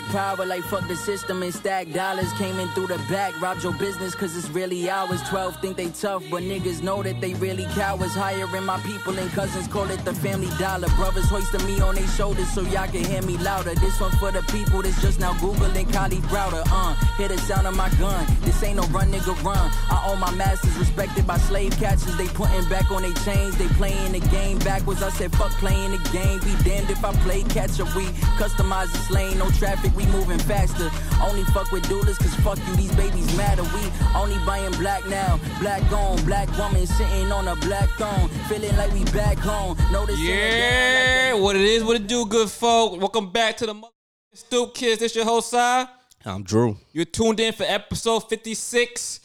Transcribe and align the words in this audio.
Black 0.00 0.12
power, 0.12 0.46
like 0.46 0.62
fuck 0.62 0.86
the 0.88 0.96
system 0.96 1.42
and 1.42 1.52
stack 1.52 1.90
dollars. 1.92 2.32
Came 2.34 2.58
in 2.58 2.68
through 2.68 2.86
the 2.86 2.98
back, 3.10 3.38
robbed 3.40 3.62
your 3.62 3.72
business, 3.74 4.14
cause 4.14 4.36
it's 4.36 4.48
really 4.48 4.88
ours. 4.88 5.20
12 5.28 5.60
think 5.60 5.76
they 5.76 5.88
tough, 5.90 6.22
but 6.30 6.42
niggas 6.42 6.82
know 6.82 7.02
that 7.02 7.20
they 7.20 7.34
really 7.34 7.64
cowards. 7.74 8.14
Hiring 8.14 8.64
my 8.64 8.78
people 8.80 9.18
and 9.18 9.30
cousins, 9.32 9.68
call 9.68 9.90
it 9.90 10.02
the 10.04 10.14
family 10.14 10.48
dollar. 10.58 10.88
Brothers 10.96 11.28
hoisting 11.28 11.64
me 11.66 11.80
on 11.80 11.96
their 11.96 12.06
shoulders 12.08 12.50
so 12.52 12.62
y'all 12.62 12.86
can 12.88 13.04
hear 13.04 13.22
me 13.22 13.36
louder. 13.38 13.74
This 13.74 14.00
one 14.00 14.12
for 14.12 14.30
the 14.30 14.42
people 14.52 14.82
that's 14.82 15.00
just 15.02 15.20
now 15.20 15.32
Googling 15.34 15.86
Kalief 15.86 16.22
Browder. 16.32 16.62
Uh, 16.66 16.94
hear 17.16 17.28
the 17.28 17.38
sound 17.38 17.66
of 17.66 17.76
my 17.76 17.90
gun. 17.98 18.26
This 18.42 18.62
ain't 18.62 18.76
no 18.76 18.84
run, 18.88 19.10
nigga, 19.12 19.34
run. 19.44 19.70
I 19.90 20.04
own 20.08 20.18
my 20.18 20.30
masters, 20.32 20.76
respected 20.78 21.26
by 21.26 21.38
slave 21.38 21.72
catchers. 21.72 22.16
They 22.16 22.28
putting 22.28 22.66
back 22.68 22.90
on 22.90 23.02
their 23.02 23.14
chains, 23.24 23.58
they 23.58 23.68
playing 23.68 24.12
the 24.12 24.20
game 24.28 24.58
backwards. 24.60 25.02
I 25.02 25.10
said, 25.10 25.32
fuck 25.36 25.50
playing 25.52 25.92
the 25.92 25.98
game. 26.10 26.40
Be 26.40 26.54
damned 26.64 26.90
if 26.90 27.04
I 27.04 27.12
play 27.24 27.42
catch 27.42 27.78
up. 27.80 27.94
We 27.94 28.04
customize 28.40 28.92
this 28.92 29.10
lane, 29.10 29.38
no 29.38 29.50
traffic, 29.50 29.89
we 29.94 30.06
moving 30.06 30.38
faster. 30.38 30.90
Only 31.22 31.44
fuck 31.44 31.70
with 31.72 31.84
doulas, 31.84 32.18
cause 32.18 32.34
fuck 32.36 32.58
you, 32.68 32.76
these 32.76 32.94
babies 32.94 33.34
matter. 33.36 33.62
We 33.62 33.82
only 34.16 34.38
buying 34.46 34.72
black 34.72 35.06
now. 35.08 35.38
Black 35.60 35.82
on, 35.92 36.22
black 36.24 36.48
woman 36.58 36.86
sitting 36.86 37.30
on 37.32 37.48
a 37.48 37.56
black 37.56 37.88
throne. 37.90 38.28
Feeling 38.48 38.76
like 38.76 38.92
we 38.92 39.04
back 39.06 39.38
home. 39.38 39.76
Notice 39.92 40.18
Yeah, 40.18 41.34
what 41.34 41.56
it 41.56 41.62
is, 41.62 41.84
what 41.84 41.96
it 41.96 42.06
do, 42.06 42.26
good 42.26 42.50
folk. 42.50 42.98
Welcome 43.00 43.30
back 43.30 43.56
to 43.58 43.66
the 43.66 43.74
mother- 43.74 43.92
Stoop 44.34 44.74
Kids. 44.74 45.00
This 45.00 45.14
your 45.16 45.24
host, 45.24 45.50
side. 45.50 45.88
I'm 46.24 46.42
Drew. 46.42 46.76
You're 46.92 47.04
tuned 47.06 47.40
in 47.40 47.52
for 47.52 47.64
episode 47.64 48.20
56, 48.28 49.20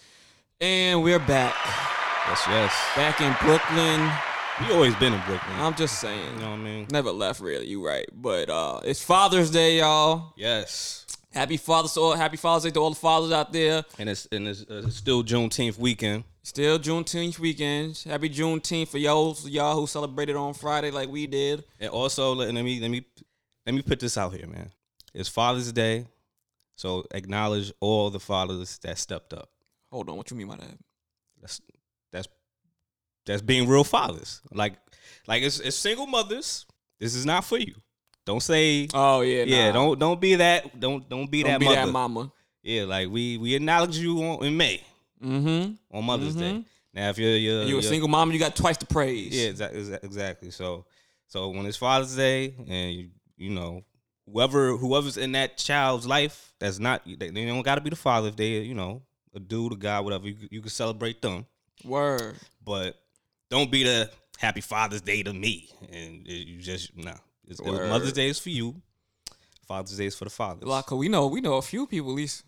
and 0.61 1.03
we're 1.03 1.19
back. 1.19 1.53
Yes, 2.27 2.41
yes. 2.47 2.73
Back 2.95 3.21
in 3.21 3.35
Brooklyn. 3.45 4.11
We 4.61 4.71
always 4.73 4.95
been 4.95 5.13
in 5.13 5.19
Brooklyn. 5.25 5.59
I'm 5.59 5.75
just 5.75 5.99
saying. 5.99 6.35
you 6.35 6.39
know 6.39 6.51
what 6.51 6.59
I 6.59 6.63
mean? 6.63 6.87
Never 6.89 7.11
left, 7.11 7.41
really. 7.41 7.67
You 7.67 7.85
right. 7.85 8.05
But 8.13 8.49
uh 8.49 8.79
it's 8.85 9.03
Father's 9.03 9.51
Day, 9.51 9.79
y'all. 9.79 10.33
Yes. 10.37 11.05
Happy 11.33 11.57
Father's 11.57 11.97
all, 11.97 12.13
Happy 12.13 12.37
Father's 12.37 12.63
Day 12.63 12.71
to 12.71 12.79
all 12.79 12.89
the 12.91 12.95
fathers 12.95 13.33
out 13.33 13.51
there. 13.51 13.83
And 13.99 14.07
it's 14.07 14.25
and 14.31 14.47
it's, 14.47 14.61
uh, 14.61 14.83
it's 14.85 14.95
still 14.95 15.23
Juneteenth 15.25 15.77
weekend. 15.77 16.23
Still 16.43 16.79
Juneteenth 16.79 17.37
weekend. 17.37 18.01
Happy 18.05 18.29
Juneteenth 18.29 18.87
for 18.87 18.97
y'all, 18.97 19.37
y'all 19.43 19.75
who 19.75 19.87
celebrated 19.87 20.37
on 20.37 20.53
Friday 20.53 20.89
like 20.89 21.09
we 21.09 21.27
did. 21.27 21.65
And 21.81 21.89
also 21.89 22.33
let, 22.33 22.53
let 22.53 22.63
me 22.63 22.79
let 22.79 22.89
me 22.89 23.05
let 23.65 23.75
me 23.75 23.81
put 23.81 23.99
this 23.99 24.17
out 24.17 24.33
here, 24.33 24.47
man. 24.47 24.71
It's 25.13 25.27
Father's 25.27 25.69
Day, 25.73 26.05
so 26.77 27.05
acknowledge 27.11 27.73
all 27.81 28.09
the 28.09 28.21
fathers 28.21 28.77
that 28.83 28.97
stepped 28.97 29.33
up. 29.33 29.49
Hold 29.91 30.09
on, 30.09 30.15
what 30.15 30.31
you 30.31 30.37
mean 30.37 30.47
by 30.47 30.55
that? 30.55 30.77
That's 31.41 31.59
that's 33.25 33.41
being 33.41 33.67
real 33.67 33.83
fathers. 33.83 34.41
Like 34.51 34.73
like 35.27 35.43
it's, 35.43 35.59
it's 35.59 35.75
single 35.75 36.07
mothers. 36.07 36.65
This 36.99 37.15
is 37.15 37.25
not 37.25 37.43
for 37.43 37.57
you. 37.57 37.73
Don't 38.25 38.41
say 38.41 38.87
Oh 38.93 39.21
yeah, 39.21 39.43
yeah. 39.43 39.67
nah. 39.67 39.73
Don't 39.73 39.99
don't 39.99 40.21
be 40.21 40.35
that. 40.35 40.79
Don't 40.79 41.07
don't 41.09 41.29
be 41.29 41.43
Don't 41.43 41.51
that 41.53 41.59
be 41.59 41.65
mother. 41.65 41.85
that 41.85 41.91
mama. 41.91 42.31
Yeah, 42.63 42.83
like 42.85 43.09
we 43.09 43.37
we 43.37 43.53
acknowledge 43.55 43.97
you 43.97 44.17
on, 44.23 44.43
in 44.45 44.57
May 44.57 44.81
Mm-hmm. 45.23 45.73
on 45.97 46.03
Mother's 46.05 46.35
Day. 46.35 46.63
Now 46.93 47.09
if 47.09 47.17
you're 47.17 47.35
you're, 47.37 47.63
You 47.63 47.77
a 47.79 47.83
single 47.83 48.07
mom, 48.09 48.31
you 48.31 48.39
got 48.39 48.55
twice 48.55 48.77
the 48.77 48.85
praise. 48.85 49.33
Yeah, 49.35 49.51
exa- 49.51 50.03
exactly. 50.03 50.51
So, 50.51 50.85
so 51.27 51.49
when 51.49 51.65
it's 51.65 51.77
Father's 51.77 52.15
Day, 52.15 52.53
and 52.67 52.93
you, 52.93 53.09
you 53.37 53.49
know, 53.49 53.83
whoever 54.31 54.75
whoever's 54.77 55.17
in 55.17 55.31
that 55.33 55.57
child's 55.57 56.05
life, 56.07 56.53
that's 56.59 56.79
not 56.79 57.01
they, 57.05 57.29
they 57.29 57.45
don't 57.45 57.61
got 57.63 57.75
to 57.75 57.81
be 57.81 57.89
the 57.89 57.95
father. 57.95 58.29
If 58.29 58.35
they, 58.35 58.59
you 58.59 58.73
know, 58.75 59.01
a 59.33 59.39
dude, 59.39 59.73
a 59.73 59.75
guy, 59.75 59.99
whatever, 59.99 60.27
you, 60.27 60.35
you 60.51 60.61
can 60.61 60.69
celebrate 60.69 61.21
them, 61.21 61.45
Word. 61.83 62.35
but 62.63 62.95
don't 63.49 63.69
be 63.71 63.83
the 63.83 64.09
Happy 64.37 64.61
Father's 64.61 65.01
Day 65.01 65.23
to 65.23 65.33
me, 65.33 65.69
and 65.91 66.27
it- 66.27 66.47
you 66.47 66.59
just 66.61 66.95
nah. 66.97 67.13
It's, 67.47 67.61
Mother's 67.63 68.13
Day 68.13 68.27
is 68.29 68.39
for 68.39 68.49
you. 68.49 68.75
Father's 69.67 69.97
Day 69.97 70.07
is 70.07 70.15
for 70.15 70.25
the 70.25 70.29
fathers. 70.31 70.63
Like, 70.67 70.89
we 70.91 71.07
know 71.09 71.27
we 71.27 71.41
know 71.41 71.55
a 71.55 71.61
few 71.61 71.87
people, 71.87 72.11
at 72.11 72.15
least 72.15 72.43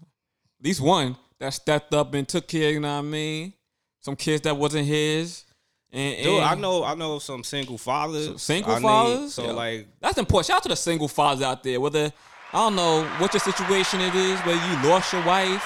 at 0.59 0.65
least 0.65 0.81
one 0.81 1.15
that 1.39 1.53
stepped 1.53 1.93
up 1.93 2.13
and 2.13 2.27
took 2.27 2.47
care. 2.47 2.71
You 2.71 2.79
know 2.79 2.93
what 2.93 2.99
I 2.99 3.01
mean? 3.03 3.53
Some 4.01 4.15
kids 4.15 4.41
that 4.41 4.55
wasn't 4.57 4.87
his. 4.87 5.43
And, 5.91 6.23
Dude, 6.23 6.41
I 6.43 6.55
know, 6.55 6.83
I 6.83 6.95
know 6.95 7.17
some 7.19 7.43
single 7.43 7.77
fathers. 7.77 8.25
Some 8.25 8.37
single 8.37 8.73
I 8.73 8.75
need- 8.79 8.81
fathers? 8.83 9.33
so 9.35 9.45
Yeah. 9.45 9.51
like, 9.53 9.87
That's 10.01 10.17
important. 10.17 10.47
Shout 10.47 10.57
out 10.57 10.63
to 10.63 10.69
the 10.69 10.75
single 10.75 11.07
fathers 11.07 11.41
out 11.43 11.63
there. 11.63 11.79
Whether 11.79 12.11
I 12.53 12.57
don't 12.57 12.75
know 12.75 13.03
what 13.19 13.33
your 13.33 13.39
situation 13.39 14.01
it 14.01 14.13
is, 14.13 14.39
whether 14.41 14.59
you 14.67 14.89
lost 14.89 15.13
your 15.13 15.23
wife, 15.25 15.65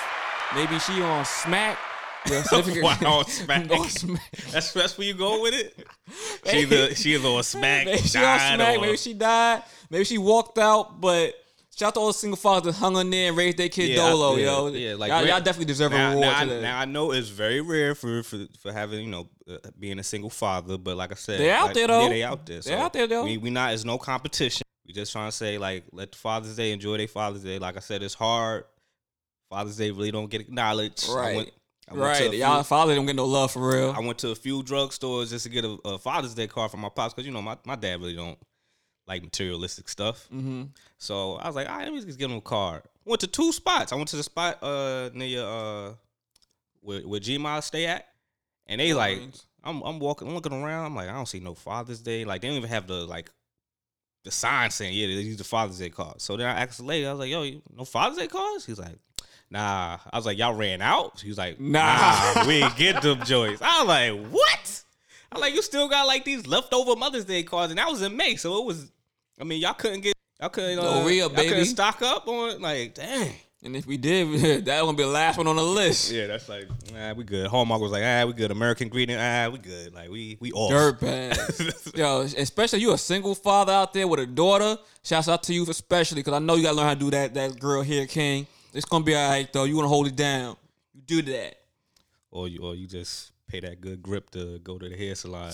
maybe 0.54 0.78
she 0.80 1.02
on 1.02 1.26
smack. 1.26 1.78
Significant- 2.26 2.84
Wow, 3.02 3.24
smack. 3.28 3.72
On 3.72 3.90
smack. 3.90 4.32
that's 4.52 4.74
that's 4.74 4.98
where 4.98 5.08
you 5.08 5.14
go 5.14 5.42
with 5.42 5.54
it. 5.54 5.88
She 6.46 6.66
the 6.66 6.94
she 6.96 7.18
on 7.18 7.44
smack. 7.44 7.86
Maybe 7.86 7.98
she 8.00 8.18
died, 8.20 8.56
smack. 8.56 8.78
or- 8.78 8.82
Maybe 8.82 8.98
she 8.98 9.14
died. 9.14 9.64
Maybe 9.90 10.04
she 10.04 10.18
walked 10.18 10.58
out. 10.58 11.00
But 11.00 11.36
shout 11.76 11.90
out 11.90 11.94
to 11.96 12.00
all 12.02 12.08
the 12.08 12.14
single 12.14 12.36
fathers 12.38 12.74
that 12.76 12.80
hung 12.80 12.98
in 12.98 13.10
there 13.10 13.30
and 13.30 13.38
raised 13.38 13.58
their 13.58 13.70
kid 13.70 13.90
Yeah, 13.92 13.96
dolo, 14.10 14.36
yeah, 14.36 14.44
yo. 14.46 14.68
yeah, 14.68 14.96
like 14.96 15.10
y'all, 15.10 15.26
y'all 15.26 15.40
definitely 15.40 15.66
deserve 15.66 15.92
now, 15.92 16.08
a 16.12 16.16
reward 16.16 16.26
now, 16.26 16.40
I- 16.58 16.62
now 16.62 16.80
I 16.80 16.86
know 16.86 17.12
it's 17.12 17.30
very 17.30 17.62
rare 17.62 17.96
for 17.96 18.24
for, 18.24 18.46
for 18.60 18.74
having 18.74 19.06
you 19.06 19.10
know 19.12 19.30
uh, 19.50 19.58
being 19.80 20.00
a 20.00 20.04
single 20.04 20.30
father, 20.30 20.78
but 20.78 20.98
like 20.98 21.12
I 21.12 21.16
said, 21.16 21.40
They 21.40 21.52
out 21.52 21.68
like, 21.68 21.76
there, 21.76 21.88
though. 21.88 22.02
Yeah, 22.04 22.10
they 22.10 22.24
out 22.24 22.46
there. 22.46 22.60
They 22.62 22.74
out 22.74 22.94
there, 22.94 23.08
though. 23.08 23.24
We 23.24 23.38
we 23.38 23.50
not 23.52 23.74
it's 23.74 23.86
no 23.86 23.98
competition. 23.98 24.64
We 24.86 24.94
just 24.94 25.12
trying 25.14 25.30
to 25.30 25.36
say 25.36 25.58
like 25.58 25.86
let 25.94 26.12
the 26.12 26.18
Father's 26.18 26.56
Day 26.56 26.72
enjoy 26.74 26.98
their 26.98 27.08
Father's 27.08 27.44
Day. 27.44 27.58
Like 27.60 27.78
I 27.78 27.80
said, 27.80 28.04
it's 28.04 28.14
hard. 28.16 28.66
Father's 29.50 29.78
Day 29.78 29.92
really 29.92 30.12
don't 30.12 30.30
get 30.30 30.42
acknowledged. 30.42 31.08
Right. 31.10 31.34
I 31.34 31.36
went 31.38 31.52
to 31.90 31.96
right, 31.96 32.34
y'all 32.34 32.64
father 32.64 32.96
don't 32.96 33.06
get 33.06 33.16
no 33.16 33.26
love 33.26 33.52
for 33.52 33.68
real. 33.68 33.92
I 33.92 34.00
went 34.00 34.20
to 34.20 34.30
a 34.30 34.36
few 34.36 34.64
drugstores 34.64 35.30
just 35.30 35.46
to 35.46 35.50
get 35.50 35.66
a, 35.66 35.78
a 35.86 35.98
Father's 35.98 36.34
Day 36.34 36.48
card 36.48 36.72
for 36.72 36.78
my 36.78 36.90
pops 36.90 37.14
because 37.14 37.26
you 37.26 37.34
know 37.34 37.42
my, 37.42 37.58
my 37.66 37.76
dad 37.76 38.00
really 38.00 38.16
don't 38.16 38.38
like 39.08 39.24
materialistic 39.24 39.90
stuff. 39.90 40.28
mm-hmm. 40.34 40.64
So 40.98 41.36
I 41.36 41.48
was 41.48 41.56
like, 41.56 41.70
all 41.70 41.78
right, 41.78 41.86
let 41.86 41.94
me 41.94 42.02
just 42.02 42.20
give 42.20 42.30
him 42.30 42.38
a 42.38 42.42
card. 42.42 42.84
Went 43.06 43.22
to 43.22 43.28
two 43.28 43.52
spots. 43.52 43.92
I 43.92 43.96
went 43.96 44.10
to 44.10 44.16
the 44.16 44.24
spot 44.24 44.62
uh 44.62 45.10
near 45.14 45.44
uh 45.44 45.94
where 46.82 47.02
where 47.02 47.20
G 47.20 47.38
Miles 47.38 47.66
stay 47.66 47.88
at, 47.88 48.08
and 48.68 48.80
they 48.80 48.94
like 48.94 49.20
I'm 49.64 49.82
I'm 49.82 50.00
walking 50.00 50.28
I'm 50.28 50.36
looking 50.36 50.54
around. 50.54 50.86
I'm 50.86 50.96
like 50.96 51.10
I 51.10 51.14
don't 51.14 51.28
see 51.28 51.40
no 51.40 51.56
Father's 51.56 52.02
Day. 52.02 52.26
Like 52.26 52.42
they 52.42 52.48
don't 52.48 52.58
even 52.58 52.70
have 52.70 52.88
the 52.88 53.06
like 53.06 53.32
the 54.24 54.32
sign 54.32 54.70
saying 54.70 54.94
yeah 54.94 55.08
they 55.08 55.14
use 55.14 55.38
the 55.38 55.44
Father's 55.44 55.80
Day 55.80 55.90
card. 55.90 56.22
So 56.22 56.38
then 56.38 56.48
I 56.48 56.62
asked 56.62 56.78
the 56.78 56.86
lady, 56.86 57.08
I 57.08 57.12
was 57.12 57.20
like, 57.20 57.32
yo, 57.32 57.42
you, 57.42 57.62
no 57.76 57.86
Father's 57.86 58.18
Day 58.18 58.28
cards? 58.28 58.66
He's 58.66 58.80
like. 58.80 58.98
Nah, 59.52 59.98
I 60.12 60.18
was 60.18 60.26
like, 60.26 60.38
y'all 60.38 60.54
ran 60.54 60.82
out. 60.82 61.20
He 61.20 61.28
was 61.28 61.38
like, 61.38 61.60
Nah. 61.60 62.34
nah, 62.36 62.48
we 62.48 62.66
get 62.78 63.02
them 63.02 63.22
joints. 63.26 63.62
I 63.62 63.80
was 63.84 63.88
like, 63.88 64.28
what? 64.32 64.84
I 65.32 65.36
was 65.36 65.42
like, 65.42 65.54
you 65.54 65.62
still 65.62 65.90
got 65.90 66.08
like 66.08 66.24
these 66.24 66.48
leftover 66.48 66.96
Mother's 66.96 67.26
Day 67.26 67.44
cards, 67.44 67.70
and 67.72 67.78
that 67.78 67.90
was 67.90 68.02
in 68.02 68.16
May, 68.16 68.38
so 68.38 68.60
it 68.62 68.66
was. 68.66 68.90
I 69.40 69.44
mean, 69.44 69.60
y'all 69.62 69.74
couldn't 69.74 70.02
get, 70.02 70.14
y'all 70.40 70.50
couldn't, 70.50 70.80
uh, 70.80 70.84
No 70.84 71.06
real, 71.06 71.28
y'all 71.28 71.30
couldn't 71.30 71.52
baby. 71.52 71.66
stock 71.66 72.02
up 72.02 72.28
on 72.28 72.62
like, 72.62 72.94
dang. 72.96 73.34
And 73.64 73.76
if 73.76 73.86
we 73.86 73.98
did, 73.98 74.66
that 74.66 74.82
gonna 74.82 74.98
be 74.98 75.04
the 75.04 75.10
last 75.10 75.38
one 75.38 75.48
on 75.48 75.56
the 75.56 75.64
list. 75.64 76.12
Yeah, 76.12 76.28
that's 76.28 76.48
like, 76.50 76.68
nah, 76.94 77.14
we 77.14 77.24
good. 77.24 77.48
Hallmark 77.48 77.82
was 77.82 77.92
like, 77.92 78.04
ah, 78.04 78.24
we 78.26 78.34
good. 78.34 78.52
American 78.52 78.88
Greeting, 78.88 79.18
ah, 79.20 79.50
we 79.52 79.60
good. 79.60 79.94
Like 79.94 80.10
we 80.10 80.38
we 80.40 80.52
off. 80.54 80.72
Dirt 80.72 81.00
bags. 81.02 81.92
Yo, 81.96 82.22
especially 82.22 82.80
you 82.80 82.94
a 82.94 82.98
single 82.98 83.36
father 83.36 83.72
out 83.74 83.94
there 83.94 84.08
with 84.08 84.20
a 84.22 84.26
daughter. 84.26 84.78
Shouts 85.04 85.28
out 85.30 85.44
to 85.44 85.54
you 85.54 85.64
especially 85.70 86.22
because 86.22 86.34
I 86.34 86.40
know 86.40 86.56
you 86.56 86.64
gotta 86.64 86.78
learn 86.78 86.88
how 86.88 86.94
to 86.94 87.00
do 87.00 87.12
that. 87.12 87.34
That 87.34 87.60
girl 87.60 87.82
here, 87.82 88.08
King. 88.08 88.48
It's 88.74 88.86
gonna 88.86 89.04
be 89.04 89.16
all 89.16 89.30
right 89.30 89.52
though. 89.52 89.66
You 89.66 89.76
wanna 89.76 89.88
hold 89.88 90.08
it 90.08 90.16
down. 90.16 90.56
You 90.94 91.02
do 91.02 91.22
that. 91.34 91.56
or 92.32 92.48
you 92.48 92.60
or 92.62 92.76
you 92.76 92.88
just 92.88 93.32
pay 93.48 93.60
that 93.60 93.82
good 93.82 94.02
grip 94.02 94.30
to 94.32 94.60
go 94.60 94.78
to 94.78 94.88
the 94.90 94.96
hair 94.98 95.16
salon. 95.16 95.52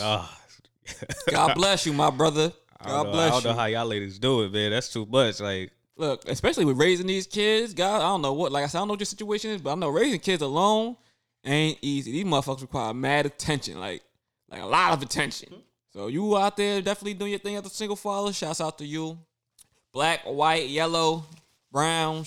Ah, 0.00 0.40
God 1.30 1.54
bless 1.54 1.86
you, 1.86 1.92
my 1.92 2.10
brother. 2.10 2.52
God 2.84 3.06
know, 3.06 3.12
I 3.12 3.28
don't 3.30 3.44
know 3.44 3.52
how 3.54 3.66
y'all 3.66 3.86
ladies 3.86 4.18
do 4.18 4.42
it, 4.42 4.52
man. 4.52 4.70
That's 4.70 4.90
too 4.90 5.04
much. 5.06 5.40
Like, 5.40 5.70
Look, 5.96 6.26
especially 6.26 6.64
with 6.64 6.78
raising 6.78 7.06
these 7.06 7.26
kids, 7.26 7.74
God, 7.74 7.96
I 7.96 8.04
don't 8.08 8.22
know 8.22 8.32
what. 8.32 8.52
Like 8.52 8.64
I 8.64 8.66
said, 8.68 8.78
I 8.78 8.80
don't 8.80 8.88
know 8.88 8.92
what 8.94 9.00
your 9.00 9.06
situation 9.06 9.50
is, 9.50 9.60
but 9.60 9.72
I 9.72 9.74
know 9.74 9.90
raising 9.90 10.18
kids 10.20 10.40
alone 10.40 10.96
ain't 11.44 11.78
easy. 11.82 12.12
These 12.12 12.24
motherfuckers 12.24 12.62
require 12.62 12.94
mad 12.94 13.26
attention, 13.26 13.78
like 13.78 14.02
like 14.50 14.62
a 14.62 14.66
lot 14.66 14.94
of 14.94 15.02
attention. 15.02 15.62
So 15.92 16.06
you 16.06 16.38
out 16.38 16.56
there 16.56 16.80
definitely 16.80 17.14
doing 17.14 17.32
your 17.32 17.38
thing 17.40 17.56
as 17.56 17.66
a 17.66 17.70
single 17.70 17.96
father. 17.96 18.32
Shouts 18.32 18.60
out 18.62 18.78
to 18.78 18.86
you, 18.86 19.18
black, 19.92 20.20
white, 20.24 20.68
yellow, 20.68 21.24
brown. 21.70 22.24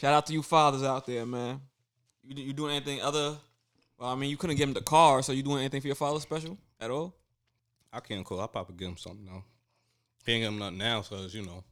Shout 0.00 0.14
out 0.14 0.26
to 0.26 0.32
you 0.32 0.42
fathers 0.42 0.82
out 0.82 1.06
there, 1.06 1.26
man. 1.26 1.60
You 2.24 2.42
you 2.42 2.52
doing 2.52 2.74
anything 2.76 3.00
other? 3.02 3.36
Well, 3.98 4.08
I 4.10 4.14
mean, 4.14 4.30
you 4.30 4.36
couldn't 4.36 4.56
give 4.56 4.68
him 4.68 4.74
the 4.74 4.80
car, 4.80 5.22
so 5.22 5.32
you 5.32 5.42
doing 5.42 5.58
anything 5.58 5.80
for 5.80 5.88
your 5.88 5.96
father 5.96 6.20
special 6.20 6.56
at 6.80 6.90
all? 6.90 7.14
I 7.92 8.00
can't 8.00 8.24
call. 8.24 8.40
I'll 8.40 8.48
probably 8.48 8.76
give 8.76 8.88
him 8.88 8.96
something 8.96 9.24
now. 9.24 9.42
Can't 10.24 10.42
give 10.42 10.52
him 10.52 10.58
nothing 10.58 10.78
now, 10.78 11.02
so 11.02 11.16
it's, 11.24 11.34
you 11.34 11.42
know, 11.42 11.64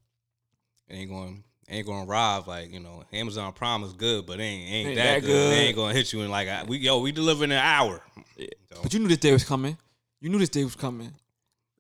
it 0.89 0.95
ain't 0.95 1.11
going 1.11 1.45
ain't 1.69 1.87
going 1.87 2.05
to 2.05 2.11
rob 2.11 2.49
like 2.49 2.73
you 2.73 2.81
know. 2.81 3.05
Amazon 3.13 3.53
Prime 3.53 3.85
is 3.85 3.93
good, 3.93 4.27
but 4.27 4.41
ain't 4.41 4.69
ain't, 4.71 4.89
Ain't 4.89 4.97
that, 4.97 5.05
that 5.15 5.21
good. 5.21 5.27
good. 5.29 5.53
They 5.53 5.57
ain't 5.67 5.77
gonna 5.77 5.95
hit 5.95 6.13
you 6.13 6.23
in 6.23 6.31
like 6.31 6.49
a- 6.49 6.65
we 6.67 6.79
yo 6.79 6.99
we 7.01 7.13
deliver 7.13 7.45
in 7.45 7.53
an 7.53 7.59
hour. 7.59 8.03
Yeah. 8.37 8.47
So, 8.73 8.81
But 8.83 8.93
you 8.93 9.01
knew 9.01 9.09
this 9.09 9.19
day 9.19 9.33
was 9.33 9.45
coming. 9.45 9.77
You 10.21 10.31
knew 10.31 10.39
this 10.39 10.49
day 10.49 10.65
was 10.65 10.75
coming. 10.75 11.13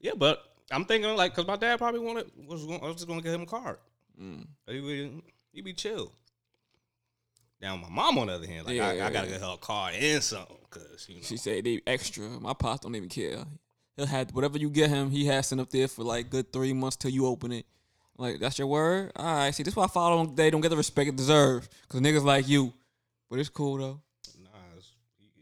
yeah, 0.00 0.12
but 0.16 0.44
I'm 0.70 0.84
thinking 0.84 1.14
like 1.16 1.32
because 1.32 1.46
my 1.46 1.56
dad 1.56 1.78
probably 1.78 2.00
wanted 2.00 2.30
was 2.46 2.62
I 2.64 2.86
was 2.86 2.96
just 2.96 3.08
gonna 3.08 3.22
get 3.22 3.34
him 3.34 3.42
a 3.42 3.46
card. 3.46 3.78
Mm. 4.20 4.46
He 4.68 4.80
would 4.80 5.22
he 5.52 5.60
be 5.62 5.72
chill. 5.72 6.12
Now 7.66 7.74
my 7.74 7.88
mom 7.88 8.18
on 8.18 8.28
the 8.28 8.34
other 8.34 8.46
hand, 8.46 8.64
like 8.64 8.76
Yeah, 8.76 8.86
I, 8.86 8.92
yeah, 8.92 9.06
I 9.08 9.10
gotta 9.10 9.26
yeah. 9.26 9.32
get 9.32 9.40
her 9.42 9.54
a 9.54 9.56
card 9.56 9.94
and 9.98 10.22
something 10.22 10.56
because 10.70 11.08
you 11.08 11.16
know. 11.16 11.22
She 11.24 11.36
said 11.36 11.64
they 11.64 11.80
extra. 11.84 12.22
My 12.40 12.52
pops 12.52 12.82
don't 12.82 12.94
even 12.94 13.08
care. 13.08 13.44
He'll 13.96 14.06
have 14.06 14.30
whatever 14.30 14.56
you 14.56 14.70
get 14.70 14.88
him. 14.88 15.10
He 15.10 15.26
has 15.26 15.48
sent 15.48 15.60
up 15.60 15.70
there 15.70 15.88
for 15.88 16.04
like 16.04 16.30
good 16.30 16.52
three 16.52 16.72
months 16.72 16.96
till 16.96 17.10
you 17.10 17.26
open 17.26 17.50
it. 17.50 17.66
Like 18.18 18.38
that's 18.38 18.56
your 18.56 18.68
word. 18.68 19.10
All 19.16 19.24
right. 19.26 19.52
See, 19.52 19.64
this 19.64 19.72
is 19.72 19.76
why 19.76 19.84
I 19.84 19.88
follow 19.88 20.24
them. 20.24 20.36
They 20.36 20.48
don't 20.48 20.60
get 20.60 20.68
the 20.68 20.76
respect 20.76 21.08
it 21.08 21.16
deserve. 21.16 21.68
Cause 21.88 22.00
niggas 22.00 22.22
like 22.22 22.46
you. 22.46 22.72
But 23.28 23.40
it's 23.40 23.48
cool 23.48 23.78
though. 23.78 24.00
Nah, 24.44 24.50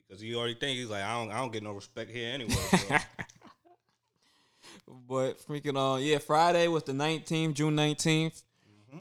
because 0.08 0.22
you 0.22 0.38
already 0.38 0.54
think 0.54 0.78
he's 0.78 0.88
like, 0.88 1.02
I 1.04 1.12
don't, 1.20 1.30
I 1.30 1.40
don't 1.40 1.52
get 1.52 1.62
no 1.62 1.72
respect 1.72 2.10
here 2.10 2.32
anyway. 2.32 2.54
But 5.06 5.46
freaking 5.46 5.76
uh 5.76 5.98
yeah, 5.98 6.18
Friday 6.18 6.68
was 6.68 6.84
the 6.84 6.92
19th, 6.92 7.52
June 7.52 7.76
19th. 7.76 8.42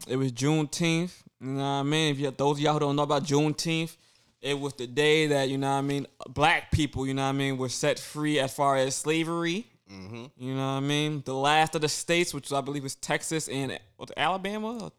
It 0.08 0.18
was 0.18 0.32
Juneteenth. 0.34 1.14
You 1.44 1.50
know 1.50 1.58
what 1.58 1.66
I 1.66 1.84
mean? 1.84 2.12
If 2.14 2.20
you 2.20 2.32
those 2.32 2.58
of 2.58 2.62
y'all 2.62 2.74
who 2.74 2.80
don't 2.80 2.96
know 2.96 3.04
about 3.04 3.26
Juneteenth, 3.26 3.98
it 4.42 4.58
was 4.58 4.74
the 4.74 4.88
day 4.88 5.28
that, 5.28 5.50
you 5.50 5.58
know 5.58 5.72
what 5.72 5.78
I 5.78 5.82
mean, 5.82 6.08
black 6.30 6.72
people, 6.72 7.06
you 7.06 7.14
know 7.14 7.24
what 7.24 7.30
I 7.30 7.34
mean, 7.34 7.58
were 7.58 7.70
set 7.70 8.00
free 8.00 8.40
as 8.40 8.54
far 8.54 8.78
as 8.78 8.96
slavery. 8.96 9.68
mm-hmm. 9.92 10.26
You 10.38 10.54
know 10.54 10.66
what 10.66 10.74
I 10.74 10.80
mean? 10.80 11.22
The 11.26 11.34
last 11.34 11.76
of 11.76 11.82
the 11.82 11.90
states, 11.90 12.34
which 12.34 12.52
I 12.54 12.62
believe 12.62 12.84
was 12.84 12.96
Texas 12.96 13.50
and 13.50 13.78
what, 13.98 14.12
Alabama? 14.16 14.92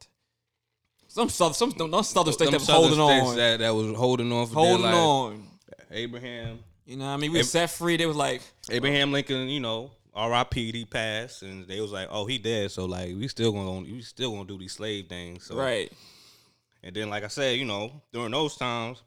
Some 1.08 1.30
southern, 1.30 1.54
some 1.54 1.90
no 1.90 2.02
southern 2.02 2.32
states 2.34 2.50
that 2.50 2.60
was 2.60 2.68
holding 2.68 3.00
on. 3.00 3.36
That, 3.36 3.60
that 3.60 3.74
was 3.74 3.96
holding 3.96 4.30
on 4.30 4.46
for 4.46 4.54
holding 4.54 4.86
on. 4.86 5.46
Abraham, 5.90 6.58
You 6.84 6.96
know 6.96 7.06
what 7.06 7.10
I 7.12 7.16
mean? 7.16 7.32
We 7.32 7.38
were 7.38 7.42
Ab- 7.42 7.46
set 7.46 7.70
free. 7.70 7.96
They 7.96 8.06
was 8.06 8.16
like, 8.16 8.42
Abraham 8.70 9.12
Lincoln, 9.12 9.48
you 9.48 9.60
know, 9.60 9.92
R.I.P. 10.12 10.72
He 10.72 10.84
passed, 10.84 11.42
and 11.42 11.66
they 11.66 11.80
was 11.80 11.92
like, 11.92 12.08
"Oh, 12.10 12.26
he 12.26 12.38
dead." 12.38 12.70
So 12.70 12.84
like, 12.84 13.08
we 13.08 13.28
still 13.28 13.52
gonna 13.52 13.80
we 13.80 14.00
still 14.02 14.32
gonna 14.32 14.44
do 14.44 14.58
these 14.58 14.72
slave 14.72 15.06
things. 15.08 15.44
So, 15.44 15.56
right. 15.56 15.92
And 16.84 16.94
then, 16.94 17.08
like 17.10 17.24
I 17.24 17.28
said, 17.28 17.58
you 17.58 17.64
know, 17.64 18.02
during 18.12 18.30
those 18.30 18.56
times, 18.56 19.02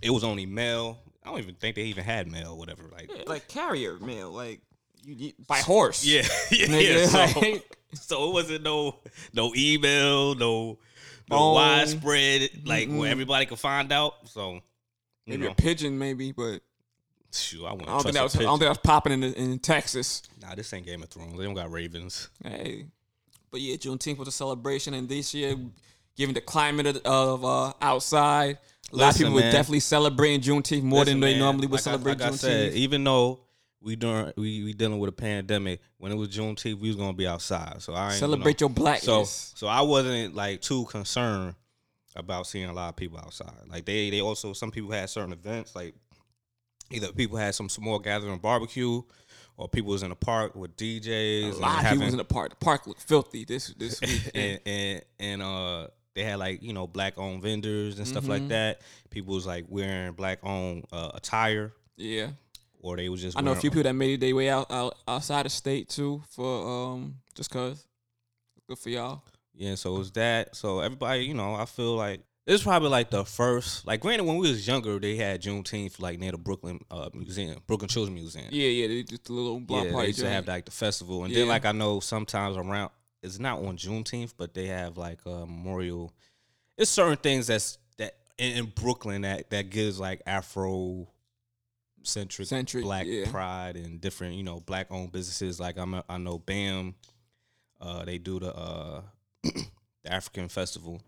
it 0.00 0.10
was 0.10 0.24
only 0.24 0.46
mail. 0.46 0.98
I 1.24 1.28
don't 1.30 1.40
even 1.40 1.56
think 1.56 1.74
they 1.76 1.82
even 1.82 2.04
had 2.04 2.30
mail, 2.30 2.52
or 2.52 2.56
whatever. 2.58 2.84
Like, 2.92 3.10
Like 3.26 3.48
carrier 3.48 3.98
mail, 3.98 4.30
like 4.30 4.60
you, 5.04 5.14
you 5.14 5.32
by 5.48 5.58
horse. 5.58 6.04
yeah, 6.06 6.22
yeah. 6.52 6.66
Nigga, 6.68 7.06
so, 7.06 7.58
so 7.94 8.28
it 8.30 8.32
wasn't 8.32 8.62
no 8.62 9.00
no 9.32 9.52
email, 9.56 10.34
no 10.36 10.78
no 11.28 11.36
Phone. 11.36 11.54
widespread 11.54 12.50
like 12.64 12.88
Mm-mm. 12.88 12.98
where 12.98 13.10
everybody 13.10 13.46
could 13.46 13.58
find 13.58 13.90
out. 13.90 14.28
So, 14.28 14.54
you 14.54 14.60
Maybe 15.26 15.44
know, 15.44 15.50
a 15.50 15.54
pigeon, 15.54 15.98
maybe, 15.98 16.30
but 16.32 16.60
shoot, 17.32 17.64
I, 17.64 17.70
I 17.70 17.72
wouldn't 17.72 17.88
don't 17.88 18.02
think 18.02 18.14
that 18.14 18.22
was. 18.22 18.32
trust 18.34 18.44
a 18.44 18.46
I 18.46 18.50
don't 18.50 18.58
think 18.58 18.66
that 18.66 18.68
was 18.68 18.78
popping 18.78 19.12
in 19.14 19.24
in 19.24 19.58
Texas. 19.58 20.22
Nah, 20.40 20.54
this 20.54 20.72
ain't 20.72 20.86
Game 20.86 21.02
of 21.02 21.08
Thrones. 21.08 21.36
They 21.38 21.44
don't 21.44 21.54
got 21.54 21.72
ravens. 21.72 22.28
Hey, 22.44 22.86
but 23.50 23.60
yeah, 23.60 23.76
Juneteenth 23.76 24.18
was 24.18 24.28
a 24.28 24.32
celebration, 24.32 24.94
and 24.94 25.08
this 25.08 25.32
year, 25.34 25.56
given 26.16 26.34
the 26.34 26.40
climate 26.40 26.86
of, 26.86 26.96
of 27.04 27.44
uh, 27.44 27.72
outside, 27.80 28.58
a 28.92 28.96
lot 28.96 29.02
of 29.02 29.14
Listen, 29.14 29.18
people 29.26 29.34
were 29.34 29.40
definitely 29.50 29.80
celebrating 29.80 30.40
Juneteenth 30.40 30.82
more 30.82 31.00
Listen, 31.00 31.14
than 31.14 31.20
they 31.20 31.32
man, 31.32 31.40
normally 31.40 31.66
would 31.66 31.72
like 31.72 31.80
I- 31.80 31.82
celebrate 31.82 32.20
like 32.20 32.32
I 32.32 32.36
said, 32.36 32.72
even 32.74 33.02
though 33.04 33.40
we 33.80 33.96
doing 33.96 34.32
we, 34.36 34.64
we 34.64 34.72
dealing 34.72 34.98
with 34.98 35.08
a 35.10 35.12
pandemic, 35.12 35.80
when 35.98 36.10
it 36.12 36.16
was 36.16 36.28
Juneteenth, 36.28 36.78
we 36.80 36.88
was 36.88 36.96
gonna 36.96 37.12
be 37.12 37.26
outside. 37.26 37.82
So 37.82 37.92
I 37.92 38.06
ain't, 38.06 38.14
Celebrate 38.14 38.60
you 38.60 38.66
your 38.66 38.74
blackness. 38.74 39.04
So 39.04 39.24
so 39.24 39.66
I 39.66 39.82
wasn't 39.82 40.34
like 40.34 40.60
too 40.62 40.84
concerned 40.86 41.54
about 42.16 42.46
seeing 42.46 42.68
a 42.68 42.72
lot 42.72 42.90
of 42.90 42.96
people 42.96 43.18
outside. 43.18 43.52
Like 43.68 43.84
they 43.84 44.10
they 44.10 44.20
also 44.20 44.52
some 44.52 44.70
people 44.70 44.90
had 44.90 45.10
certain 45.10 45.32
events 45.32 45.74
like 45.74 45.94
either 46.90 47.12
people 47.12 47.36
had 47.36 47.54
some 47.54 47.68
small 47.68 47.98
gathering 47.98 48.38
barbecue 48.38 49.02
or 49.56 49.68
people 49.68 49.90
was 49.90 50.02
in 50.02 50.10
the 50.10 50.16
park 50.16 50.54
with 50.54 50.76
DJs 50.76 51.54
a 51.54 51.56
lot 51.56 51.78
of 51.78 51.84
having, 51.84 51.98
people 51.98 52.04
was 52.06 52.14
in 52.14 52.18
the 52.18 52.24
park. 52.24 52.50
The 52.50 52.56
park 52.56 52.86
looked 52.86 53.02
filthy 53.02 53.44
this 53.44 53.68
this 53.76 54.00
week. 54.00 54.30
and 54.34 54.60
and 54.66 55.02
and 55.18 55.42
uh 55.42 55.86
they 56.14 56.24
had 56.24 56.38
like 56.38 56.62
you 56.62 56.72
know 56.72 56.86
black 56.86 57.18
owned 57.18 57.42
vendors 57.42 57.98
and 57.98 58.06
stuff 58.08 58.26
like 58.28 58.42
Mhm. 58.42 58.48
that. 58.48 58.80
People 59.10 59.34
was 59.34 59.46
like 59.46 59.66
wearing 59.68 60.12
black 60.12 60.38
owned 60.42 60.84
uh, 60.92 61.10
attire 61.14 61.72
yeah, 61.96 62.30
or 62.80 62.96
they 62.96 63.08
was 63.08 63.20
just 63.22 63.38
I 63.38 63.40
know 63.40 63.52
a 63.52 63.56
few 63.56 63.70
people 63.70 63.84
that 63.84 63.92
made 63.94 64.20
their 64.20 64.34
way 64.34 64.48
out, 64.50 64.70
out 64.70 64.96
outside 65.06 65.44
the 65.46 65.50
state 65.50 65.88
too 65.88 66.22
for 66.30 66.92
um 66.92 67.16
just 67.34 67.50
cause. 67.50 67.86
Good 68.68 68.78
for 68.78 68.88
y'all. 68.90 69.22
Yeah, 69.54 69.74
so 69.74 69.94
it 69.94 69.98
was 69.98 70.10
that. 70.12 70.56
So 70.56 70.80
everybody, 70.80 71.24
you 71.26 71.34
know, 71.34 71.54
I 71.54 71.64
feel 71.66 71.94
like 71.96 72.22
this 72.46 72.56
is 72.56 72.62
probably 72.62 72.88
like 72.88 73.10
the 73.10 73.24
first. 73.24 73.86
Like, 73.86 74.00
granted, 74.00 74.24
when 74.24 74.36
we 74.38 74.48
was 74.48 74.66
younger, 74.66 74.98
they 74.98 75.16
had 75.16 75.40
Juneteenth 75.42 76.00
like 76.00 76.18
near 76.18 76.32
the 76.32 76.38
Brooklyn 76.38 76.80
uh, 76.90 77.10
Museum, 77.14 77.58
Brooklyn 77.66 77.88
Children's 77.88 78.18
Museum. 78.20 78.46
Yeah, 78.50 78.68
yeah, 78.68 78.88
they 78.88 79.02
just 79.02 79.28
a 79.28 79.32
little 79.32 79.60
block 79.60 79.84
yeah, 79.86 79.92
party. 79.92 80.04
they 80.06 80.08
used 80.08 80.20
to 80.20 80.28
have 80.30 80.46
like 80.48 80.64
the 80.64 80.70
festival, 80.70 81.24
and 81.24 81.32
Yeah. 81.32 81.40
then 81.40 81.48
like 81.48 81.64
I 81.66 81.72
know 81.72 82.00
sometimes 82.00 82.56
around 82.56 82.90
it's 83.24 83.38
not 83.38 83.58
on 83.58 83.76
Juneteenth, 83.76 84.34
but 84.36 84.54
they 84.54 84.66
have 84.66 84.96
like 84.96 85.18
a 85.26 85.46
memorial. 85.46 86.12
It's 86.76 86.90
certain 86.90 87.16
things 87.16 87.46
that's 87.46 87.78
that 87.98 88.14
in, 88.38 88.58
in 88.58 88.64
Brooklyn 88.66 89.22
that 89.22 89.50
that 89.50 89.70
gives 89.70 89.98
like 89.98 90.22
Afro 90.26 91.08
centric 92.02 92.48
Centric, 92.48 92.84
black 92.84 93.06
yeah. 93.06 93.30
pride 93.30 93.76
and 93.76 94.00
different 94.00 94.34
you 94.34 94.42
know 94.42 94.60
black 94.60 94.88
owned 94.90 95.12
businesses. 95.12 95.58
Like 95.58 95.78
I'm 95.78 95.94
a, 95.94 96.04
I 96.08 96.18
know 96.18 96.38
BAM, 96.38 96.94
uh, 97.80 98.04
they 98.04 98.18
do 98.18 98.38
the 98.38 98.54
uh 98.54 99.02
the 99.42 100.12
African 100.12 100.48
festival, 100.48 101.00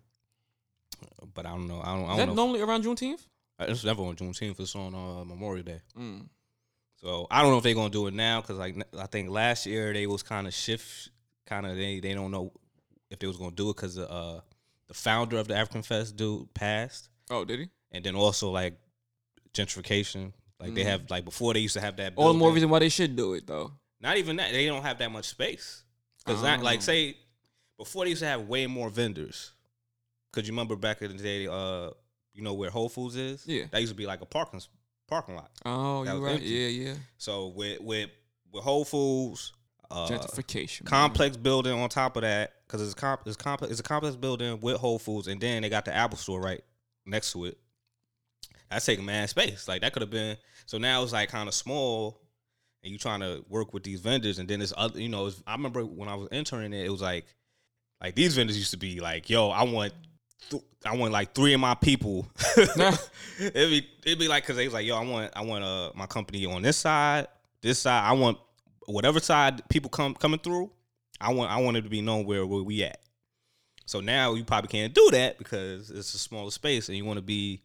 but 1.35 1.47
I 1.47 1.51
don't 1.51 1.69
know. 1.69 1.81
I 1.83 1.97
don't. 1.97 2.01
I 2.01 2.03
Is 2.03 2.09
don't 2.09 2.19
that 2.19 2.27
know. 2.27 2.35
normally 2.35 2.63
around 2.63 2.85
Juneteenth? 2.85 3.27
it's 3.61 3.85
never 3.85 4.03
on 4.03 4.17
Juneteenth. 4.17 4.61
It's 4.61 4.77
on 4.77 4.95
uh, 4.95 5.25
Memorial 5.25 5.65
Day. 5.65 5.81
Mm. 5.99 6.29
So 6.97 7.27
I 7.31 7.43
don't 7.43 7.51
know 7.51 7.59
if 7.59 7.65
they're 7.65 7.75
gonna 7.75 7.91
do 7.91 8.07
it 8.07 8.15
now 8.15 8.41
because 8.41 8.57
like 8.57 8.77
I 8.99 9.07
think 9.07 9.31
last 9.31 9.67
year 9.67 9.93
they 9.93 10.07
was 10.07 10.23
kind 10.23 10.47
of 10.47 10.55
shift, 10.55 11.11
kind 11.47 11.65
of 11.67 11.77
they 11.77 12.01
they 12.01 12.13
don't 12.15 12.31
know 12.31 12.53
if 13.11 13.19
they 13.19 13.27
was 13.27 13.37
gonna 13.37 13.53
do 13.53 13.71
it 13.71 13.77
because 13.77 13.99
uh 13.99 14.41
the 14.89 14.95
founder 14.95 15.39
of 15.39 15.49
the 15.49 15.57
African 15.57 15.83
Fest 15.83 16.17
dude 16.17 16.53
passed, 16.55 17.09
Oh, 17.31 17.45
did 17.45 17.61
he? 17.61 17.71
and 17.93 18.05
then 18.05 18.15
also 18.15 18.51
like 18.51 18.75
gentrification. 19.53 20.33
Like 20.59 20.75
they 20.75 20.83
Mhm. 20.83 20.87
have 20.87 21.11
like 21.11 21.25
before 21.25 21.53
they 21.55 21.61
used 21.61 21.75
to 21.75 21.81
have 21.81 21.97
that. 21.97 22.15
All 22.17 22.33
the 22.33 22.39
more 22.39 22.53
reason 22.53 22.69
why 22.71 22.79
they 22.79 22.89
should 22.89 23.15
do 23.17 23.35
it 23.35 23.47
though. 23.47 23.73
Not 24.01 24.17
even 24.17 24.37
that 24.37 24.53
they 24.53 24.67
don't 24.67 24.83
have 24.83 24.99
that 24.99 25.11
much 25.11 25.27
space 25.27 25.83
because 26.25 26.43
not 26.43 26.61
like 26.63 26.79
Oh. 26.79 26.83
say 26.83 27.17
before 27.77 28.05
they 28.05 28.11
used 28.11 28.23
to 28.23 28.27
have 28.29 28.43
way 28.49 28.67
more 28.67 28.89
vendors. 28.89 29.53
Cause 30.33 30.47
you 30.47 30.53
remember 30.53 30.77
back 30.77 31.01
in 31.03 31.17
the 31.17 31.23
day, 31.23 31.47
uh, 31.47 31.91
you 32.35 32.43
know 32.43 32.53
where 32.55 32.69
Whole 32.71 32.89
Foods 32.91 33.17
is? 33.17 33.47
Yeah. 33.47 33.65
that 33.71 33.81
used 33.81 33.93
to 33.93 33.97
be 33.97 34.07
like 34.07 34.21
a 34.21 34.27
parking 34.27 34.61
parking 35.09 35.35
lot. 35.37 35.51
Oh, 35.65 36.03
you 36.05 36.25
right. 36.25 36.35
empty. 36.35 36.47
Yeah, 36.49 36.69
yeah. 36.69 36.95
So 37.19 37.49
with 37.49 37.81
with 37.81 38.11
with 38.53 38.63
Whole 38.65 38.85
Foods, 38.85 39.53
uh, 39.91 40.09
Gentrification. 40.09 40.83
man. 40.83 40.89
complex 40.91 41.37
building 41.37 41.73
on 41.73 41.89
top 41.89 42.17
of 42.17 42.23
that 42.23 42.53
because 42.67 42.83
it's 42.83 42.95
comp 42.95 43.23
it's 43.27 43.37
complex 43.37 43.71
it's 43.71 43.81
a 43.81 43.83
complex 43.83 44.17
building 44.17 44.61
with 44.61 44.77
Whole 44.77 44.99
Foods, 44.99 45.29
and 45.29 45.41
then 45.41 45.63
they 45.63 45.69
got 45.69 45.85
the 45.85 45.95
Apple 45.95 46.19
Store 46.19 46.41
right 46.41 46.63
next 47.05 47.33
to 47.33 47.47
it. 47.47 47.59
That's 48.71 48.85
taking 48.85 49.05
mad 49.05 49.29
space. 49.31 49.69
Like 49.69 49.83
that 49.83 49.93
could 49.93 50.03
have 50.03 50.11
been. 50.11 50.37
So 50.67 50.79
now 50.79 51.03
it's 51.03 51.13
like 51.13 51.29
kind 51.29 51.49
of 51.49 51.55
small, 51.55 52.21
and 52.83 52.93
you 52.93 52.99
trying 52.99 53.21
to 53.21 53.45
work 53.49 53.73
with 53.73 53.85
these 53.85 54.01
vendors, 54.01 54.39
and 54.39 54.49
then 54.49 54.61
this 54.61 54.73
other. 54.77 55.01
You 55.01 55.09
know, 55.09 55.31
I 55.47 55.53
remember 55.53 55.85
when 55.85 56.09
I 56.09 56.15
was 56.17 56.29
interning 56.33 56.73
it, 56.73 56.85
it 56.85 56.91
was 56.91 57.03
like, 57.03 57.27
like 58.01 58.15
these 58.17 58.35
vendors 58.35 58.59
used 58.59 58.73
to 58.73 58.77
be 58.77 59.01
like, 59.01 59.31
yo, 59.31 59.51
I 59.51 59.63
want. 59.63 59.93
th- 60.51 60.63
I 60.85 60.97
want 60.97 61.13
like 61.13 61.35
three 61.35 61.53
of 61.55 61.61
my 61.61 61.75
people. 61.75 62.29
it'd 62.57 62.75
be 63.55 63.87
it'd 64.05 64.19
be 64.19 64.29
like 64.29 64.43
because 64.43 64.57
they 64.57 64.65
was 64.65 64.75
like, 64.75 64.87
yo, 64.87 64.97
I 64.97 65.05
want 65.05 65.33
I 65.37 65.43
want 65.43 65.65
uh 65.65 65.93
my 65.95 66.07
company 66.07 66.45
on 66.47 66.63
this 66.63 66.77
side, 66.77 67.27
this 67.63 67.81
side. 67.81 68.03
I 68.05 68.13
want 68.13 68.39
whatever 68.87 69.21
side 69.21 69.69
people 69.69 69.91
come 69.91 70.15
coming 70.15 70.41
through. 70.41 70.71
I 71.21 71.33
want 71.33 71.51
I 71.51 71.61
want 71.61 71.77
it 71.77 71.83
to 71.83 71.89
be 71.91 72.01
known 72.03 72.25
where 72.25 72.47
where 72.47 72.63
we 72.63 72.83
at. 72.85 72.99
So 73.87 74.01
now 74.01 74.35
you 74.35 74.45
probably 74.45 74.69
can't 74.69 74.93
do 74.95 75.09
that 75.13 75.39
because 75.39 75.91
it's 75.91 76.13
a 76.15 76.19
smaller 76.19 76.51
space, 76.51 76.89
and 76.89 76.97
you 76.99 77.05
want 77.05 77.19
to 77.19 77.23
be, 77.23 77.63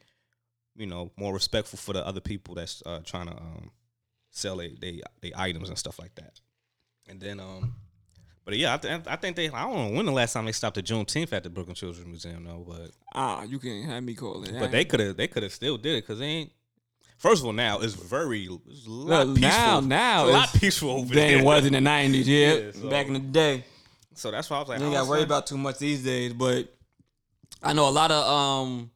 you 0.75 0.86
know, 0.86 1.12
more 1.18 1.34
respectful 1.34 1.78
for 1.78 1.94
the 1.94 2.06
other 2.06 2.22
people 2.22 2.54
that's 2.56 2.84
uh, 2.86 3.00
trying 3.04 3.28
to 3.28 3.34
um, 3.36 3.72
sell 4.30 4.58
they 4.58 4.75
they 4.80 5.01
they 5.22 5.32
items 5.36 5.70
and 5.70 5.78
stuff 5.78 5.98
like 6.00 6.13
that. 6.16 6.40
And 7.10 7.20
then 7.20 7.40
um, 7.40 7.74
but 8.46 8.56
yeah, 8.56 8.75
I, 8.75 8.78
th- 8.78 9.01
I 9.08 9.16
think 9.16 9.36
they 9.36 9.50
I 9.50 9.63
don't 9.63 9.75
know 9.92 9.98
when 9.98 10.06
the 10.06 10.12
last 10.12 10.34
time 10.34 10.46
they 10.46 10.51
stopped 10.51 10.78
at 10.78 10.86
Juneteenth 10.86 11.34
at 11.34 11.44
the 11.44 11.50
Brooklyn 11.50 11.75
Children's 11.75 12.08
Museum 12.08 12.44
though, 12.46 12.63
but 12.68 12.92
Ah, 13.16 13.44
you 13.44 13.58
can 13.60 13.84
have 13.84 14.04
me 14.04 14.13
call 14.13 14.44
it. 14.44 14.54
but 14.60 14.72
they 14.72 14.86
could 14.86 15.00
have 15.00 15.18
they 15.18 15.28
could 15.28 15.44
have 15.44 15.51
still 15.54 15.78
did 15.78 15.96
it 15.96 16.04
because 16.04 16.20
they 16.20 16.25
ain't. 16.25 16.51
First 17.22 17.42
of 17.42 17.46
all, 17.46 17.54
now 17.54 17.80
it's 17.80 17.94
very 17.94 18.50
it's 18.68 18.88
a 18.88 18.90
lot 18.90 19.28
Look, 19.28 19.36
peaceful. 19.38 19.51
now, 19.51 19.80
now 19.82 20.24
it's 20.25 20.30
a 20.34 20.38
lot 20.40 20.54
peaceful 20.54 20.90
over 20.90 21.13
than 21.13 21.40
it 21.40 21.44
was 21.46 21.66
in 21.68 21.74
the 21.74 21.82
nineties. 21.82 22.28
Yeah, 22.28 22.54
Yeah, 22.56 22.72
so- 22.72 22.90
back 22.90 23.06
in 23.08 23.13
the 23.13 23.20
day. 23.20 23.63
So 24.16 24.32
that's 24.32 24.50
why 24.50 24.58
I 24.58 24.60
was 24.62 24.70
like, 24.70 24.80
You 24.80 24.86
ain't 24.88 24.96
got 24.96 25.04
to 25.04 25.10
worry 25.10 25.22
about 25.24 25.46
too 25.48 25.58
much 25.58 25.78
these 25.78 26.04
days. 26.04 26.34
But 26.34 26.74
I 27.63 27.74
know 27.74 27.88
a 27.88 27.92
lot 27.92 28.12
of 28.12 28.25
um 28.28 28.92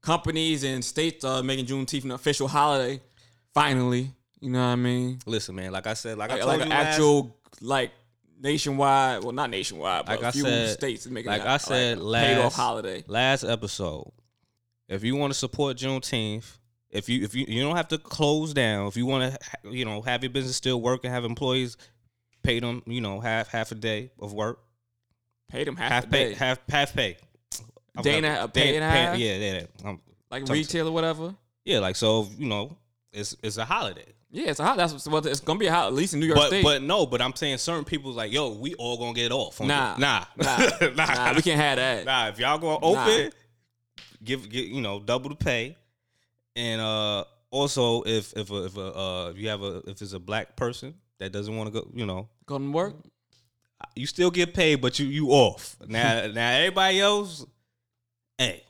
companies 0.00 0.64
and 0.64 0.82
states 0.84 1.22
are 1.24 1.42
making 1.42 1.66
Juneteenth 1.66 2.04
an 2.04 2.12
official 2.12 2.48
holiday. 2.48 3.00
Finally, 3.52 4.10
you 4.40 4.50
know 4.50 4.58
what 4.60 4.64
I 4.72 4.76
mean? 4.76 5.18
Listen, 5.26 5.54
man. 5.54 5.70
Like 5.72 5.86
I 5.86 5.94
said, 5.94 6.16
like, 6.18 6.30
I 6.30 6.34
Like, 6.34 6.40
told 6.42 6.48
like 6.52 6.58
you 6.60 6.64
an 6.64 6.68
last- 6.70 6.86
actual 6.94 7.36
like 7.60 7.92
nationwide. 8.40 9.22
Well, 9.22 9.32
not 9.32 9.50
nationwide, 9.50 10.06
but 10.06 10.16
Like 10.16 10.22
a 10.24 10.26
I 10.28 10.30
few 10.30 10.42
said- 10.42 10.78
states 10.78 11.06
is 11.06 11.12
making 11.12 11.30
like 11.30 11.42
it 11.42 11.46
I 11.46 11.56
said 11.58 11.98
a 11.98 12.02
last 12.02 12.26
paid 12.26 12.38
off 12.38 12.54
holiday. 12.54 13.04
last 13.06 13.44
episode. 13.44 14.12
If 14.88 15.04
you 15.04 15.16
want 15.16 15.32
to 15.32 15.38
support 15.38 15.76
Juneteenth, 15.76 16.44
if 16.90 17.08
you 17.08 17.22
if 17.24 17.34
you 17.34 17.44
you 17.48 17.62
don't 17.62 17.76
have 17.76 17.88
to 17.88 17.98
close 17.98 18.54
down. 18.54 18.86
If 18.86 18.96
you 18.96 19.06
want 19.06 19.34
to, 19.34 19.70
you 19.70 19.84
know, 19.84 20.02
have 20.02 20.22
your 20.22 20.30
business 20.30 20.56
still 20.56 20.80
work 20.80 21.04
and 21.04 21.12
have 21.12 21.24
employees 21.24 21.76
pay 22.42 22.60
them, 22.60 22.82
you 22.86 23.00
know, 23.00 23.20
half 23.20 23.48
half 23.48 23.72
a 23.72 23.74
day 23.74 24.10
of 24.20 24.32
work, 24.32 24.60
Pay 25.48 25.64
them 25.64 25.76
half, 25.76 25.90
half 25.92 26.04
a 26.04 26.08
pay, 26.08 26.28
day. 26.30 26.34
half 26.34 26.58
half 26.68 26.92
pay. 26.94 27.16
Day 28.02 28.16
and 28.18 28.26
a- 28.26 28.44
a 28.44 28.48
pay 28.48 28.74
and 28.76 28.84
a 28.84 28.88
half? 28.90 29.18
Yeah, 29.18 29.36
yeah, 29.36 29.62
yeah. 29.84 29.94
Like 30.30 30.48
retail 30.48 30.88
or 30.88 30.92
whatever. 30.92 31.34
yeah, 31.64 31.78
like 31.78 31.96
so, 31.96 32.28
you 32.36 32.46
know, 32.48 32.76
it's 33.12 33.36
it's 33.42 33.56
a 33.56 33.64
holiday. 33.64 34.12
Yeah, 34.30 34.50
it's 34.50 34.60
a 34.60 34.64
hot. 34.64 34.76
That's 34.76 35.06
what 35.08 35.24
it's 35.24 35.40
gonna 35.40 35.58
be 35.58 35.66
hot. 35.66 35.86
At 35.86 35.94
least 35.94 36.12
in 36.12 36.20
New 36.20 36.26
York 36.26 36.36
But 36.36 36.48
State. 36.48 36.62
but 36.64 36.82
no, 36.82 37.06
but 37.06 37.22
I'm 37.22 37.34
saying 37.34 37.58
certain 37.58 37.84
people 37.84 38.12
like, 38.12 38.32
yo, 38.32 38.50
we 38.52 38.74
all 38.74 38.98
gonna 38.98 39.14
get 39.14 39.32
off. 39.32 39.60
on 39.60 39.68
Nah. 39.68 39.96
nah, 39.98 40.24
Nah. 40.36 40.56
nah, 40.94 41.32
we 41.34 41.42
can't 41.42 41.58
have 41.60 41.76
that. 41.76 42.04
Nah, 42.04 42.28
if 42.28 42.38
y'all 42.38 42.58
go 42.58 42.78
open, 42.82 43.30
give 44.22 44.48
give 44.50 44.66
you 44.66 44.80
know 44.82 44.98
double 45.00 45.30
the 45.30 45.36
pay, 45.36 45.76
and 46.56 46.80
uh 46.80 47.24
also 47.50 48.02
if 48.02 48.32
if 48.36 48.50
a, 48.50 48.64
if 48.64 48.76
a 48.76 48.98
uh 48.98 49.30
if 49.30 49.38
you 49.38 49.48
have 49.48 49.62
a 49.62 49.82
if 49.86 50.02
it's 50.02 50.12
a 50.12 50.18
black 50.18 50.56
person 50.56 50.94
that 51.20 51.30
doesn't 51.32 51.56
want 51.56 51.72
to 51.72 51.80
go, 51.80 51.88
you 51.94 52.04
know, 52.06 52.28
Go 52.46 52.58
to 52.58 52.72
work. 52.72 52.94
you 53.94 54.06
still 54.06 54.30
get 54.30 54.52
paid, 54.54 54.80
but 54.80 54.98
you 54.98 55.06
you 55.06 55.28
off. 55.28 55.76
Now 55.86 56.26
now 56.34 56.50
everybody 56.50 57.00
else, 57.00 57.46
hey, 58.38 58.64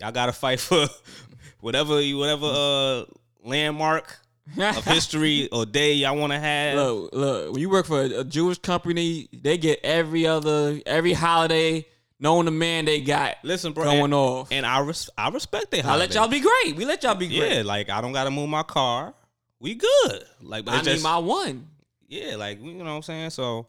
y'all 0.00 0.12
gotta 0.12 0.32
fight 0.32 0.58
for 0.60 0.86
whatever 1.60 2.00
you 2.00 2.18
whatever 2.18 2.46
uh 2.46 3.04
landmark 3.44 4.18
of 4.58 4.84
history 4.96 5.48
or 5.52 5.66
day 5.66 5.92
y'all 5.94 6.16
want 6.16 6.32
to 6.32 6.38
have. 6.38 6.76
Look, 6.76 7.14
look. 7.14 7.52
When 7.52 7.60
you 7.60 7.68
work 7.70 7.86
for 7.86 8.02
a, 8.02 8.20
a 8.20 8.24
Jewish 8.24 8.58
company, 8.58 9.28
they 9.32 9.58
get 9.58 9.80
every 9.82 10.26
other 10.26 10.80
every 10.86 11.12
holiday 11.12 11.86
known 12.18 12.44
the 12.46 12.50
man 12.50 12.84
they 12.84 13.00
got 13.00 13.36
Listen, 13.42 13.72
bro, 13.72 13.84
going 13.84 14.04
and, 14.04 14.14
off. 14.14 14.48
and 14.50 14.64
I 14.64 14.80
res- 14.80 15.10
I 15.16 15.28
respect 15.30 15.70
that. 15.72 15.84
I 15.84 15.96
let 15.96 16.14
y'all 16.14 16.28
be 16.28 16.40
great. 16.40 16.76
We 16.76 16.84
let 16.84 17.02
y'all 17.02 17.14
be 17.14 17.28
great. 17.28 17.56
Yeah, 17.56 17.62
like 17.62 17.90
I 17.90 18.00
don't 18.00 18.12
gotta 18.12 18.30
move 18.30 18.48
my 18.48 18.62
car. 18.62 19.14
We 19.60 19.74
good. 19.74 20.24
Like, 20.40 20.64
but 20.64 20.74
I 20.74 20.78
need 20.78 20.84
just, 20.84 21.02
my 21.02 21.18
one. 21.18 21.68
yeah, 22.08 22.36
like 22.36 22.62
you 22.62 22.74
know 22.74 22.84
what 22.84 22.90
I'm 22.90 23.02
saying. 23.02 23.30
So 23.30 23.66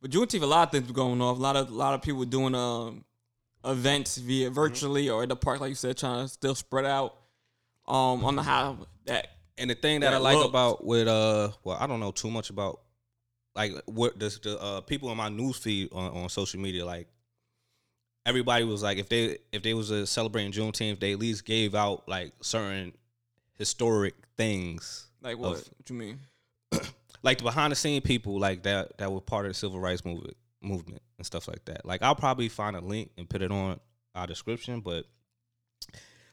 But 0.00 0.10
Juneteenth, 0.10 0.42
a 0.42 0.46
lot 0.46 0.68
of 0.68 0.72
things 0.72 0.88
were 0.88 0.94
going 0.94 1.20
off. 1.20 1.38
A 1.38 1.40
lot 1.40 1.56
of 1.56 1.70
a 1.70 1.74
lot 1.74 1.94
of 1.94 2.02
people 2.02 2.24
doing 2.24 2.54
um 2.54 3.04
events 3.64 4.16
via 4.16 4.48
virtually 4.50 5.08
or 5.10 5.22
at 5.24 5.28
the 5.28 5.36
park, 5.36 5.60
like 5.60 5.70
you 5.70 5.74
said, 5.74 5.96
trying 5.96 6.24
to 6.24 6.28
still 6.28 6.54
spread 6.54 6.84
out 6.84 7.16
um 7.88 8.24
on 8.24 8.36
the 8.36 8.42
how 8.42 8.78
that 9.06 9.28
And 9.58 9.70
the 9.70 9.74
thing 9.74 10.00
that 10.00 10.10
That 10.10 10.16
I 10.16 10.18
like 10.18 10.44
about 10.44 10.84
with 10.84 11.08
uh, 11.08 11.50
well, 11.64 11.76
I 11.80 11.86
don't 11.86 12.00
know 12.00 12.12
too 12.12 12.30
much 12.30 12.50
about 12.50 12.80
like 13.54 13.72
what 13.86 14.18
the, 14.18 14.38
the 14.42 14.60
uh, 14.60 14.80
people 14.82 15.10
in 15.10 15.16
my 15.16 15.28
news 15.30 15.56
feed 15.56 15.88
on, 15.92 16.12
on 16.12 16.28
social 16.28 16.60
media. 16.60 16.84
Like 16.84 17.08
everybody 18.26 18.64
was 18.64 18.82
like, 18.82 18.98
if 18.98 19.08
they 19.08 19.38
if 19.52 19.62
they 19.62 19.72
was 19.72 19.90
uh, 19.90 20.04
celebrating 20.04 20.52
Juneteenth, 20.52 21.00
they 21.00 21.12
at 21.12 21.18
least 21.18 21.46
gave 21.46 21.74
out 21.74 22.06
like 22.08 22.32
certain 22.42 22.92
historic 23.54 24.14
things, 24.36 25.06
like 25.22 25.38
what? 25.38 25.52
Of- 25.52 25.70
what 25.76 25.88
you 25.88 25.96
mean? 25.96 26.20
like 27.22 27.38
the 27.38 27.44
behind 27.44 27.70
the 27.70 27.76
scene 27.76 28.02
people 28.02 28.38
like 28.38 28.64
that 28.64 28.98
that 28.98 29.10
were 29.10 29.20
part 29.20 29.46
of 29.46 29.50
the 29.50 29.54
civil 29.54 29.80
rights 29.80 30.04
movement 30.04 30.36
movement 30.60 31.02
and 31.16 31.24
stuff 31.24 31.48
like 31.48 31.64
that. 31.66 31.86
Like 31.86 32.02
I'll 32.02 32.16
probably 32.16 32.48
find 32.48 32.76
a 32.76 32.80
link 32.80 33.10
and 33.16 33.28
put 33.28 33.40
it 33.40 33.52
on 33.52 33.80
our 34.14 34.26
description, 34.26 34.80
but 34.80 35.04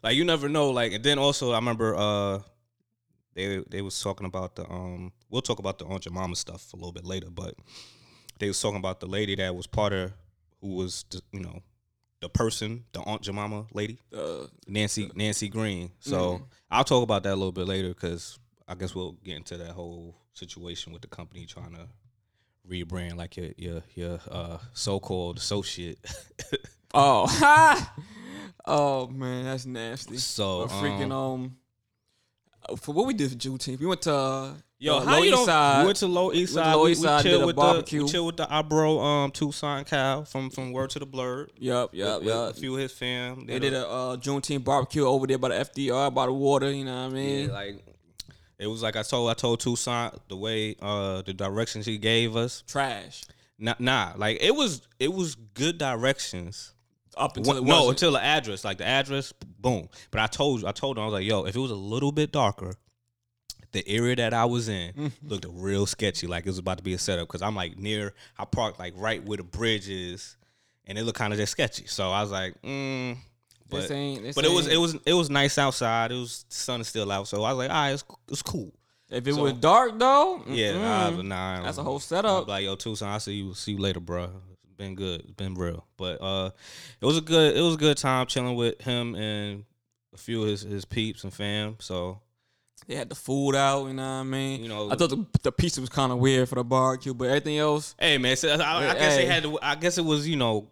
like 0.02 0.16
you 0.16 0.26
never 0.26 0.50
know. 0.50 0.72
Like 0.72 0.92
and 0.92 1.04
then 1.04 1.20
also 1.20 1.52
I 1.52 1.56
remember 1.56 1.96
uh 1.96 2.40
they 3.36 3.64
they 3.70 3.82
was 3.82 4.02
talking 4.02 4.26
about 4.26 4.56
the 4.56 4.70
um 4.70 5.12
we'll 5.30 5.42
talk 5.42 5.60
about 5.60 5.78
the 5.80 5.86
Aunt 5.86 6.04
Jemima 6.04 6.36
stuff 6.36 6.74
a 6.74 6.76
little 6.76 6.92
bit 6.92 7.06
later, 7.06 7.30
but 7.30 7.56
they 8.40 8.48
was 8.48 8.60
talking 8.60 8.80
about 8.80 9.00
the 9.00 9.08
lady 9.08 9.36
that 9.36 9.56
was 9.56 9.68
part 9.68 9.94
of 9.94 10.12
who 10.60 10.76
was 10.76 11.06
you 11.32 11.40
know 11.40 11.62
the 12.24 12.30
person 12.30 12.86
the 12.94 13.02
Aunt 13.02 13.22
Jemima 13.22 13.66
lady 13.74 14.00
Uh, 14.16 14.48
Nancy 14.66 15.12
Nancy 15.14 15.50
Green. 15.50 15.92
So 16.00 16.38
Mhm. 16.40 16.46
I'll 16.72 16.84
talk 16.86 17.04
about 17.04 17.24
that 17.24 17.34
a 17.34 17.36
little 17.36 17.52
bit 17.52 17.68
later 17.68 17.90
because 17.90 18.40
I 18.68 18.76
guess 18.76 18.96
we'll 18.96 19.12
get 19.24 19.36
into 19.36 19.58
that 19.58 19.72
whole 19.72 20.16
situation 20.34 20.94
with 20.94 21.02
the 21.02 21.10
company 21.10 21.46
trying 21.46 21.74
to 21.76 21.90
rebrand 22.68 23.18
like 23.18 23.36
your 23.36 23.52
your 23.58 23.84
your 23.94 24.20
uh, 24.32 24.58
so 24.74 25.00
called 25.02 25.38
associate. 25.38 26.00
oh, 26.94 27.28
oh 28.66 29.08
man, 29.08 29.44
that's 29.46 29.66
nasty. 29.66 30.18
so 30.18 30.68
freaking 30.68 31.12
um, 31.12 31.34
um, 31.44 31.58
for 32.78 32.94
what 32.94 33.06
we 33.08 33.14
did 33.14 33.30
for 33.32 33.38
Juneteenth, 33.38 33.80
we 33.80 33.86
went 33.86 34.02
to 34.04 34.14
uh, 34.14 34.54
yo, 34.80 35.00
the 35.00 35.06
how 35.06 35.16
Lower 35.16 35.26
you 35.26 35.34
East 35.34 35.46
Side. 35.46 35.80
we 35.82 35.86
went 35.86 35.98
to 35.98 36.08
Low 36.08 36.34
East 36.34 36.54
Side. 36.54 36.76
We, 36.76 36.92
East 36.92 37.02
we 37.02 37.08
Side, 37.08 37.24
did 37.24 37.30
chill 37.30 37.42
a 37.42 37.46
with 37.46 37.56
barbecue. 37.56 38.00
the 38.00 38.06
we 38.06 38.12
chill 38.12 38.26
with 38.26 38.38
the 38.38 38.48
our 38.48 38.64
bro 38.64 39.00
um 39.00 39.32
Tucson 39.32 39.84
Cal 39.86 40.26
from 40.26 40.50
from 40.50 40.72
Word 40.72 40.90
to 40.92 41.00
the 41.00 41.06
Blurred. 41.06 41.52
Yup, 41.58 41.94
yup, 41.94 42.20
with, 42.20 42.26
with 42.26 42.36
yup. 42.36 42.52
A 42.52 42.54
few 42.60 42.76
of 42.76 42.82
his 42.82 42.92
fam. 42.92 43.46
They 43.46 43.60
did 43.60 43.74
a 43.74 43.88
uh, 43.88 44.18
Juneteenth 44.18 44.64
barbecue 44.64 45.06
over 45.06 45.28
there 45.28 45.38
by 45.38 45.50
the 45.50 45.56
FDR, 45.66 46.14
by 46.14 46.26
the 46.26 46.34
water. 46.34 46.72
You 46.72 46.86
know 46.86 46.94
what 47.06 47.12
I 47.12 47.16
mean? 47.16 47.48
Yeah, 47.48 47.54
like 47.54 47.84
it 48.60 48.68
was 48.68 48.82
like 48.82 48.96
I 48.96 49.04
told 49.04 49.30
I 49.30 49.34
told 49.34 49.60
Tucson 49.60 50.18
the 50.30 50.38
way 50.38 50.76
uh 50.82 51.22
the 51.22 51.34
directions 51.34 51.86
he 51.86 51.98
gave 51.98 52.36
us. 52.36 52.64
Trash. 52.68 53.24
Nah, 53.60 53.76
nah, 53.80 54.14
like 54.18 54.40
it 54.42 54.56
was 54.56 54.82
it 55.00 55.14
was 55.14 55.36
good 55.36 55.78
directions. 55.78 56.74
Up 57.18 57.38
until 57.38 57.56
What- 57.56 57.64
no, 57.64 57.90
until 57.90 58.12
the 58.14 58.24
address, 58.24 58.64
like 58.66 58.78
the 58.78 58.86
address, 58.88 59.34
boom. 59.60 59.88
But 60.12 60.22
I 60.22 60.28
told 60.28 60.62
you, 60.62 60.68
I 60.68 60.72
told 60.72 60.98
him, 60.98 61.04
I 61.04 61.06
was 61.08 61.14
like, 61.14 61.26
yo, 61.26 61.44
if 61.46 61.56
it 61.56 61.60
was 61.60 61.72
a 61.72 61.76
little 61.76 62.12
bit 62.12 62.32
darker, 62.32 62.74
the 63.72 63.88
area 63.88 64.16
that 64.18 64.34
I 64.34 64.46
was 64.46 64.70
in 64.70 64.94
Mm-hmm. 64.94 65.28
looked 65.28 65.46
real 65.50 65.86
sketchy, 65.86 66.28
like 66.28 66.46
it 66.46 66.50
was 66.50 66.58
about 66.60 66.78
to 66.78 66.84
be 66.84 66.94
a 66.94 66.98
setup. 67.00 67.28
Cause 67.28 67.42
I'm 67.42 67.56
like 67.56 67.78
near, 67.78 68.14
I 68.38 68.46
parked 68.46 68.80
like 68.80 68.94
right 68.96 69.24
where 69.24 69.38
the 69.38 69.44
bridge 69.44 69.90
is, 69.90 70.38
and 70.86 70.98
it 70.98 71.04
looked 71.04 71.18
kind 71.18 71.34
of 71.34 71.40
just 71.40 71.52
sketchy. 71.52 71.86
So 71.88 72.12
I 72.12 72.22
was 72.22 72.32
like, 72.32 72.60
mm. 72.62 73.18
But, 73.70 73.82
This 73.82 73.92
ain't- 73.92 74.22
this 74.22 74.36
but 74.36 74.46
it 74.46 74.52
was 74.52 74.68
it 74.68 74.78
was 74.78 74.96
it 75.06 75.14
was 75.14 75.30
nice 75.32 75.58
outside. 75.58 76.12
It 76.12 76.16
was 76.16 76.46
the 76.50 76.56
sun 76.56 76.82
is 76.82 76.88
still 76.88 77.12
out, 77.12 77.28
so 77.28 77.44
I 77.44 77.52
was 77.54 77.58
like, 77.58 77.70
all 77.72 77.76
right, 77.76 77.92
it's, 77.92 78.04
it's 78.30 78.42
cool. 78.44 78.72
if 79.10 79.26
it 79.26 79.34
so- 79.34 79.42
was 79.42 79.54
dark 79.54 79.98
though, 79.98 80.44
Yeah, 80.48 80.74
mm-mm. 80.74 81.26
nah, 81.26 81.58
nah, 81.58 81.64
That's 81.64 81.80
a 81.80 81.84
whole 81.84 82.00
setup. 82.00 82.48
like, 82.48 82.66
yo, 82.66 82.76
Tucson, 82.76 83.10
I'll 83.10 83.20
see 83.20 83.34
you 83.36 83.54
see 83.56 83.72
you 83.72 83.80
later, 83.80 84.00
bro. 84.00 84.30
Been 84.78 84.96
good. 84.96 85.22
It's 85.22 85.32
been 85.32 85.54
real. 85.56 85.86
But 85.98 86.22
uh 86.22 86.52
it 87.02 87.06
was 87.06 87.18
a 87.18 87.22
good 87.22 87.56
it 87.56 87.62
was 87.62 87.76
a 87.76 87.78
good 87.78 87.98
time 87.98 88.26
chilling 88.28 88.56
with 88.56 88.82
him 88.82 89.16
and 89.16 89.66
a 90.14 90.18
few 90.18 90.44
of 90.44 90.48
his, 90.50 90.62
his 90.62 90.86
peeps 90.86 91.24
and 91.24 91.34
fam. 91.34 91.76
So 91.80 92.20
They 92.88 92.96
had 92.96 93.10
the 93.10 93.16
food 93.16 93.56
out. 93.56 93.88
You 93.88 93.94
know 93.94 94.04
what 94.04 94.08
I 94.08 94.24
mean? 94.24 94.62
You 94.62 94.70
know- 94.70 94.92
I 94.92 94.96
thought 94.96 95.10
the, 95.10 95.26
the 95.42 95.52
pizza 95.52 95.82
was 95.82 95.90
kind 95.90 96.12
of 96.12 96.20
weird 96.20 96.50
for 96.50 96.56
the 96.56 96.64
barbecue, 96.64 97.14
but 97.14 97.26
everything 97.30 97.58
else, 97.58 97.96
hey 98.00 98.18
man, 98.18 98.36
so 98.36 98.50
I, 98.50 98.56
I 98.56 98.88
Hey, 98.88 98.94
guess 99.00 99.16
they 99.16 99.26
had 99.26 99.44
to 99.44 99.60
I 99.62 99.76
guess 99.76 99.98
it 99.98 100.06
was, 100.06 100.28
you 100.28 100.36
know, 100.36 100.70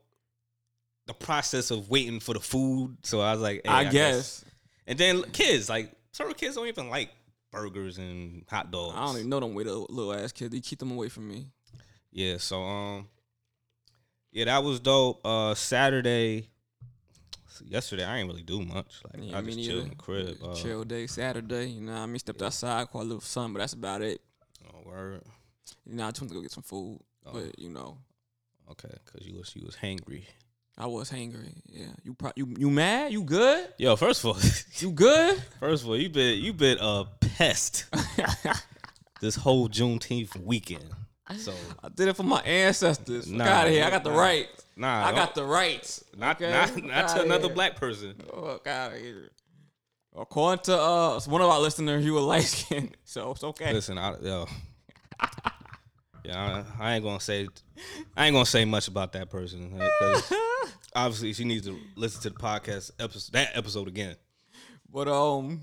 the 1.08 1.14
process 1.14 1.72
of 1.72 1.90
waiting 1.90 2.20
for 2.20 2.34
the 2.34 2.40
food. 2.40 2.98
So 3.04 3.22
I 3.22 3.32
was 3.34 3.42
like, 3.42 3.62
hey, 3.66 3.72
I, 3.72 3.84
guess. 3.86 4.46
And 4.88 4.98
then 4.98 5.24
kids, 5.32 5.70
like 5.70 5.92
certain 6.12 6.34
kids 6.34 6.56
don't 6.56 6.68
even 6.68 6.90
like 6.90 7.10
burgers 7.52 7.98
and 7.98 8.46
hot 8.50 8.72
dogs. 8.72 8.96
I 8.98 9.06
don't 9.06 9.18
even 9.18 9.30
know 9.30 9.40
them 9.40 9.56
little 9.56 9.88
little 9.90 10.14
ass 10.14 10.32
kids. 10.32 10.52
They 10.54 10.60
keep 10.60 10.80
them 10.80 10.92
away 10.92 11.10
from 11.10 11.28
me. 11.28 11.48
Yeah, 12.12 12.38
so 12.38 12.62
um 12.62 13.08
yeah, 14.32 14.46
that 14.46 14.64
was 14.64 14.80
dope. 14.80 15.22
Uh 15.26 15.54
Saturday 15.56 16.48
yesterday 17.66 18.04
I 18.04 18.18
ain't 18.20 18.28
really 18.28 18.42
do 18.44 18.62
much. 18.62 19.02
Like 19.06 19.24
Yeah, 19.30 19.38
I 19.38 19.42
just 19.42 19.64
chilled 19.64 19.84
in 19.84 19.90
the 19.90 19.96
crib. 19.96 20.38
Uh, 20.44 20.56
Chill 20.56 20.84
day, 20.84 21.06
Saturday. 21.08 21.68
You 21.70 21.82
know, 21.82 21.94
I 21.94 22.06
mean, 22.08 22.18
stepped 22.20 22.42
outside, 22.42 22.90
caught 22.90 23.02
a 23.04 23.06
little 23.06 23.22
sun, 23.22 23.54
but 23.54 23.60
that's 23.60 23.74
about 23.74 24.02
it. 24.02 24.20
Oh, 24.68 24.82
word. 24.90 25.22
You 25.86 25.96
know, 25.96 26.06
I 26.08 26.10
just 26.12 26.22
went 26.22 26.32
to 26.32 26.36
go 26.36 26.42
get 26.42 26.52
some 26.52 26.64
food, 26.64 27.00
Oh. 27.26 27.34
but 27.34 27.60
you 27.60 27.70
know, 27.70 27.98
Okay, 28.72 28.90
cause 29.12 29.26
you 29.26 29.36
was 29.38 29.54
you 29.56 29.64
was 29.66 29.76
hangry. 29.76 30.24
I 30.78 30.88
was 30.88 31.12
hangry. 31.12 31.54
Yeah, 31.68 31.88
you 32.04 32.14
pro- 32.14 32.32
you 32.36 32.54
you 32.58 32.72
mad? 32.72 33.12
You 33.12 33.24
good? 33.24 33.68
Yo, 33.78 33.96
first 33.96 34.24
of 34.24 34.30
all, 34.32 34.38
You 34.80 34.92
good? 34.92 35.44
first 35.60 35.84
of 35.84 35.90
all, 35.90 35.98
you 35.98 36.10
been 36.10 36.40
you 36.42 36.54
been 36.54 36.78
a 36.80 37.06
pest 37.20 37.86
this 39.22 39.36
whole 39.36 39.68
Juneteenth 39.70 40.36
weekend. 40.42 40.86
So 41.38 41.54
I 41.82 41.88
did 41.90 42.10
it 42.10 42.16
for 42.18 42.24
my 42.24 42.42
ancestors. 42.42 43.26
Fuck 43.28 43.36
Nah, 43.38 43.46
out 43.46 43.68
of 43.68 43.72
here. 43.74 43.86
I 43.86 43.90
got 43.90 44.04
the 44.04 44.10
nah. 44.10 44.20
right. 44.20 44.50
nah, 44.76 45.06
I 45.06 45.12
got 45.14 45.34
the 45.36 45.46
rights. 45.46 46.04
not 46.18 46.42
okay? 46.42 46.52
not 46.52 46.70
Fuck 46.70 46.84
not 46.84 47.08
to 47.10 47.22
another 47.22 47.46
here. 47.48 47.56
black 47.56 47.76
person. 47.78 48.16
Fuck 48.30 48.68
out 48.68 48.94
of 48.94 49.00
here. 49.00 49.30
According 50.18 50.64
to 50.66 50.78
uh 50.78 51.20
one 51.22 51.42
of 51.42 51.50
our 51.50 51.60
listeners, 51.62 52.04
you 52.04 52.14
were 52.14 52.20
light 52.20 52.44
skinned, 52.44 52.98
so 53.06 53.32
it's 53.32 53.44
okay. 53.46 53.72
Listen, 53.72 53.98
I, 53.98 54.16
yo, 54.22 54.46
yeah, 56.26 56.64
I, 56.80 56.84
I 56.84 56.94
ain't 56.96 57.04
gonna 57.04 57.20
say, 57.20 57.48
I 58.18 58.26
ain't 58.26 58.34
gonna 58.34 58.46
say 58.46 58.66
much 58.66 58.88
about 58.90 59.14
that 59.14 59.30
person 59.30 59.70
because 59.78 60.34
obviously 60.96 61.32
she 61.34 61.46
needs 61.46 61.66
to 61.66 61.78
listen 61.96 62.22
to 62.24 62.30
the 62.32 62.36
podcast 62.36 62.92
episode 63.00 63.32
that 63.34 63.52
episode 63.56 63.88
again. 63.88 64.16
But 64.92 65.08
um, 65.08 65.62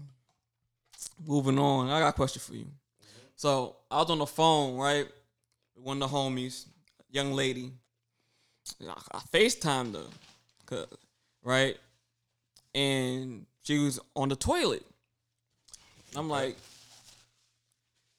moving 1.26 1.58
on, 1.58 1.90
I 1.90 2.00
got 2.00 2.08
a 2.08 2.12
question 2.12 2.40
for 2.40 2.54
you. 2.54 2.66
So 3.36 3.76
I 3.90 3.98
was 3.98 4.10
on 4.10 4.18
the 4.18 4.26
phone, 4.26 4.76
right, 4.78 5.06
with 5.06 5.12
one 5.82 6.02
of 6.02 6.10
the 6.10 6.16
homies, 6.16 6.66
young 7.10 7.32
lady. 7.32 7.72
I, 8.86 8.92
I 9.12 9.18
Facetimed 9.32 9.94
her, 9.94 10.06
'cause- 10.66 10.86
right, 11.42 11.76
and 12.74 13.46
she 13.62 13.78
was 13.78 13.98
on 14.14 14.28
the 14.28 14.36
toilet. 14.36 14.84
I'm 16.16 16.28
like, 16.28 16.56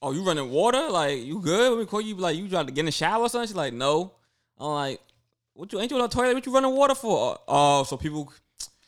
"Oh, 0.02 0.12
you 0.12 0.24
running 0.24 0.50
water? 0.50 0.90
Like, 0.90 1.20
you 1.24 1.40
good? 1.42 1.72
Let 1.72 1.80
me 1.80 1.86
call 1.86 2.02
you. 2.02 2.16
Like, 2.16 2.38
you 2.38 2.48
trying 2.50 2.66
to 2.68 2.72
get 2.72 2.80
in 2.82 2.86
the 2.88 2.92
shower 2.92 3.22
or 3.24 3.30
something?" 3.30 3.48
She's 3.48 3.56
like, 3.56 3.74
"No." 3.74 4.14
I'm 4.58 4.72
like, 4.74 5.02
"What 5.54 5.72
you 5.72 5.80
ain't 5.80 5.92
you 5.92 5.98
on 5.98 6.04
the 6.04 6.10
toilet? 6.14 6.34
What 6.34 6.46
you 6.46 6.54
running 6.54 6.76
water 6.76 6.96
for?" 6.96 7.40
Oh, 7.48 7.84
so 7.84 7.98
people, 7.98 8.32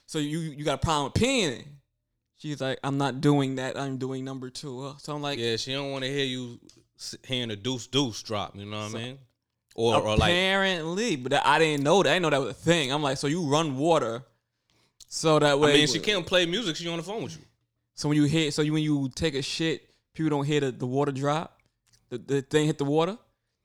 so 0.06 0.20
you 0.20 0.40
you 0.40 0.64
got 0.64 0.76
a 0.76 0.78
problem 0.86 1.12
with 1.14 1.22
peeing? 1.22 1.64
She's 2.38 2.60
like, 2.60 2.80
I'm 2.84 2.98
not 2.98 3.22
doing 3.22 3.56
that. 3.58 3.78
I'm 3.78 4.00
doing 4.00 4.26
number 4.26 4.50
two. 4.50 4.82
Uh, 4.86 4.98
So 4.98 5.14
I'm 5.14 5.22
like, 5.22 5.38
Yeah, 5.38 5.58
she 5.58 5.74
don't 5.74 5.92
want 5.92 6.04
to 6.06 6.10
hear 6.10 6.26
you 6.26 6.60
hearing 7.24 7.50
the 7.50 7.56
deuce 7.56 7.88
deuce 7.88 8.22
drop. 8.24 8.56
You 8.56 8.66
know 8.66 8.78
what 8.78 8.96
I 8.96 8.98
mean? 8.98 9.18
Or 9.76 9.96
or 9.96 10.18
like 10.18 10.32
apparently, 10.32 11.16
but 11.16 11.34
I 11.46 11.60
didn't 11.60 11.84
know 11.84 12.04
that. 12.04 12.10
I 12.10 12.14
didn't 12.14 12.24
know 12.24 12.30
that 12.32 12.42
was 12.42 12.52
a 12.52 12.54
thing. 12.54 12.92
I'm 12.92 13.02
like, 13.02 13.18
so 13.18 13.28
you 13.28 13.44
run 13.44 13.78
water, 13.78 14.24
so 15.08 15.40
that 15.40 15.60
way. 15.60 15.72
I 15.72 15.78
mean, 15.78 15.88
she 15.88 16.00
can't 16.00 16.26
play 16.26 16.46
music. 16.46 16.76
She 16.76 16.88
on 16.88 16.98
the 16.98 17.04
phone 17.04 17.24
with 17.24 17.38
you. 17.38 17.44
So 17.96 18.10
when 18.10 18.18
you 18.18 18.26
hit, 18.26 18.54
so 18.54 18.62
you 18.62 18.74
when 18.74 18.84
you 18.84 19.10
take 19.16 19.36
a 19.36 19.42
shit, 19.42 19.88
people 20.14 20.30
don't 20.30 20.46
hear 20.46 20.60
the, 20.60 20.72
the 20.72 20.86
water 20.86 21.12
drop, 21.12 21.58
the, 22.10 22.18
the 22.18 22.42
thing 22.42 22.66
hit 22.66 22.78
the 22.78 22.86
water. 22.86 23.18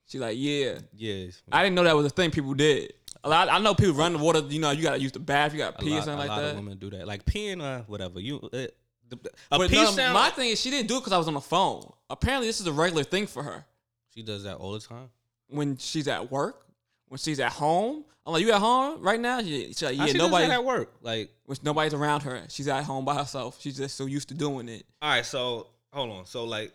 She 0.07 0.19
like, 0.19 0.37
yeah. 0.39 0.79
Yeah, 0.95 1.25
I 1.51 1.63
didn't 1.63 1.75
know 1.75 1.83
that 1.83 1.95
was 1.95 2.05
a 2.05 2.09
thing 2.09 2.31
people 2.31 2.53
did. 2.53 2.93
A 3.23 3.29
lot, 3.29 3.49
I 3.49 3.59
know 3.59 3.73
people 3.73 3.95
run 3.95 4.13
the 4.13 4.19
water. 4.19 4.39
You 4.39 4.59
know, 4.59 4.71
you 4.71 4.83
gotta 4.83 4.99
use 4.99 5.11
the 5.11 5.19
bath. 5.19 5.51
You 5.51 5.59
gotta 5.59 5.77
a 5.77 5.81
pee 5.81 5.97
or 5.97 6.01
something 6.01 6.13
a 6.13 6.17
like 6.17 6.29
lot 6.29 6.41
that. 6.41 6.51
of 6.51 6.55
women 6.55 6.77
do 6.77 6.89
that, 6.91 7.05
like 7.05 7.25
peeing 7.25 7.61
or 7.61 7.83
whatever. 7.87 8.21
You, 8.21 8.39
uh, 8.53 8.67
the, 9.09 9.15
the- 9.17 9.29
a 9.51 9.57
But 9.57 9.69
pee 9.69 9.75
no, 9.77 9.91
sound. 9.91 10.13
my 10.13 10.29
thing 10.29 10.49
is, 10.49 10.59
she 10.59 10.69
didn't 10.69 10.87
do 10.87 10.97
it 10.97 10.99
because 11.01 11.13
I 11.13 11.17
was 11.17 11.27
on 11.27 11.33
the 11.33 11.41
phone. 11.41 11.91
Apparently, 12.09 12.47
this 12.47 12.59
is 12.61 12.67
a 12.67 12.71
regular 12.73 13.03
thing 13.03 13.27
for 13.27 13.43
her 13.43 13.65
she 14.13 14.23
does 14.23 14.43
that 14.43 14.55
all 14.57 14.71
the 14.71 14.79
time. 14.79 15.09
when 15.47 15.77
she's 15.77 16.07
at 16.07 16.31
work, 16.31 16.65
when 17.07 17.17
she's 17.19 17.39
at 17.39 17.51
home. 17.51 18.03
I'm 18.25 18.33
like, 18.33 18.41
you 18.43 18.51
at 18.51 18.59
home 18.59 19.01
right 19.01 19.19
now? 19.19 19.39
She, 19.41 19.67
she's 19.67 19.81
like, 19.83 19.95
yeah, 19.95 20.07
she 20.07 20.17
nobody. 20.17 20.51
at 20.51 20.61
work. 20.65 20.91
Like, 21.01 21.29
When 21.45 21.57
nobody's 21.63 21.93
around 21.93 22.23
her, 22.23 22.43
she's 22.49 22.67
at 22.67 22.83
home 22.83 23.05
by 23.05 23.15
herself. 23.15 23.57
She's 23.61 23.77
just 23.77 23.95
so 23.95 24.05
used 24.05 24.27
to 24.29 24.33
doing 24.33 24.67
it. 24.67 24.85
all 25.01 25.11
right, 25.11 25.25
so 25.25 25.67
hold 25.93 26.09
on. 26.09 26.25
So 26.25 26.43
like, 26.43 26.73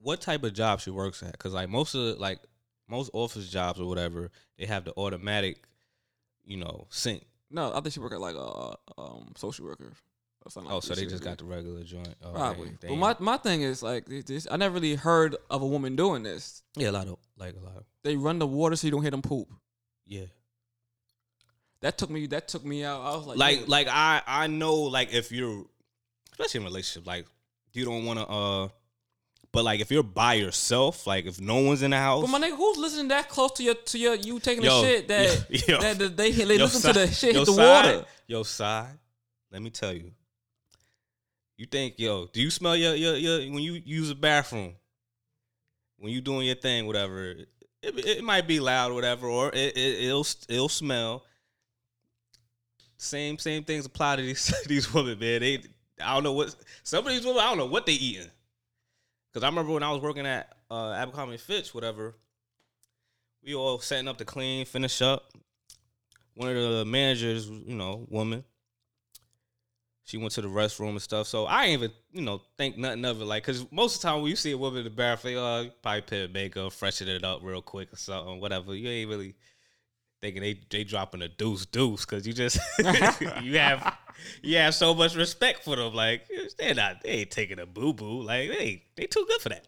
what 0.00 0.20
type 0.20 0.42
of 0.44 0.52
job 0.54 0.80
she 0.80 0.90
works 0.90 1.22
at? 1.22 1.32
Because 1.32 1.52
like 1.54 1.68
most 1.68 1.94
of 1.94 2.00
the, 2.02 2.14
like 2.20 2.38
most 2.88 3.10
office 3.12 3.48
jobs 3.48 3.80
or 3.80 3.86
whatever, 3.88 4.30
they 4.58 4.66
have 4.66 4.84
the 4.84 4.92
automatic, 4.96 5.58
you 6.44 6.56
know, 6.56 6.86
sync. 6.90 7.24
No, 7.50 7.72
I 7.72 7.80
think 7.80 7.92
she 7.94 8.00
work 8.00 8.12
at 8.12 8.20
like 8.20 8.36
a 8.36 8.74
um, 8.98 9.32
social 9.36 9.66
worker 9.66 9.92
or 10.46 10.50
something. 10.50 10.70
Oh, 10.72 10.76
like 10.76 10.84
so 10.84 10.94
they 10.94 11.06
just 11.06 11.22
got 11.24 11.38
the 11.38 11.44
regular 11.44 11.82
joint. 11.82 12.14
Oh, 12.24 12.32
probably. 12.32 12.70
dang, 12.80 12.98
But 12.98 13.18
my 13.20 13.32
my 13.32 13.36
thing 13.36 13.62
is 13.62 13.82
like 13.82 14.06
this-. 14.06 14.46
I 14.50 14.56
never 14.56 14.74
really 14.74 14.94
heard 14.94 15.36
of 15.50 15.62
a 15.62 15.66
woman 15.66 15.96
doing 15.96 16.22
this. 16.22 16.62
yeah, 16.76 16.90
a 16.90 16.92
lot 16.92 17.08
of 17.08 17.18
like 17.36 17.54
a 17.56 17.60
lot. 17.64 17.76
Of, 17.76 17.84
They 18.04 18.16
run 18.16 18.38
the 18.38 18.46
water 18.46 18.76
so 18.76 18.86
you 18.86 18.90
don't 18.92 19.02
hear 19.02 19.10
them 19.10 19.22
poop. 19.22 19.48
yeah. 20.06 20.24
That 21.82 21.98
took 21.98 22.08
me. 22.10 22.26
That 22.28 22.48
took 22.48 22.64
me 22.64 22.84
out. 22.84 23.02
I 23.02 23.16
was 23.16 23.26
like, 23.26 23.36
like 23.38 23.58
yeah. 23.60 23.64
like 23.68 23.88
I 23.88 24.22
I 24.26 24.46
know 24.46 24.74
like 24.76 25.12
if 25.12 25.30
you're 25.30 25.64
especially 26.32 26.60
in 26.60 26.66
a 26.66 26.70
relationship 26.70 27.06
like 27.06 27.26
you 27.74 27.84
don't 27.84 28.04
want 28.06 28.18
to 28.18 28.26
uh 28.26 28.68
but 29.52 29.64
like 29.64 29.80
if 29.80 29.90
you're 29.90 30.02
by 30.02 30.34
yourself 30.34 31.06
like 31.06 31.26
if 31.26 31.38
no 31.40 31.60
one's 31.60 31.82
in 31.82 31.90
the 31.90 31.96
house 31.98 32.22
But 32.22 32.30
my 32.30 32.40
nigga, 32.46 32.56
who's 32.56 32.76
listening 32.78 33.08
that 33.08 33.28
close 33.28 33.52
to 33.52 33.62
your 33.62 33.74
to 33.74 33.98
your 33.98 34.14
you 34.14 34.40
taking 34.40 34.64
Yo, 34.64 34.80
the 34.82 34.86
shit 34.86 35.08
that 35.08 35.46
yo, 35.68 35.80
that, 35.80 35.98
that 35.98 36.16
they 36.16 36.30
they 36.32 36.44
listen 36.58 36.92
to 36.92 36.98
the 36.98 37.06
shit 37.08 37.34
hit 37.36 37.44
the 37.46 37.52
side- 37.52 37.84
water? 37.96 38.04
yo 38.26 38.42
side 38.42 38.98
let 39.52 39.60
me 39.62 39.68
tell 39.70 39.92
you 39.92 40.10
you 41.56 41.66
think 41.66 41.94
yo 41.98 42.26
do 42.32 42.40
you 42.40 42.50
smell 42.50 42.76
your 42.76 42.94
your, 42.94 43.16
your 43.16 43.38
when 43.52 43.62
you 43.62 43.80
use 43.84 44.10
a 44.10 44.14
bathroom 44.14 44.74
when 45.98 46.12
you 46.12 46.20
doing 46.20 46.46
your 46.46 46.56
thing 46.56 46.86
whatever 46.86 47.30
it, 47.30 47.48
it 47.82 48.24
might 48.24 48.46
be 48.46 48.60
loud 48.60 48.90
or 48.90 48.94
whatever 48.94 49.26
or 49.28 49.48
it, 49.48 49.76
it 49.76 50.04
it'll 50.04 50.26
it'll 50.48 50.68
smell 50.68 51.24
same 52.98 53.38
same 53.38 53.64
things 53.64 53.86
apply 53.86 54.16
to 54.16 54.22
these 54.22 54.52
these 54.66 54.92
women, 54.92 55.18
man. 55.18 55.40
They 55.40 55.62
I 56.02 56.14
don't 56.14 56.22
know 56.22 56.32
what 56.32 56.54
some 56.82 57.06
of 57.06 57.12
these 57.12 57.24
women 57.24 57.40
I 57.40 57.48
don't 57.48 57.58
know 57.58 57.66
what 57.66 57.86
they 57.86 57.92
eating. 57.92 58.30
Cause 59.32 59.42
I 59.42 59.48
remember 59.48 59.72
when 59.72 59.82
I 59.82 59.92
was 59.92 60.00
working 60.00 60.26
at 60.26 60.50
uh, 60.70 60.92
Abercrombie 60.92 61.36
Fitch, 61.36 61.74
whatever. 61.74 62.14
We 63.44 63.54
all 63.54 63.78
setting 63.78 64.08
up 64.08 64.16
to 64.18 64.24
clean, 64.24 64.64
finish 64.64 65.02
up. 65.02 65.30
One 66.34 66.48
of 66.48 66.56
the 66.56 66.84
managers, 66.86 67.48
you 67.48 67.74
know, 67.74 68.06
woman. 68.08 68.44
She 70.06 70.18
went 70.18 70.30
to 70.34 70.40
the 70.40 70.48
restroom 70.48 70.90
and 70.90 71.02
stuff. 71.02 71.26
So 71.26 71.46
I 71.46 71.64
ain't 71.64 71.82
even, 71.82 71.90
you 72.12 72.22
know, 72.22 72.40
think 72.56 72.78
nothing 72.78 73.04
of 73.04 73.20
it. 73.20 73.24
Like, 73.24 73.42
cause 73.42 73.66
most 73.72 73.96
of 73.96 74.02
the 74.02 74.08
time 74.08 74.22
when 74.22 74.30
you 74.30 74.36
see 74.36 74.52
a 74.52 74.56
woman 74.56 74.78
in 74.78 74.84
the 74.84 74.90
bathroom, 74.90 75.34
they 75.34 75.40
uh, 75.40 75.70
probably 75.82 76.02
put 76.02 76.32
makeup, 76.32 76.72
freshen 76.72 77.08
it 77.08 77.24
up 77.24 77.40
real 77.42 77.60
quick 77.60 77.92
or 77.92 77.96
something, 77.96 78.40
whatever. 78.40 78.72
You 78.72 78.88
ain't 78.88 79.10
really 79.10 79.34
thinking 80.22 80.42
they 80.42 80.60
they 80.70 80.84
dropping 80.84 81.22
a 81.22 81.28
deuce 81.28 81.66
deuce 81.66 82.04
because 82.04 82.24
you 82.24 82.32
just 82.32 82.58
you 83.42 83.58
have 83.58 83.98
you 84.42 84.56
have 84.56 84.74
so 84.74 84.94
much 84.94 85.16
respect 85.16 85.64
for 85.64 85.74
them. 85.74 85.92
Like 85.92 86.30
they're 86.56 86.74
not 86.74 87.02
they 87.02 87.10
ain't 87.10 87.32
taking 87.32 87.58
a 87.58 87.66
boo 87.66 87.92
boo. 87.92 88.22
Like 88.22 88.48
they 88.48 88.84
they 88.96 89.06
too 89.06 89.26
good 89.28 89.40
for 89.40 89.48
that. 89.48 89.66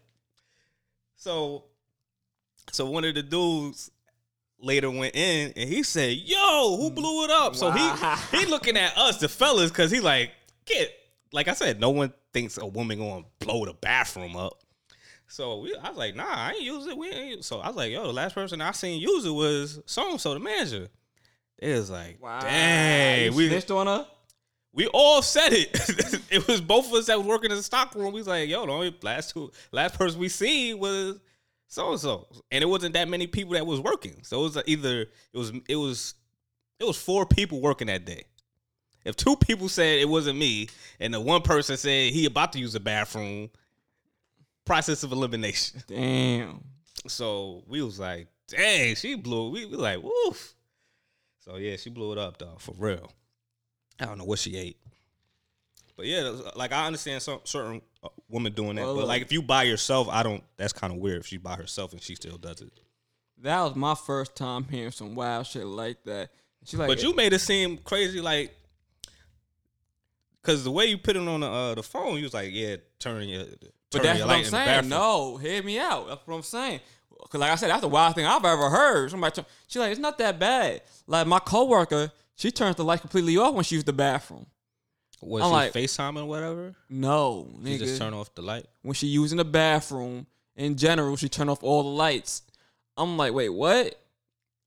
So 1.16 1.64
so 2.70 2.88
one 2.88 3.04
of 3.04 3.14
the 3.16 3.22
dudes 3.22 3.90
later 4.60 4.90
went 4.90 5.14
in 5.14 5.52
and 5.56 5.68
he 5.68 5.82
said, 5.82 6.16
"Yo, 6.16 6.76
who 6.76 6.90
blew 6.90 7.24
it 7.24 7.30
up?" 7.30 7.56
So 7.56 7.70
he 7.70 7.90
he 8.36 8.46
looking 8.46 8.76
at 8.76 8.96
us, 8.96 9.18
the 9.18 9.28
fellas, 9.28 9.70
because 9.70 9.90
he 9.90 10.00
like 10.00 10.30
get 10.68 10.92
like 11.32 11.48
I 11.48 11.52
said, 11.52 11.80
no 11.80 11.90
one 11.90 12.12
thinks 12.32 12.58
a 12.58 12.66
woman 12.66 12.98
gonna 12.98 13.24
blow 13.38 13.64
the 13.64 13.74
bathroom 13.74 14.36
up. 14.36 14.62
So 15.26 15.60
we, 15.60 15.76
I 15.76 15.90
was 15.90 15.98
like, 15.98 16.16
nah, 16.16 16.24
I 16.26 16.52
ain't 16.52 16.62
use 16.62 16.86
it. 16.86 16.96
We 16.96 17.10
ain't. 17.10 17.44
So 17.44 17.60
I 17.60 17.68
was 17.68 17.76
like, 17.76 17.92
yo, 17.92 18.06
the 18.06 18.12
last 18.12 18.34
person 18.34 18.60
I 18.60 18.70
seen 18.72 19.00
use 19.00 19.26
it 19.26 19.30
was 19.30 19.80
so 19.86 20.10
and 20.10 20.20
so, 20.20 20.34
the 20.34 20.40
manager. 20.40 20.88
It 21.58 21.74
was 21.74 21.90
like, 21.90 22.22
Wow, 22.22 22.40
dang, 22.40 23.32
you 23.32 23.36
we 23.36 23.48
snitched 23.48 23.70
on 23.70 23.88
her. 23.88 24.06
we 24.72 24.86
all 24.86 25.22
said 25.22 25.52
it. 25.52 26.22
it 26.30 26.46
was 26.46 26.60
both 26.60 26.86
of 26.86 26.94
us 26.94 27.06
that 27.06 27.18
was 27.18 27.26
working 27.26 27.50
in 27.50 27.56
the 27.56 27.62
stock 27.62 27.94
room. 27.94 28.12
We 28.12 28.20
was 28.20 28.28
like, 28.28 28.48
yo, 28.48 28.64
the 28.64 28.72
only 28.72 28.96
last 29.02 29.30
two 29.30 29.50
last 29.72 29.98
person 29.98 30.20
we 30.20 30.28
seen 30.28 30.78
was 30.78 31.18
so 31.66 31.90
and 31.90 32.00
so, 32.00 32.28
and 32.50 32.62
it 32.62 32.66
wasn't 32.66 32.94
that 32.94 33.08
many 33.08 33.26
people 33.26 33.54
that 33.54 33.66
was 33.66 33.80
working. 33.80 34.20
So 34.22 34.40
it 34.40 34.42
was 34.44 34.62
either 34.66 35.00
it 35.00 35.10
was 35.34 35.52
it 35.68 35.76
was 35.76 36.14
it 36.78 36.84
was 36.84 36.96
four 36.96 37.26
people 37.26 37.60
working 37.60 37.88
that 37.88 38.06
day. 38.06 38.24
If 39.08 39.16
two 39.16 39.36
people 39.36 39.70
said 39.70 40.00
it 40.00 40.08
wasn't 40.08 40.38
me, 40.38 40.68
and 41.00 41.14
the 41.14 41.20
one 41.20 41.40
person 41.40 41.78
said 41.78 42.12
he 42.12 42.26
about 42.26 42.52
to 42.52 42.58
use 42.58 42.74
the 42.74 42.80
bathroom, 42.80 43.48
process 44.66 45.02
of 45.02 45.12
elimination. 45.12 45.82
Damn. 45.88 46.62
So 47.06 47.64
we 47.66 47.80
was 47.80 47.98
like, 47.98 48.28
dang, 48.48 48.94
she 48.96 49.14
blew. 49.14 49.48
We, 49.50 49.64
we 49.64 49.76
like, 49.76 50.02
woof. 50.02 50.54
So 51.38 51.56
yeah, 51.56 51.76
she 51.76 51.88
blew 51.88 52.12
it 52.12 52.18
up 52.18 52.36
though, 52.36 52.56
for 52.58 52.74
real. 52.76 53.10
I 53.98 54.04
don't 54.04 54.18
know 54.18 54.24
what 54.24 54.38
she 54.40 54.56
ate, 54.56 54.76
but 55.96 56.04
yeah, 56.04 56.30
like 56.54 56.72
I 56.72 56.86
understand 56.86 57.22
some 57.22 57.40
certain 57.44 57.80
uh, 58.04 58.10
women 58.28 58.52
doing 58.52 58.76
that, 58.76 58.84
Well, 58.84 58.96
but 58.96 59.06
like 59.06 59.22
if 59.22 59.32
you 59.32 59.40
by 59.40 59.62
yourself, 59.62 60.08
I 60.10 60.22
don't. 60.22 60.44
That's 60.58 60.74
kind 60.74 60.92
of 60.92 60.98
weird 60.98 61.20
if 61.20 61.26
she 61.26 61.38
by 61.38 61.54
herself 61.56 61.94
and 61.94 62.02
she 62.02 62.14
still 62.14 62.36
does 62.36 62.60
it. 62.60 62.70
That 63.38 63.62
was 63.62 63.74
my 63.74 63.94
first 63.94 64.36
time 64.36 64.64
hearing 64.64 64.90
some 64.90 65.14
wild 65.14 65.46
shit 65.46 65.64
like 65.64 66.04
that. 66.04 66.28
She 66.64 66.76
like, 66.76 66.88
But 66.88 67.02
you 67.02 67.14
made 67.14 67.32
it 67.32 67.38
seem 67.38 67.78
crazy, 67.78 68.20
like. 68.20 68.54
Cause 70.42 70.64
the 70.64 70.70
way 70.70 70.86
you 70.86 70.96
put 70.98 71.16
it 71.16 71.26
on 71.28 71.40
the 71.40 71.46
uh, 71.46 71.74
the 71.74 71.82
phone, 71.82 72.16
you 72.16 72.22
was 72.22 72.32
like, 72.34 72.50
"Yeah, 72.52 72.76
turn 72.98 73.28
your." 73.28 73.44
But 73.90 74.02
that's 74.02 74.18
your 74.18 74.28
what 74.28 74.36
I'm 74.36 74.44
saying. 74.44 74.88
No, 74.88 75.36
hear 75.36 75.62
me 75.62 75.78
out. 75.78 76.08
That's 76.08 76.26
what 76.26 76.34
I'm 76.36 76.42
saying. 76.42 76.80
Cause 77.30 77.40
like 77.40 77.50
I 77.50 77.54
said, 77.56 77.70
that's 77.70 77.80
the 77.80 77.88
wild 77.88 78.14
thing 78.14 78.24
I've 78.26 78.44
ever 78.44 78.70
heard. 78.70 79.10
Somebody, 79.10 79.34
turn- 79.34 79.44
she 79.66 79.78
like, 79.78 79.90
it's 79.90 80.00
not 80.00 80.16
that 80.18 80.38
bad. 80.38 80.82
Like 81.06 81.26
my 81.26 81.40
coworker, 81.40 82.12
she 82.36 82.50
turns 82.50 82.76
the 82.76 82.84
light 82.84 83.00
completely 83.00 83.36
off 83.36 83.54
when 83.54 83.64
she 83.64 83.74
used 83.74 83.86
the 83.86 83.92
bathroom. 83.92 84.46
Was 85.20 85.42
I'm 85.42 85.48
she 85.48 85.52
like- 85.52 85.72
FaceTiming 85.72 86.22
or 86.22 86.26
whatever? 86.26 86.74
No, 86.88 87.48
She 87.64 87.76
just 87.78 87.98
turn 88.00 88.14
off 88.14 88.32
the 88.34 88.42
light. 88.42 88.66
when 88.82 88.94
she 88.94 89.08
using 89.08 89.38
the 89.38 89.44
bathroom 89.44 90.26
in 90.54 90.76
general, 90.76 91.16
she 91.16 91.28
turn 91.28 91.48
off 91.48 91.62
all 91.64 91.82
the 91.82 91.88
lights. 91.88 92.42
I'm 92.96 93.16
like, 93.16 93.32
wait, 93.34 93.48
what? 93.48 94.00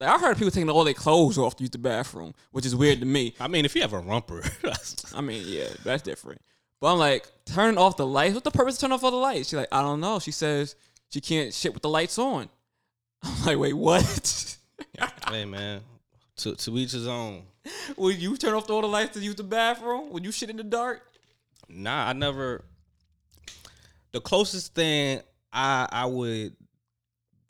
Like 0.02 0.10
I 0.10 0.18
heard 0.18 0.36
people 0.36 0.50
taking 0.50 0.68
all 0.70 0.84
their 0.84 0.96
clothes 0.96 1.38
off 1.38 1.56
to 1.58 1.64
use 1.64 1.70
the 1.70 1.78
bathroom, 1.78 2.34
which 2.52 2.66
is 2.66 2.76
weird 2.76 3.00
to 3.02 3.06
me. 3.06 3.36
I 3.40 3.48
mean, 3.48 3.66
if 3.66 3.76
you 3.76 3.82
have 3.84 3.94
a 3.94 4.00
rumper, 4.00 4.42
that's- 4.64 5.14
I 5.16 5.22
mean, 5.22 5.44
yeah, 5.46 5.68
that's 5.84 6.02
different. 6.02 6.42
But 6.80 6.94
I'm 6.94 6.98
like, 6.98 7.30
turn 7.46 7.78
off 7.78 7.98
the 7.98 8.08
lights. 8.08 8.34
What's 8.34 8.44
the 8.46 8.50
purpose 8.52 8.76
of 8.78 8.82
turn 8.82 8.92
off 8.92 9.04
all 9.04 9.12
the 9.12 9.18
lights? 9.18 9.50
She's 9.50 9.58
like, 9.58 9.68
I 9.72 9.84
don't 9.84 10.00
know. 10.00 10.18
She 10.18 10.32
says 10.32 10.76
she 11.12 11.22
can't 11.22 11.54
shit 11.54 11.76
with 11.76 11.84
the 11.84 11.90
lights 11.90 12.18
on. 12.18 12.50
I'm 13.24 13.46
like, 13.46 13.60
wait, 13.60 13.74
what? 13.74 14.58
hey 15.30 15.46
man, 15.46 15.82
to 16.38 16.56
to 16.56 16.78
each 16.80 16.94
his 16.94 17.08
own. 17.08 17.44
Would 17.96 18.20
you 18.20 18.36
turn 18.38 18.56
off 18.56 18.68
all 18.72 18.82
the 18.82 18.88
lights 18.88 19.14
to 19.14 19.20
use 19.20 19.36
the 19.36 19.44
bathroom? 19.44 20.10
Would 20.10 20.26
you 20.26 20.32
shit 20.32 20.50
in 20.50 20.58
the 20.58 20.64
dark? 20.64 21.04
Nah, 21.70 22.08
I 22.08 22.14
never. 22.14 22.66
The 24.14 24.20
closest 24.20 24.74
thing 24.74 25.22
I 25.54 25.88
I 25.92 26.06
would 26.08 26.56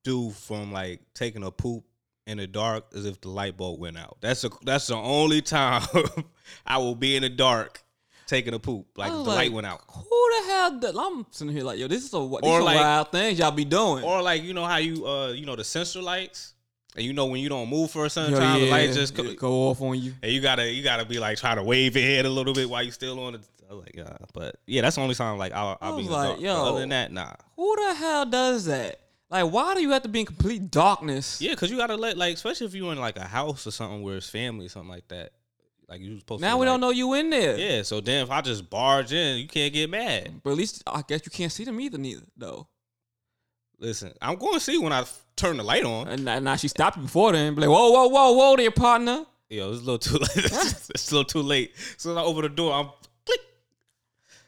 do 0.04 0.32
from 0.32 0.74
like 0.74 1.00
taking 1.14 1.44
a 1.44 1.52
poop 1.52 1.86
in 2.32 2.38
the 2.40 2.48
dark 2.48 2.86
as 2.96 3.06
if 3.06 3.22
the 3.22 3.30
light 3.30 3.56
bulb 3.58 3.80
went 3.80 3.98
out. 3.98 4.18
That's 4.22 4.44
a 4.44 4.50
that's 4.64 4.88
the 4.88 4.96
only 4.96 5.42
time 5.42 5.84
I 6.66 6.78
will 6.80 6.96
be 6.96 7.16
in 7.16 7.22
the 7.22 7.30
dark 7.30 7.84
taking 8.26 8.54
a 8.54 8.60
poop. 8.60 8.88
Like 8.98 9.12
I 9.12 9.14
if 9.14 9.18
was 9.18 9.26
the 9.26 9.30
like, 9.30 9.38
light 9.38 9.52
went 9.54 9.68
out. 9.68 9.82
Who 9.90 10.04
the 10.40 10.48
hell? 10.52 10.80
Did, 10.80 10.96
I'm 10.98 11.26
sitting 11.32 11.54
here 11.54 11.64
like, 11.64 11.78
yo, 11.78 11.88
this 11.88 12.04
is 12.06 12.14
a 12.14 12.18
Or 12.18 12.44
are 12.44 12.62
like- 12.64 12.78
wild 12.78 13.12
things 13.12 13.38
y'all 13.40 13.52
be 13.52 13.66
doing. 13.66 14.04
Or 14.04 14.22
like 14.22 14.42
you 14.44 14.54
know 14.54 14.66
how 14.66 14.78
you 14.78 15.06
uh 15.06 15.28
you 15.30 15.46
know 15.46 15.56
the 15.56 15.64
sensor 15.64 16.02
lights 16.02 16.54
and 16.96 17.06
you 17.06 17.14
know 17.14 17.26
when 17.28 17.42
you 17.42 17.50
don't 17.50 17.70
move 17.70 17.92
for 17.92 18.06
a 18.06 18.10
certain 18.10 18.34
Yo, 18.34 18.40
time 18.40 18.60
the 18.62 18.70
light 18.70 18.92
just 18.94 19.18
yeah, 19.18 19.34
go, 19.34 19.70
off 19.70 19.82
on 19.82 20.00
you. 20.00 20.14
and 20.24 20.32
you 20.32 20.42
gotta 20.42 20.70
you 20.72 20.82
gotta 20.84 21.06
be 21.06 21.20
like 21.20 21.38
trying 21.38 21.58
to 21.58 21.64
wave 21.64 21.96
your 21.96 22.06
head 22.06 22.26
a 22.26 22.30
little 22.30 22.54
bit 22.54 22.70
while 22.70 22.84
you 22.84 22.92
still 22.92 23.20
on 23.20 23.36
it. 23.36 23.42
I 23.70 23.74
was 23.74 23.84
like, 23.86 23.96
yeah, 23.96 24.18
but 24.34 24.56
yeah, 24.68 24.82
that's 24.82 24.98
the 24.98 25.02
only 25.02 25.16
time 25.16 25.38
like 25.38 25.54
I'll, 25.54 25.78
I'll 25.82 25.98
I 25.98 26.02
be 26.02 26.08
like, 26.10 26.42
yo. 26.42 26.54
other 26.66 26.80
than 26.82 26.90
that, 26.90 27.12
nah. 27.14 27.34
Who 27.56 27.74
the 27.78 27.94
hell 27.96 28.26
does 28.26 28.66
that? 28.66 29.00
Like, 29.32 29.50
why 29.52 29.74
do 29.74 29.82
you 29.82 29.92
have 29.92 30.02
to 30.04 30.10
be 30.10 30.20
in 30.20 30.26
complete 30.26 30.70
darkness? 30.70 31.42
Yeah, 31.42 31.52
because 31.52 31.72
you 31.72 31.78
gotta 31.78 31.96
let 31.96 32.18
like, 32.18 32.36
especially 32.36 32.68
if 32.68 32.76
you're 32.76 32.92
in 32.92 33.00
like 33.00 33.18
a 33.18 33.24
house 33.24 33.66
or 33.66 33.72
something 33.72 34.04
where 34.04 34.18
it's 34.18 34.30
family, 34.30 34.66
or 34.66 34.70
something 34.70 34.90
like 34.92 35.08
that. 35.08 35.32
Like 35.88 36.02
you 36.02 36.20
supposed 36.20 36.42
Now 36.42 36.48
to. 36.48 36.52
Now 36.52 36.58
we 36.60 36.66
like- 36.66 36.74
don't 36.74 36.82
know 36.82 36.90
you 36.92 37.14
in 37.14 37.30
there. 37.30 37.58
Yeah, 37.58 37.82
so 37.84 38.02
then 38.02 38.24
if 38.24 38.30
I 38.32 38.42
just 38.42 38.70
barge 38.70 39.14
in, 39.14 39.38
you 39.38 39.48
can't 39.48 39.74
get 39.74 39.90
mad. 39.90 40.42
But 40.44 40.52
at 40.52 40.58
least 40.58 40.84
I 40.86 41.02
guess 41.08 41.22
you 41.26 41.32
can't 41.32 41.52
see 41.52 41.64
them 41.64 41.80
either, 41.80 41.98
neither 41.98 42.24
though. 42.36 42.68
Listen, 43.80 44.14
I'm 44.22 44.36
going 44.36 44.54
to 44.54 44.60
see 44.60 44.78
when 44.78 44.94
I 44.94 45.04
turn 45.36 45.58
the 45.58 45.64
light 45.64 45.84
on. 45.84 46.08
And 46.08 46.24
now, 46.24 46.38
now 46.38 46.56
she 46.56 46.68
stopped 46.68 46.98
you 46.98 47.04
before 47.04 47.32
then. 47.32 47.56
Be 47.56 47.62
like, 47.62 47.70
whoa, 47.72 47.90
whoa, 47.90 48.08
whoa, 48.10 48.32
whoa, 48.34 48.56
there, 48.56 48.70
partner. 48.70 49.26
Yo, 49.50 49.72
it's 49.72 49.82
a 49.82 49.84
little 49.84 49.98
too 49.98 50.18
late. 50.20 50.30
it's 50.36 51.12
a 51.12 51.16
little 51.16 51.24
too 51.26 51.42
late. 51.42 51.74
So 51.98 52.16
I 52.16 52.22
open 52.22 52.44
the 52.44 52.50
door, 52.50 52.74
I'm 52.74 52.90
click. 53.26 53.40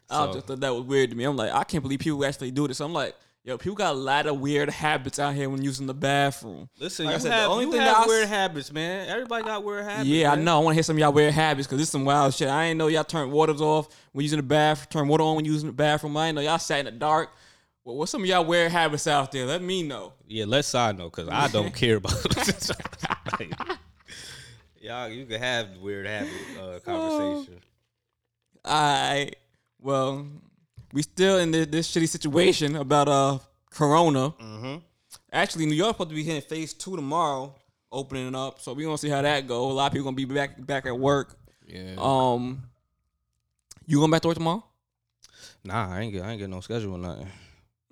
I 0.10 0.32
just 0.34 0.46
thought 0.46 0.60
that 0.60 0.74
was 0.74 0.84
weird 0.84 1.10
to 1.10 1.16
me. 1.16 1.24
I'm 1.24 1.36
like, 1.36 1.52
I 1.52 1.64
can't 1.64 1.82
believe 1.82 2.00
people 2.00 2.24
actually 2.24 2.52
do 2.52 2.68
this. 2.68 2.80
I'm 2.80 2.94
like, 2.94 3.16
yo, 3.44 3.58
people 3.58 3.76
got 3.76 3.92
a 3.94 3.98
lot 3.98 4.26
of 4.26 4.40
weird 4.40 4.70
habits 4.70 5.20
out 5.20 5.34
here 5.36 5.50
when 5.50 5.62
using 5.62 5.86
the 5.88 5.94
bathroom. 5.94 6.70
Listen, 6.80 7.06
Like 7.06 7.14
I 7.14 7.16
you 7.18 7.22
said, 7.22 7.32
the 7.32 7.36
have, 7.36 7.50
only 7.50 7.66
you 7.66 7.72
thing 7.72 7.82
have 7.82 7.98
I 7.98 8.02
s- 8.02 8.08
weird 8.08 8.28
habits, 8.28 8.72
man. 8.72 9.10
Everybody 9.10 9.44
got 9.44 9.64
weird 9.64 9.86
habits. 9.86 10.08
Yeah, 10.08 10.32
I 10.32 10.36
know. 10.36 10.60
I 10.60 10.64
want 10.64 10.74
to 10.74 10.76
hear 10.76 10.84
some 10.84 10.96
of 10.96 11.00
y'all 11.00 11.14
weird 11.14 11.34
habits 11.34 11.68
because 11.68 11.80
this 11.80 11.88
is 11.88 11.92
some 11.92 12.06
wild 12.06 12.34
shit. 12.34 12.48
I 12.50 12.66
ain't 12.66 12.78
know 12.78 12.88
y'all 12.88 13.04
turn 13.04 13.30
waters 13.32 13.62
off 13.62 13.88
when 14.12 14.24
using 14.24 14.38
the 14.38 14.44
bathroom, 14.44 14.88
turn 14.90 15.08
water 15.08 15.24
on 15.24 15.36
when 15.38 15.46
using 15.46 15.68
the 15.68 15.74
bathroom. 15.74 16.16
I 16.18 16.28
ain't 16.28 16.36
know 16.36 16.42
y'all 16.42 16.58
sat 16.60 16.80
in 16.80 16.86
the 16.86 16.92
dark. 16.92 17.30
Well, 17.86 17.98
what's 17.98 18.12
some 18.12 18.22
of 18.22 18.28
y'all 18.28 18.46
weird 18.46 18.72
habits 18.72 19.08
out 19.08 19.32
there? 19.34 19.46
Let 19.46 19.62
me 19.62 19.84
know. 19.84 20.14
Yeah, 20.26 20.46
let's 20.48 20.70
side 20.70 20.98
know 20.98 21.10
because 21.10 21.28
I 21.28 21.50
don't 21.50 21.74
care 21.76 21.98
about. 21.98 22.14
Like, 23.40 23.52
y'all, 24.82 25.10
you 25.10 25.26
can 25.26 25.40
have 25.42 25.68
weird 25.82 26.06
habit 26.06 26.30
uh, 26.62 26.80
conversation. 26.80 27.60
I 28.64 29.32
well, 29.82 30.28
we 30.94 31.02
still 31.02 31.40
in 31.40 31.52
this, 31.52 31.68
this 31.68 31.92
shitty 31.92 32.08
situation 32.08 32.78
about 32.78 33.08
uh 33.10 33.40
Corona. 33.72 34.30
Mm-hmm. 34.30 34.76
Actually, 35.32 35.66
New 35.66 35.74
York 35.76 35.96
supposed 35.96 36.12
to 36.12 36.16
be 36.16 36.24
hitting 36.24 36.42
phase 36.42 36.74
two 36.74 36.96
tomorrow, 36.96 37.56
opening 37.92 38.28
it 38.28 38.36
up. 38.36 38.62
So 38.62 38.74
we 38.74 38.84
gonna 38.84 38.98
see 38.98 39.10
how 39.10 39.22
that 39.24 39.48
go. 39.48 39.70
A 39.70 39.74
lot 39.74 39.88
of 39.88 39.92
people 39.94 40.06
gonna 40.06 40.16
be 40.16 40.26
back 40.26 40.64
back 40.66 40.86
at 40.86 40.98
work. 40.98 41.36
Yeah. 41.68 41.96
Um, 41.98 42.64
you 43.86 43.98
going 43.98 44.12
back 44.12 44.22
to 44.22 44.28
work 44.30 44.38
tomorrow? 44.38 44.64
nah, 45.64 45.94
I 45.94 46.02
ain't 46.02 46.14
get, 46.14 46.24
I 46.24 46.32
ain't 46.32 46.40
get 46.40 46.50
no 46.50 46.60
schedule 46.60 46.94
or 46.94 46.98
nothing. 46.98 47.28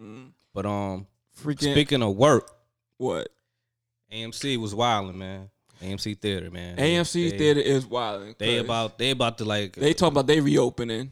Mm. 0.01 0.31
But 0.53 0.65
um, 0.65 1.07
Freaking 1.41 1.71
speaking 1.71 2.03
of 2.03 2.15
work, 2.15 2.51
what? 2.97 3.29
AMC 4.11 4.57
was 4.57 4.75
wilding, 4.75 5.17
man. 5.17 5.49
AMC 5.81 6.19
Theater, 6.19 6.51
man. 6.51 6.77
AMC 6.77 7.31
They- 7.31 7.37
theater 7.37 7.61
is 7.61 7.85
wild. 7.85 8.35
They 8.37 8.57
about 8.57 8.97
they 8.99 9.11
about 9.11 9.37
to 9.39 9.45
like 9.45 9.73
they 9.73 9.93
talk 9.93 10.11
about 10.11 10.27
they 10.27 10.39
reopening. 10.39 11.11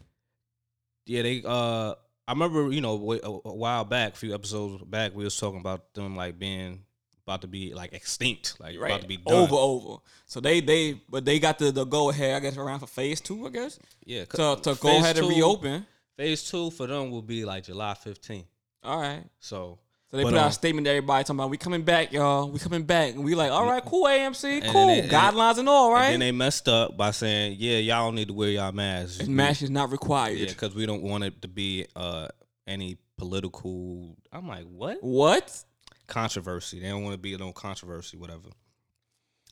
Yeah 1.09 1.23
they 1.23 1.43
uh 1.45 1.93
I 2.27 2.31
remember 2.33 2.71
you 2.71 2.79
know 2.79 2.93
a, 2.93 3.31
while 3.31 3.83
back, 3.85 4.13
a 4.13 4.17
few 4.17 4.35
episodes 4.35 4.83
back, 4.83 5.15
we 5.15 5.23
was 5.23 5.35
talking 5.35 5.59
about 5.59 5.95
them 5.95 6.15
like 6.15 6.37
being 6.37 6.83
about 7.25 7.41
to 7.41 7.47
be 7.47 7.73
like 7.73 7.91
extinct, 7.93 8.55
like 8.59 8.75
about 8.75 9.01
to 9.01 9.07
be 9.07 9.17
done. 9.17 9.33
over 9.33 9.55
over. 9.55 9.97
So 10.27 10.39
they 10.39 10.59
they 10.61 11.01
but 11.09 11.25
they 11.25 11.39
got 11.39 11.57
the, 11.57 11.71
the 11.71 11.85
go 11.85 12.11
ahead. 12.11 12.35
I 12.35 12.39
guess 12.39 12.55
around 12.55 12.81
for 12.81 12.87
phase 12.87 13.19
two. 13.19 13.47
I 13.47 13.49
guess 13.49 13.79
Yeah, 14.05 14.25
to 14.25 14.59
to 14.61 14.75
go 14.75 14.99
ahead 14.99 15.17
and 15.17 15.27
reopen. 15.27 15.87
Phase 16.17 16.47
two 16.51 16.69
for 16.69 16.85
them 16.85 17.09
will 17.09 17.23
be 17.23 17.45
like 17.45 17.63
July 17.63 17.95
15th. 17.95 18.45
All 18.83 18.99
right. 18.99 19.23
So 19.39 19.79
So 20.11 20.17
they 20.17 20.23
But, 20.23 20.29
put 20.31 20.39
out 20.39 20.45
um, 20.45 20.49
a 20.49 20.53
statement 20.53 20.85
to 20.85 20.89
everybody 20.91 21.23
talking 21.23 21.39
about 21.39 21.51
we 21.51 21.57
coming 21.57 21.83
back, 21.83 22.11
y'all. 22.11 22.49
We 22.49 22.57
coming 22.57 22.81
back, 22.83 23.13
and 23.13 23.23
we 23.23 23.35
like, 23.35 23.51
all 23.51 23.65
right, 23.67 23.83
cool, 23.85 24.05
AMC, 24.05 24.71
cool, 24.71 24.87
they- 24.87 25.07
guidelines 25.07 25.59
and 25.59 25.69
all, 25.69 25.87
and 25.87 25.93
right. 25.93 26.09
then 26.11 26.19
they 26.19 26.31
messed 26.31 26.67
up 26.67 26.97
by 26.97 27.11
saying, 27.11 27.57
yeah, 27.59 27.77
y'all 27.77 28.07
don't 28.07 28.15
need 28.15 28.29
to 28.29 28.33
wear 28.33 28.49
y'all 28.49 28.71
masks. 28.71 29.19
and 29.19 29.29
mask 29.35 29.61
is 29.61 29.69
not 29.69 29.91
required. 29.91 30.37
Yeah, 30.39 30.47
because 30.47 30.73
we 30.73 30.87
don't 30.87 31.03
want 31.03 31.23
it 31.25 31.41
to 31.43 31.47
be 31.47 31.85
uh 31.95 32.27
any 32.65 32.97
political. 33.17 34.17
I'm 34.31 34.47
like, 34.47 34.63
what 34.65 34.97
What? 35.03 35.63
controversy? 36.07 36.79
They 36.79 36.87
don't 36.87 37.03
want 37.03 37.13
to 37.13 37.19
be 37.19 37.37
no 37.37 37.51
controversy, 37.53 38.17
whatever. 38.17 38.49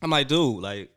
I'm 0.02 0.10
like, 0.10 0.28
dude, 0.28 0.64
like, 0.64 0.90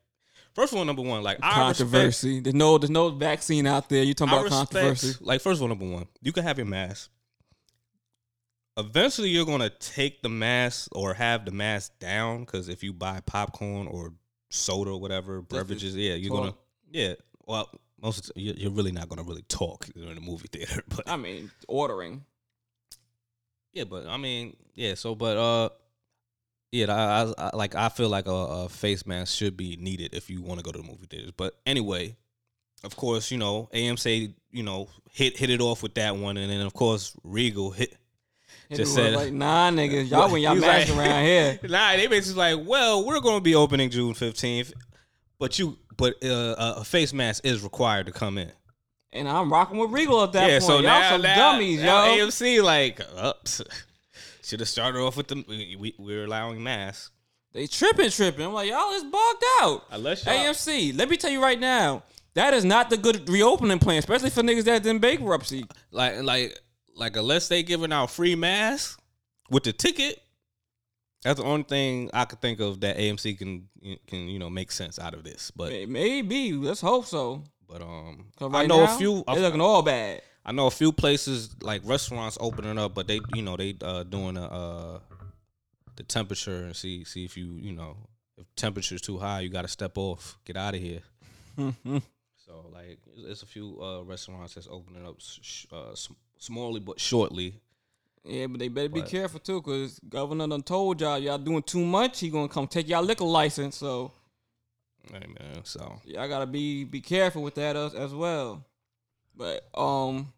first 0.55 0.73
of 0.73 0.79
all, 0.79 0.85
number 0.87 1.03
one, 1.03 1.23
like, 1.23 1.39
I 1.43 1.69
respect, 1.69 1.91
Controversy. 1.91 2.41
There's 2.41 2.55
no 2.55 2.79
there's 2.79 2.91
no 2.91 3.11
vaccine 3.11 3.67
out 3.67 3.91
there. 3.91 4.03
You 4.05 4.15
talking 4.15 4.33
I 4.33 4.37
about 4.39 4.45
respect, 4.45 4.71
controversy? 4.73 5.15
like, 5.21 5.41
first 5.43 5.59
of 5.59 5.63
all, 5.63 5.69
number 5.69 5.87
one, 5.87 6.07
you 6.23 6.33
can 6.33 6.45
have 6.45 6.57
your 6.57 6.67
mask. 6.67 7.11
Eventually, 8.77 9.29
you're 9.29 9.47
gonna 9.47 9.71
take 9.71 10.23
the 10.23 10.29
mask 10.29 10.89
or 10.93 11.15
have 11.15 11.45
the 11.45 11.51
mask 11.51 11.99
down 11.99 12.41
because 12.41 12.69
if 12.69 12.83
you 12.83 12.93
buy 12.93 13.21
popcorn 13.21 13.87
or 13.87 14.13
soda 14.51 14.91
or 14.91 15.01
whatever 15.01 15.43
beverages, 15.43 15.97
yeah, 15.97 16.15
you're 16.15 16.37
gonna, 16.37 16.55
yeah. 16.91 17.15
Well, 17.47 17.69
most 18.01 18.29
of 18.29 18.35
the, 18.35 18.41
you're 18.41 18.55
you're 18.55 18.71
really 18.71 18.93
not 18.93 19.09
gonna 19.09 19.23
really 19.23 19.43
talk 19.43 19.89
in 19.95 20.17
a 20.17 20.21
movie 20.21 20.49
theater, 20.53 20.83
but 20.89 21.09
I 21.09 21.17
mean, 21.17 21.51
ordering. 21.69 22.25
Yeah, 23.73 23.85
but 23.85 24.07
I 24.07 24.17
mean, 24.17 24.57
yeah. 24.75 24.95
So, 24.95 25.15
but 25.15 25.37
uh, 25.37 25.69
yeah, 26.73 26.93
I, 26.93 27.23
I, 27.23 27.49
I 27.49 27.57
like 27.57 27.75
I 27.75 27.89
feel 27.89 28.09
like 28.09 28.27
a, 28.27 28.31
a 28.31 28.69
face 28.69 29.07
mask 29.07 29.37
should 29.37 29.57
be 29.57 29.77
needed 29.77 30.15
if 30.15 30.31
you 30.31 30.43
want 30.43 30.61
to 30.61 30.65
go 30.65 30.73
to 30.73 30.79
the 30.79 30.85
movie 30.85 31.07
theaters. 31.09 31.33
But 31.37 31.55
anyway, 31.67 32.17
of 32.85 32.97
course, 32.97 33.31
you 33.31 33.39
know 33.39 33.69
AMC, 33.75 34.35
you 34.51 34.63
know 34.63 34.89
hit 35.11 35.37
hit 35.37 35.51
it 35.51 35.61
off 35.61 35.83
with 35.83 35.95
that 35.95 36.17
one, 36.17 36.37
and 36.37 36.51
then 36.51 36.61
of 36.61 36.75
course 36.75 37.17
Regal 37.25 37.71
hit. 37.71 37.97
Just 38.73 38.95
said- 38.95 39.15
like, 39.15 39.33
nah, 39.33 39.71
niggas, 39.71 40.11
y'all 40.11 40.31
when 40.31 40.43
y'all 40.43 40.55
mask 40.55 40.95
like- 40.95 40.99
around 40.99 41.25
here. 41.25 41.59
Nah, 41.69 41.97
they 41.97 42.07
basically 42.07 42.55
like, 42.57 42.67
well, 42.69 43.05
we're 43.05 43.21
going 43.21 43.39
to 43.39 43.43
be 43.43 43.55
opening 43.55 43.91
June 43.91 44.15
fifteenth, 44.15 44.73
but 45.39 45.59
you, 45.59 45.77
but 45.97 46.15
uh, 46.25 46.75
a 46.79 46.85
face 46.85 47.13
mask 47.13 47.45
is 47.45 47.63
required 47.63 48.07
to 48.07 48.13
come 48.13 48.39
in. 48.39 48.53
And 49.13 49.29
I'm 49.29 49.53
rocking 49.53 49.77
with 49.79 49.91
Regal 49.91 50.23
at 50.23 50.33
that 50.35 50.49
yeah, 50.49 50.59
point. 50.61 50.63
so 50.65 50.75
y'all 50.75 50.83
now, 50.83 51.11
some 51.11 51.23
now, 51.23 51.53
dummies, 51.53 51.83
now 51.83 52.15
yo. 52.15 52.27
AMC 52.29 52.63
like, 52.63 53.01
ups. 53.17 53.61
Should 54.45 54.61
have 54.61 54.69
started 54.69 55.01
off 55.01 55.17
with 55.17 55.29
the 55.29 55.45
we, 55.49 55.77
we, 55.79 55.95
we're 55.99 56.25
allowing 56.25 56.63
masks. 56.63 57.11
They 57.53 57.67
tripping, 57.67 58.11
tripping. 58.11 58.47
I'm 58.47 58.53
like, 58.53 58.69
y'all 58.71 58.93
is 58.93 59.03
bugged 59.03 59.45
out. 59.61 59.85
Unless 59.91 60.25
y'all- 60.27 60.35
AMC, 60.35 60.97
let 60.97 61.09
me 61.11 61.17
tell 61.17 61.31
you 61.31 61.43
right 61.43 61.59
now, 61.59 62.05
that 62.35 62.55
is 62.55 62.65
not 62.65 62.89
the 62.91 62.97
good 62.97 63.29
reopening 63.29 63.81
plan, 63.81 63.99
especially 63.99 64.31
for 64.31 64.43
niggas 64.43 64.65
that's 64.65 64.87
in 64.87 65.01
bankruptcy. 65.01 65.65
like 65.91 66.23
like 66.23 66.57
like 66.97 67.17
unless 67.17 67.49
they 67.49 67.63
giving 67.63 67.93
out 67.93 68.11
free 68.11 68.35
masks 68.35 68.97
with 69.51 69.65
the 69.65 69.73
ticket 69.73 70.21
that's 71.23 71.39
the 71.41 71.47
only 71.47 71.63
thing 71.65 72.11
i 72.15 72.25
could 72.25 72.41
think 72.41 72.61
of 72.61 72.81
that 72.81 72.97
amc 72.97 73.37
can 73.39 73.69
can 74.07 74.29
you 74.29 74.39
know 74.39 74.51
make 74.51 74.71
sense 74.73 74.99
out 74.99 75.15
of 75.15 75.25
this 75.25 75.51
but 75.51 75.71
Maybe. 75.89 76.53
Let's 76.53 76.81
hope 76.81 77.07
so. 77.07 77.45
but 77.69 77.83
um 77.83 78.27
'Cause 78.39 78.51
i 78.55 78.67
know 78.67 78.85
now, 78.85 78.95
a 78.95 78.99
few 78.99 79.25
They 79.27 79.41
looking 79.41 79.61
all 79.61 79.83
bad. 79.83 80.23
i 80.45 80.53
know 80.53 80.67
a 80.67 80.71
few 80.71 80.93
places 80.93 81.55
like 81.63 81.83
restaurants 81.85 82.39
opening 82.41 82.79
up 82.79 82.95
but 82.95 83.07
they 83.07 83.21
you 83.35 83.43
know 83.43 83.57
they 83.57 83.77
uh 83.83 84.03
doing 84.05 84.37
a 84.37 84.45
uh 84.45 84.99
the 85.97 86.03
temperature 86.05 86.65
and 86.65 86.75
see 86.77 87.05
see 87.05 87.25
if 87.25 87.37
you 87.37 87.57
you 87.61 87.73
know 87.73 87.97
if 88.39 88.47
temperature's 88.57 89.03
too 89.03 89.19
high 89.19 89.41
you 89.41 89.49
got 89.51 89.63
to 89.63 89.69
step 89.69 89.99
off 89.99 90.39
get 90.47 90.57
out 90.57 90.75
of 90.75 90.81
here 90.81 91.03
so 92.47 92.67
like 92.73 92.99
it's 93.29 93.43
a 93.43 93.47
few 93.47 93.79
uh 93.83 94.01
restaurants 94.03 94.55
that's 94.55 94.69
opening 94.71 95.05
up 95.07 95.17
sh- 95.19 95.67
uh, 95.73 95.95
smallly 96.41 96.85
but 96.85 96.99
shortly 96.99 97.61
Yeah, 98.25 98.47
but 98.49 98.59
they 98.61 98.69
better 98.69 98.89
be 98.89 99.01
But- 99.01 99.11
careful 99.11 99.41
too, 99.41 99.63
cause 99.63 99.99
governor 100.09 100.47
done 100.49 100.63
told 100.63 101.01
y'all 101.01 101.19
y'all 101.19 101.39
doing 101.39 101.63
too 101.63 101.85
much. 101.85 102.21
He 102.21 102.29
gonna 102.31 102.49
come 102.49 102.67
take 102.67 102.89
y'all 102.89 103.03
liquor 103.03 103.25
license. 103.25 103.77
So 103.77 104.13
Hey 105.11 105.27
man, 105.27 105.65
so 105.65 106.01
y'all 106.05 106.29
gotta 106.29 106.47
be 106.47 106.85
be 106.85 107.01
careful 107.01 107.43
with 107.43 107.55
that 107.55 107.75
as, 107.77 107.95
as 107.95 108.13
well. 108.15 108.65
But 109.35 109.67
um, 109.75 110.33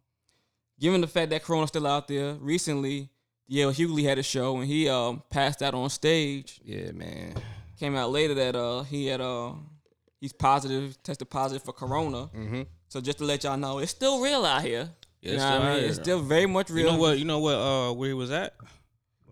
given 0.79 1.01
the 1.01 1.09
fact 1.09 1.31
that 1.31 1.43
Corona's 1.43 1.71
still 1.71 1.87
out 1.87 2.07
there, 2.07 2.35
recently, 2.35 3.09
DL 3.51 3.73
Hughley 3.75 4.05
had 4.05 4.19
a 4.19 4.23
show 4.23 4.57
and 4.59 4.67
he 4.67 4.89
um 4.89 5.23
passed 5.31 5.63
out 5.63 5.75
on 5.75 5.91
stage. 5.91 6.61
yeah, 6.65 6.93
man. 6.93 7.35
Came 7.79 7.97
out 7.97 8.11
later 8.13 8.35
that 8.35 8.55
uh 8.55 8.83
he 8.85 9.07
had 9.07 9.21
uh 9.21 9.53
he's 10.21 10.33
positive, 10.33 11.03
tested 11.03 11.29
positive 11.29 11.65
for 11.65 11.73
Corona. 11.73 12.29
Mm-hmm. 12.29 12.63
So 12.89 13.01
just 13.01 13.19
to 13.19 13.25
let 13.25 13.43
y'all 13.43 13.57
know, 13.57 13.81
it's 13.81 13.91
still 13.91 14.21
real 14.21 14.45
out 14.45 14.63
here. 14.63 14.89
Yeah, 15.23 15.31
you 15.31 15.35
it's 15.37 15.43
know 15.43 15.49
still 15.49 15.61
what 15.61 15.69
I 15.69 15.75
mean? 15.77 15.85
It's 15.85 15.97
still 15.97 16.21
very 16.21 16.47
much 16.47 16.71
real. 16.71 16.87
You 16.87 16.93
know 16.93 16.99
what? 16.99 17.19
You 17.19 17.25
know 17.25 17.39
what? 17.39 17.55
Uh, 17.55 17.93
where 17.95 18.09
he 18.09 18.15
was 18.15 18.31
at? 18.31 18.55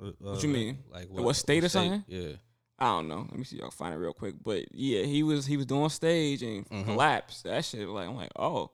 Uh, 0.01 0.11
What 0.21 0.43
you 0.43 0.49
mean? 0.49 0.79
Like 0.91 1.09
What 1.11 1.37
state 1.37 1.65
or 1.65 1.69
something? 1.69 2.05
Yeah. 2.09 2.33
I 2.79 2.87
don't 2.87 3.09
know. 3.09 3.27
Let 3.29 3.37
me 3.39 3.45
see. 3.45 3.61
I'll 3.63 3.71
find 3.71 3.93
it 3.93 3.99
real 3.99 4.15
quick. 4.15 4.37
But 4.43 4.65
yeah, 4.73 5.03
he 5.03 5.23
was 5.23 5.45
he 5.45 5.57
was 5.59 5.67
doing 5.67 5.89
stage 5.91 6.43
and 6.43 6.67
Mhm. 6.71 6.85
collapsed. 6.87 7.45
That 7.45 7.65
shit. 7.65 7.87
Like 7.87 8.09
I'm 8.09 8.17
like, 8.17 8.31
oh, 8.37 8.71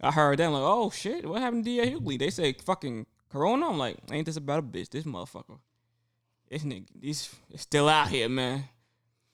I 0.00 0.10
heard 0.10 0.38
that. 0.38 0.46
I'm 0.46 0.52
like, 0.52 0.62
oh 0.62 0.90
shit, 0.90 1.24
what 1.28 1.40
happened 1.40 1.64
to 1.64 1.70
DL 1.70 1.92
Hughley? 2.00 2.18
They 2.18 2.30
say 2.30 2.52
fucking 2.54 3.06
Corona. 3.30 3.68
I'm 3.68 3.78
like, 3.78 3.98
ain't 4.10 4.26
this 4.26 4.36
about 4.36 4.58
a 4.58 4.62
bitch? 4.62 4.88
This 4.90 5.04
motherfucker. 5.04 5.58
This 6.50 6.62
nigga, 6.64 6.86
he's 7.00 7.32
it's 7.50 7.62
still 7.62 7.88
out 7.88 8.08
here, 8.08 8.28
man. 8.28 8.64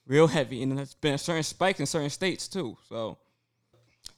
Real 0.07 0.27
heavy, 0.27 0.63
and 0.63 0.77
there's 0.77 0.95
been 0.95 1.15
a 1.15 1.19
certain 1.19 1.43
spikes 1.45 1.79
in 1.81 1.87
certain 1.87 2.11
states 2.11 2.49
too. 2.49 2.77
So. 2.89 3.17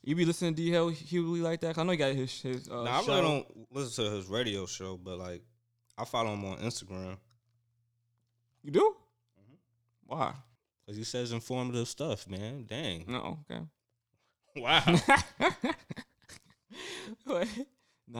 You 0.05 0.14
be 0.14 0.27
listening 0.27 0.55
to 0.55 0.62
D. 0.62 0.71
Hughley 0.71 1.40
like 1.40 1.61
that? 1.61 1.79
I 1.79 1.83
know 1.83 1.93
he 1.93 1.97
got 1.97 2.14
his 2.14 2.40
his. 2.40 2.69
Uh, 2.69 2.85
Now 2.85 3.03
I 3.03 3.07
really 3.07 3.23
don't 3.23 3.47
listen 3.73 4.05
to 4.05 4.11
his 4.11 4.27
radio 4.27 4.67
show, 4.67 4.99
but 4.99 5.19
like 5.19 5.43
I 5.97 6.05
follow 6.05 6.35
him 6.35 6.45
on 6.45 6.59
Instagram 6.59 7.17
You 8.62 8.71
do? 8.71 8.95
Mm-hmm. 9.40 9.55
Why? 10.07 10.35
because 10.85 10.99
he 10.99 11.05
says 11.05 11.33
informative 11.33 11.88
stuff. 11.88 12.29
Man, 12.29 12.67
dang. 12.69 13.05
No. 13.09 13.38
Okay. 13.51 13.62
Wow. 14.57 14.85
no, 17.27 17.43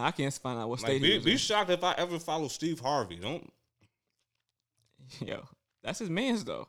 I 0.01 0.11
can't 0.11 0.35
find 0.35 0.59
out 0.59 0.69
what 0.69 0.83
like, 0.83 0.91
state 0.91 1.01
be, 1.01 1.19
be 1.21 1.37
shocked 1.37 1.71
if 1.71 1.85
I 1.85 1.95
ever 1.97 2.19
follow 2.19 2.49
Steve 2.49 2.81
Harvey. 2.81 3.15
Don't. 3.15 3.53
Yo, 5.25 5.45
that's 5.81 6.01
his 6.01 6.11
man's 6.11 6.43
though. 6.43 6.67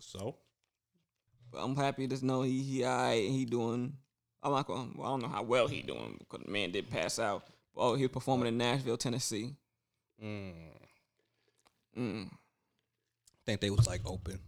So 0.00 0.34
But 1.56 1.64
I'm 1.64 1.74
happy 1.74 2.06
to 2.06 2.26
know 2.26 2.42
he 2.42 2.62
he 2.62 2.84
alright 2.84 3.22
he 3.30 3.46
doing. 3.46 3.94
I'm 4.42 4.52
not 4.52 4.66
going. 4.66 4.92
Well, 4.94 5.06
I 5.06 5.10
don't 5.12 5.22
know 5.22 5.28
how 5.28 5.42
well 5.42 5.66
he 5.68 5.80
doing 5.80 6.16
because 6.18 6.44
the 6.44 6.52
man 6.52 6.70
did 6.70 6.90
pass 6.90 7.18
out. 7.18 7.44
Oh, 7.74 7.94
he 7.94 8.02
was 8.02 8.12
performing 8.12 8.48
in 8.48 8.58
Nashville, 8.58 8.98
Tennessee. 8.98 9.54
mm, 10.22 10.52
Mm, 11.96 12.26
I 12.26 13.42
think 13.46 13.62
they 13.62 13.70
was 13.70 13.86
like 13.86 14.02
open, 14.04 14.38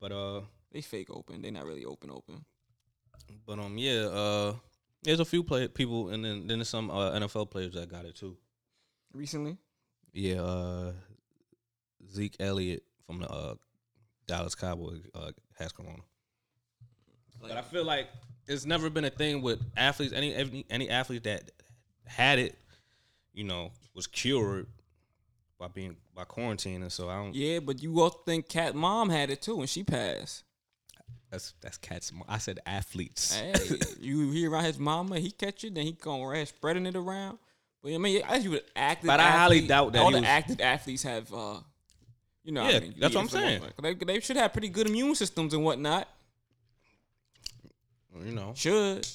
but 0.00 0.10
uh, 0.10 0.40
they 0.72 0.80
fake 0.80 1.10
open. 1.10 1.40
They 1.42 1.52
not 1.52 1.64
really 1.64 1.84
open. 1.84 2.10
Open. 2.10 2.44
but 3.46 3.60
um, 3.60 3.78
yeah, 3.78 4.06
uh, 4.06 4.54
There's 5.04 5.20
a 5.20 5.24
few 5.24 5.44
play 5.44 5.68
people, 5.68 6.08
and 6.08 6.24
then 6.24 6.48
then 6.48 6.58
there's 6.58 6.68
some 6.68 6.90
uh, 6.90 7.12
NFL 7.12 7.52
players 7.52 7.74
that 7.74 7.88
got 7.88 8.04
it 8.04 8.16
too. 8.16 8.36
recently. 9.14 9.58
Yeah, 10.12 10.42
uh, 10.42 10.92
Zeke 12.12 12.36
Elliott 12.40 12.82
from 13.06 13.20
the 13.20 13.28
uh, 13.30 13.54
Dallas 14.32 14.54
Cowboys 14.54 15.02
uh, 15.14 15.30
has 15.58 15.72
corona. 15.72 15.98
But 17.38 17.50
I 17.52 17.60
feel 17.60 17.84
like 17.84 18.08
it's 18.48 18.64
never 18.64 18.88
been 18.88 19.04
a 19.04 19.10
thing 19.10 19.42
with 19.42 19.60
athletes. 19.76 20.14
Any 20.14 20.34
any, 20.34 20.64
any 20.70 20.88
athlete 20.88 21.24
that 21.24 21.50
had 22.06 22.38
it, 22.38 22.56
you 23.34 23.44
know, 23.44 23.72
was 23.94 24.06
cured 24.06 24.66
by 25.58 25.68
being 25.68 25.96
by 26.14 26.24
quarantine, 26.24 26.80
and 26.80 26.90
so 26.90 27.10
I 27.10 27.16
don't. 27.16 27.34
Yeah, 27.34 27.58
but 27.58 27.82
you 27.82 28.00
also 28.00 28.20
think 28.24 28.48
Cat 28.48 28.74
mom 28.74 29.10
had 29.10 29.28
it 29.28 29.42
too, 29.42 29.60
and 29.60 29.68
she 29.68 29.82
passed. 29.82 30.44
That's 31.30 31.52
that's 31.60 31.76
cats. 31.76 32.10
Mom. 32.10 32.24
I 32.26 32.38
said 32.38 32.58
athletes. 32.64 33.34
Hey, 33.34 33.52
you 34.00 34.30
hear 34.30 34.50
around 34.50 34.64
his 34.64 34.78
mama, 34.78 35.18
he 35.18 35.30
catch 35.30 35.62
it, 35.64 35.74
then 35.74 35.84
he 35.84 35.92
going 35.92 36.22
around 36.22 36.46
spreading 36.46 36.86
it 36.86 36.96
around. 36.96 37.36
But 37.82 37.92
I 37.92 37.98
mean, 37.98 38.22
as 38.26 38.44
you 38.44 38.52
would 38.52 38.64
active, 38.74 39.08
But 39.08 39.20
I 39.20 39.30
highly 39.30 39.66
doubt 39.66 39.92
that 39.92 40.00
all 40.00 40.10
the 40.10 40.20
was- 40.20 40.26
active 40.26 40.60
athletes 40.62 41.02
have, 41.02 41.32
uh, 41.34 41.60
you 42.44 42.52
know, 42.52 42.68
Yeah, 42.68 42.76
I 42.76 42.80
mean, 42.80 42.94
that's 42.98 43.14
what 43.14 43.22
I'm 43.22 43.28
saying. 43.28 43.62
They, 43.82 43.94
they 43.94 44.20
should 44.20 44.36
have 44.36 44.52
pretty 44.52 44.68
good 44.68 44.88
immune 44.88 45.14
systems 45.14 45.54
and 45.54 45.64
whatnot. 45.64 46.08
you 48.24 48.32
know, 48.32 48.52
Should. 48.54 49.06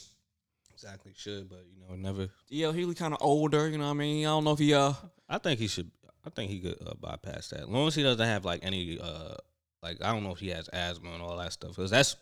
exactly 0.73 1.13
should, 1.15 1.49
but 1.49 1.63
you 1.73 1.81
know, 1.87 1.95
never. 1.95 2.29
Yeah, 2.49 2.71
he 2.71 2.85
was 2.85 2.95
kind 2.95 3.13
of 3.13 3.19
older, 3.21 3.67
you 3.69 3.77
know 3.77 3.85
what 3.85 3.91
I 3.91 3.93
mean? 3.93 4.25
I 4.25 4.29
don't 4.29 4.43
know 4.43 4.53
if 4.53 4.59
he, 4.59 4.73
uh, 4.73 4.93
I 5.29 5.37
think 5.37 5.59
he 5.59 5.67
should. 5.67 5.91
I 6.25 6.29
think 6.29 6.51
he 6.51 6.59
could 6.59 6.77
uh, 6.85 6.93
bypass 6.99 7.49
that, 7.49 7.61
as 7.61 7.67
long 7.67 7.87
as 7.87 7.95
he 7.95 8.03
doesn't 8.03 8.25
have 8.25 8.43
like 8.43 8.59
any, 8.63 8.99
uh, 8.99 9.35
like 9.81 9.97
I 10.03 10.11
don't 10.11 10.23
know 10.23 10.31
if 10.31 10.39
he 10.39 10.49
has 10.49 10.67
asthma 10.73 11.11
and 11.11 11.21
all 11.21 11.37
that 11.37 11.53
stuff, 11.53 11.71
because 11.75 11.89
that's 11.91 12.17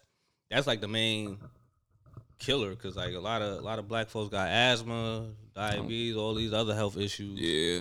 that's 0.51 0.67
like 0.67 0.79
the 0.81 0.87
main 0.87 1.39
killer. 2.37 2.69
Because 2.71 2.95
like 2.95 3.15
a 3.15 3.19
lot 3.19 3.41
of 3.41 3.57
a 3.59 3.61
lot 3.61 3.79
of 3.79 3.87
black 3.87 4.09
folks 4.09 4.29
got 4.29 4.47
asthma, 4.49 5.25
diabetes, 5.55 6.15
all 6.15 6.35
these 6.35 6.53
other 6.53 6.75
health 6.75 6.97
issues, 6.97 7.39
yeah. 7.39 7.79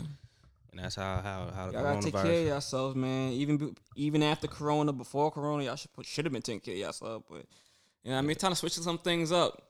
And 0.74 0.84
that's 0.84 0.96
how 0.96 1.20
how 1.22 1.52
how 1.54 1.66
the 1.68 1.72
Y'all 1.72 1.82
gotta 1.82 2.02
take 2.02 2.14
care 2.14 2.40
of 2.40 2.46
yourselves, 2.46 2.96
man. 2.96 3.32
Even 3.32 3.76
even 3.94 4.22
after 4.24 4.48
Corona, 4.48 4.92
before 4.92 5.30
Corona, 5.30 5.62
y'all 5.62 5.76
should 5.76 5.90
should 6.02 6.24
have 6.24 6.32
been 6.32 6.42
taking 6.42 6.60
care 6.60 6.74
of 6.74 6.80
yourselves. 6.80 7.24
But 7.30 7.46
you 8.02 8.10
know, 8.10 8.18
I 8.18 8.20
mean, 8.22 8.36
trying 8.36 8.52
to 8.52 8.56
switch 8.56 8.72
some 8.72 8.98
things 8.98 9.30
up. 9.30 9.62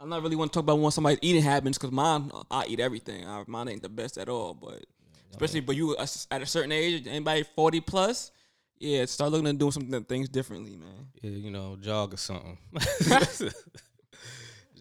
I'm 0.00 0.08
not 0.08 0.22
really 0.22 0.34
want 0.34 0.52
to 0.52 0.56
talk 0.56 0.64
about 0.64 0.80
when 0.80 0.90
somebody's 0.90 1.20
eating 1.22 1.42
habits 1.42 1.78
because 1.78 1.92
mine, 1.92 2.32
I 2.50 2.66
eat 2.66 2.80
everything. 2.80 3.24
I, 3.28 3.44
mine 3.46 3.68
ain't 3.68 3.82
the 3.82 3.88
best 3.88 4.18
at 4.18 4.28
all, 4.28 4.54
but 4.54 4.84
especially 5.30 5.60
but 5.60 5.76
you 5.76 5.94
uh, 5.96 6.06
at 6.32 6.42
a 6.42 6.46
certain 6.46 6.72
age, 6.72 7.06
anybody 7.06 7.44
40 7.54 7.80
plus, 7.82 8.32
yeah, 8.78 9.04
start 9.04 9.30
looking 9.30 9.46
at 9.46 9.56
doing 9.56 9.70
some 9.70 9.88
things 10.04 10.28
differently, 10.28 10.74
man. 10.74 11.06
Yeah, 11.22 11.30
you 11.30 11.52
know, 11.52 11.76
jog 11.80 12.14
or 12.14 12.16
something. 12.16 12.58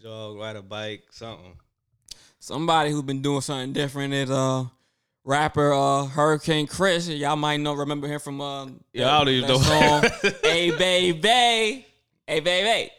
jog, 0.02 0.36
ride 0.40 0.56
a 0.56 0.64
bike, 0.64 1.04
something. 1.12 1.60
Somebody 2.40 2.90
who's 2.90 3.04
been 3.04 3.22
doing 3.22 3.42
something 3.42 3.72
different 3.72 4.16
is 4.16 4.32
uh 4.32 4.66
rapper 5.24 5.74
uh 5.74 6.06
Hurricane 6.06 6.68
Chris. 6.68 7.08
Y'all 7.08 7.36
might 7.36 7.58
know 7.58 7.74
remember 7.74 8.08
him 8.08 8.20
from 8.20 8.42
uh 8.42 8.68
Yeah, 8.92 9.16
I 9.16 9.20
don't 9.20 9.30
even 9.30 9.50
know. 9.50 9.58
song. 9.58 10.04
hey 10.44 10.72
baby, 10.72 11.86
hey 12.28 12.40
baby. 12.40 12.92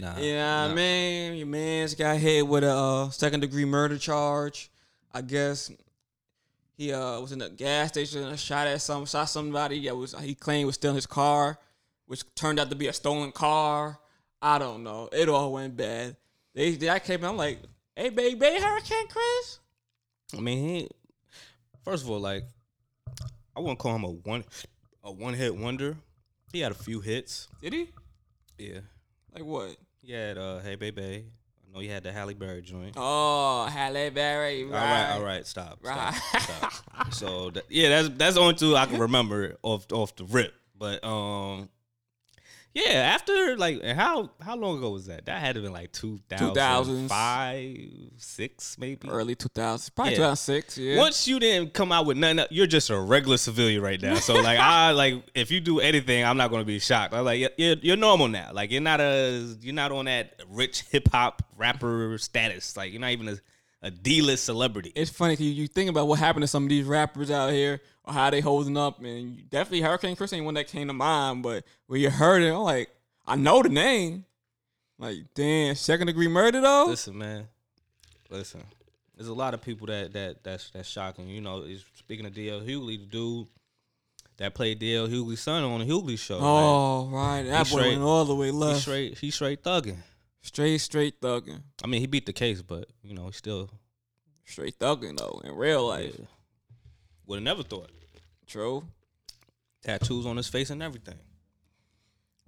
Nah, 0.00 0.16
You 0.18 0.34
know 0.34 0.62
what 0.62 0.68
nah. 0.68 0.72
I 0.72 0.74
mean? 0.74 1.34
Your 1.34 1.46
man's 1.46 1.94
got 1.94 2.16
hit 2.16 2.46
with 2.46 2.64
a 2.64 2.72
uh, 2.72 3.10
second 3.10 3.40
degree 3.40 3.64
murder 3.64 3.98
charge. 3.98 4.70
I 5.12 5.20
guess 5.22 5.70
he 6.76 6.92
uh 6.92 7.20
was 7.20 7.32
in 7.32 7.40
a 7.42 7.48
gas 7.50 7.88
station 7.88 8.24
and 8.24 8.38
shot 8.38 8.66
at 8.66 8.80
some 8.80 9.06
shot 9.06 9.26
somebody 9.28 9.84
that 9.86 9.96
was 9.96 10.14
he 10.20 10.34
claimed 10.34 10.66
was 10.66 10.74
stealing 10.76 10.96
his 10.96 11.06
car, 11.06 11.58
which 12.06 12.22
turned 12.34 12.58
out 12.58 12.70
to 12.70 12.76
be 12.76 12.88
a 12.88 12.92
stolen 12.92 13.32
car. 13.32 13.98
I 14.42 14.58
don't 14.58 14.82
know. 14.82 15.08
It 15.12 15.28
all 15.28 15.52
went 15.52 15.76
bad. 15.76 16.16
They, 16.54 16.72
they 16.72 16.90
I 16.90 16.98
came. 16.98 17.24
I'm 17.24 17.36
like, 17.36 17.58
hey 17.94 18.10
baby, 18.10 18.44
Hurricane 18.60 19.08
Chris. 19.08 19.60
I 20.36 20.40
mean, 20.40 20.58
he 20.58 20.88
first 21.84 22.04
of 22.04 22.10
all, 22.10 22.20
like 22.20 22.44
I 23.56 23.60
wouldn't 23.60 23.78
call 23.78 23.94
him 23.96 24.04
a 24.04 24.10
one 24.10 24.44
a 25.02 25.10
one 25.12 25.34
hit 25.34 25.56
wonder. 25.56 25.96
He 26.52 26.60
had 26.60 26.72
a 26.72 26.76
few 26.76 27.00
hits. 27.00 27.48
Did 27.62 27.72
he? 27.72 27.88
Yeah, 28.58 28.80
Like 29.34 29.44
what? 29.44 29.76
he 30.02 30.12
had 30.12 30.38
uh, 30.38 30.60
Hey 30.60 30.76
Baby. 30.76 31.24
I 31.68 31.72
know 31.74 31.80
he 31.80 31.88
had 31.88 32.02
the 32.04 32.12
Halle 32.12 32.32
Berry 32.34 32.62
joint. 32.62 32.94
Oh, 32.96 33.66
Halle 33.66 34.08
Berry. 34.10 34.64
All 34.64 34.70
right, 34.70 35.10
all 35.12 35.22
right, 35.22 35.46
stop, 35.46 35.78
Right. 35.82 36.14
stop, 36.14 36.72
stop. 36.72 36.72
So 37.12 37.50
that, 37.50 37.64
yeah, 37.68 37.88
that's 37.90 38.08
that's 38.16 38.34
the 38.36 38.40
only 38.40 38.54
two 38.54 38.74
I 38.76 38.86
can 38.86 38.98
remember 38.98 39.56
off 39.62 39.86
off 39.92 40.16
the 40.16 40.24
rip. 40.24 40.54
But 40.78 41.04
um, 41.04 41.68
yeah, 42.76 43.14
after 43.14 43.56
like 43.56 43.82
how 43.82 44.30
how 44.40 44.54
long 44.54 44.76
ago 44.76 44.90
was 44.90 45.06
that? 45.06 45.24
That 45.24 45.40
had 45.40 45.54
to 45.54 45.62
been 45.62 45.72
like 45.72 45.92
2005, 45.92 47.78
six 48.18 48.76
maybe. 48.78 49.08
Early 49.08 49.34
2000s, 49.34 49.94
probably 49.94 50.12
Yeah. 50.12 50.16
2006. 50.18 50.76
Yeah. 50.78 50.98
Once 50.98 51.26
you 51.26 51.40
didn't 51.40 51.72
come 51.72 51.90
out 51.90 52.04
with 52.04 52.18
nothing, 52.18 52.44
you're 52.50 52.66
just 52.66 52.90
a 52.90 53.00
regular 53.00 53.38
civilian 53.38 53.80
right 53.82 54.00
now. 54.00 54.16
So 54.16 54.34
like 54.34 54.58
I 54.58 54.90
like 54.92 55.24
if 55.34 55.50
you 55.50 55.60
do 55.60 55.80
anything, 55.80 56.22
I'm 56.22 56.36
not 56.36 56.50
gonna 56.50 56.64
be 56.64 56.78
shocked. 56.78 57.14
I'm 57.14 57.24
like 57.24 57.40
you're 57.56 57.76
you're 57.80 57.96
normal 57.96 58.28
now. 58.28 58.50
Like 58.52 58.70
you're 58.70 58.82
not 58.82 59.00
a 59.00 59.56
you're 59.62 59.74
not 59.74 59.90
on 59.90 60.04
that 60.04 60.42
rich 60.48 60.82
hip 60.90 61.08
hop 61.10 61.42
rapper 61.56 62.18
status. 62.18 62.76
Like 62.76 62.92
you're 62.92 63.00
not 63.00 63.10
even 63.12 63.28
a 63.28 63.38
a 63.82 63.90
D 63.90 64.22
list 64.22 64.44
celebrity. 64.44 64.90
it's 64.96 65.10
funny 65.10 65.36
you, 65.36 65.50
you 65.50 65.66
think 65.68 65.90
about 65.90 66.08
what 66.08 66.18
happened 66.18 66.42
to 66.42 66.48
some 66.48 66.62
of 66.64 66.68
these 66.70 66.86
rappers 66.86 67.30
out 67.30 67.52
here 67.52 67.80
or 68.06 68.12
how 68.12 68.30
they 68.30 68.40
holding 68.40 68.76
up, 68.76 69.02
and 69.02 69.48
definitely 69.50 69.80
Hurricane 69.80 70.16
Chris 70.16 70.32
ain't 70.32 70.44
one 70.44 70.54
that 70.54 70.68
came 70.68 70.86
to 70.88 70.92
mind. 70.92 71.42
But 71.42 71.64
when 71.86 72.00
you 72.00 72.10
heard 72.10 72.42
it, 72.42 72.52
I'm 72.52 72.60
like, 72.62 72.90
I 73.26 73.36
know 73.36 73.62
the 73.62 73.68
name. 73.68 74.24
Like, 74.98 75.18
damn, 75.34 75.74
second 75.74 76.06
degree 76.06 76.28
murder 76.28 76.60
though. 76.60 76.86
Listen, 76.86 77.18
man. 77.18 77.48
Listen. 78.30 78.62
There's 79.16 79.28
a 79.28 79.34
lot 79.34 79.54
of 79.54 79.62
people 79.62 79.86
that 79.88 80.12
that 80.12 80.44
that's 80.44 80.70
that's 80.70 80.88
shocking. 80.88 81.28
You 81.28 81.40
know, 81.40 81.62
is 81.62 81.84
speaking 81.94 82.26
of 82.26 82.32
DL 82.32 82.66
Hughley, 82.66 82.98
the 82.98 83.06
dude 83.06 83.46
that 84.36 84.54
played 84.54 84.78
DL 84.80 85.08
Hughley's 85.08 85.40
son 85.40 85.64
on 85.64 85.80
the 85.80 85.86
Hughley 85.86 86.18
show. 86.18 86.38
oh, 86.40 87.08
right, 87.10 87.42
that 87.42 87.66
He 87.66 87.72
boy 87.74 87.78
straight- 87.80 87.90
went 87.92 88.02
all 88.02 88.24
the 88.26 88.34
way 88.34 88.46
he 88.46 88.52
left. 88.52 88.80
straight 88.82 89.18
he 89.18 89.30
straight 89.30 89.62
thugging. 89.62 89.96
straight, 90.42 90.78
straight 90.78 91.20
thugging, 91.20 91.62
I 91.82 91.86
mean, 91.86 92.00
he 92.02 92.06
beat 92.06 92.26
the 92.26 92.32
case, 92.34 92.60
but 92.62 92.86
you 93.02 93.14
know, 93.14 93.26
he 93.26 93.32
still 93.32 93.70
straight 94.44 94.78
thugging 94.78 95.16
though 95.18 95.40
in 95.44 95.54
real 95.56 95.88
life. 95.88 96.14
Would 97.26 97.36
have 97.36 97.44
never 97.44 97.62
thought. 97.62 97.90
True. 98.46 98.84
Tattoos 99.82 100.26
on 100.26 100.36
his 100.36 100.48
face 100.48 100.70
and 100.70 100.82
everything. 100.82 101.18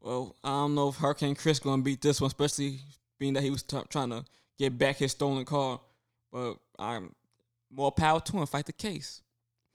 Well, 0.00 0.36
I 0.42 0.48
don't 0.48 0.74
know 0.74 0.88
if 0.88 0.96
Hurricane 0.96 1.34
Chris 1.34 1.58
gonna 1.58 1.82
beat 1.82 2.00
this 2.00 2.20
one, 2.20 2.28
especially 2.28 2.80
being 3.18 3.34
that 3.34 3.42
he 3.42 3.50
was 3.50 3.62
t- 3.62 3.78
trying 3.88 4.10
to 4.10 4.24
get 4.58 4.78
back 4.78 4.96
his 4.96 5.12
stolen 5.12 5.44
car. 5.44 5.80
But 6.32 6.54
I'm 6.78 7.14
more 7.70 7.92
power 7.92 8.20
to 8.20 8.32
him. 8.38 8.46
Fight 8.46 8.66
the 8.66 8.72
case. 8.72 9.22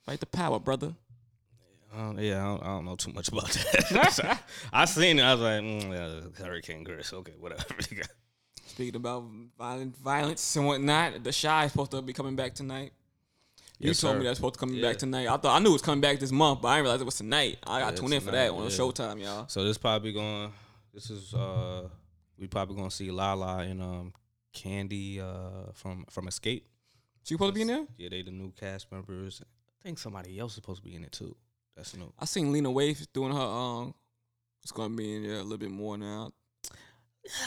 Fight 0.06 0.20
the 0.20 0.26
power, 0.26 0.60
brother. 0.60 0.94
Um, 1.96 2.18
yeah, 2.20 2.44
I 2.44 2.48
don't, 2.48 2.64
I 2.64 2.66
don't 2.68 2.86
know 2.86 2.96
too 2.96 3.14
much 3.14 3.28
about 3.28 3.50
that. 3.50 4.40
I 4.74 4.86
seen 4.86 5.20
it. 5.20 5.24
I 5.24 5.34
was 5.34 5.42
like, 5.42 5.62
mm, 5.62 5.92
yeah, 6.38 6.46
Hurricane 6.46 6.84
Chris. 6.84 7.14
Okay, 7.14 7.34
whatever. 7.40 7.64
Speaking 8.66 8.96
about 8.96 9.26
violent 9.58 9.96
violence 9.98 10.56
and 10.56 10.66
whatnot, 10.66 11.24
the 11.24 11.32
Chi 11.32 11.66
is 11.66 11.72
supposed 11.72 11.92
to 11.92 12.02
be 12.02 12.14
coming 12.14 12.36
back 12.36 12.56
tonight. 12.56 12.94
You 13.80 13.88
Yes, 13.90 14.00
told 14.02 14.14
sir. 14.16 14.20
me 14.20 14.26
that's 14.26 14.38
supposed 14.38 14.54
to 14.56 14.60
come 14.60 14.74
Yeah. 14.74 14.82
back 14.82 14.98
tonight. 14.98 15.28
I 15.28 15.36
thought 15.38 15.56
I 15.56 15.60
knew 15.60 15.70
it 15.70 15.74
was 15.74 15.82
coming 15.82 16.00
back 16.02 16.20
this 16.20 16.32
month, 16.32 16.62
but 16.62 16.70
I 16.70 16.76
didn't 16.76 16.84
realize 16.86 17.02
it 17.02 17.06
was 17.06 17.16
tonight. 17.18 17.58
I 17.64 17.80
got 17.82 17.94
Yeah, 17.94 18.00
tuned 18.00 18.14
in 18.14 18.22
for 18.22 18.32
that 18.32 18.52
on 18.52 18.64
yeah. 18.64 18.70
Showtime, 18.70 19.22
y'all. 19.22 19.48
so 19.48 19.64
this 19.64 19.78
probably 19.78 20.14
going. 20.14 20.54
This 20.94 21.10
is 21.10 21.34
uh, 21.34 21.90
we 22.38 22.48
probably 22.48 22.76
gonna 22.76 22.92
see 22.92 23.10
Lala 23.12 23.58
and 23.60 23.82
um, 23.82 24.14
Kandi 24.54 25.20
uh 25.20 25.72
from 25.74 26.06
from 26.10 26.28
Xscape. 26.28 26.64
She 27.24 27.34
supposed 27.34 27.52
to 27.52 27.56
be 27.56 27.62
in 27.62 27.68
there? 27.68 27.88
Yeah, 27.98 28.10
they 28.10 28.22
the 28.22 28.32
new 28.32 28.52
cast 28.52 28.92
members. 28.92 29.42
I 29.44 29.84
think 29.84 29.98
somebody 29.98 30.38
else 30.40 30.52
is 30.52 30.56
supposed 30.56 30.84
to 30.84 30.88
be 30.90 30.96
in 30.96 31.04
it 31.04 31.12
too. 31.12 31.36
That's 31.76 31.96
new. 31.96 32.14
I 32.20 32.26
seen 32.26 32.52
Lena 32.52 32.70
Waithe 32.70 33.06
doing 33.14 33.34
her 33.34 33.42
um. 33.42 33.96
It's 34.62 34.72
gonna 34.72 34.96
be 34.96 35.16
in 35.16 35.24
there 35.24 35.38
a 35.40 35.44
little 35.44 35.58
bit 35.58 35.72
more 35.72 35.98
now. 35.98 36.32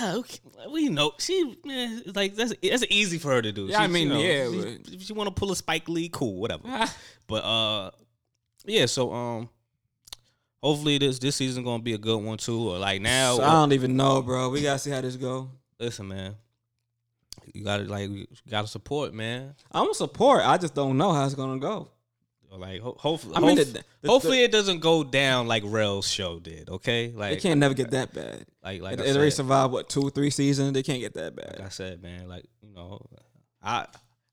Yeah, 0.01 0.15
okay. 0.17 0.39
we 0.71 0.89
know 0.89 1.13
she 1.19 1.55
man, 1.65 2.03
like 2.15 2.35
that's 2.35 2.55
that's 2.63 2.85
easy 2.89 3.19
for 3.19 3.31
her 3.33 3.43
to 3.43 3.53
do. 3.53 3.67
Yeah, 3.67 3.83
I 3.83 3.87
She- 3.87 3.93
mean, 3.93 4.09
you 4.09 4.15
know, 4.15 4.21
yeah, 4.21 4.77
she- 4.89 4.99
she 5.01 5.13
want 5.13 5.29
to 5.29 5.35
pull 5.35 5.53
a 5.53 5.57
Spike 5.57 5.87
Lee, 5.89 6.09
cool, 6.11 6.41
whatever. 6.41 6.63
But 7.27 7.45
uh, 7.45 7.91
yeah. 8.65 8.87
So 8.87 9.13
um, 9.13 9.49
hopefully 10.63 10.97
this 10.99 11.19
this 11.19 11.37
season 11.37 11.63
gonna 11.63 11.83
be 11.83 11.93
a 11.93 11.99
good 11.99 12.17
one 12.23 12.39
too. 12.39 12.71
Or 12.71 12.79
like 12.79 13.03
now, 13.03 13.37
So 13.37 13.43
I 13.45 13.53
don't 13.53 13.73
even 13.75 13.97
know, 13.97 14.23
bro. 14.23 14.49
We 14.49 14.63
gotta 14.63 14.79
see 14.79 14.91
how 14.91 15.01
this 15.03 15.17
go. 15.17 15.51
listen, 15.79 16.09
man, 16.09 16.37
you 17.53 17.63
gotta 17.63 17.85
like 17.85 18.09
you 18.09 18.27
gotta 18.49 18.69
support, 18.69 19.13
man. 19.13 19.55
I'm 19.71 19.85
gonna 19.85 19.95
support. 19.95 20.43
I 20.45 20.57
just 20.57 20.75
don't 20.75 20.97
know 20.97 21.13
how 21.13 21.27
it's 21.27 21.35
gonna 21.35 21.59
go. 21.59 21.91
Like 22.59 22.81
ho- 22.81 22.97
hopefully, 22.99 23.35
I 23.37 23.41
mean, 23.41 23.57
the- 23.57 23.85
the- 24.03 24.09
hopefully 24.09 24.43
it 24.43 24.51
doesn't 24.53 24.81
go 24.81 25.05
down 25.05 25.47
like 25.47 25.63
Rel's 25.67 26.09
show 26.11 26.39
did. 26.39 26.69
Okay, 26.69 27.13
like 27.15 27.35
They 27.35 27.41
can't 27.41 27.61
never 27.61 27.75
get 27.75 27.91
that 27.93 28.13
bad. 28.15 28.47
like 28.65 28.81
like 28.83 28.99
Like, 28.99 29.01
I 29.01 29.03
they 29.13 29.17
already 29.17 29.31
survived 29.31 29.73
what 29.73 29.89
two, 29.89 30.11
three 30.11 30.31
seasons. 30.31 30.73
They 30.73 30.83
can't 30.83 31.01
get 31.01 31.15
that 31.15 31.35
bad. 31.37 31.57
like 31.59 31.67
I 31.67 31.71
said, 31.71 32.03
man, 32.03 32.29
like 32.29 32.45
you 32.63 32.73
know, 32.75 33.01
I 33.63 33.87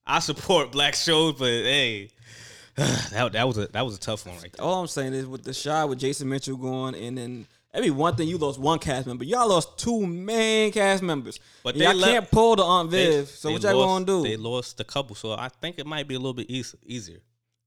I 0.06 0.20
support 0.20 0.72
black 0.72 0.96
shows, 0.96 1.34
but 1.34 1.46
hey, 1.48 2.10
that 2.76 3.32
that 3.34 3.48
was 3.48 3.58
a 3.58 3.68
that 3.68 3.86
was 3.86 3.96
a 3.96 4.00
tough 4.00 4.26
one 4.26 4.36
right 4.38 4.52
there. 4.52 4.66
All 4.66 4.82
I'm 4.82 4.88
saying 4.88 5.14
is 5.14 5.26
with 5.28 5.44
the 5.44 5.54
shot 5.54 5.90
with 5.90 6.00
Jason 6.00 6.30
Mitchell 6.30 6.58
going, 6.58 6.96
and 6.96 7.18
then 7.18 7.48
That'd 7.74 7.90
one 7.90 8.16
thing. 8.16 8.28
You 8.28 8.38
lost 8.38 8.60
one 8.60 8.78
cast 8.78 9.08
member. 9.08 9.24
Y'all 9.24 9.50
lost 9.50 9.80
two 9.80 10.06
main 10.06 10.72
cast 10.72 11.02
members. 11.02 11.40
But 11.64 11.76
they 11.76 11.86
y'all 11.86 11.96
left- 11.96 12.12
can't 12.14 12.30
pull 12.32 12.56
the 12.56 12.64
Aunt 12.64 12.92
They- 12.92 13.08
Viv. 13.22 13.30
so 13.30 13.48
they 13.48 13.54
what 13.56 13.64
y'all 13.64 13.76
lost- 13.78 13.88
gonna 13.88 14.06
do? 14.06 14.30
They 14.30 14.38
lost 14.38 14.80
a 14.80 14.84
couple, 14.84 15.16
so 15.16 15.32
I 15.34 15.50
think 15.50 15.80
it 15.80 15.88
might 15.88 16.08
be 16.08 16.14
a 16.14 16.20
little 16.20 16.36
bit 16.36 16.52
eas- 16.52 16.76
easier. 16.86 17.22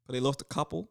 But 0.07 0.13
they 0.15 0.21
lost 0.21 0.41
a 0.41 0.45
couple. 0.45 0.89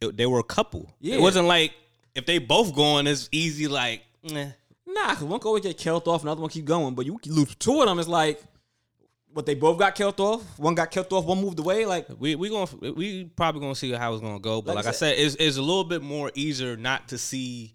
It- 0.00 0.16
they 0.16 0.26
were 0.26 0.38
a 0.40 0.44
couple. 0.44 0.90
Yeah. 1.00 1.16
It 1.16 1.20
wasn't 1.20 1.46
like 1.46 1.72
if 2.14 2.26
they 2.26 2.38
both 2.38 2.74
going, 2.74 3.06
it's 3.06 3.28
easy. 3.32 3.68
Like, 3.68 4.02
eh. 4.30 4.50
Nah, 4.86 5.14
cause 5.14 5.24
one 5.24 5.40
could 5.40 5.48
always 5.48 5.62
get 5.62 5.78
killed 5.78 6.06
off, 6.08 6.22
another 6.22 6.40
one 6.40 6.50
keep 6.50 6.64
going. 6.64 6.94
But 6.94 7.06
you 7.06 7.18
lose 7.26 7.54
two 7.54 7.80
of 7.80 7.86
them. 7.86 7.98
It's 7.98 8.08
like, 8.08 8.42
but 9.32 9.46
they 9.46 9.54
both 9.54 9.78
got 9.78 9.94
killed 9.94 10.20
off. 10.20 10.42
One 10.58 10.74
got 10.74 10.90
killed 10.90 11.10
off. 11.12 11.24
One 11.24 11.40
moved 11.40 11.58
away. 11.58 11.86
Like, 11.86 12.06
we 12.18 12.34
we 12.34 12.48
going 12.50 12.68
we 12.94 13.24
probably 13.24 13.60
gonna 13.62 13.74
see 13.74 13.92
how 13.92 14.12
it's 14.12 14.20
gonna 14.20 14.38
go. 14.40 14.60
But 14.60 14.74
Like 14.76 14.84
like, 14.84 14.94
I 14.94 14.96
said, 14.96 15.14
it's, 15.18 15.36
it's 15.36 15.56
a 15.56 15.62
little 15.62 15.84
bit 15.84 16.02
more 16.02 16.30
easier 16.34 16.76
not 16.76 17.08
to 17.08 17.18
see 17.18 17.72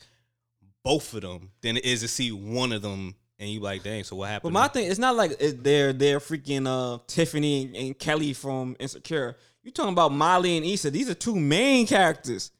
both 0.83 1.13
of 1.15 1.21
them 1.21 1.49
than 1.61 1.77
it 1.77 1.85
is 1.85 2.01
to 2.01 2.07
see 2.07 2.31
one 2.31 2.71
of 2.71 2.81
them, 2.83 3.15
and 3.39 3.49
you 3.49 3.59
like, 3.61 3.81
dang. 3.83 4.03
So 4.03 4.15
what 4.17 4.29
happened? 4.29 4.53
but 4.53 4.59
my 4.59 4.67
thing, 4.67 4.87
it's 4.89 4.99
not 4.99 5.15
like 5.15 5.39
they're 5.39 5.93
they're 5.93 6.19
freaking 6.19 6.67
uh 6.67 6.99
Tiffany 7.07 7.71
and 7.75 7.97
Kelly 7.97 8.33
from 8.33 8.75
Insecure. 8.79 9.37
You 9.67 9.73
talking 9.73 9.91
about 9.91 10.13
Molly 10.13 10.55
and 10.55 10.65
Issa? 10.65 10.91
These 10.91 11.09
are 11.09 11.13
two 11.13 11.35
main 11.35 11.87
characters. 11.87 12.51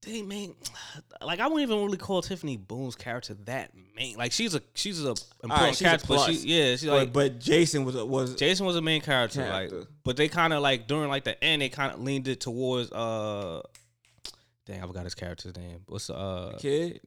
They 0.00 0.22
man, 0.22 0.54
like 1.20 1.40
I 1.40 1.46
wouldn't 1.46 1.70
even 1.70 1.84
really 1.84 1.98
call 1.98 2.22
Tiffany 2.22 2.56
Boone's 2.56 2.94
character 2.94 3.34
that 3.44 3.72
main. 3.94 4.16
Like 4.16 4.32
she's 4.32 4.54
a 4.54 4.62
she's 4.72 5.04
a 5.04 5.14
important 5.42 5.76
she's 5.76 5.82
a 5.82 5.84
character, 5.84 6.06
but 6.08 6.24
she 6.24 6.32
yeah, 6.46 6.70
she's 6.70 6.86
like 6.86 7.12
but 7.12 7.38
Jason 7.38 7.84
was 7.84 7.96
a, 7.96 8.06
was 8.06 8.34
Jason 8.36 8.64
was 8.64 8.76
a 8.76 8.80
main 8.80 9.02
character, 9.02 9.42
Character. 9.42 9.80
like, 9.80 9.88
but 10.04 10.16
they 10.16 10.26
kind 10.28 10.54
of 10.54 10.62
like 10.62 10.88
during 10.88 11.10
like 11.10 11.24
the 11.24 11.44
end, 11.44 11.60
they 11.60 11.68
kind 11.68 11.92
of 11.92 12.00
leaned 12.00 12.28
it 12.28 12.40
towards 12.40 12.90
uh, 12.92 13.60
dang, 14.64 14.82
I 14.82 14.86
forgot 14.86 15.04
his 15.04 15.14
character's 15.14 15.54
name. 15.54 15.80
What's 15.86 16.08
uh 16.08 16.52
the 16.54 16.58
kid. 16.60 17.00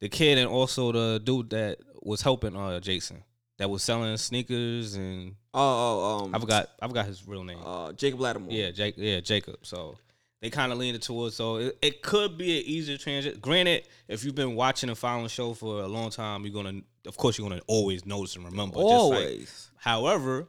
the 0.00 0.08
kid 0.08 0.38
and 0.38 0.48
also 0.48 0.92
the 0.92 1.20
dude 1.22 1.50
that 1.50 1.76
was 2.00 2.22
helping 2.22 2.56
uh 2.56 2.80
Jason 2.80 3.22
that 3.58 3.68
was 3.68 3.82
selling 3.82 4.16
sneakers 4.16 4.94
and 4.94 5.34
Oh, 5.54 5.60
oh 5.60 6.24
um, 6.24 6.34
I 6.34 6.38
forgot 6.38 6.68
I 6.80 6.86
forgot 6.88 7.06
his 7.06 7.26
real 7.26 7.44
name. 7.44 7.58
uh, 7.64 7.92
Jacob 7.92 8.20
Latimore. 8.20 8.46
Yeah, 8.50 8.70
Jake. 8.70 8.94
Yeah, 8.96 9.20
Jacob. 9.20 9.58
So 9.62 9.96
they 10.40 10.50
kind 10.50 10.70
of 10.72 10.78
leaned 10.78 10.96
it 10.96 11.02
towards. 11.02 11.34
So 11.34 11.56
it, 11.56 11.78
it 11.82 12.02
could 12.02 12.38
be 12.38 12.58
an 12.58 12.64
easier 12.66 12.96
transition. 12.96 13.38
Granted, 13.40 13.88
if 14.06 14.24
you've 14.24 14.34
been 14.36 14.54
watching 14.54 14.88
and 14.88 14.96
following 14.96 15.24
the 15.24 15.28
show 15.28 15.54
for 15.54 15.80
a 15.82 15.88
long 15.88 16.10
time, 16.10 16.44
you're 16.44 16.54
gonna, 16.54 16.80
of 17.06 17.16
course, 17.16 17.36
you're 17.38 17.48
gonna 17.48 17.60
always 17.66 18.06
notice 18.06 18.36
and 18.36 18.44
remember. 18.44 18.76
Just 18.76 18.84
like- 18.86 18.92
always. 18.92 19.70
however, 19.76 20.46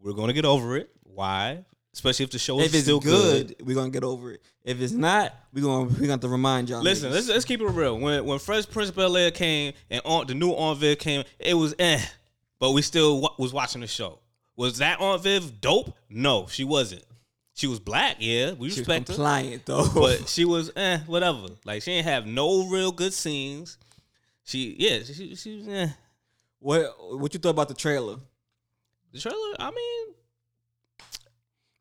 we're 0.00 0.12
gonna 0.12 0.32
get 0.32 0.44
over 0.44 0.76
it. 0.76 0.90
Why? 1.02 1.64
Especially 1.98 2.22
if 2.22 2.30
the 2.30 2.38
show 2.38 2.60
if 2.60 2.72
is 2.72 2.84
still 2.84 3.00
good, 3.00 3.48
good. 3.58 3.66
we're 3.66 3.74
gonna 3.74 3.90
get 3.90 4.04
over 4.04 4.30
it. 4.30 4.40
If 4.62 4.80
it's 4.80 4.92
not, 4.92 5.34
we're 5.52 5.64
gonna 5.64 5.86
we 5.88 5.94
gonna 5.96 6.12
have 6.12 6.20
to 6.20 6.28
remind 6.28 6.68
y'all. 6.68 6.80
Listen, 6.80 7.10
niggas. 7.10 7.14
let's, 7.14 7.28
let's 7.28 7.44
keep 7.44 7.60
it 7.60 7.66
real. 7.66 7.98
When 7.98 8.24
when 8.24 8.38
Fresh 8.38 8.68
Prince 8.70 8.92
Bel 8.92 9.16
Air 9.16 9.32
came 9.32 9.72
and 9.90 10.00
on 10.04 10.28
the 10.28 10.34
new 10.34 10.52
Aunt 10.52 10.78
Viv 10.78 11.00
came, 11.00 11.24
it 11.40 11.54
was 11.54 11.74
eh, 11.80 12.00
but 12.60 12.70
we 12.70 12.82
still 12.82 13.20
wa- 13.20 13.34
was 13.36 13.52
watching 13.52 13.80
the 13.80 13.88
show. 13.88 14.20
Was 14.54 14.78
that 14.78 15.00
Aunt 15.00 15.24
Viv 15.24 15.60
dope? 15.60 15.92
No, 16.08 16.46
she 16.46 16.62
wasn't. 16.62 17.02
She 17.54 17.66
was 17.66 17.80
black, 17.80 18.18
yeah. 18.20 18.52
We 18.52 18.68
She 18.68 18.78
was 18.82 18.88
respect 18.88 19.08
her. 19.08 19.14
compliant 19.14 19.66
though. 19.66 19.88
but 19.94 20.28
she 20.28 20.44
was 20.44 20.70
eh, 20.76 20.98
whatever. 21.08 21.48
Like 21.64 21.82
she 21.82 21.90
didn't 21.96 22.06
have 22.06 22.26
no 22.28 22.68
real 22.68 22.92
good 22.92 23.12
scenes. 23.12 23.76
She 24.44 24.76
yeah, 24.78 25.00
she 25.02 25.34
she 25.34 25.56
was 25.56 25.66
eh. 25.66 25.88
what 26.60 26.94
what 27.18 27.34
you 27.34 27.40
thought 27.40 27.50
about 27.50 27.66
the 27.66 27.74
trailer? 27.74 28.18
The 29.12 29.18
trailer, 29.18 29.56
I 29.58 29.72
mean, 29.72 30.14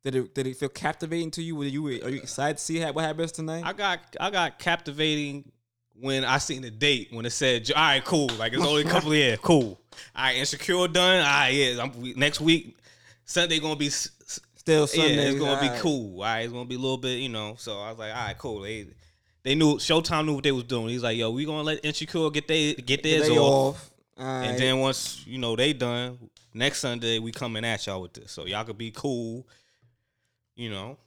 Did 0.04 0.16
it 0.16 0.36
did 0.36 0.48
it 0.48 0.58
feel 0.58 0.70
captivating 0.70 1.32
to 1.32 1.42
you? 1.44 1.56
Were 1.56 1.66
you 1.66 1.88
are 1.88 2.10
you 2.10 2.18
excited 2.18 2.58
to 2.58 2.64
see 2.64 2.84
what 2.84 3.04
happens 3.04 3.32
tonight? 3.32 3.64
I 3.66 3.74
got 3.74 4.00
I 4.20 4.30
got 4.30 4.60
captivating 4.60 5.52
when 6.00 6.24
I 6.24 6.38
seen 6.38 6.62
the 6.62 6.70
date 6.72 7.10
when 7.12 7.26
it 7.26 7.32
said, 7.32 7.70
all 7.72 7.82
right, 7.82 8.04
cool. 8.06 8.30
Like 8.38 8.54
it's 8.54 8.64
only 8.64 8.84
a 8.84 8.86
couple 8.90 9.12
of 9.12 9.18
yeah, 9.18 9.36
cool. 9.42 9.80
All 10.16 10.24
right, 10.24 10.38
insecure 10.38 10.88
done. 10.88 11.20
All 11.20 11.24
right, 11.26 11.50
yeah. 11.50 11.82
I'm, 11.82 11.92
next 12.16 12.40
week, 12.40 12.78
Sunday 13.26 13.60
gonna 13.60 13.76
be 13.76 13.90
Still 13.90 14.82
yeah, 14.82 14.86
Sunday. 14.86 15.30
it's 15.30 15.40
gonna 15.40 15.62
be 15.62 15.68
alright. 15.68 15.82
cool. 15.82 16.16
All 16.18 16.24
right, 16.24 16.40
it's 16.42 16.52
gonna 16.52 16.66
be 16.66 16.76
a 16.76 16.80
little 16.80 16.98
bit, 16.98 17.20
you 17.20 17.30
know. 17.30 17.56
So 17.58 17.80
I 17.80 17.90
was 17.90 18.00
like, 18.00 18.14
all 18.14 18.26
right, 18.26 18.38
cool. 18.38 18.62
They 18.62 18.86
they 19.44 19.56
knew 19.56 19.76
Showtime 19.78 20.26
knew 20.26 20.36
what 20.36 20.44
they 20.44 20.52
was 20.52 20.66
doing. 20.66 20.90
He's 20.90 21.04
like, 21.04 21.18
yo, 21.18 21.32
we 21.32 21.46
gonna 21.46 21.64
let 21.64 21.86
insecure 21.86 22.30
get 22.32 22.50
they 22.50 22.74
get 22.74 23.02
theirs 23.02 23.30
They 23.30 23.38
off. 23.38 23.76
off. 23.76 23.92
And 24.18 24.60
then 24.60 24.80
once 24.80 25.26
you 25.26 25.38
know 25.38 25.56
they 25.56 25.72
done, 25.72 26.18
next 26.54 26.80
Sunday 26.80 27.18
we 27.20 27.32
coming 27.32 27.64
at 27.64 27.86
y'all 27.88 28.02
with 28.02 28.14
this, 28.14 28.30
so 28.32 28.46
y'all 28.46 28.66
could 28.66 28.78
be 28.78 28.92
cool. 28.92 29.48
You 30.58 30.72
know, 30.72 30.98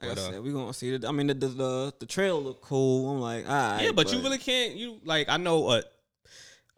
like 0.00 0.14
but, 0.14 0.18
I 0.18 0.22
uh, 0.22 0.30
said, 0.30 0.42
we 0.42 0.52
gonna 0.52 0.72
see 0.72 0.94
it. 0.94 1.04
I 1.04 1.10
mean, 1.10 1.26
the 1.26 1.34
the 1.34 1.48
the, 1.48 1.94
the 2.00 2.06
trailer 2.06 2.38
look 2.38 2.62
cool. 2.62 3.10
I'm 3.10 3.20
like, 3.20 3.44
all 3.48 3.52
right. 3.52 3.82
yeah, 3.82 3.92
but, 3.92 4.12
you 4.12 4.20
really 4.20 4.38
can't. 4.38 4.76
You 4.76 5.00
like 5.04 5.28
I 5.28 5.36
know 5.36 5.60
what. 5.60 5.92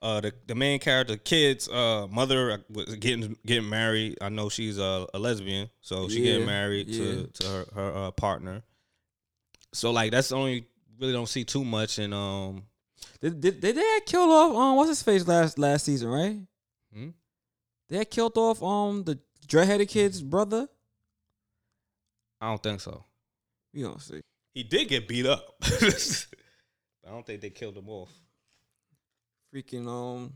Uh, 0.02 0.18
the 0.18 0.32
the 0.46 0.54
main 0.54 0.80
character, 0.80 1.14
kid's 1.18 1.68
uh 1.68 2.06
mother 2.10 2.52
uh, 2.52 2.56
was 2.70 2.96
getting 2.96 3.36
getting 3.44 3.68
married. 3.68 4.16
I 4.22 4.30
know 4.30 4.48
she's 4.48 4.78
a, 4.78 5.06
a 5.12 5.18
lesbian, 5.18 5.68
so 5.82 6.08
she 6.08 6.20
Yeah, 6.20 6.32
getting 6.32 6.46
married 6.46 6.88
yeah. 6.88 7.04
to 7.04 7.26
to 7.26 7.46
her 7.46 7.66
her 7.74 7.96
uh, 8.06 8.10
partner. 8.12 8.62
So 9.74 9.90
like 9.90 10.10
that's 10.10 10.30
the 10.30 10.36
only 10.36 10.66
really 10.98 11.12
don't 11.12 11.28
see 11.28 11.44
too 11.44 11.64
much. 11.64 11.98
And 11.98 12.14
um, 12.14 12.62
did, 13.20 13.42
did, 13.42 13.60
did 13.60 13.76
they 13.76 13.82
had 13.82 14.06
killed 14.06 14.30
off 14.30 14.56
um 14.56 14.76
what's 14.76 14.88
his 14.88 15.02
face 15.02 15.28
last 15.28 15.58
last 15.58 15.84
season 15.84 16.08
right? 16.08 16.38
Hmm? 16.94 17.10
They 17.90 17.98
had 17.98 18.10
killed 18.10 18.38
off 18.38 18.62
um 18.62 19.04
the 19.04 19.18
dreadheaded 19.46 19.90
kid's 19.90 20.22
brother. 20.22 20.66
I 22.40 22.48
don't 22.48 22.62
think 22.62 22.80
so. 22.80 23.04
We 23.74 23.82
gonna 23.82 24.00
see. 24.00 24.20
He 24.54 24.62
did 24.62 24.88
get 24.88 25.06
beat 25.06 25.26
up. 25.26 25.54
I 25.62 27.10
don't 27.10 27.24
think 27.26 27.40
they 27.40 27.50
killed 27.50 27.76
him 27.76 27.88
off. 27.88 28.10
freaking 29.54 29.86
um 29.88 30.32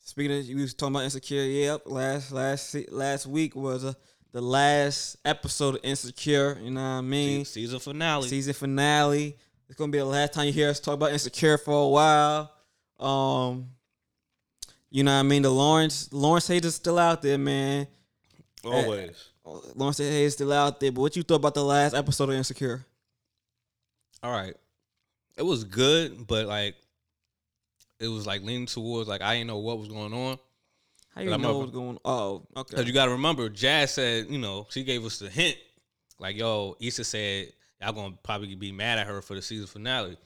speaking 0.00 0.38
of 0.38 0.44
you 0.44 0.56
was 0.56 0.74
talking 0.74 0.94
about 0.94 1.04
insecure 1.04 1.42
yep 1.42 1.82
last 1.86 2.32
last 2.32 2.76
last 2.90 3.26
week 3.26 3.54
was 3.56 3.84
uh, 3.84 3.92
the 4.32 4.40
last 4.40 5.16
episode 5.24 5.76
of 5.76 5.80
insecure 5.82 6.58
you 6.62 6.70
know 6.70 6.80
what 6.80 6.86
i 6.86 7.00
mean 7.00 7.44
Season 7.44 7.78
finale. 7.78 8.28
season 8.28 8.52
finale 8.54 9.36
it's 9.68 9.78
gonna 9.78 9.90
be 9.92 9.98
the 9.98 10.04
last 10.04 10.32
time 10.34 10.46
you 10.46 10.52
hear 10.52 10.68
us 10.70 10.80
talk 10.80 10.94
about 10.94 11.12
insecure 11.12 11.56
for 11.58 11.84
a 11.84 11.88
while 11.88 12.52
um 13.00 13.68
you 14.90 15.02
know 15.04 15.12
what 15.14 15.20
i 15.20 15.22
mean 15.22 15.42
the 15.42 15.50
lawrence 15.50 16.12
lawrence 16.12 16.46
haters 16.48 16.74
still 16.74 16.98
out 16.98 17.22
there 17.22 17.38
man 17.38 17.86
Always. 18.64 19.28
Lawrence 19.74 19.98
haters 19.98 20.34
still 20.34 20.52
out 20.52 20.80
there 20.80 20.92
but 20.92 21.00
what 21.00 21.16
you 21.16 21.22
thought 21.22 21.36
about 21.36 21.54
the 21.54 21.64
last 21.64 21.94
episode 21.94 22.28
of 22.30 22.34
insecure 22.36 22.84
All 24.22 24.32
right. 24.32 24.54
It 25.36 25.42
was 25.44 25.62
good, 25.64 26.26
but 26.26 26.46
like 26.46 26.74
it 28.00 28.08
was 28.08 28.26
like 28.26 28.42
leaning 28.42 28.66
towards 28.66 29.08
like 29.08 29.22
I 29.22 29.34
didn't 29.34 29.46
know 29.48 29.58
what 29.58 29.78
was 29.78 29.88
going 29.88 30.12
on. 30.12 30.38
how 31.14 31.20
you 31.22 31.36
know 31.36 31.58
what's 31.58 31.72
going 31.72 31.98
oh 32.04 32.42
okay 32.56 32.76
Cause 32.76 32.86
you 32.86 32.92
gotta 32.92 33.12
remember, 33.12 33.48
Jazz 33.48 33.94
said, 33.94 34.26
you 34.28 34.38
know, 34.38 34.66
she 34.70 34.82
gave 34.84 35.04
us 35.04 35.18
the 35.18 35.28
hint. 35.28 35.56
Like, 36.18 36.36
yo, 36.36 36.76
Issa 36.80 37.04
said 37.04 37.52
y'all 37.80 37.92
gonna 37.92 38.16
probably 38.24 38.54
be 38.56 38.72
mad 38.72 38.98
at 38.98 39.06
her 39.06 39.22
for 39.22 39.34
the 39.34 39.42
season 39.42 39.68
finale. 39.68 40.16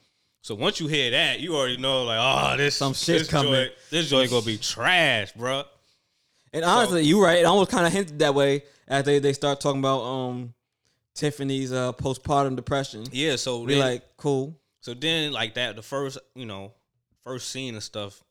So 0.40 0.54
once 0.54 0.80
you 0.80 0.88
hear 0.88 1.10
that, 1.10 1.40
you 1.40 1.54
already 1.54 1.76
know, 1.76 2.04
like, 2.04 2.18
oh, 2.20 2.56
this 2.56 2.74
Some 2.76 2.94
shit 2.94 3.20
this 3.20 3.28
coming. 3.28 3.52
Joint, 3.52 3.72
this 3.90 4.08
joint 4.10 4.30
gonna 4.30 4.44
be 4.44 4.56
trash, 4.58 5.32
bruh. 5.34 5.64
And 6.52 6.64
honestly, 6.64 7.02
you're 7.02 7.22
right. 7.22 7.38
It 7.38 7.44
almost 7.44 7.70
kind 7.70 7.86
of 7.86 7.92
hinted 7.92 8.18
that 8.20 8.34
way 8.34 8.64
as 8.88 9.04
they, 9.04 9.18
they 9.18 9.32
start 9.32 9.60
talking 9.60 9.78
about 9.80 10.00
um 10.02 10.54
Tiffany's 11.14 11.72
uh 11.72 11.92
postpartum 11.92 12.56
depression. 12.56 13.04
Yeah. 13.12 13.36
So 13.36 13.60
We 13.62 13.76
like 13.76 14.02
cool. 14.16 14.58
so 14.80 14.94
then 14.94 15.32
like 15.32 15.54
that, 15.54 15.76
the 15.76 15.82
first, 15.82 16.18
you 16.34 16.46
know, 16.46 16.72
first 17.24 17.50
scene 17.50 17.74
and 17.74 17.82
stuff. 17.82 18.22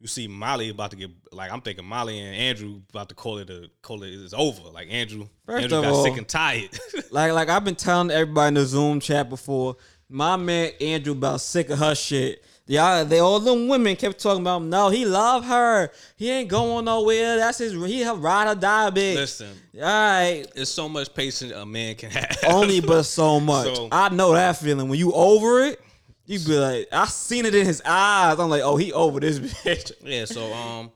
You 0.00 0.06
see 0.06 0.28
Molly 0.28 0.68
about 0.68 0.92
to 0.92 0.96
get 0.96 1.10
like 1.32 1.50
I'm 1.50 1.60
thinking 1.60 1.84
Molly 1.84 2.20
and 2.20 2.34
Andrew 2.36 2.82
about 2.90 3.08
to 3.08 3.16
call 3.16 3.38
it 3.38 3.50
a 3.50 3.68
call 3.82 4.04
it 4.04 4.10
is 4.12 4.32
over. 4.32 4.68
Like 4.70 4.88
Andrew, 4.90 5.28
First 5.44 5.64
Andrew 5.64 5.82
got 5.82 5.92
all- 5.92 6.04
sick 6.04 6.16
and 6.16 6.28
tired. 6.28 6.70
Like 7.10 7.32
like 7.32 7.48
I've 7.48 7.64
been 7.64 7.74
telling 7.74 8.10
everybody 8.10 8.48
in 8.48 8.54
the 8.54 8.64
Zoom 8.66 9.00
chat 9.00 9.28
before. 9.30 9.76
My 10.10 10.36
man 10.36 10.72
Andrew 10.80 11.14
about 11.14 11.40
sick 11.40 11.68
of 11.70 11.78
her 11.78 11.94
shit. 11.94 12.44
Y'all, 12.70 13.02
they 13.04 13.18
all 13.18 13.40
them 13.40 13.66
women 13.66 13.96
kept 13.96 14.20
talking 14.22 14.42
about 14.42 14.58
him. 14.58 14.68
no, 14.68 14.90
he 14.90 15.06
love 15.06 15.42
her. 15.46 15.90
He 16.16 16.30
ain't 16.30 16.50
going 16.50 16.84
nowhere. 16.84 17.36
That's 17.38 17.56
his. 17.58 17.72
He 17.72 18.00
have 18.02 18.22
ride 18.22 18.46
or 18.46 18.54
die, 18.54 18.90
bitch. 18.90 19.14
Listen, 19.14 19.48
All 19.76 19.80
right, 19.82 20.44
there's 20.54 20.68
so 20.70 20.86
much 20.86 21.12
patience 21.14 21.50
a 21.52 21.64
man 21.64 21.94
can 21.94 22.10
have. 22.10 22.36
only 22.46 22.80
but 22.80 23.04
so 23.04 23.40
much. 23.52 23.74
So- 23.74 23.88
I 23.90 24.10
know 24.10 24.34
that 24.34 24.58
feeling. 24.58 24.88
When 24.90 24.98
you 24.98 25.12
over 25.12 25.62
it, 25.64 25.80
you 26.26 26.38
be 26.40 26.58
like, 26.58 26.88
I 26.92 27.06
seen 27.06 27.46
it 27.46 27.54
in 27.54 27.64
his 27.64 27.80
eyes. 27.86 28.38
I'm 28.38 28.50
like, 28.50 28.60
oh, 28.62 28.76
he 28.76 28.92
over 28.92 29.18
this 29.18 29.38
bitch. 29.38 29.92
Yeah, 30.04 30.26
so 30.26 30.52
um, 30.52 30.92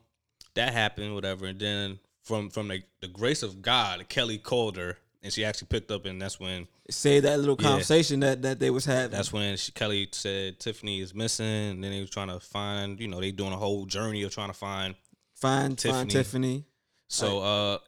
that 0.55 0.75
happened, 0.75 1.15
whatever, 1.15 1.47
and 1.47 1.59
then 1.59 1.99
from 2.23 2.51
from 2.51 2.69
the, 2.69 2.83
the 3.01 3.09
grace 3.09 3.43
of 3.43 3.63
God, 3.63 4.07
Kelly 4.11 4.37
called 4.37 4.77
her, 4.77 4.99
and 5.23 5.33
she 5.33 5.45
actually 5.45 5.69
picked 5.69 5.91
up, 5.91 6.05
and 6.07 6.21
that's 6.21 6.39
when 6.41 6.67
Say 6.91 7.21
that 7.21 7.39
little 7.39 7.57
Yeah. 7.61 7.69
conversation 7.69 8.21
that 8.21 8.43
that 8.43 8.59
they 8.59 8.71
was 8.71 8.85
having. 8.85 9.13
that's 9.13 9.33
when 9.33 9.57
she, 9.57 9.73
Kelly 9.73 10.09
said 10.13 10.59
Tiffany 10.59 11.01
is 11.01 11.15
missing, 11.15 11.47
and 11.47 11.85
then 11.85 11.91
they 11.93 12.01
was 12.01 12.11
trying 12.11 12.29
to 12.29 12.41
find, 12.41 12.99
you 13.01 13.09
know, 13.09 13.21
they 13.21 13.31
doing 13.33 13.53
a 13.53 13.57
whole 13.57 13.87
journey 13.87 14.23
of 14.25 14.33
trying 14.35 14.49
to 14.49 14.55
find. 14.55 14.95
find 15.37 15.79
Tiffany. 15.79 15.99
find 15.99 16.11
Tiffany. 16.11 16.65
So 17.09 17.41
uh, 17.41 17.79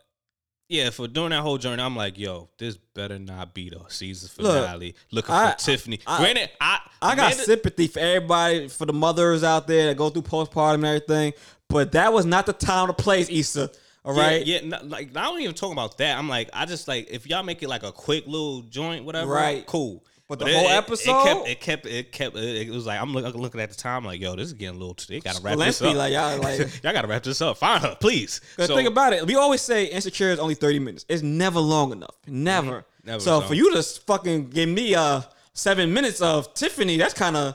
yeah, 0.69 0.91
for 0.91 1.07
during 1.09 1.31
that 1.31 1.43
whole 1.43 1.59
journey, 1.59 1.83
I'm 1.83 1.97
like, 1.97 2.19
yo, 2.19 2.49
this 2.59 2.77
better 2.95 3.19
not 3.19 3.53
be 3.53 3.69
the 3.71 3.81
season 3.89 4.31
Look, 4.39 4.55
finale. 4.65 4.95
Looking 5.13 5.35
I- 5.35 5.53
for 5.53 5.59
Tiffany. 5.59 6.01
I- 6.07 6.19
Granted, 6.19 6.51
I 6.61 6.81
I 7.03 7.15
got 7.17 7.35
sympathy 7.35 7.89
for 7.89 7.99
everybody, 7.99 8.69
for 8.69 8.87
the 8.87 8.93
mothers 8.93 9.45
out 9.45 9.67
there 9.67 9.87
that 9.89 9.97
go 9.97 10.09
through 10.09 10.23
postpartum 10.23 10.75
and 10.77 10.85
everything, 10.87 11.33
but 11.69 11.93
that 11.93 12.13
was 12.13 12.25
not 12.25 12.47
the 12.47 12.53
time 12.55 12.89
or 12.91 12.95
place, 12.95 13.29
Issa. 13.29 13.71
All 14.05 14.15
Yeah, 14.15 14.23
right, 14.23 14.47
Yeah, 14.47 14.61
no, 14.65 14.79
like 14.85 15.17
I 15.17 15.25
don't 15.25 15.41
even 15.41 15.55
talk 15.55 15.73
about 15.73 15.99
that. 15.99 16.19
I'm 16.19 16.29
like, 16.29 16.51
I 16.53 16.67
just 16.67 16.89
like 16.89 17.09
if 17.11 17.27
y'all 17.27 17.43
make 17.43 17.63
it 17.63 17.69
like 17.69 17.83
a 17.83 17.93
quick 17.93 18.27
little 18.27 18.63
joint, 18.63 19.05
whatever. 19.05 19.33
Right. 19.33 19.65
Cool. 19.67 20.05
But 20.27 20.39
the 20.39 20.47
whole 20.47 20.69
episode? 20.69 21.11
it 21.21 21.25
kept, 21.27 21.47
it 21.49 21.61
kept, 21.61 21.87
it 21.87 22.13
kept. 22.13 22.37
It 22.37 22.71
was 22.71 22.87
like 22.87 23.01
I'm 23.01 23.13
look, 23.13 23.35
looking 23.35 23.61
at 23.61 23.69
the 23.71 23.77
time, 23.77 24.05
like, 24.07 24.21
yo, 24.21 24.35
this 24.35 24.47
is 24.47 24.53
getting 24.55 24.77
a 24.77 24.79
little. 24.79 24.97
They 25.07 25.21
gotta 25.21 25.41
wrap 25.43 25.59
this 25.59 25.83
up. 25.83 25.95
like 25.95 26.13
y'all 26.15 26.41
like. 26.41 26.61
y'all 26.83 26.93
gotta 26.95 27.09
wrap 27.09 27.23
this 27.23 27.43
up. 27.43 27.59
Find 27.59 27.83
her, 27.83 27.95
please. 28.01 28.41
Cause 28.57 28.69
So- 28.69 28.77
think 28.77 28.89
about 28.89 29.13
it. 29.13 29.27
We 29.27 29.35
always 29.35 29.61
say 29.61 29.85
insecure 29.85 30.31
is 30.31 30.39
only 30.39 30.55
thirty 30.55 30.79
minutes. 30.79 31.05
It's 31.09 31.23
never 31.23 31.61
long 31.61 31.93
enough. 31.93 32.17
Never. 32.27 32.71
Mm-hmm. 32.71 33.07
Never 33.07 33.21
so 33.21 33.41
so. 33.41 33.47
for 33.47 33.55
you 33.55 33.71
to 33.75 33.83
fucking 33.83 34.49
give 34.49 34.69
me 34.69 34.95
uh 34.95 35.21
seven 35.53 35.93
minutes 35.93 36.23
of 36.23 36.53
Tiffany, 36.55 36.97
that's 36.97 37.15
kind 37.15 37.37
of 37.37 37.55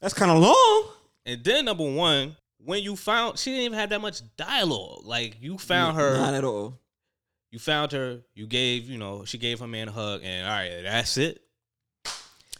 that's 0.00 0.14
kind 0.14 0.30
of 0.32 0.38
long. 0.38 0.84
And 1.24 1.44
then 1.44 1.66
number 1.66 1.88
one, 1.88 2.36
when 2.64 2.82
you 2.82 2.96
found, 2.96 3.38
she 3.38 3.50
didn't 3.50 3.64
even 3.66 3.78
have 3.78 3.90
that 3.90 4.00
much 4.00 4.20
dialogue. 4.36 5.02
Like 5.04 5.36
you 5.40 5.58
found 5.58 5.96
her, 5.96 6.16
Not 6.16 6.34
at 6.34 6.44
all. 6.44 6.78
you 7.50 7.58
found 7.58 7.92
her, 7.92 8.20
you 8.34 8.46
gave, 8.46 8.88
you 8.88 8.98
know, 8.98 9.24
she 9.24 9.38
gave 9.38 9.60
her 9.60 9.66
man 9.66 9.88
a 9.88 9.92
hug, 9.92 10.20
and 10.24 10.46
all 10.46 10.52
right, 10.52 10.80
that's 10.82 11.16
it. 11.18 11.40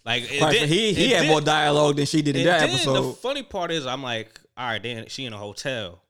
Like 0.05 0.31
it 0.33 0.39
Quite 0.39 0.53
did- 0.53 0.69
he 0.69 0.93
he 0.95 1.11
had 1.11 1.23
did- 1.23 1.29
more 1.31 1.41
dialogue 1.41 1.97
than 1.97 2.07
she 2.07 2.23
did 2.23 2.37
in 2.37 2.45
that 2.45 2.63
episode. 2.63 2.95
the 3.03 3.13
funny 3.15 3.43
part 3.43 3.71
is, 3.71 3.87
I'm 3.87 4.03
like, 4.03 4.41
all 4.57 4.67
right, 4.67 4.83
then 4.83 5.07
she 5.09 5.25
in 5.27 5.33
a 5.33 5.37
hotel. 5.39 6.01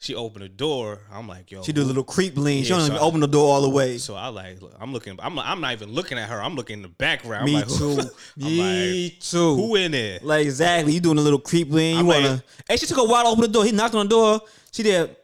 She 0.00 0.14
opened 0.14 0.44
the 0.44 0.48
door. 0.48 1.00
I'm 1.12 1.26
like, 1.26 1.50
yo. 1.50 1.62
she 1.62 1.72
do 1.72 1.82
a 1.82 1.84
little 1.84 2.04
creep 2.04 2.36
lean. 2.36 2.62
she 2.62 2.68
don't 2.70 2.80
so 2.80 2.86
even 2.86 2.98
I- 2.98 3.00
open 3.00 3.18
the 3.20 3.26
door 3.26 3.52
all 3.52 3.62
the 3.62 3.68
way. 3.68 3.98
So 3.98 4.14
I 4.14 4.28
like, 4.28 4.62
look, 4.62 4.72
I'm 4.80 4.92
looking. 4.92 5.18
I'm, 5.20 5.36
I'm 5.40 5.60
not 5.60 5.72
even 5.72 5.90
looking 5.92 6.18
at 6.18 6.28
her. 6.28 6.40
I'm 6.40 6.54
looking 6.54 6.74
in 6.78 6.82
the 6.82 6.88
background. 6.88 7.46
Me 7.46 7.54
like, 7.56 7.68
too. 7.78 7.96
Me 8.36 9.06
like, 9.10 9.20
too. 9.20 9.56
who 9.56 9.74
in 9.74 9.90
there? 9.92 10.20
Like 10.22 10.44
exactly, 10.46 10.92
you 10.92 11.00
doing 11.00 11.18
a 11.18 11.20
little 11.20 11.40
creep 11.40 11.70
lean. 11.72 11.94
You 11.94 12.00
I'm 12.00 12.06
like- 12.06 12.22
wanna? 12.22 12.44
hey, 12.68 12.76
she 12.76 12.86
took 12.86 12.98
a 12.98 13.04
while 13.04 13.24
to 13.24 13.28
open 13.30 13.42
the 13.42 13.48
door. 13.48 13.64
He 13.64 13.72
knocked 13.72 13.94
on 13.96 14.06
the 14.06 14.10
door. 14.10 14.40
She 14.70 14.84
did. 14.84 15.16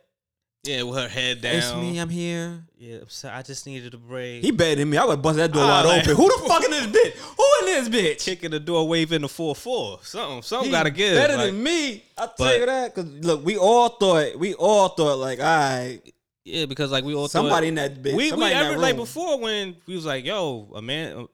Yeah, 0.64 0.82
with 0.82 0.98
her 0.98 1.08
head 1.08 1.42
down. 1.42 1.56
It's 1.56 1.74
me. 1.74 1.98
I'm 1.98 2.08
here. 2.08 2.64
Yeah, 2.78 2.96
I'm 3.02 3.08
sorry, 3.08 3.34
I 3.34 3.42
just 3.42 3.66
needed 3.66 3.92
a 3.94 3.98
break. 3.98 4.42
He 4.42 4.50
better 4.50 4.76
than 4.76 4.90
me. 4.90 4.96
I 4.96 5.04
would 5.04 5.20
bust 5.20 5.36
that 5.36 5.52
door 5.52 5.62
Ah, 5.62 5.82
wide 5.82 5.86
like- 5.86 6.02
open. 6.04 6.16
Who 6.16 6.28
the 6.28 6.44
fuck 6.48 6.64
in 6.64 6.70
this 6.70 6.86
bitch? 6.86 7.12
Who 7.16 7.46
in 7.60 7.66
this 7.66 7.88
bitch? 7.88 8.24
kicking 8.24 8.50
the 8.50 8.60
door, 8.60 8.88
waving 8.88 9.20
the 9.22 9.28
four 9.28 9.54
four. 9.54 9.98
Something, 10.02 10.42
something 10.42 10.66
He 10.66 10.72
gotta 10.72 10.90
give. 10.90 11.14
Better 11.16 11.36
like- 11.36 11.46
than 11.52 11.62
me. 11.62 12.04
I 12.16 12.26
tell 12.26 12.32
But- 12.38 12.60
you 12.60 12.66
that. 12.66 12.94
Cause 12.94 13.04
look, 13.04 13.44
we 13.44 13.56
all 13.58 13.90
thought. 13.90 14.38
We 14.38 14.54
all 14.54 14.88
thought 14.88 15.18
like, 15.18 15.38
all 15.38 15.44
right, 15.44 16.00
Yeah, 16.44 16.64
because 16.66 16.90
like 16.90 17.04
we 17.04 17.14
all 17.14 17.28
somebody 17.28 17.66
thought, 17.66 17.68
in 17.68 17.74
that 17.76 18.02
bitch. 18.02 18.12
we 18.16 18.24
we 18.24 18.30
somebody 18.30 18.52
in 18.54 18.58
that 18.60 18.72
ever 18.72 18.78
like 18.80 18.96
before 18.96 19.38
when 19.40 19.76
we 19.86 19.94
was 19.94 20.06
like, 20.06 20.24
yo, 20.24 20.70
a 20.74 20.80
man, 20.82 21.16
uh, 21.16 21.24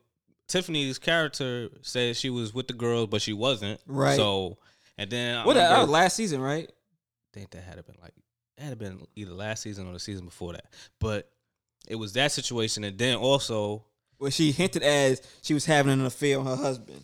Tiffany's 0.49 0.99
character 0.99 1.69
said 1.81 2.17
she 2.17 2.29
was 2.29 2.53
with 2.53 2.67
the 2.67 2.73
girls, 2.73 3.07
but 3.07 3.21
she 3.21 3.31
wasn't. 3.31 3.79
Right. 3.87 4.17
So, 4.17 4.57
and 4.97 5.09
then 5.09 5.45
What 5.45 5.53
that, 5.53 5.69
that 5.69 5.79
was 5.81 5.89
last 5.89 6.17
season, 6.17 6.41
right? 6.41 6.69
I 6.69 7.29
think 7.39 7.51
that 7.51 7.63
had 7.63 7.77
to 7.77 7.83
been 7.83 7.95
like 8.01 8.11
it 8.61 8.69
had 8.69 8.79
been 8.79 9.05
either 9.15 9.31
last 9.33 9.63
season 9.63 9.87
or 9.87 9.93
the 9.93 9.99
season 9.99 10.25
before 10.25 10.53
that. 10.53 10.65
But 10.99 11.29
it 11.87 11.95
was 11.95 12.13
that 12.13 12.31
situation, 12.31 12.83
and 12.83 12.97
then 12.97 13.15
also 13.17 13.85
Where 14.17 14.31
she 14.31 14.51
hinted 14.51 14.83
as 14.83 15.21
she 15.41 15.53
was 15.53 15.65
having 15.65 15.93
an 15.93 16.05
affair 16.05 16.39
on 16.39 16.45
her 16.45 16.55
husband. 16.55 17.03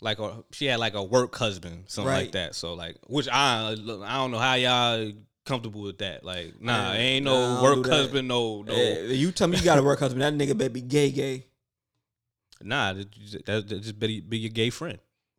like 0.00 0.18
a, 0.18 0.42
she 0.52 0.66
had 0.66 0.80
like 0.80 0.94
a 0.94 1.02
work 1.02 1.34
husband, 1.36 1.84
something 1.86 2.10
Right. 2.12 2.22
like 2.22 2.32
that. 2.32 2.54
So 2.54 2.74
like, 2.74 2.96
which 3.06 3.28
I 3.30 3.70
I 3.72 4.16
don't 4.16 4.30
know 4.32 4.38
how 4.38 4.54
y'all 4.54 5.12
comfortable 5.46 5.82
with 5.82 5.98
that. 5.98 6.24
Like, 6.24 6.60
nah, 6.60 6.92
ain't 6.92 7.24
no 7.24 7.34
don't 7.34 7.62
work 7.62 7.86
husband, 7.86 8.26
no, 8.28 8.62
no, 8.62 8.72
Eh, 8.74 9.12
you 9.12 9.30
tell 9.32 9.46
me 9.48 9.58
you 9.58 9.64
got 9.64 9.78
a 9.78 9.82
work 9.82 9.98
husband. 10.00 10.22
That 10.22 10.34
nigga 10.34 10.56
better 10.56 10.70
be 10.70 10.80
gay, 10.80 11.10
gay. 11.10 11.46
nah. 12.62 12.92
That, 12.94 13.12
that, 13.46 13.68
that 13.68 13.80
just 13.82 13.98
be, 13.98 14.20
be 14.20 14.38
your 14.38 14.50
gay 14.50 14.70
friend, 14.70 14.98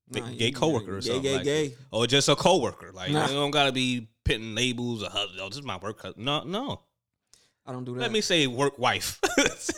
Nah, 0.10 0.30
gay 0.38 0.52
coworker 0.52 0.97
or 0.97 0.99
gay, 1.02 1.08
something, 1.08 1.22
gay, 1.24 1.36
like, 1.36 1.43
gay. 1.43 1.74
or 1.91 2.08
just 2.08 2.30
a 2.30 2.36
coworker. 2.36 2.91
Like, 2.93 3.12
Nah. 3.12 3.28
you 3.28 3.34
don't 3.34 3.52
gotta 3.52 3.72
be 3.72 4.08
pitting 4.24 4.55
labels 4.55 5.03
or 5.03 5.09
husband. 5.09 5.39
Oh, 5.41 5.49
this 5.49 5.57
is 5.57 5.63
my 5.63 5.78
work 5.78 6.01
husband. 6.01 6.26
No, 6.26 6.43
no. 6.43 6.82
I 7.65 7.72
don't 7.72 7.84
do 7.84 7.93
that. 7.93 8.01
Let 8.01 8.11
me 8.11 8.22
say 8.22 8.47
work 8.47 8.78
wife. 8.78 9.19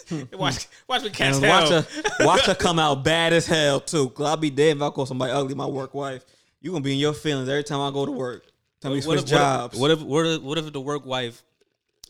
Hmm. 0.09 0.23
watch, 0.33 0.67
watch 0.87 1.03
me 1.03 1.09
catch 1.09 1.35
and 1.35 1.41
watch 1.43 1.69
hell. 1.69 1.81
her, 1.81 2.11
watch 2.25 2.45
her 2.45 2.55
come 2.55 2.77
out 2.77 3.03
bad 3.05 3.31
as 3.31 3.45
hell 3.47 3.79
too. 3.79 4.09
Cause 4.09 4.25
I'll 4.25 4.37
be 4.37 4.49
dead 4.49 4.75
if 4.75 4.83
I 4.83 4.89
call 4.89 5.05
somebody 5.05 5.31
ugly 5.31 5.55
my 5.55 5.65
work 5.65 5.93
wife. 5.93 6.25
You 6.61 6.71
gonna 6.71 6.83
be 6.83 6.93
in 6.93 6.99
your 6.99 7.13
feelings 7.13 7.47
every 7.47 7.63
time 7.63 7.79
I 7.79 7.89
go 7.91 8.05
to 8.05 8.11
work. 8.11 8.45
Tell 8.81 8.91
me 8.91 8.97
What 8.97 9.03
switch 9.03 9.19
if, 9.21 9.25
jobs. 9.25 9.77
What 9.77 9.91
if, 9.91 10.01
what 10.01 10.25
if 10.25 10.41
what 10.41 10.57
if 10.57 10.73
the 10.73 10.81
work 10.81 11.05
wife 11.05 11.41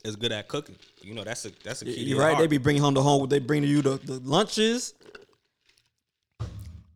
is 0.03 0.15
good 0.15 0.31
at 0.31 0.47
cooking? 0.47 0.75
You 1.01 1.13
know, 1.13 1.23
that's 1.23 1.45
a 1.45 1.51
that's 1.63 1.83
a 1.83 1.85
key. 1.85 1.91
You're 2.01 2.17
your 2.17 2.25
right. 2.25 2.37
They 2.37 2.47
be 2.47 2.57
bringing 2.57 2.81
home 2.81 2.95
the 2.95 3.03
home. 3.03 3.29
They 3.29 3.39
bring 3.39 3.63
you 3.63 3.83
the, 3.83 3.97
the 3.97 4.19
lunches. 4.23 4.95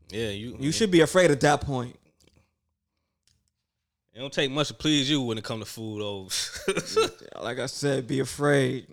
yeah, 0.09 0.29
you 0.29 0.57
You 0.59 0.71
should 0.71 0.89
be 0.89 1.01
afraid 1.01 1.29
at 1.29 1.41
that 1.41 1.61
point. 1.61 1.95
It 4.17 4.21
don't 4.21 4.33
take 4.33 4.49
much 4.49 4.69
to 4.69 4.73
please 4.73 5.07
you 5.07 5.21
when 5.21 5.37
it 5.37 5.43
comes 5.43 5.63
to 5.63 5.69
food. 5.69 6.01
Oh, 6.01 6.27
Like 7.43 7.59
I 7.59 7.67
said, 7.67 8.07
be 8.07 8.19
afraid. 8.19 8.87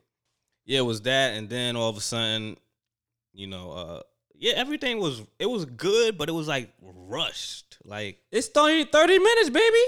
yeah, 0.66 0.80
it 0.80 0.82
was 0.82 1.00
that, 1.02 1.34
and 1.34 1.48
then 1.48 1.76
all 1.76 1.88
of 1.88 1.96
a 1.96 2.00
sudden, 2.02 2.58
you 3.32 3.46
know, 3.46 3.72
uh, 3.72 4.00
yeah, 4.34 4.52
everything 4.56 4.98
was 4.98 5.22
it 5.38 5.46
was 5.46 5.64
good, 5.64 6.18
but 6.18 6.28
it 6.28 6.32
was 6.32 6.46
like 6.46 6.68
rushed. 6.82 7.78
Like, 7.86 8.18
It's 8.30 8.48
30, 8.48 8.84
30 8.84 9.18
minutes, 9.18 9.48
baby. 9.48 9.78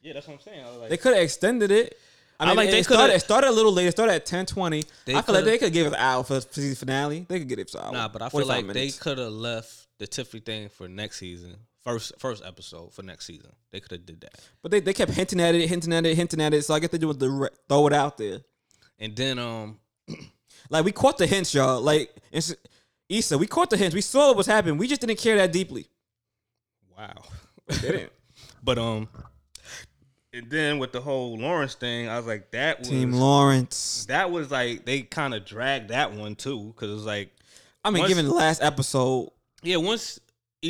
yeah, 0.00 0.14
that's 0.14 0.26
what 0.28 0.34
I'm 0.34 0.40
saying. 0.40 0.64
Like, 0.80 0.88
They 0.88 0.96
could 0.96 1.12
have 1.12 1.22
extended 1.22 1.70
it. 1.70 1.98
I 2.40 2.44
I 2.44 2.48
mean, 2.48 2.56
like 2.56 2.68
it, 2.68 2.72
they 2.72 2.82
started, 2.82 3.16
it 3.16 3.20
started 3.20 3.50
a 3.50 3.52
little 3.52 3.72
late. 3.72 3.88
It 3.88 3.92
started 3.92 4.14
at 4.14 4.24
ten 4.24 4.46
twenty. 4.46 4.82
I 5.08 5.20
feel 5.20 5.34
like 5.34 5.44
they 5.44 5.58
could 5.58 5.72
give 5.74 5.88
us 5.88 5.92
an 5.92 5.98
hour 5.98 6.24
for 6.24 6.34
the 6.34 6.40
season 6.40 6.74
finale. 6.76 7.26
They 7.28 7.38
could 7.38 7.48
get 7.48 7.58
it 7.58 7.68
for 7.70 7.78
an 7.78 7.84
hour. 7.84 7.92
nah, 7.92 8.08
but 8.08 8.22
I 8.22 8.28
feel 8.30 8.46
like 8.46 8.64
minutes. 8.64 8.96
they 8.96 9.02
could 9.02 9.18
have 9.18 9.32
left 9.32 9.88
the 9.98 10.06
Tiffany 10.06 10.40
thing 10.40 10.68
for 10.70 10.88
next 10.88 11.18
season, 11.18 11.56
first 11.86 12.12
first 12.18 12.42
episode 12.44 12.92
for 12.92 13.02
next 13.02 13.26
season. 13.26 13.50
They 13.70 13.80
could 13.80 13.92
have 13.92 14.04
did 14.06 14.20
that, 14.22 14.34
But 14.62 14.72
they, 14.72 14.80
they 14.80 14.92
kept 14.92 15.12
hinting 15.12 15.40
at 15.40 15.54
it, 15.54 15.68
hinting 15.68 15.92
at 15.92 16.04
it, 16.04 16.14
hinting 16.16 16.40
at 16.42 16.52
it. 16.52 16.64
So 16.64 16.74
I 16.74 16.80
guess 16.80 16.90
they 16.90 16.98
do 16.98 17.08
was 17.08 17.16
to 17.18 17.48
throw 17.68 17.86
it 17.86 17.92
out 17.92 18.18
there. 18.18 18.40
and 18.98 19.14
then 19.16 19.38
um, 19.38 19.78
Like 20.70 20.84
we 20.84 20.92
caught 20.92 21.16
the 21.18 21.26
hints, 21.26 21.54
y'all. 21.54 21.80
Like 21.80 22.14
it's, 22.32 22.54
Issa, 23.08 23.38
we 23.38 23.46
caught 23.46 23.70
the 23.70 23.76
hints. 23.76 23.94
We 23.94 24.00
saw 24.00 24.28
what 24.28 24.36
was 24.38 24.46
happening. 24.46 24.78
We 24.78 24.88
just 24.88 25.00
didn't 25.00 25.18
care 25.18 25.36
that 25.36 25.52
deeply. 25.52 25.86
wow. 26.96 27.22
didn't. 27.80 28.12
But 28.62 28.78
um, 28.78 29.08
and 30.32 30.50
then 30.50 30.78
with 30.80 30.90
the 30.90 31.00
whole 31.00 31.38
Lawrence 31.38 31.74
thing, 31.76 32.08
I 32.08 32.16
was 32.16 32.26
like, 32.26 32.50
that 32.50 32.80
was 32.80 32.88
Team 32.88 33.12
Lawrence. 33.12 34.06
that 34.08 34.30
was 34.32 34.50
like 34.50 34.84
they 34.84 35.02
kind 35.02 35.34
of 35.34 35.44
dragged 35.44 35.90
that 35.90 36.12
one 36.12 36.34
too, 36.34 36.72
because 36.74 36.90
it 36.90 36.94
was 36.94 37.04
like, 37.06 37.30
I 37.84 37.90
mean, 37.90 38.00
Once- 38.00 38.08
given 38.08 38.24
the 38.26 38.34
last 38.34 38.60
episode, 38.60 39.30
yeah, 39.62 39.76
once 39.76 40.18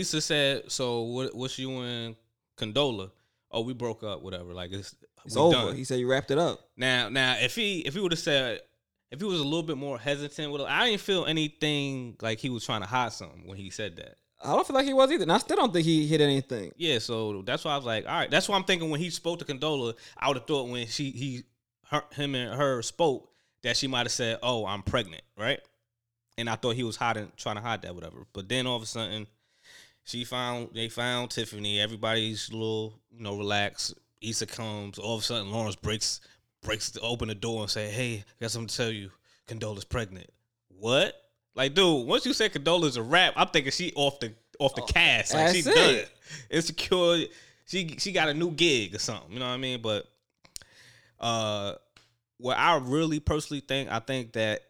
Issa 0.01 0.21
said, 0.21 0.71
so 0.71 1.03
what? 1.03 1.35
What's 1.35 1.59
you 1.59 1.71
and 1.81 2.17
Condola? 2.57 3.11
Oh, 3.51 3.61
we 3.63 3.73
broke 3.73 4.03
up, 4.03 4.23
whatever. 4.23 4.53
Like 4.53 4.73
it's 4.73 4.95
it's 5.25 5.37
over. 5.37 5.55
done. 5.55 5.77
He 5.77 5.85
said 5.85 5.99
you 5.99 6.11
wrapped 6.11 6.31
it 6.31 6.39
up. 6.39 6.61
Now, 6.77 7.09
now, 7.09 7.37
if 7.41 7.55
he 7.55 7.81
if 7.81 7.95
he 7.95 8.01
would 8.01 8.13
have 8.13 8.19
said, 8.19 8.61
if 9.11 9.21
he 9.21 9.27
was 9.27 9.41
a 9.41 9.45
little 9.45 9.63
bit 9.63 9.77
more 9.77 9.99
hesitant 9.99 10.53
with 10.53 10.63
I 10.63 10.87
didn't 10.87 11.01
feel 11.01 11.27
anything 11.27 12.17
like 12.21 12.39
he 12.39 12.51
was 12.51 12.65
trying 12.65 12.83
to 12.83 12.87
hide 12.87 13.13
something 13.13 13.47
when 13.47 13.57
he 13.57 13.71
said 13.71 13.97
that. 13.97 14.17
I 14.43 14.53
don't 14.53 14.67
feel 14.67 14.77
like 14.77 14.85
he 14.85 14.93
was 14.93 15.11
either. 15.11 15.23
And 15.23 15.33
I 15.33 15.39
still 15.39 15.57
don't 15.57 15.73
think 15.73 15.87
he 15.87 16.07
hit 16.07 16.21
anything. 16.21 16.71
Yeah, 16.77 16.99
so 16.99 17.43
that's 17.43 17.65
why 17.65 17.73
I 17.73 17.77
was 17.77 17.87
like, 17.87 18.05
all 18.07 18.13
right. 18.13 18.31
That's 18.31 18.49
why 18.49 18.57
I'm 18.57 18.65
thinking 18.65 18.91
when 18.91 19.01
he 19.01 19.09
spoke 19.11 19.39
to 19.39 19.45
Condola, 19.47 19.95
I 20.17 20.29
would 20.29 20.37
have 20.37 20.47
thought 20.47 20.69
when 20.69 20.87
she 20.87 21.11
he 21.11 21.45
her, 21.91 22.03
him 22.13 22.35
and 22.35 22.55
her 22.55 22.83
spoke 22.83 23.31
that 23.63 23.77
she 23.77 23.87
might 23.87 24.07
have 24.07 24.13
said, 24.13 24.39
"Oh, 24.43 24.67
I'm 24.67 24.83
pregnant," 24.83 25.23
right? 25.37 25.61
And 26.39 26.51
I 26.51 26.57
thought 26.57 26.77
he 26.77 26.83
was 26.85 26.97
hiding, 26.97 27.33
trying 27.37 27.57
to 27.57 27.63
hide 27.63 27.83
that, 27.83 27.95
whatever. 27.95 28.27
But 28.33 28.49
then 28.49 28.67
all 28.67 28.77
of 28.77 28.83
a 28.83 28.87
sudden, 28.87 29.27
she 30.07 30.25
found 30.25 30.71
they 30.73 30.89
found 30.89 31.31
Tiffany. 31.31 31.81
Everybody's 31.81 32.49
a 32.49 32.53
little, 32.53 33.01
you 33.11 33.23
know, 33.23 33.37
relaxed. 33.37 33.95
Issa 34.23 34.47
comes. 34.47 34.99
All 34.99 35.17
of 35.17 35.21
a 35.21 35.25
sudden, 35.25 35.51
Lawrence 35.51 35.77
breaks 35.77 36.21
breaks 36.63 36.91
the, 36.91 37.01
open 37.01 37.29
the 37.29 37.35
door 37.35 37.63
and 37.63 37.71
say, 37.71 37.91
"Hey, 37.91 38.19
I 38.19 38.25
got 38.41 38.53
something 38.53 38.69
to 38.69 38.77
tell 38.77 38.91
you. 38.91 39.11
Condola's 39.49 39.85
pregnant." 39.85 40.31
What? 40.69 41.15
Like, 41.55 41.75
dude, 41.75 42.07
once 42.07 42.25
you 42.25 42.33
say 42.33 42.49
Condola's 42.49 42.97
a 42.97 43.03
rap, 43.03 43.35
I'm 43.37 43.49
thinking 43.49 43.73
she 43.73 43.93
off 43.97 44.21
the 44.21 44.33
off 44.61 44.75
the 44.77 44.83
cast. 44.83 45.35
Like 45.35 45.55
she 45.55 45.63
that's 45.63 45.77
done. 45.77 45.95
it. 45.97 46.11
Insecure. 46.51 47.27
She 47.67 47.97
she 47.99 48.13
got 48.13 48.29
a 48.29 48.35
new 48.35 48.53
gig 48.53 48.95
or 48.95 49.01
something. 49.01 49.33
You 49.33 49.41
know 49.41 49.47
what 49.47 49.55
I 49.55 49.59
mean? 49.59 49.83
But 49.83 50.07
uh, 51.19 51.75
what 52.39 52.57
I 52.57 52.77
really 52.77 53.19
personally 53.19 53.61
think, 53.61 53.91
I 53.91 53.99
think 53.99 54.35
that 54.35 54.61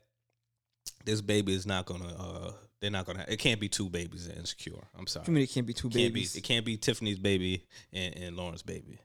this 1.05 1.21
baby 1.21 1.55
is 1.55 1.67
not 1.67 1.85
gonna. 1.85 2.15
uh 2.19 2.53
They're 2.81 2.91
not 2.91 3.07
gonna. 3.07 3.25
It 3.29 3.39
can't 3.39 3.59
be 3.61 3.69
two 3.69 3.89
babies 3.89 4.27
in 4.27 4.37
insecure. 4.37 4.75
I'm 4.99 5.07
sorry. 5.07 5.25
Too 5.27 5.33
many 5.33 5.47
can't 5.47 5.67
be 5.67 5.73
two 5.73 5.89
It 5.89 5.93
can't 5.93 5.95
be. 5.95 6.09
babies. 6.09 6.37
It 6.37 6.43
can't 6.43 6.65
be 6.65 6.77
Tiffany's 6.77 7.19
baby 7.19 7.65
and, 7.93 8.15
and 8.17 8.37
Lauren's 8.37 8.63
baby. 8.63 8.99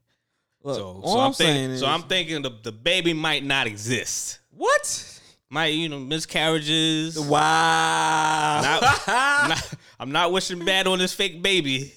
Look, 0.64 0.76
so 0.76 1.02
so 1.06 1.12
I'm, 1.20 1.28
I'm, 1.28 1.34
saying 1.34 1.54
thinking. 1.56 1.72
is, 1.72 1.80
So 1.80 1.88
I'm 1.88 2.04
thinking 2.04 2.42
the 2.42 2.52
the 2.64 2.72
baby 2.72 3.14
might 3.14 3.44
not 3.44 3.68
exist. 3.68 4.40
what? 4.52 5.08
Might 5.50 5.68
you 5.74 5.90
know 5.90 6.00
miscarriages. 6.00 7.20
Wow. 7.20 8.62
Not- 8.64 9.02
I'm, 9.08 9.50
not, 9.50 9.74
I'm 10.00 10.12
not 10.12 10.32
wishing 10.32 10.64
bad 10.64 10.88
on 10.88 11.00
this 11.00 11.14
fake 11.14 11.42
baby, 11.42 11.94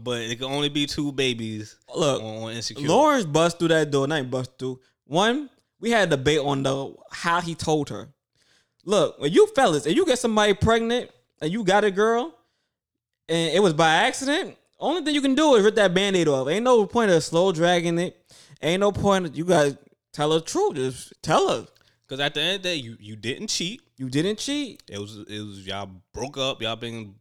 but 0.00 0.20
it 0.22 0.36
can 0.36 0.46
only 0.46 0.68
be 0.68 0.86
two 0.86 1.10
babies 1.12 1.76
Look, 1.94 2.22
on, 2.22 2.42
on 2.44 2.52
insecure. 2.52 2.86
Lawrence 2.88 3.24
bust 3.26 3.58
through 3.58 3.68
that 3.68 3.90
door. 3.90 4.06
Not 4.06 4.18
even 4.18 4.30
bust 4.30 4.52
through. 4.58 4.80
One, 5.06 5.50
we 5.80 5.90
had 5.90 6.08
a 6.08 6.16
debate 6.16 6.38
on 6.40 6.62
the 6.62 6.94
how 7.10 7.40
he 7.40 7.54
told 7.54 7.88
her. 7.90 8.08
Look, 8.84 9.18
when 9.20 9.32
you 9.32 9.46
fellas, 9.54 9.86
if 9.86 9.96
you 9.96 10.04
get 10.06 10.18
somebody 10.18 10.54
pregnant 10.54 11.10
and 11.40 11.50
you 11.52 11.64
got 11.64 11.84
a 11.84 11.90
girl, 11.90 12.34
and 13.28 13.52
it 13.54 13.62
was 13.62 13.72
by 13.72 13.90
accident, 13.94 14.56
only 14.78 15.02
thing 15.02 15.14
you 15.14 15.22
can 15.22 15.34
do 15.34 15.54
is 15.54 15.64
rip 15.64 15.74
that 15.76 15.94
band-aid 15.94 16.28
off. 16.28 16.48
Ain't 16.48 16.64
no 16.64 16.84
point 16.86 17.10
of 17.10 17.22
slow 17.24 17.52
dragging 17.52 17.98
it. 17.98 18.16
Ain't 18.60 18.80
no 18.80 18.92
point. 18.92 19.34
You 19.34 19.44
guys 19.44 19.76
tell 20.12 20.32
her 20.32 20.38
the 20.40 20.44
truth. 20.44 20.74
Just 20.74 21.14
tell 21.22 21.48
her 21.48 21.66
Because 22.06 22.20
at 22.20 22.34
the 22.34 22.40
end 22.42 22.56
of 22.56 22.62
the 22.62 22.68
day, 22.70 22.76
you 22.76 22.96
you 23.00 23.16
didn't 23.16 23.48
cheat. 23.48 23.80
you 23.96 24.10
didn't 24.10 24.38
cheat. 24.38 24.82
It 24.90 24.98
was 24.98 25.16
it 25.28 25.40
was 25.40 25.66
y'all 25.66 25.90
broke 26.12 26.36
up. 26.36 26.60
Y'all 26.60 26.76
been 26.76 27.14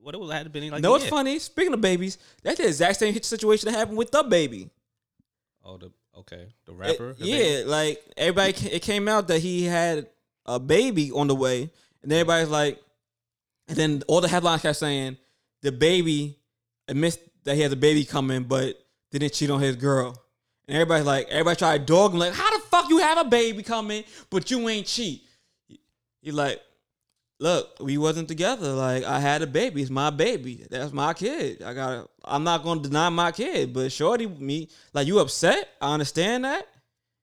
what 0.00 0.14
it 0.14 0.18
was 0.20 0.30
had 0.32 0.50
been 0.52 0.70
like. 0.70 0.82
no, 0.82 0.94
it's 0.96 1.08
funny. 1.08 1.38
Speaking 1.38 1.72
of 1.74 1.80
babies, 1.80 2.18
that's 2.42 2.58
the 2.58 2.66
exact 2.66 2.98
same 2.98 3.14
situation 3.22 3.70
that 3.70 3.76
happened 3.78 3.96
with 3.98 4.10
the 4.12 4.22
baby. 4.22 4.70
Oh, 5.64 5.76
the 5.76 5.90
okay, 6.18 6.48
the 6.66 6.72
It- 6.72 6.76
rapper. 6.76 7.12
the 7.14 7.24
yeah, 7.26 7.36
baby. 7.38 7.64
like 7.64 8.04
everybody, 8.16 8.68
it 8.70 8.82
came 8.82 9.08
out 9.08 9.28
that 9.28 9.38
he 9.40 9.64
had 9.64 10.08
a 10.46 10.58
baby 10.58 11.10
on 11.12 11.28
the 11.28 11.34
way, 11.34 11.70
and 12.02 12.12
everybody's 12.12 12.48
like, 12.48 12.80
and 13.68 13.76
then 13.76 14.02
all 14.08 14.20
the 14.20 14.28
headlines 14.28 14.62
kept 14.62 14.78
saying 14.78 15.16
the 15.62 15.72
baby 15.72 16.38
admits 16.88 17.18
that 17.44 17.54
he 17.54 17.62
has 17.62 17.72
a 17.72 17.76
baby 17.76 18.04
coming, 18.04 18.44
but 18.44 18.76
didn't 19.10 19.32
cheat 19.32 19.50
on 19.50 19.60
his 19.60 19.76
girl. 19.76 20.20
And 20.68 20.76
everybody's 20.76 21.06
like, 21.06 21.28
everybody 21.28 21.56
tried 21.56 21.78
to 21.78 21.84
dog 21.84 22.12
him, 22.12 22.18
like, 22.18 22.32
how 22.32 22.50
the 22.56 22.62
fuck 22.64 22.88
you 22.88 22.98
have 22.98 23.18
a 23.18 23.28
baby 23.28 23.62
coming, 23.62 24.04
but 24.30 24.50
you 24.50 24.68
ain't 24.68 24.86
cheat? 24.86 25.22
He's 26.20 26.34
like, 26.34 26.60
look, 27.40 27.76
we 27.80 27.98
wasn't 27.98 28.28
together. 28.28 28.72
Like, 28.72 29.04
I 29.04 29.18
had 29.18 29.42
a 29.42 29.46
baby. 29.46 29.82
It's 29.82 29.90
my 29.90 30.10
baby. 30.10 30.64
That's 30.70 30.92
my 30.92 31.12
kid. 31.14 31.62
I 31.62 31.74
got. 31.74 32.08
I'm 32.24 32.44
not 32.44 32.62
gonna 32.62 32.80
deny 32.80 33.08
my 33.08 33.32
kid, 33.32 33.72
but 33.72 33.90
shorty, 33.90 34.26
me, 34.26 34.68
like, 34.94 35.06
you 35.06 35.18
upset? 35.18 35.68
I 35.80 35.92
understand 35.92 36.44
that. 36.44 36.68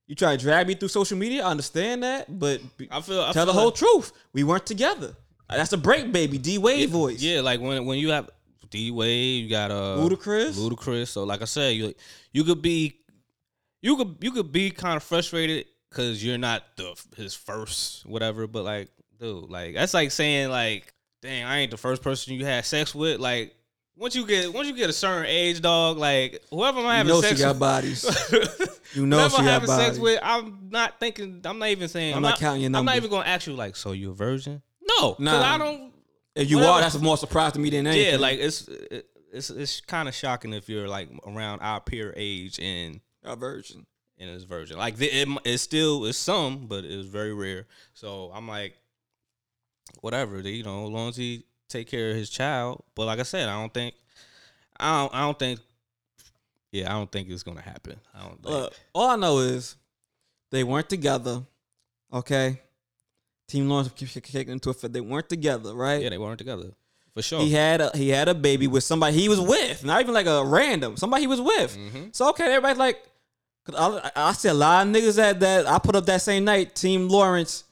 You 0.10 0.16
try 0.16 0.36
to 0.36 0.41
drag 0.41 0.68
me 0.68 0.74
through 0.74 0.88
social 0.88 1.20
media. 1.20 1.45
I 1.45 1.51
understand 1.51 2.01
that, 2.01 2.39
but 2.39 2.60
I 2.89 2.99
feel 2.99 3.22
I 3.22 3.32
tell 3.32 3.45
feel 3.45 3.45
the 3.45 3.53
whole 3.53 3.66
like- 3.68 3.76
truth. 3.76 4.12
We 4.34 4.43
weren't 4.43 4.66
together. 4.66 5.16
That's 5.47 5.72
a 5.72 5.78
break, 5.78 6.12
baby. 6.12 6.39
D 6.39 6.57
Wade 6.57 6.89
voice. 6.89 7.22
Yeah, 7.22 7.41
like 7.41 7.62
when 7.62 7.86
when 7.86 7.99
you 7.99 8.10
have 8.10 8.28
D 8.72 8.89
Wade, 8.89 9.43
you 9.43 9.49
got 9.51 9.70
uh 9.70 9.97
Ludacris. 9.99 10.57
Ludacris. 10.57 11.10
So 11.10 11.26
like 11.26 11.43
I 11.43 11.45
said, 11.45 11.76
you 11.76 11.93
you 12.34 12.43
could 12.43 12.62
be 12.62 12.99
you 13.84 13.95
could 13.97 14.18
you 14.22 14.32
could 14.32 14.51
be 14.51 14.72
kind 14.72 14.97
of 14.97 15.03
frustrated 15.03 15.68
because 15.91 16.26
you're 16.26 16.39
not 16.39 16.64
the 16.76 16.99
his 17.16 17.36
first 17.36 18.03
whatever. 18.07 18.47
But 18.47 18.64
like, 18.64 18.89
dude, 19.20 19.47
like 19.49 19.76
that's 19.76 19.93
like 19.93 20.10
saying 20.10 20.49
like, 20.49 20.91
dang, 21.22 21.43
I 21.45 21.60
ain't 21.60 21.72
the 21.72 21.78
first 21.78 22.01
person 22.01 22.34
you 22.34 22.45
had 22.45 22.66
sex 22.66 22.95
with. 22.95 23.20
Like 23.20 23.53
once 24.00 24.16
you 24.16 24.26
get 24.26 24.52
once 24.54 24.68
you 24.68 24.74
get 24.76 24.89
a 24.89 24.93
certain 24.93 25.26
age, 25.28 25.62
dog, 25.62 25.97
like 25.97 26.41
whoever 26.50 26.80
I'm 26.80 26.86
having 26.86 27.08
You 27.14 27.22
know 27.22 27.22
she 27.22 27.28
sex 27.36 27.41
got 27.41 27.50
with. 27.52 27.60
bodies. 27.60 28.70
You 28.95 29.06
know 29.06 29.18
Whoever 29.18 29.30
she 29.30 29.38
I'm 29.38 29.45
got 29.45 29.52
having 29.52 29.68
sex 29.70 29.80
bodies. 29.89 30.00
with, 30.00 30.20
I'm 30.24 30.70
not 30.72 31.00
thinking. 31.00 31.41
I'm 31.45 31.60
not 31.60 31.70
even 31.70 31.88
saying. 31.88 32.16
I'm 32.16 32.24
not 32.24 32.39
counting 32.39 32.64
your 32.64 32.76
I'm 32.76 32.86
not 32.86 32.95
even 32.95 33.12
gonna 33.12 33.28
ask 33.28 33.45
you 33.45 33.54
like, 33.54 33.76
so 33.76 33.91
you 33.91 34.10
a 34.10 34.14
virgin? 34.16 34.64
No, 34.82 35.16
Nah. 35.20 35.43
I 35.54 35.58
don't. 35.60 35.93
If 36.34 36.50
you 36.50 36.58
Whatever. 36.58 36.74
are, 36.74 36.82
that's 36.82 36.97
more 37.00 37.16
surprise 37.18 37.52
to 37.54 37.60
me 37.60 37.70
than 37.70 37.86
anything. 37.86 38.14
Yeah, 38.14 38.18
like 38.18 38.39
it's 38.39 38.68
it, 38.68 39.06
it's 39.32 39.52
it's 39.52 39.82
kind 39.82 40.08
of 40.10 40.16
shocking 40.16 40.54
if 40.54 40.68
you're 40.70 40.88
like 40.88 41.08
around 41.28 41.60
our 41.60 41.80
peer 41.82 42.12
age 42.18 42.60
and 42.60 43.00
a 43.24 43.36
virgin. 43.36 43.86
and 44.18 44.30
it's 44.32 44.43
virgin. 44.43 44.78
Like 44.80 44.95
the, 44.95 45.06
it, 45.06 45.28
it's 45.45 45.62
still 45.62 46.06
it's 46.06 46.18
some, 46.18 46.66
but 46.66 46.84
it's 46.84 47.08
very 47.08 47.34
rare. 47.34 47.68
So 47.93 48.32
I'm 48.34 48.47
like, 48.47 48.76
whatever. 50.02 50.39
You 50.39 50.64
know, 50.64 50.86
as 50.86 50.89
long 50.91 51.10
as 51.10 51.16
he 51.18 51.43
take 51.70 51.88
care 51.88 52.10
of 52.12 52.16
his 52.16 52.30
child. 52.30 52.84
But 52.96 53.06
like 53.06 53.20
I 53.20 53.24
said, 53.24 53.48
I 53.48 53.60
don't 53.60 53.74
think 53.74 53.96
I 54.80 55.02
don't 55.02 55.14
I 55.16 55.20
don't 55.22 55.40
think. 55.40 55.60
Yeah, 56.72 56.90
I 56.94 56.98
don't 56.98 57.12
think 57.12 57.30
it's 57.30 57.44
gonna 57.44 57.62
happen. 57.62 58.00
I 58.14 58.20
don't 58.22 58.42
think. 58.44 58.46
Look, 58.46 58.74
all 58.94 59.10
I 59.10 59.16
know 59.16 59.40
is 59.40 59.76
they 60.52 60.64
weren't 60.64 60.90
together. 60.90 61.44
Okay. 62.14 62.60
Team 63.48 63.68
Lawrence 63.68 63.90
keep 63.96 64.10
keep 64.10 64.24
kicking 64.24 64.54
into 64.54 64.70
it. 64.70 64.94
They 64.94 65.02
weren't 65.02 65.30
together, 65.30 65.74
right? 65.74 66.02
yeah, 66.02 66.10
they 66.10 66.18
weren't 66.20 66.38
together 66.38 66.72
for 67.16 67.22
sure. 67.24 67.42
He 67.42 67.52
had 67.52 67.82
a 67.82 67.92
he 67.98 68.10
had 68.10 68.28
a 68.28 68.36
baby 68.36 68.68
with 68.68 68.84
somebody 68.84 69.18
he 69.18 69.28
was 69.28 69.40
with, 69.42 69.84
not 69.84 70.02
even 70.02 70.14
like 70.14 70.28
a 70.28 70.46
random 70.46 70.98
somebody 70.98 71.24
he 71.24 71.28
was 71.28 71.42
with. 71.42 71.76
Mhm. 71.76 72.16
So 72.16 72.30
okay, 72.30 72.46
everybody's 72.46 72.78
like 72.78 73.04
I, 73.76 74.12
I 74.16 74.34
see 74.34 74.50
a 74.50 74.54
lot 74.54 74.86
of 74.88 74.94
niggas 74.94 75.16
that 75.16 75.40
that 75.40 75.68
I 75.68 75.80
put 75.80 75.96
up 75.96 76.06
that 76.06 76.22
same 76.22 76.46
night, 76.46 76.76
Team 76.76 77.08
Lawrence, 77.08 77.64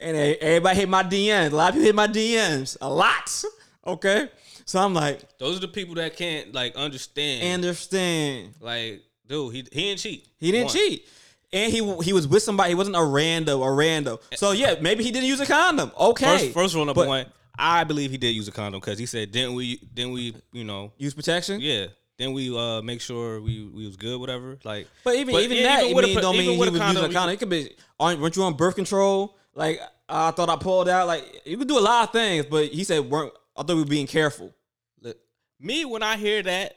and 0.00 0.16
everybody 0.16 0.76
hit 0.80 0.88
my 0.88 1.02
DMs. 1.02 1.52
A 1.52 1.56
lot 1.56 1.68
of 1.70 1.74
people 1.74 1.86
hit 1.86 1.94
my 1.94 2.08
DMs, 2.08 2.76
a 2.80 2.88
lot. 2.88 3.44
Okay, 3.86 4.28
so 4.66 4.78
I'm 4.78 4.92
like, 4.94 5.20
Those 5.38 5.56
are 5.56 5.60
the 5.60 5.68
people 5.68 5.94
that 5.96 6.16
can't 6.16 6.52
like 6.52 6.76
understand. 6.76 7.42
understand. 7.54 8.54
like, 8.60 9.02
dude, 9.26 9.52
he 9.54 9.58
he 9.72 9.80
didn't 9.88 10.00
cheat. 10.00 10.28
He 10.38 10.50
didn't 10.52 10.66
One. 10.66 10.74
cheat. 10.74 11.08
And 11.52 11.72
he 11.72 11.78
he 12.02 12.12
was 12.12 12.28
with 12.28 12.42
somebody. 12.42 12.70
He 12.70 12.74
wasn't 12.76 12.96
a 12.96 13.00
rando, 13.00 13.62
a 13.62 13.66
rando. 13.66 14.20
So 14.36 14.52
yeah, 14.52 14.76
maybe 14.80 15.02
he 15.02 15.10
didn't 15.10 15.28
use 15.28 15.40
a 15.40 15.46
condom. 15.46 15.90
Okay. 15.98 16.24
First, 16.38 16.52
first 16.52 16.74
rule 16.74 16.84
number 16.84 17.00
But- 17.02 17.08
one, 17.08 17.26
I 17.58 17.84
believe 17.84 18.10
he 18.10 18.18
did 18.18 18.30
use 18.36 18.46
a 18.48 18.52
condom 18.52 18.80
because 18.80 18.98
he 18.98 19.06
said, 19.06 19.32
"Didn't 19.32 19.54
we? 19.54 19.76
Didn't 19.92 20.12
we? 20.12 20.34
You 20.52 20.64
know, 20.64 20.92
use 20.98 21.14
protection. 21.14 21.60
yeah. 21.60 21.86
Then 22.18 22.34
we 22.34 22.54
uh 22.56 22.82
make 22.82 23.00
sure 23.00 23.40
we 23.40 23.64
we 23.66 23.86
was 23.86 23.96
good, 23.96 24.20
whatever. 24.20 24.58
Like, 24.62 24.86
But 25.04 25.14
even 25.16 25.34
But 25.34 25.42
even 25.42 25.56
yeah, 25.56 25.62
that, 25.76 25.84
even 25.84 25.96
with 25.96 26.04
a 26.04 26.08
mean, 26.08 26.14
pro- 26.16 26.22
don't 26.22 26.34
even 26.36 26.46
mean 26.46 26.54
he 26.54 26.60
was 26.60 26.68
a 26.68 26.72
using 26.72 26.86
condom, 26.86 27.04
a 27.10 27.12
condom. 27.14 27.34
It 27.34 27.38
could 27.38 27.48
be, 27.48 27.70
aren't, 27.98 28.20
weren't 28.20 28.36
you 28.36 28.42
on 28.42 28.54
birth 28.54 28.74
control? 28.76 29.36
Like 29.54 29.80
I 30.08 30.30
thought 30.32 30.48
I 30.48 30.56
pulled 30.56 30.88
out. 30.88 31.06
Like 31.06 31.42
you 31.44 31.56
could 31.58 31.68
do 31.68 31.78
a 31.78 31.80
lot 31.80 32.04
of 32.08 32.12
things, 32.12 32.46
but 32.46 32.66
he 32.66 32.84
said 32.84 33.10
weren't. 33.10 33.32
I 33.56 33.62
thought 33.62 33.74
we 33.76 33.82
were 33.82 33.88
being 33.88 34.06
careful. 34.06 34.54
look, 35.00 35.16
me 35.58 35.84
when 35.84 36.02
I 36.02 36.16
hear 36.16 36.42
that, 36.42 36.76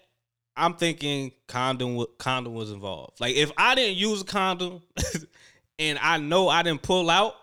I'm 0.56 0.74
thinking 0.74 1.32
condom 1.48 2.06
condom 2.18 2.54
was 2.54 2.72
involved. 2.72 3.20
Like, 3.20 3.36
if 3.36 3.52
I 3.58 3.76
didn't 3.76 3.98
use 3.98 4.22
a 4.22 4.26
condom 4.26 4.82
and 5.80 5.98
I 6.00 6.18
know 6.18 6.50
I 6.50 6.64
didn't 6.64 6.82
pull 6.82 7.10
out 7.10 7.36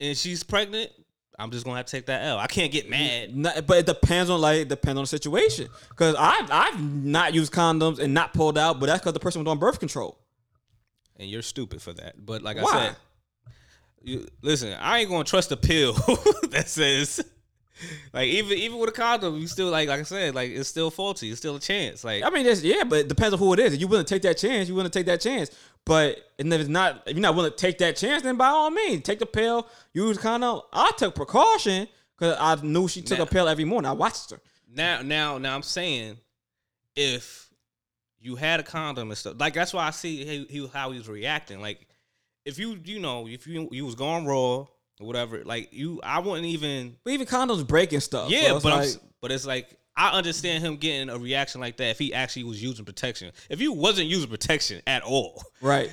and 0.00 0.16
she's 0.16 0.42
pregnant, 0.42 0.90
I'm 1.38 1.50
just 1.50 1.64
gonna 1.64 1.76
have 1.76 1.86
to 1.86 1.90
take 1.92 2.06
that 2.06 2.22
L. 2.24 2.38
I 2.38 2.46
can't 2.46 2.72
get 2.72 2.88
mad. 2.88 3.34
Not, 3.36 3.66
but 3.66 3.78
it 3.78 3.86
depends 3.86 4.30
on 4.30 4.40
like 4.40 4.68
depends 4.68 4.98
on 4.98 5.02
the 5.04 5.08
situation. 5.08 5.68
Because 5.90 6.14
I've 6.18 6.50
I've 6.50 6.82
not 6.82 7.34
used 7.34 7.52
condoms 7.52 7.98
and 7.98 8.12
not 8.14 8.34
pulled 8.34 8.58
out, 8.58 8.80
but 8.80 8.86
that's 8.86 9.00
because 9.00 9.14
the 9.14 9.20
person 9.20 9.42
was 9.44 9.50
on 9.50 9.58
birth 9.58 9.78
control. 9.78 10.18
and 11.16 11.28
you're 11.28 11.42
stupid 11.42 11.80
for 11.82 11.92
that. 11.94 12.24
But 12.24 12.42
like 12.42 12.56
I 12.56 12.64
said, 12.64 12.96
you 14.04 14.26
listen. 14.42 14.74
I 14.80 15.00
ain't 15.00 15.10
gonna 15.10 15.24
trust 15.24 15.50
a 15.52 15.56
pill 15.56 15.92
that 16.50 16.64
says 16.68 17.20
like 18.12 18.28
even 18.28 18.56
even 18.58 18.78
with 18.78 18.88
a 18.90 18.92
condom, 18.92 19.36
you 19.36 19.46
still 19.46 19.70
like 19.70 19.88
like 19.88 20.00
I 20.00 20.04
said, 20.04 20.34
like 20.34 20.50
it's 20.50 20.68
still 20.68 20.90
faulty. 20.90 21.30
It's 21.30 21.38
still 21.38 21.56
a 21.56 21.60
chance. 21.60 22.04
Like 22.04 22.22
I 22.22 22.30
mean, 22.30 22.46
that's, 22.46 22.62
yeah, 22.62 22.84
but 22.84 23.00
it 23.00 23.08
depends 23.08 23.32
on 23.32 23.38
who 23.38 23.52
it 23.52 23.58
is. 23.58 23.74
If 23.74 23.80
you 23.80 23.88
willing 23.88 24.06
to 24.06 24.14
take 24.14 24.22
that 24.22 24.38
chance, 24.38 24.68
you 24.68 24.74
willing 24.74 24.90
to 24.90 24.98
take 24.98 25.06
that 25.06 25.20
chance. 25.20 25.50
But 25.84 26.18
and 26.38 26.52
if 26.52 26.60
it's 26.60 26.70
not, 26.70 27.02
if 27.06 27.14
you're 27.14 27.22
not 27.22 27.34
willing 27.34 27.50
to 27.50 27.56
take 27.56 27.78
that 27.78 27.96
chance, 27.96 28.22
then 28.22 28.36
by 28.36 28.46
all 28.46 28.70
means, 28.70 29.02
take 29.02 29.18
the 29.18 29.26
pill, 29.26 29.68
use 29.92 30.18
condom. 30.18 30.60
I 30.72 30.92
took 30.96 31.14
precaution 31.14 31.88
because 32.16 32.36
I 32.38 32.54
knew 32.64 32.88
she 32.88 33.02
took 33.02 33.18
Now- 33.18 33.24
a 33.24 33.26
pill 33.26 33.48
every 33.48 33.64
morning. 33.64 33.88
I 33.88 33.92
watched 33.92 34.30
her. 34.30 34.40
now 34.72 35.02
now 35.02 35.38
now 35.38 35.54
I'm 35.54 35.62
saying 35.62 36.18
if 36.96 37.50
you 38.20 38.36
had 38.36 38.60
a 38.60 38.62
condom 38.62 39.10
and 39.10 39.18
stuff, 39.18 39.34
like 39.38 39.54
that's 39.54 39.74
why 39.74 39.86
I 39.86 39.90
see 39.90 40.24
he, 40.24 40.46
he 40.48 40.66
how 40.72 40.92
he 40.92 40.98
was 40.98 41.08
reacting. 41.08 41.60
Like 41.60 41.86
if 42.44 42.58
you 42.58 42.78
you 42.84 43.00
know 43.00 43.26
if 43.26 43.46
you 43.46 43.68
you 43.70 43.84
was 43.84 43.94
going 43.94 44.26
raw 44.26 44.56
or 44.56 44.68
whatever, 45.00 45.42
like 45.44 45.72
you 45.72 46.00
I 46.02 46.20
wouldn't 46.20 46.46
even 46.46 46.96
But 47.04 47.12
even 47.12 47.26
condoms 47.26 47.66
breaking 47.66 48.00
stuff. 48.00 48.30
Yeah, 48.30 48.58
but 48.62 48.72
I'm 48.72 48.88
but 49.20 49.32
it's 49.32 49.46
like 49.46 49.78
I 49.96 50.10
understand 50.10 50.64
him 50.64 50.76
getting 50.76 51.08
a 51.08 51.18
reaction 51.18 51.60
like 51.60 51.76
that 51.76 51.90
if 51.90 51.98
he 51.98 52.12
actually 52.12 52.44
was 52.44 52.62
using 52.62 52.84
protection. 52.84 53.30
If 53.48 53.60
you 53.60 53.72
wasn't 53.72 54.08
using 54.08 54.28
protection 54.28 54.82
at 54.86 55.02
all, 55.02 55.42
right. 55.60 55.90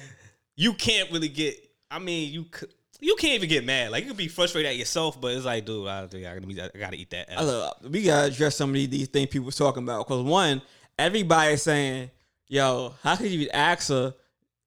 you 0.56 0.74
can't 0.74 1.12
really 1.12 1.30
get. 1.30 1.56
I 1.90 2.00
mean, 2.00 2.32
you 2.34 2.46
c- 2.54 2.68
you 3.00 3.16
can't 3.16 3.36
even 3.36 3.50
get 3.50 3.64
mad. 3.64 3.92
Like 3.92 4.04
you 4.04 4.10
could 4.10 4.18
be 4.18 4.28
frustrated 4.28 4.72
at 4.72 4.78
yourself, 4.78 5.22
but 5.22 5.34
it's 5.34 5.46
like, 5.46 5.66
dude, 5.66 5.88
I, 5.88 6.08
think 6.08 6.26
I, 6.26 6.40
gotta, 6.40 6.72
I 6.76 6.80
gotta 6.80 6.96
eat 6.96 7.10
that. 7.12 7.32
I 7.36 7.44
look, 7.44 7.78
we 7.90 8.04
gotta 8.04 8.28
address 8.28 8.56
some 8.56 8.70
of 8.70 8.74
these, 8.76 8.90
these 8.90 9.08
things 9.08 9.28
people 9.30 9.52
talking 9.52 9.84
about. 9.84 10.08
Because 10.08 10.24
one, 10.24 10.62
everybody's 10.98 11.62
saying, 11.62 12.10
"Yo, 12.48 12.94
how 13.04 13.16
could 13.16 13.30
you 13.30 13.50
ask 13.50 13.90
her? 13.90 14.16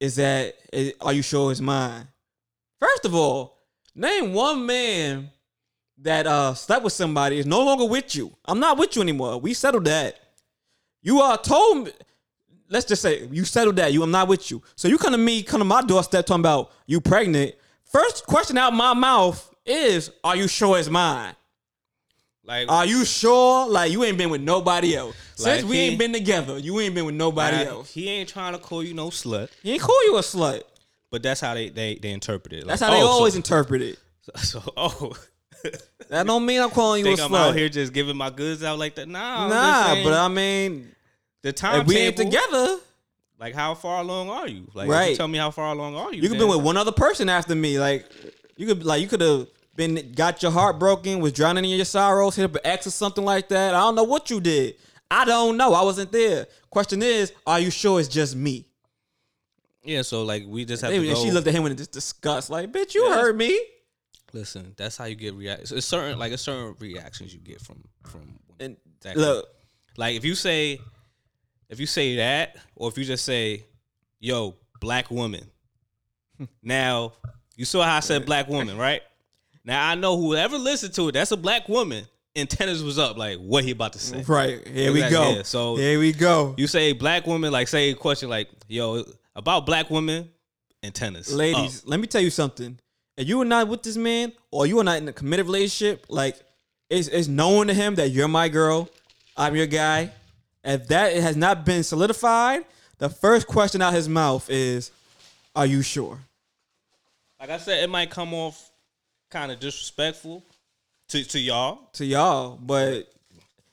Is 0.04 0.16
that 0.16 0.54
are 1.00 1.12
you 1.12 1.22
sure 1.22 1.50
it's 1.50 1.60
mine?" 1.60 2.06
First 2.80 3.04
of 3.06 3.14
all, 3.14 3.38
name 3.94 4.34
one 4.34 4.66
man 4.66 5.30
that 5.98 6.26
uh 6.26 6.52
slept 6.54 6.84
with 6.84 6.92
somebody 6.92 7.38
is 7.38 7.46
no 7.46 7.60
longer 7.64 7.86
with 7.86 8.14
you. 8.14 8.26
I'm 8.44 8.60
not 8.60 8.76
with 8.78 8.94
you 8.96 9.02
anymore. 9.02 9.38
We 9.40 9.54
settled 9.54 9.86
that. 9.86 10.12
You 11.02 11.20
are 11.20 11.38
told. 11.38 11.86
me- 11.86 11.92
Let's 12.68 12.86
just 12.86 13.02
say 13.02 13.26
you 13.30 13.44
settled 13.44 13.76
that. 13.76 13.92
You, 13.92 14.02
I'm 14.02 14.10
not 14.10 14.26
with 14.26 14.50
you. 14.50 14.62
So 14.74 14.88
you 14.88 14.98
come 14.98 15.12
to 15.12 15.18
me, 15.18 15.42
come 15.42 15.60
to 15.60 15.64
my 15.64 15.82
doorstep 15.82 16.26
talking 16.26 16.40
about 16.40 16.72
you 16.86 17.00
pregnant. 17.00 17.54
First 17.84 18.26
question 18.26 18.56
out 18.58 18.72
my 18.74 18.94
mouth 18.94 19.38
is, 19.64 20.10
"Are 20.24 20.34
you 20.36 20.48
sure 20.48 20.78
it's 20.78 20.88
mine?" 20.88 21.34
Like 22.46 22.70
Are 22.70 22.84
you 22.86 23.04
sure? 23.04 23.68
Like 23.68 23.90
you 23.92 24.04
ain't 24.04 24.18
been 24.18 24.30
with 24.30 24.40
nobody 24.42 24.94
else 24.96 25.16
since 25.34 25.62
Like 25.62 25.70
we 25.70 25.76
he- 25.76 25.82
ain't 25.82 25.98
been 25.98 26.12
together. 26.12 26.58
You 26.58 26.78
ain't 26.80 26.94
been 26.94 27.04
with 27.06 27.14
nobody 27.14 27.64
nah, 27.64 27.70
else. 27.70 27.92
he 27.92 28.08
ain't 28.08 28.28
trying 28.28 28.52
to 28.52 28.58
call 28.58 28.82
you 28.82 28.94
no 28.94 29.08
slut, 29.08 29.48
He 29.62 29.72
ain't 29.72 29.82
call 29.82 30.04
you 30.06 30.16
a 30.16 30.20
slut. 30.20 30.62
but 31.10 31.22
that's 31.22 31.40
how 31.40 31.54
they 31.54 31.68
they, 31.70 31.94
they 31.96 32.10
interpret 32.10 32.52
it. 32.52 32.58
Like, 32.60 32.66
That's 32.78 32.82
how 32.82 32.90
they 32.90 33.02
oh, 33.02 33.06
always 33.06 33.34
So, 33.34 33.38
interpret 33.38 33.82
it. 33.82 33.98
so 34.36 34.62
oh, 34.76 35.12
That 36.10 36.26
don't 36.26 36.44
mean 36.44 36.60
I'm 36.60 36.70
calling 36.70 37.00
you 37.00 37.04
think 37.16 37.20
a 37.20 37.24
I'm 37.24 37.30
slut. 37.30 37.48
out 37.48 37.56
here 37.56 37.68
just 37.68 37.92
giving 37.92 38.16
my 38.16 38.30
goods 38.30 38.62
out 38.62 38.78
like 38.78 38.94
that? 38.96 39.08
Nah, 39.08 39.48
nah, 39.48 39.86
saying 39.94 40.04
but 40.04 40.12
I 40.12 40.28
mean, 40.28 40.90
the 41.42 41.48
if 41.50 41.54
time 41.56 41.86
we 41.86 41.96
ain't 41.96 42.16
together, 42.16 42.78
like 43.38 43.54
how 43.54 43.74
far 43.74 44.00
along 44.02 44.28
are 44.28 44.46
you? 44.46 44.66
Like, 44.74 44.88
Right. 44.88 45.10
you 45.10 45.16
tell 45.16 45.28
me 45.28 45.38
how 45.38 45.50
far 45.50 45.72
along 45.72 45.96
are 45.96 46.12
you? 46.12 46.16
You 46.22 46.28
could 46.28 46.32
then- 46.38 46.46
been 46.48 46.56
with 46.56 46.64
one 46.64 46.76
other 46.76 46.92
person 46.92 47.28
after 47.30 47.54
me. 47.54 47.78
Like 47.78 48.04
you 48.56 48.66
could 48.66 48.84
like 48.84 49.00
you 49.00 49.08
could 49.08 49.20
have 49.22 49.48
been 49.76 50.12
got 50.12 50.42
your 50.42 50.52
heart 50.52 50.78
broken, 50.78 51.20
was 51.20 51.32
drowning 51.32 51.64
in 51.64 51.70
your 51.70 51.84
sorrows, 51.84 52.36
hit 52.36 52.44
up 52.44 52.54
an 52.54 52.60
ex 52.64 52.86
or 52.86 52.90
something 52.90 53.24
like 53.24 53.48
that. 53.48 53.74
I 53.74 53.80
don't 53.80 53.94
know 53.94 54.04
what 54.04 54.30
you 54.30 54.40
did. 54.40 54.76
I 55.10 55.24
don't 55.24 55.56
know. 55.56 55.74
I 55.74 55.82
wasn't 55.82 56.12
there. 56.12 56.46
Question 56.70 57.02
is, 57.02 57.32
are 57.46 57.60
you 57.60 57.70
sure 57.70 58.00
it's 58.00 58.08
just 58.08 58.34
me? 58.36 58.66
Yeah, 59.82 60.02
so 60.02 60.22
like 60.24 60.44
we 60.46 60.64
just 60.64 60.82
have 60.82 60.90
They- 60.92 60.98
to 61.00 61.06
and 61.08 61.14
go. 61.16 61.22
she 61.24 61.30
looked 61.30 61.46
at 61.46 61.54
him 61.54 61.62
with 61.62 61.76
just 61.76 61.92
disgust, 61.92 62.50
like, 62.50 62.72
bitch, 62.72 62.94
you 62.94 63.04
Yeah. 63.06 63.14
heard 63.14 63.36
me. 63.36 63.58
Listen, 64.32 64.74
that's 64.76 64.96
how 64.96 65.04
you 65.04 65.14
get 65.14 65.34
reactions. 65.34 65.70
It's 65.72 65.86
certain 65.86 66.18
like 66.18 66.32
it's 66.32 66.42
certain 66.42 66.74
reactions 66.80 67.32
you 67.32 67.40
get 67.40 67.60
from 67.60 67.84
from. 68.04 68.38
And 68.58 68.76
Exactly. 68.98 69.22
look, 69.22 69.48
Like 69.96 70.16
if 70.16 70.24
you 70.24 70.34
say, 70.34 70.80
if 71.68 71.78
you 71.78 71.86
say 71.86 72.16
that, 72.16 72.56
or 72.74 72.88
if 72.88 72.98
you 72.98 73.04
just 73.04 73.24
say, 73.24 73.64
"Yo, 74.18 74.56
black 74.80 75.08
woman." 75.10 75.48
now 76.62 77.12
you 77.56 77.64
saw 77.64 77.82
how 77.84 77.96
I 77.96 78.00
said 78.00 78.26
black 78.26 78.48
woman, 78.48 78.76
right? 78.76 79.02
Now 79.64 79.88
I 79.88 79.94
know 79.94 80.16
whoever 80.20 80.58
listened 80.58 80.94
to 80.94 81.08
it, 81.08 81.12
that's 81.12 81.32
a 81.32 81.36
black 81.36 81.68
woman. 81.68 82.04
Antennas 82.36 82.82
was 82.82 82.98
up, 82.98 83.16
like 83.16 83.38
what 83.38 83.64
he 83.64 83.70
about 83.70 83.92
to 83.92 83.98
say. 83.98 84.22
right 84.26 84.66
here 84.66 84.92
we 84.92 85.00
go. 85.08 85.36
yeah, 85.36 85.42
so- 85.42 85.76
here 85.76 85.98
we 85.98 86.12
go, 86.12 86.54
You 86.58 86.66
say 86.66 86.92
black 86.92 87.26
woman, 87.26 87.52
like 87.52 87.68
say 87.68 87.90
a 87.90 87.94
question 87.94 88.28
like, 88.28 88.48
"Yo, 88.68 89.04
about 89.36 89.66
black 89.66 89.88
women." 89.90 90.28
Antennas, 90.82 91.32
ladies. 91.32 91.78
up. 91.78 91.88
Let 91.88 92.00
me 92.00 92.06
tell 92.06 92.20
you 92.20 92.30
something. 92.30 92.78
If 93.16 93.26
you 93.28 93.40
are 93.40 93.44
not 93.44 93.68
with 93.68 93.82
this 93.84 93.96
man, 93.96 94.32
or 94.50 94.66
you 94.66 94.78
are 94.80 94.84
not 94.84 94.98
in 94.98 95.08
a 95.08 95.12
committed 95.12 95.46
relationship, 95.46 96.04
like 96.08 96.36
it's 96.90 97.08
it's 97.08 97.28
known 97.28 97.68
to 97.68 97.74
him 97.74 97.94
that 97.94 98.10
you're 98.10 98.28
my 98.28 98.48
girl, 98.48 98.90
I'm 99.36 99.54
your 99.56 99.66
guy. 99.68 100.10
If 100.64 100.88
that 100.88 101.14
has 101.14 101.36
not 101.36 101.64
been 101.64 101.84
solidified, 101.84 102.64
the 102.98 103.08
first 103.08 103.46
question 103.46 103.80
out 103.80 103.94
his 103.94 104.08
mouth 104.08 104.50
is, 104.50 104.90
"Are 105.54 105.66
you 105.66 105.82
sure?" 105.82 106.18
Like 107.38 107.50
I 107.50 107.58
said, 107.58 107.82
it 107.84 107.90
might 107.90 108.10
come 108.10 108.34
off 108.34 108.70
kind 109.34 109.50
of 109.50 109.58
disrespectful 109.58 110.44
to 111.08 111.24
to 111.24 111.38
y'all. 111.40 111.90
To 111.94 112.04
y'all, 112.04 112.56
but 112.56 113.12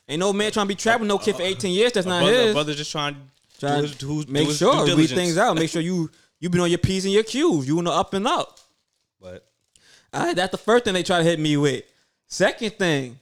ain't 0.10 0.20
no 0.20 0.34
man 0.34 0.52
trying 0.52 0.66
to 0.66 0.68
be 0.68 0.76
trapped 0.76 1.02
with 1.02 1.08
no 1.08 1.20
kid 1.20 1.36
for 1.36 1.44
18 1.44 1.72
years. 1.72 1.92
That's 1.94 2.08
not 2.08 2.24
brother, 2.24 2.44
his. 2.44 2.54
brother 2.54 2.74
just 2.74 2.92
trying 2.92 3.14
to 3.14 3.20
Trying 3.60 3.82
do 3.82 3.88
his, 3.88 3.96
do, 4.26 4.26
make 4.28 4.48
do 4.48 4.54
sure 4.56 4.96
read 4.96 5.10
things 5.12 5.38
out. 5.38 5.56
Make 5.56 5.70
sure 5.70 5.82
you 5.82 6.10
you 6.40 6.50
been 6.50 6.62
on 6.62 6.70
your 6.70 6.80
p's 6.80 7.06
and 7.06 7.14
your 7.14 7.24
q's. 7.24 7.68
You 7.68 7.78
in 7.78 7.86
the 7.86 7.92
up 7.92 8.14
and 8.16 8.28
up. 8.28 8.60
But 9.22 9.46
All 10.12 10.26
right, 10.26 10.36
that's 10.36 10.52
the 10.52 10.58
first 10.58 10.86
thing 10.86 10.96
they 10.96 11.04
try 11.04 11.20
to 11.20 11.24
hit 11.24 11.40
me 11.40 11.56
with. 11.58 11.84
Second 12.28 12.72
thing, 12.80 13.20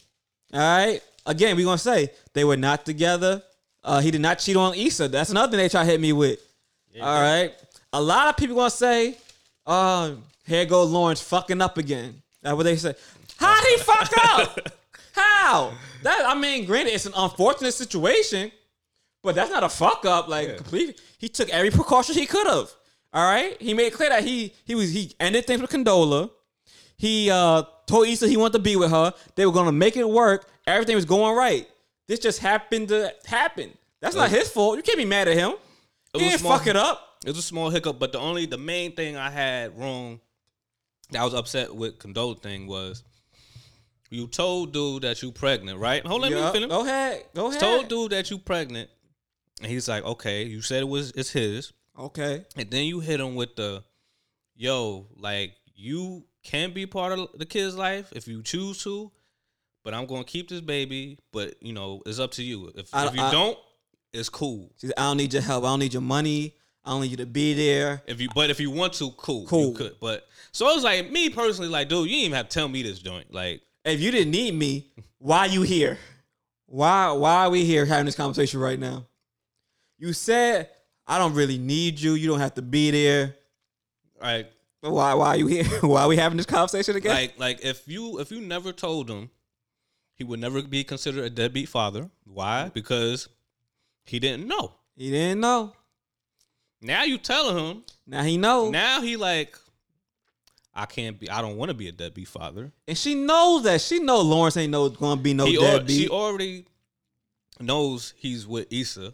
all 0.53 0.59
right. 0.59 1.01
Again, 1.25 1.57
we 1.57 1.65
gonna 1.65 1.77
say 1.77 2.09
they 2.33 2.45
were 2.45 2.57
not 2.57 2.85
together. 2.85 3.43
Uh, 3.83 3.99
he 3.99 4.11
did 4.11 4.21
not 4.21 4.39
cheat 4.39 4.55
on 4.55 4.75
Issa. 4.75 5.09
That's 5.09 5.29
another 5.29 5.51
thing 5.51 5.57
they 5.59 5.69
try 5.69 5.83
to 5.83 5.91
hit 5.91 5.99
me 5.99 6.13
with. 6.13 6.39
all 7.01 7.21
right. 7.21 7.53
A 7.91 8.01
lot 8.01 8.29
of 8.29 8.37
people 8.37 8.55
gonna 8.55 8.69
say, 8.69 9.17
um, 9.65 10.23
here 10.45 10.65
go 10.65 10.83
Lawrence 10.83 11.21
fucking 11.21 11.61
up 11.61 11.77
again. 11.77 12.21
That's 12.41 12.55
what 12.55 12.63
they 12.63 12.75
say. 12.77 12.95
How 13.37 13.61
did 13.61 13.77
he 13.79 13.83
fuck 13.83 14.11
up? 14.23 14.59
How? 15.13 15.73
That 16.03 16.23
I 16.25 16.35
mean, 16.39 16.65
granted, 16.65 16.93
it's 16.93 17.05
an 17.05 17.13
unfortunate 17.15 17.73
situation, 17.73 18.51
but 19.23 19.35
that's 19.35 19.51
not 19.51 19.63
a 19.63 19.69
fuck 19.69 20.05
up. 20.05 20.27
Like 20.27 20.57
completely, 20.57 20.95
he 21.17 21.27
took 21.29 21.49
every 21.49 21.71
precaution 21.71 22.15
he 22.15 22.25
could 22.25 22.47
have. 22.47 22.69
All 23.11 23.25
right, 23.29 23.59
he 23.61 23.73
made 23.73 23.87
it 23.87 23.93
clear 23.93 24.09
that 24.09 24.23
he 24.23 24.53
he 24.65 24.75
was 24.75 24.91
he 24.91 25.13
ended 25.19 25.45
things 25.47 25.61
with 25.61 25.71
Condola. 25.71 26.29
He 26.95 27.29
uh 27.31 27.63
told 27.87 28.07
Issa 28.07 28.27
he 28.27 28.37
wanted 28.37 28.53
to 28.53 28.59
be 28.59 28.75
with 28.75 28.91
her. 28.91 29.13
They 29.35 29.45
were 29.45 29.51
gonna 29.51 29.71
make 29.71 29.97
it 29.97 30.07
work. 30.07 30.47
Everything 30.67 30.95
was 30.95 31.05
going 31.05 31.35
right. 31.35 31.67
This 32.07 32.19
just 32.19 32.39
happened 32.39 32.89
to 32.89 33.13
happen. 33.25 33.71
That's 34.01 34.15
not 34.15 34.29
his 34.29 34.49
fault. 34.49 34.77
You 34.77 34.83
can't 34.83 34.97
be 34.97 35.05
mad 35.05 35.27
at 35.27 35.35
him. 35.35 35.51
It 36.13 36.21
He 36.21 36.29
didn't 36.29 36.39
small- 36.39 36.57
fuck 36.57 36.67
it 36.67 36.75
up. 36.75 37.17
it 37.25 37.29
was 37.29 37.37
a 37.39 37.41
small 37.41 37.69
hiccup. 37.69 37.99
But 37.99 38.11
the 38.13 38.19
only 38.19 38.45
the 38.45 38.57
main 38.57 38.95
thing 38.95 39.17
I 39.17 39.29
had 39.29 39.77
wrong, 39.77 40.19
that 41.11 41.21
I 41.21 41.25
was 41.25 41.33
upset 41.33 41.73
with 41.75 41.99
Condola 41.99 42.39
thing 42.41 42.67
was, 42.67 43.03
you 44.09 44.27
told 44.27 44.73
dude 44.73 45.03
that 45.03 45.21
you 45.21 45.31
pregnant, 45.31 45.79
right? 45.79 46.05
Hold 46.05 46.23
on, 46.25 46.31
let 46.31 46.39
Yeah, 46.39 46.47
me 46.47 46.51
finish. 46.53 46.69
Go 46.69 46.85
ahead. 46.85 47.23
Go 47.35 47.47
ahead. 47.49 47.59
Told 47.59 47.87
dude 47.89 48.11
that 48.11 48.29
you 48.31 48.37
pregnant, 48.39 48.89
and 49.61 49.71
he's 49.71 49.87
like, 49.87 50.03
okay, 50.03 50.43
you 50.43 50.61
said 50.61 50.81
it 50.81 50.87
was 50.87 51.11
it's 51.15 51.31
his, 51.31 51.71
Okay. 51.97 52.45
and 52.55 52.69
then 52.71 52.85
you 52.85 52.99
hit 53.01 53.19
him 53.19 53.35
with 53.35 53.55
the, 53.55 53.83
yo, 54.55 55.07
like 55.17 55.53
you 55.75 56.25
can 56.43 56.73
be 56.73 56.85
part 56.85 57.17
of 57.17 57.29
the 57.35 57.45
kid's 57.45 57.75
life 57.75 58.11
if 58.15 58.27
you 58.27 58.41
choose 58.41 58.81
to, 58.83 59.11
but 59.83 59.93
I'm 59.93 60.05
gonna 60.07 60.23
keep 60.23 60.49
this 60.49 60.61
baby. 60.61 61.19
But 61.31 61.55
you 61.61 61.73
know, 61.73 62.01
it's 62.05 62.19
up 62.19 62.31
to 62.31 62.43
you. 62.43 62.71
If, 62.75 62.93
I- 62.93 63.07
if 63.07 63.15
you 63.15 63.21
I- 63.21 63.31
don't, 63.31 63.57
it's 64.11 64.29
cool. 64.29 64.71
Said, 64.77 64.93
I 64.97 65.01
don't 65.03 65.17
need 65.17 65.33
your 65.33 65.41
help. 65.43 65.63
I 65.63 65.67
don't 65.67 65.79
need 65.79 65.93
your 65.93 66.01
money. 66.01 66.55
I 66.83 66.91
don't 66.91 67.01
need 67.01 67.11
you 67.11 67.17
to 67.17 67.25
be 67.25 67.53
there. 67.53 68.01
If 68.07 68.19
you, 68.21 68.29
but 68.33 68.49
if 68.49 68.59
you 68.59 68.71
want 68.71 68.93
to, 68.93 69.11
cool, 69.11 69.45
Cool. 69.45 69.69
you 69.69 69.73
could. 69.75 69.95
But 69.99 70.27
so 70.51 70.67
I 70.67 70.73
was 70.73 70.83
like 70.83 71.11
me 71.11 71.29
personally, 71.29 71.69
like, 71.69 71.89
dude, 71.89 72.05
you 72.09 72.15
didn't 72.15 72.25
even 72.25 72.35
have 72.37 72.49
to 72.49 72.53
tell 72.53 72.67
me 72.67 72.81
this 72.83 72.99
joint. 72.99 73.33
Like, 73.33 73.61
If 73.85 73.99
you 73.99 74.11
didn't 74.11 74.31
need 74.31 74.53
me, 74.53 74.91
why 75.17 75.45
you 75.45 75.61
here? 75.63 75.97
Why 76.67 77.11
why 77.11 77.45
are 77.45 77.49
we 77.49 77.65
here 77.65 77.85
having 77.85 78.05
this 78.05 78.15
conversation 78.15 78.59
right 78.59 78.79
now? 78.79 79.05
You 79.97 80.13
said 80.13 80.69
I 81.07 81.17
don't 81.17 81.33
really 81.33 81.57
need 81.57 81.99
you. 81.99 82.13
You 82.13 82.27
don't 82.27 82.39
have 82.39 82.53
to 82.55 82.61
be 82.61 82.91
there. 82.91 83.35
like, 84.21 84.51
But 84.81 84.91
why 84.91 85.13
why 85.15 85.27
are 85.29 85.37
you 85.37 85.47
here? 85.47 85.65
why 85.81 86.03
are 86.03 86.07
we 86.07 86.15
having 86.17 86.37
this 86.37 86.45
conversation 86.45 86.95
again? 86.95 87.13
like, 87.15 87.39
like, 87.39 87.65
if 87.65 87.87
you 87.87 88.19
if 88.19 88.31
you 88.31 88.39
never 88.41 88.71
told 88.71 89.09
him, 89.09 89.29
he 90.13 90.23
would 90.23 90.39
never 90.39 90.61
be 90.61 90.83
considered 90.83 91.23
a 91.25 91.29
deadbeat 91.29 91.67
father. 91.69 92.09
Why? 92.25 92.69
Because 92.73 93.27
he 94.05 94.19
didn't 94.19 94.47
know. 94.47 94.73
he 94.95 95.09
didn't 95.11 95.41
know. 95.41 95.73
Now 96.81 97.03
you 97.03 97.17
telling 97.17 97.57
him. 97.57 97.83
Now 98.07 98.23
he 98.23 98.37
know. 98.37 98.69
Now 98.69 99.01
he 99.01 99.17
like, 99.17 99.55
I 100.73 100.85
can't 100.85 101.19
be. 101.19 101.29
I 101.29 101.41
don't 101.41 101.57
want 101.57 101.69
to 101.69 101.73
be 101.75 101.87
a 101.87 101.91
deadbeat 101.91 102.27
father. 102.27 102.71
and 102.87 102.97
she 102.97 103.15
knows 103.15 103.63
that. 103.63 103.81
She 103.81 103.99
know 103.99 104.21
Lawrence 104.21 104.55
ain't 104.57 104.71
no 104.71 104.87
gonna 104.89 105.19
be 105.21 105.33
no 105.33 105.45
he 105.45 105.55
al- 105.57 105.61
deadbeat. 105.79 105.97
she 106.03 106.09
already 106.09 106.65
knows 107.59 108.13
he's 108.17 108.47
with 108.47 108.71
Issa. 108.71 109.13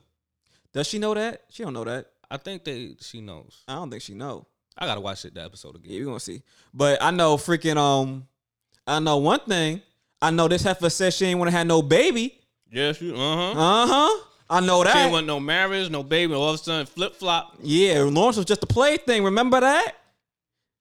Does 0.74 0.88
she 0.88 1.00
know 1.00 1.14
that? 1.14 1.44
She 1.50 1.64
don't 1.64 1.74
know 1.74 1.84
that. 1.86 2.08
I 2.30 2.38
think 2.38 2.64
that 2.66 2.98
she 3.02 3.22
knows. 3.22 3.64
I 3.68 3.76
don't 3.76 3.90
think 3.90 4.02
she 4.04 4.14
know. 4.14 4.46
I 4.78 4.86
gotta 4.86 5.00
watch 5.02 5.24
it 5.26 5.34
the 5.34 5.44
episode 5.44 5.76
again. 5.76 5.94
Yeah, 5.94 6.00
we 6.00 6.06
gonna 6.06 6.20
see. 6.20 6.42
But 6.74 7.02
I 7.02 7.12
know 7.12 7.38
freaking 7.38 7.78
um 7.78 8.28
I 8.86 9.00
know 9.00 9.18
one 9.18 9.40
thing. 9.40 9.82
I 10.22 10.32
know 10.32 10.48
this 10.48 10.64
heifer 10.64 10.90
said 10.90 11.14
she 11.14 11.26
ain't 11.26 11.40
wanna 11.40 11.52
have 11.52 11.66
no 11.66 11.82
baby. 11.82 12.38
Yes, 12.70 13.02
you. 13.02 13.16
Uh 13.16 13.54
huh. 13.54 13.84
Uh-huh. 13.84 14.24
I 14.50 14.60
know 14.60 14.82
She 14.84 14.88
that. 14.90 14.94
didn't 14.94 15.12
want 15.12 15.28
no 15.28 15.40
marriage, 15.40 15.90
no 15.90 16.04
baby. 16.04 16.34
All 16.34 16.50
of 16.50 16.56
a 16.56 16.58
sudden, 16.60 16.86
flip 16.86 17.16
flop. 17.16 17.56
Yeah, 17.64 18.02
Lawrence 18.04 18.38
was 18.38 18.46
just 18.46 18.64
a 18.64 18.68
plaything. 18.68 19.24
Remember 19.24 19.60
that? 19.60 19.94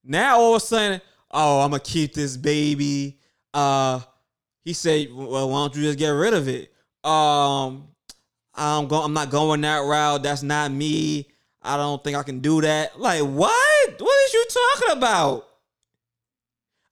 Now 0.05 0.39
all 0.39 0.55
of 0.55 0.63
a 0.63 0.65
sudden, 0.65 1.01
oh, 1.31 1.61
I'm 1.61 1.71
gonna 1.71 1.81
keep 1.81 2.13
this 2.15 2.37
baby. 2.37 3.19
Uh, 3.55 4.01
he 4.65 4.73
said, 4.75 5.09
well, 5.13 5.49
why 5.49 5.59
don't 5.63 5.77
you 5.77 5.83
just 5.83 5.99
get 5.99 6.11
rid 6.11 6.35
of 6.35 6.49
it? 6.49 6.73
Um, 7.03 7.89
I'm 8.55 8.87
going. 8.87 9.05
I'm 9.05 9.13
not 9.15 9.31
going 9.31 9.61
that 9.63 9.79
route. 9.79 10.23
That's 10.23 10.43
not 10.43 10.71
me. 10.71 11.29
I 11.63 11.77
don't 11.79 12.03
think 12.05 12.17
I 12.17 12.23
can 12.23 12.41
do 12.41 12.61
that. 12.61 13.01
Like 13.01 13.23
what? 13.23 14.01
What 14.01 14.27
is 14.27 14.35
you 14.35 14.47
talking 14.51 14.99
about? 14.99 15.47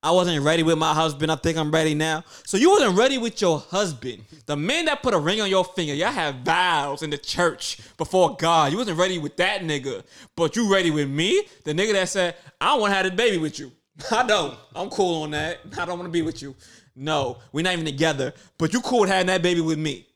I 0.04 0.10
wasn't 0.10 0.44
ready 0.44 0.64
with 0.64 0.78
my 0.78 0.94
husband. 0.94 1.30
I 1.30 1.36
think 1.36 1.56
I'm 1.56 1.70
ready 1.70 1.94
now. 1.94 2.24
So 2.44 2.56
you 2.56 2.70
wasn't 2.70 2.98
ready 2.98 3.18
with 3.18 3.40
your 3.40 3.60
husband. 3.60 4.24
The 4.46 4.56
man 4.56 4.86
that 4.86 5.00
put 5.00 5.14
a 5.14 5.18
ring 5.18 5.40
on 5.40 5.48
your 5.48 5.64
finger. 5.64 5.94
Y'all 5.94 6.10
have 6.10 6.36
vows 6.36 7.02
in 7.02 7.10
the 7.10 7.18
church 7.18 7.78
before 7.96 8.36
God. 8.36 8.72
You 8.72 8.78
wasn't 8.78 8.98
ready 8.98 9.18
with 9.18 9.36
that 9.36 9.60
nigga. 9.60 10.02
But 10.36 10.56
you 10.56 10.72
ready 10.72 10.90
with 10.90 11.08
me? 11.08 11.44
The 11.64 11.72
nigga 11.72 11.92
that 11.92 12.08
said, 12.08 12.34
I 12.60 12.66
don't 12.66 12.80
want 12.80 12.90
to 12.90 12.96
have 12.96 13.04
this 13.04 13.14
baby 13.14 13.38
with 13.38 13.60
you. 13.60 13.70
I 14.10 14.26
don't. 14.26 14.58
I'm 14.74 14.90
cool 14.90 15.22
on 15.22 15.30
that. 15.32 15.60
I 15.78 15.84
don't 15.84 15.98
want 15.98 16.08
to 16.08 16.12
be 16.12 16.22
with 16.22 16.42
you. 16.42 16.56
No, 16.96 17.38
we're 17.52 17.62
not 17.62 17.74
even 17.74 17.84
together. 17.84 18.34
But 18.58 18.72
you 18.72 18.80
cool 18.80 19.02
with 19.02 19.10
having 19.10 19.28
that 19.28 19.40
baby 19.40 19.60
with 19.60 19.78
me. 19.78 20.06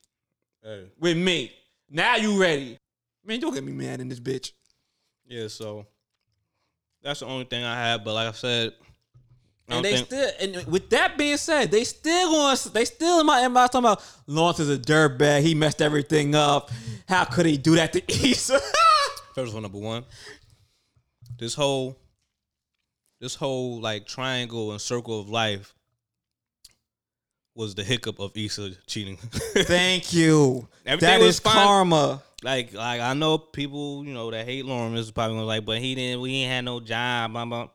Hey. 0.62 0.86
With 0.98 1.16
me. 1.16 1.52
Now 1.88 2.16
you 2.16 2.40
ready. 2.40 2.76
Man, 3.24 3.38
don't 3.38 3.54
get 3.54 3.62
me 3.62 3.72
mad 3.72 4.00
in 4.00 4.08
this 4.08 4.20
bitch. 4.20 4.50
Yeah, 5.26 5.46
so 5.46 5.86
that's 7.02 7.20
the 7.20 7.26
only 7.26 7.44
thing 7.44 7.64
I 7.64 7.74
have. 7.76 8.04
But 8.04 8.14
like 8.14 8.28
I 8.28 8.32
said, 8.32 8.72
And 9.68 9.84
they 9.84 9.96
think 9.96 10.06
still, 10.06 10.30
and 10.40 10.66
with 10.66 10.90
that 10.90 11.18
being 11.18 11.36
said, 11.36 11.70
they 11.72 11.82
still 11.82 12.30
going, 12.30 12.56
they 12.72 12.84
still 12.84 13.20
in 13.20 13.26
my 13.26 13.40
inbox 13.40 13.70
talking 13.70 13.80
about 13.80 14.04
Lawrence 14.28 14.60
is 14.60 14.70
a 14.70 14.78
dirtbag. 14.78 15.42
He 15.42 15.54
messed 15.54 15.82
everything 15.82 16.34
up. 16.36 16.70
How 17.08 17.24
could 17.24 17.46
he 17.46 17.56
do 17.56 17.74
that 17.74 17.92
to 17.94 18.02
Issa? 18.08 18.60
first 19.34 19.52
one, 19.52 19.62
number 19.64 19.78
one, 19.78 20.04
this 21.38 21.54
whole 21.54 21.96
this 23.20 23.34
whole 23.34 23.80
like 23.80 24.06
triangle 24.06 24.70
and 24.70 24.80
circle 24.80 25.20
of 25.20 25.28
life 25.28 25.74
was 27.54 27.74
the 27.74 27.82
hiccup 27.82 28.20
of 28.20 28.36
Issa 28.36 28.70
cheating. 28.86 29.16
Thank 29.32 30.12
you. 30.12 30.68
Everything 30.84 31.18
that 31.18 31.20
was 31.20 31.36
is 31.36 31.40
fine. 31.40 31.54
karma. 31.54 32.22
like 32.44 32.72
like 32.72 33.00
I 33.00 33.14
know 33.14 33.38
people, 33.38 34.04
you 34.04 34.14
know, 34.14 34.30
that 34.30 34.46
hate 34.46 34.64
Lawrence 34.64 35.00
is 35.00 35.10
probably 35.10 35.36
gonna 35.36 35.46
like, 35.46 35.64
but 35.64 35.78
he 35.78 35.94
didn't 35.94 36.20
we 36.20 36.34
ain't 36.34 36.52
had 36.52 36.64
no 36.64 36.78
job, 36.80 37.32
blah 37.32 37.44
blah. 37.44 37.68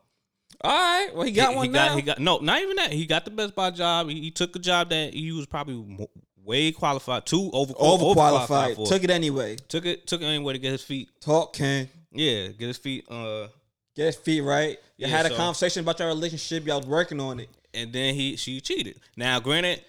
All 0.63 0.71
right. 0.71 1.09
Well, 1.13 1.23
he 1.25 1.31
got 1.31 1.49
he, 1.51 1.55
one 1.55 1.65
he 1.67 1.71
now. 1.71 1.87
got 1.89 1.95
he 1.95 2.01
got 2.03 2.19
no, 2.19 2.37
not 2.39 2.61
even 2.61 2.75
that. 2.77 2.91
He 2.91 3.05
got 3.05 3.25
the 3.25 3.31
best 3.31 3.55
buy 3.55 3.71
job. 3.71 4.09
He, 4.09 4.19
he 4.21 4.31
took 4.31 4.55
a 4.55 4.59
job 4.59 4.89
that 4.89 5.13
he 5.13 5.31
was 5.31 5.45
probably 5.47 6.07
way 6.43 6.71
qualified, 6.71 7.25
too 7.25 7.49
over 7.53 7.73
Overqualified. 7.73 8.75
for. 8.75 8.85
Took 8.87 9.03
it 9.03 9.09
anyway. 9.09 9.55
took 9.67 9.85
it 9.85 10.07
took 10.07 10.21
it 10.21 10.25
anyway 10.25 10.53
to 10.53 10.59
get 10.59 10.71
his 10.71 10.83
feet. 10.83 11.09
Talk, 11.19 11.53
Ken. 11.53 11.89
Yeah, 12.11 12.47
get 12.49 12.67
his 12.67 12.77
feet. 12.77 13.05
Uh, 13.09 13.47
Get 13.93 14.05
his 14.05 14.15
feet 14.15 14.39
right. 14.41 14.77
You 14.97 15.07
Yeah, 15.07 15.07
had 15.09 15.25
a 15.25 15.29
so- 15.29 15.35
conversation 15.35 15.81
about 15.81 15.99
your 15.99 16.07
relationship. 16.07 16.65
Y'all 16.65 16.77
was 16.79 16.87
working 16.87 17.19
on 17.19 17.41
it. 17.41 17.49
and 17.73 17.91
then 17.91 18.15
he 18.15 18.37
she 18.37 18.61
cheated. 18.61 18.99
Now, 19.17 19.39
granted, 19.41 19.83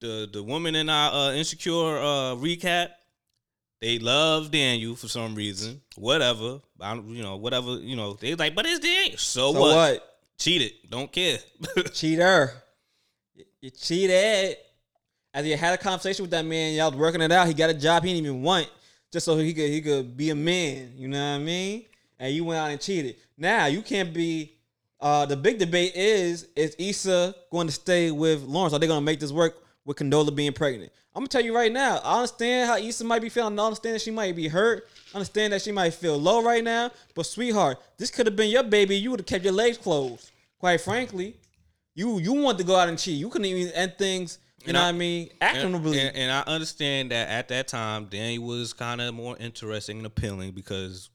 the 0.00 0.28
the 0.32 0.42
woman 0.42 0.74
in 0.74 0.88
our 0.88 1.12
uh, 1.12 1.32
insecure 1.34 1.98
uh, 1.98 2.34
recap, 2.36 2.88
they 3.80 3.98
love 3.98 4.50
Daniel 4.50 4.96
for 4.96 5.08
some 5.08 5.34
reason. 5.34 5.80
Whatever, 5.96 6.60
I, 6.80 6.94
don't- 6.94 7.08
you 7.10 7.22
know, 7.22 7.36
whatever, 7.36 7.78
you 7.78 7.96
know. 7.96 8.14
They 8.14 8.34
like, 8.34 8.54
but 8.54 8.66
it's 8.66 8.80
Daniel. 8.80 9.18
So, 9.18 9.52
So 9.52 9.60
what? 9.60 9.74
what? 9.74 10.14
Cheated. 10.38 10.72
Don't 10.88 11.10
care. 11.10 11.38
Cheater. 11.92 12.52
You- 13.60 13.70
cheated. 13.70 14.56
As 15.34 15.46
you 15.46 15.56
had 15.56 15.74
a 15.74 15.78
conversation 15.78 16.22
with 16.22 16.30
that 16.30 16.44
man, 16.44 16.74
y'all 16.74 16.90
was 16.90 16.98
working 16.98 17.20
it 17.20 17.30
out. 17.30 17.46
He 17.46 17.54
got 17.54 17.70
a 17.70 17.74
job 17.74 18.02
he 18.02 18.12
didn't 18.14 18.26
even 18.26 18.42
want, 18.42 18.68
just 19.12 19.26
so 19.26 19.36
he 19.36 19.52
could 19.52 19.68
he 19.70 19.80
could 19.82 20.16
be 20.16 20.30
a 20.30 20.34
man. 20.34 20.92
You 20.96 21.08
know 21.08 21.18
what 21.18 21.36
I 21.36 21.38
mean? 21.38 21.84
And 22.18 22.34
you 22.34 22.44
went 22.44 22.58
out 22.58 22.70
and 22.70 22.80
cheated. 22.80 23.16
Now 23.36 23.66
you 23.66 23.82
can't 23.82 24.12
be. 24.12 24.54
Uh, 25.00 25.26
the 25.26 25.36
big 25.36 25.58
debate 25.58 25.94
is: 25.94 26.48
Is 26.56 26.74
Issa 26.78 27.34
going 27.52 27.66
to 27.68 27.72
stay 27.72 28.10
with 28.10 28.42
Lawrence? 28.42 28.72
Are 28.74 28.80
they 28.80 28.86
going 28.88 28.98
to 29.00 29.04
make 29.04 29.20
this 29.20 29.30
work 29.30 29.62
with 29.88 29.96
Condola 29.96 30.34
being 30.34 30.52
pregnant? 30.52 30.92
I'm 31.14 31.20
gonna 31.22 31.28
tell 31.28 31.44
you 31.44 31.54
right 31.56 31.72
now. 31.72 31.98
I 32.04 32.16
understand 32.18 32.68
how 32.68 32.76
Issa 32.76 33.02
might 33.02 33.22
be 33.22 33.28
feeling. 33.28 33.58
I 33.58 33.64
understand 33.64 33.94
that 33.96 34.02
she 34.02 34.10
might 34.12 34.36
be 34.36 34.46
hurt. 34.46 34.86
I 35.12 35.16
understand 35.16 35.52
that 35.52 35.62
she 35.62 35.72
might 35.72 35.94
feel 35.94 36.16
low 36.16 36.42
right 36.44 36.62
now. 36.62 36.92
But 37.14 37.26
sweetheart, 37.26 37.78
this 37.96 38.10
could 38.10 38.26
have 38.26 38.36
been 38.36 38.50
your 38.50 38.62
baby. 38.62 38.96
You 38.96 39.10
would 39.10 39.20
have 39.20 39.26
kept 39.26 39.42
your 39.42 39.52
legs 39.54 39.78
closed. 39.78 40.30
Quite 40.60 40.80
frankly, 40.82 41.36
you 41.96 42.18
you 42.20 42.34
want 42.34 42.58
to 42.58 42.64
go 42.64 42.76
out 42.76 42.88
and 42.88 42.98
cheat. 42.98 43.18
You 43.18 43.28
couldn't 43.30 43.46
even 43.46 43.72
end 43.72 43.94
things. 43.98 44.38
You 44.60 44.66
And 44.68 44.74
know 44.74 44.80
I- 44.80 44.84
what 44.86 44.94
I 44.94 44.98
mean? 44.98 45.28
and, 45.40 45.56
Actionably. 45.56 45.98
and, 46.00 46.16
and 46.16 46.30
I 46.32 46.40
understand 46.42 47.10
that 47.12 47.28
at 47.28 47.48
that 47.48 47.66
time, 47.68 48.04
Daniel 48.06 48.44
was 48.44 48.72
kind 48.72 49.00
of 49.00 49.14
more 49.14 49.36
interesting 49.38 49.98
and 49.98 50.06
appealing 50.06 50.50
because 50.52 51.10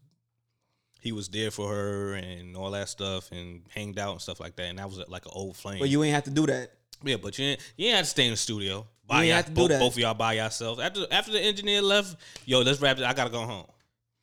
he 1.02 1.12
was 1.12 1.28
there 1.30 1.52
for 1.52 1.70
her 1.70 2.14
and 2.14 2.56
all 2.56 2.72
that 2.72 2.88
stuff 2.90 3.32
and 3.32 3.62
hanged 3.70 4.00
out 4.00 4.14
and 4.14 4.22
stuff 4.22 4.40
like 4.40 4.56
that. 4.56 4.64
And 4.68 4.80
that 4.80 4.90
was 4.90 4.98
like 5.10 5.26
an 5.26 5.32
old 5.36 5.56
flame. 5.58 5.80
but 5.80 5.90
you 5.90 6.04
ain't 6.04 6.14
have 6.16 6.24
to 6.24 6.30
do 6.32 6.46
that. 6.48 6.72
Yeah, 7.04 7.18
but 7.22 7.38
you 7.38 7.46
ain't, 7.46 7.60
you 7.78 7.88
ain't 7.88 7.98
have 7.98 8.06
to 8.06 8.10
stay 8.10 8.26
in 8.26 8.32
the 8.32 8.38
studio. 8.38 8.88
By 9.06 9.24
y'all- 9.26 9.36
have 9.36 9.46
to 9.46 9.52
do 9.52 9.68
both, 9.68 9.80
both 9.80 9.94
of 9.94 10.00
y'all 10.00 10.14
by 10.14 10.34
yourselves. 10.34 10.80
After 10.80 11.06
after 11.12 11.32
the 11.32 11.42
engineer 11.42 11.82
left, 11.82 12.16
yo, 12.46 12.62
let's 12.62 12.82
wrap 12.82 12.98
it. 12.98 13.04
I 13.04 13.14
gotta 13.14 13.30
go 13.30 13.42
home. 13.42 13.66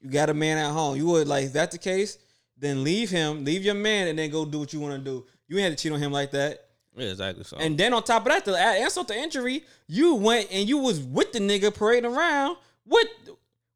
You 0.00 0.10
got 0.10 0.30
a 0.30 0.34
man 0.34 0.56
at 0.56 0.70
home. 0.72 0.96
You 0.96 1.06
would 1.06 1.28
like 1.28 1.46
if 1.46 1.52
that's 1.52 1.72
the 1.72 1.78
case, 1.78 2.16
then 2.56 2.82
leave 2.82 3.10
him, 3.10 3.44
leave 3.44 3.64
your 3.64 3.74
man, 3.74 4.08
and 4.08 4.18
then 4.18 4.30
go 4.30 4.44
do 4.44 4.58
what 4.58 4.72
you 4.72 4.80
want 4.80 4.94
to 4.94 5.10
do. 5.10 5.26
You 5.48 5.58
ain't 5.58 5.70
had 5.70 5.78
to 5.78 5.82
cheat 5.82 5.92
on 5.92 5.98
him 6.00 6.12
like 6.12 6.30
that. 6.30 6.66
Yeah, 6.96 7.08
exactly. 7.10 7.44
So 7.44 7.56
And 7.58 7.76
then 7.76 7.92
on 7.94 8.02
top 8.02 8.22
of 8.22 8.32
that, 8.32 8.44
to 8.46 8.58
add 8.58 8.82
insult 8.82 9.08
to 9.08 9.16
injury, 9.16 9.64
you 9.86 10.14
went 10.14 10.48
and 10.50 10.68
you 10.68 10.78
was 10.78 11.00
with 11.00 11.32
the 11.32 11.38
nigga 11.38 11.74
parading 11.74 12.10
around 12.10 12.56
with 12.86 13.06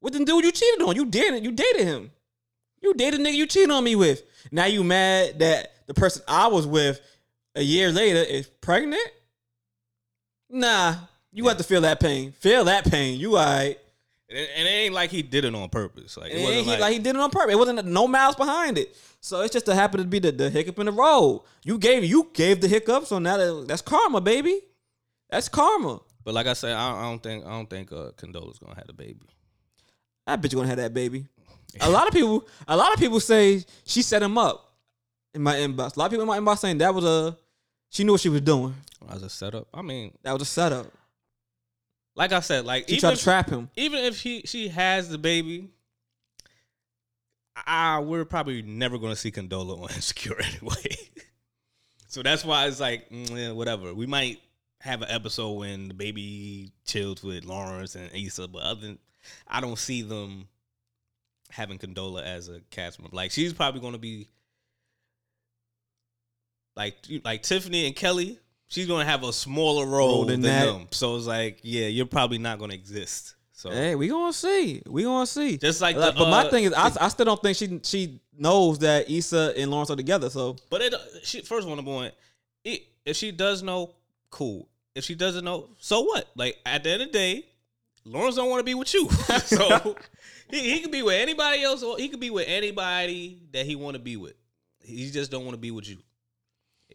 with 0.01 0.15
the 0.15 0.25
dude 0.25 0.45
you 0.45 0.53
cheated 0.53 0.83
on. 0.83 0.97
You 0.97 1.05
did 1.07 1.45
You 1.45 1.53
dated 1.53 1.83
him. 1.87 2.11
You 2.83 2.95
dated 2.95 3.21
the 3.21 3.25
nigga 3.25 3.35
you 3.35 3.47
cheated 3.47 3.71
on 3.71 3.85
me 3.85 3.97
with. 3.97 4.23
Now 4.51 4.67
you 4.67 4.85
mad 4.85 5.39
that 5.39 5.73
the 5.87 5.95
person 5.95 6.23
I 6.29 6.49
was 6.49 6.67
with 6.67 7.01
a 7.55 7.63
year 7.63 7.91
later 7.93 8.19
is 8.21 8.47
pregnant? 8.47 9.07
Nah, 10.51 10.95
you 11.33 11.47
have 11.49 11.57
to 11.59 11.65
feel 11.65 11.81
that 11.83 12.01
pain. 12.01 12.33
Feel 12.33 12.65
that 12.65 12.85
pain. 12.91 13.19
You 13.19 13.37
alright. 13.37 13.79
and, 14.29 14.39
it- 14.39 14.51
and 14.57 14.67
it 14.69 14.71
ain't 14.71 14.95
like 14.95 15.11
he 15.11 15.23
did 15.23 15.45
it 15.45 15.55
on 15.55 15.69
purpose. 15.69 16.17
Like 16.17 16.33
it 16.33 16.41
wasn't 16.41 16.65
he, 16.65 16.71
like, 16.71 16.81
like, 16.81 16.93
he 16.93 16.99
did 16.99 17.15
it 17.17 17.21
on 17.21 17.31
purpose. 17.31 17.53
It 17.53 17.59
wasn't 17.59 17.85
no 17.87 18.07
malice 18.07 18.37
behind 18.37 18.79
it. 18.79 18.97
So 19.21 19.41
it's 19.41 19.53
just 19.53 19.67
to 19.67 19.75
happen 19.75 20.01
to 20.01 20.07
be 20.07 20.19
the, 20.19 20.33
the 20.33 20.51
hiccup 20.51 20.79
in 20.79 20.87
the 20.87 20.93
road. 20.93 21.45
You 21.65 21.79
gave 21.79 22.05
you 22.05 22.31
gave 22.35 22.61
the 22.61 22.69
hiccup, 22.69 23.07
so 23.07 23.19
now 23.19 23.37
that, 23.39 23.65
that's 23.69 23.83
karma, 23.83 24.21
baby. 24.21 24.61
That's 25.31 25.49
karma. 25.49 26.01
But 26.23 26.35
like 26.35 26.47
I 26.47 26.53
said, 26.53 26.75
I, 26.75 26.99
I 27.01 27.03
don't 27.03 27.23
think 27.23 27.45
I 27.47 27.51
don't 27.51 27.69
think 27.69 27.91
uh, 27.91 28.11
Condola's 28.17 28.59
gonna 28.59 28.75
have 28.77 28.89
a 28.89 28.93
baby. 28.93 29.27
I 30.27 30.37
bet 30.37 30.53
you're 30.53 30.61
gonna 30.61 30.69
have 30.69 30.79
that 30.79 30.93
baby. 30.95 31.27
A 31.81 31.91
lot 31.91 32.07
of 32.07 32.13
people, 32.15 32.47
a 32.69 32.77
lot 32.77 32.93
of 32.93 33.01
people 33.01 33.19
say 33.19 33.65
she 33.85 34.03
set 34.03 34.23
him 34.23 34.39
up 34.39 34.75
in 35.35 35.43
my 35.43 35.55
inbox. 35.57 35.97
A 35.97 35.99
lot 35.99 36.05
of 36.07 36.11
people 36.13 36.23
in 36.23 36.29
my 36.29 36.39
inbox 36.39 36.59
saying 36.59 36.79
that 36.79 36.95
was 36.95 37.05
a 37.05 37.37
she 37.95 38.05
knew 38.05 38.12
what 38.12 38.20
she 38.20 38.28
was 38.28 38.40
doing. 38.42 38.74
Was 39.09 39.22
a 39.22 39.30
setup, 39.30 39.68
I 39.72 39.82
mean, 39.82 40.12
That 40.22 40.32
was 40.32 40.42
a 40.42 40.47
setup. 40.47 40.86
like 42.16 42.32
I 42.32 42.40
said, 42.40 42.64
like 42.66 42.88
She 42.88 42.97
even 42.97 43.01
tried 43.01 43.12
if, 43.12 43.18
to 43.18 43.24
trap 43.24 43.49
him. 43.51 43.70
even 43.76 44.01
if 44.05 44.20
he 44.20 44.42
she 44.47 44.68
has 44.68 45.09
the 45.09 45.18
baby, 45.18 45.68
I 47.55 48.01
we're 48.01 48.24
probably 48.24 48.62
never 48.62 48.99
gonna 48.99 49.16
see 49.16 49.30
Condola 49.30 49.80
on 49.82 49.90
Insecure 49.95 50.40
anyway. 50.40 50.97
so 52.09 52.22
that's 52.22 52.45
why 52.45 52.66
it's 52.66 52.80
like 52.80 53.09
mm, 53.11 53.55
whatever. 53.55 53.95
We 53.95 54.07
might 54.07 54.40
have 54.80 55.03
an 55.03 55.11
episode 55.11 55.53
when 55.53 55.88
the 55.88 55.95
baby 55.95 56.72
chills 56.84 57.22
with 57.22 57.45
Lawrence 57.45 57.95
and 57.95 58.11
Issa, 58.12 58.49
but 58.49 58.62
other 58.62 58.80
than 58.80 58.99
I 59.47 59.61
don't 59.61 59.78
see 59.78 60.03
them 60.03 60.49
having 61.51 61.78
Condola 61.78 62.22
as 62.22 62.49
a 62.49 62.61
cast 62.70 63.01
member. 63.01 63.14
Like 63.14 63.30
she's 63.30 63.53
probably 63.53 63.80
gonna 63.80 63.99
be 63.99 64.28
like 66.77 66.97
like 67.25 67.43
Tiffany 67.43 67.87
and 67.87 67.97
Kelly. 67.97 68.39
She's 68.68 68.87
gonna 68.87 69.05
have 69.05 69.22
a 69.22 69.33
smaller 69.33 69.87
role 69.87 70.25
than, 70.25 70.41
than 70.41 70.79
them. 70.79 70.87
So 70.91 71.16
it's 71.16 71.27
like, 71.27 71.61
yeah, 71.62 71.87
you're 71.87 72.07
probably 72.07 72.39
not 72.39 72.59
gonna 72.59 72.75
exist. 72.75 73.37
So 73.53 73.70
Hey, 73.70 73.95
we 73.95 74.09
gonna 74.09 74.33
see. 74.33 74.83
We 74.87 75.05
gonna 75.05 75.27
see. 75.27 75.59
just 75.59 75.81
like, 75.81 75.97
Like, 75.97 76.14
the, 76.14 76.20
but 76.20 76.31
my 76.31 76.47
uh, 76.47 76.51
thing 76.51 76.64
is, 76.64 76.72
I, 76.72 76.91
I 77.01 77.09
still 77.09 77.27
don't 77.27 77.41
think 77.41 77.57
she 77.57 77.81
she 77.85 78.20
knows 78.37 78.79
that 78.81 79.09
Issa 79.09 79.55
and 79.57 79.70
Lawrence 79.70 79.91
are 79.91 79.97
together. 79.97 80.29
So 80.29 80.57
But 80.70 80.83
it, 80.83 80.95
she 81.22 81.43
first 81.43 81.66
one, 81.66 81.77
number 81.77 81.93
one, 81.93 82.11
it, 82.64 82.83
if 83.05 83.16
she 83.16 83.31
does 83.31 83.62
know, 83.62 83.95
cool. 84.31 84.68
If 84.95 85.05
she 85.05 85.14
doesn't 85.14 85.45
know, 85.45 85.68
so 85.79 86.03
what? 86.03 86.29
Like 86.35 86.59
at 86.66 86.85
the 86.85 86.91
end 86.91 87.03
of 87.03 87.09
the 87.09 87.12
day, 87.12 87.47
Lawrence 88.05 88.37
don't 88.37 88.51
want 88.51 88.61
to 88.61 88.64
be 88.64 88.75
with 88.75 88.93
you, 88.93 89.09
so 89.45 89.97
he, 90.51 90.72
he 90.72 90.81
can 90.81 90.91
be 90.91 91.03
with 91.03 91.14
anybody 91.14 91.62
else, 91.62 91.83
or 91.83 91.97
he 91.97 92.09
could 92.09 92.20
be 92.20 92.31
with 92.31 92.47
anybody 92.49 93.41
that 93.53 93.66
he 93.66 93.77
want 93.77 93.95
to 93.95 94.03
be 94.03 94.16
with. 94.16 94.35
He 94.81 95.11
just 95.11 95.31
don't 95.31 95.45
want 95.45 95.55
to 95.55 95.61
be 95.61 95.70
with 95.70 95.89
you. 95.89 95.99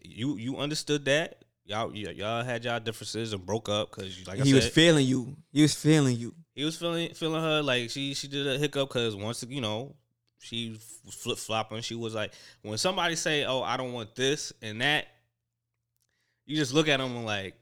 You 0.02 0.38
you 0.38 0.58
understood 0.58 1.06
that. 1.06 1.44
Y'all 1.66 1.90
y- 1.90 2.14
y'all 2.16 2.44
had 2.44 2.64
y'all 2.66 2.80
differences 2.80 3.32
and 3.34 3.46
broke 3.46 3.70
up 3.70 3.92
because 3.92 4.26
like 4.28 4.40
I 4.40 4.44
he 4.44 4.50
said, 4.50 4.56
was 4.56 4.70
feeling 4.70 5.06
you. 5.06 5.36
He 5.52 5.62
was 5.62 5.76
feeling 5.76 6.18
you. 6.18 6.34
he 6.56 6.64
was 6.66 6.76
feeling 6.78 7.14
feeling 7.14 7.42
her 7.42 7.62
like 7.62 7.90
she 7.90 8.14
she 8.14 8.28
did 8.28 8.48
a 8.48 8.58
hiccup 8.58 8.90
because 8.90 9.16
once 9.16 9.44
you 9.48 9.62
know 9.62 9.96
she 10.40 10.80
flip 11.12 11.38
flopping. 11.38 11.82
She 11.82 11.96
was 11.96 12.16
like 12.16 12.34
when 12.62 12.78
somebody 12.78 13.16
say, 13.16 13.46
"Oh, 13.46 13.62
I 13.62 13.78
don't 13.78 13.94
want 13.94 14.16
this 14.16 14.52
and 14.62 14.82
that," 14.82 15.06
you 16.46 16.56
just 16.56 16.74
look 16.74 16.88
at 16.88 16.98
them 17.00 17.16
and 17.16 17.26
like, 17.26 17.56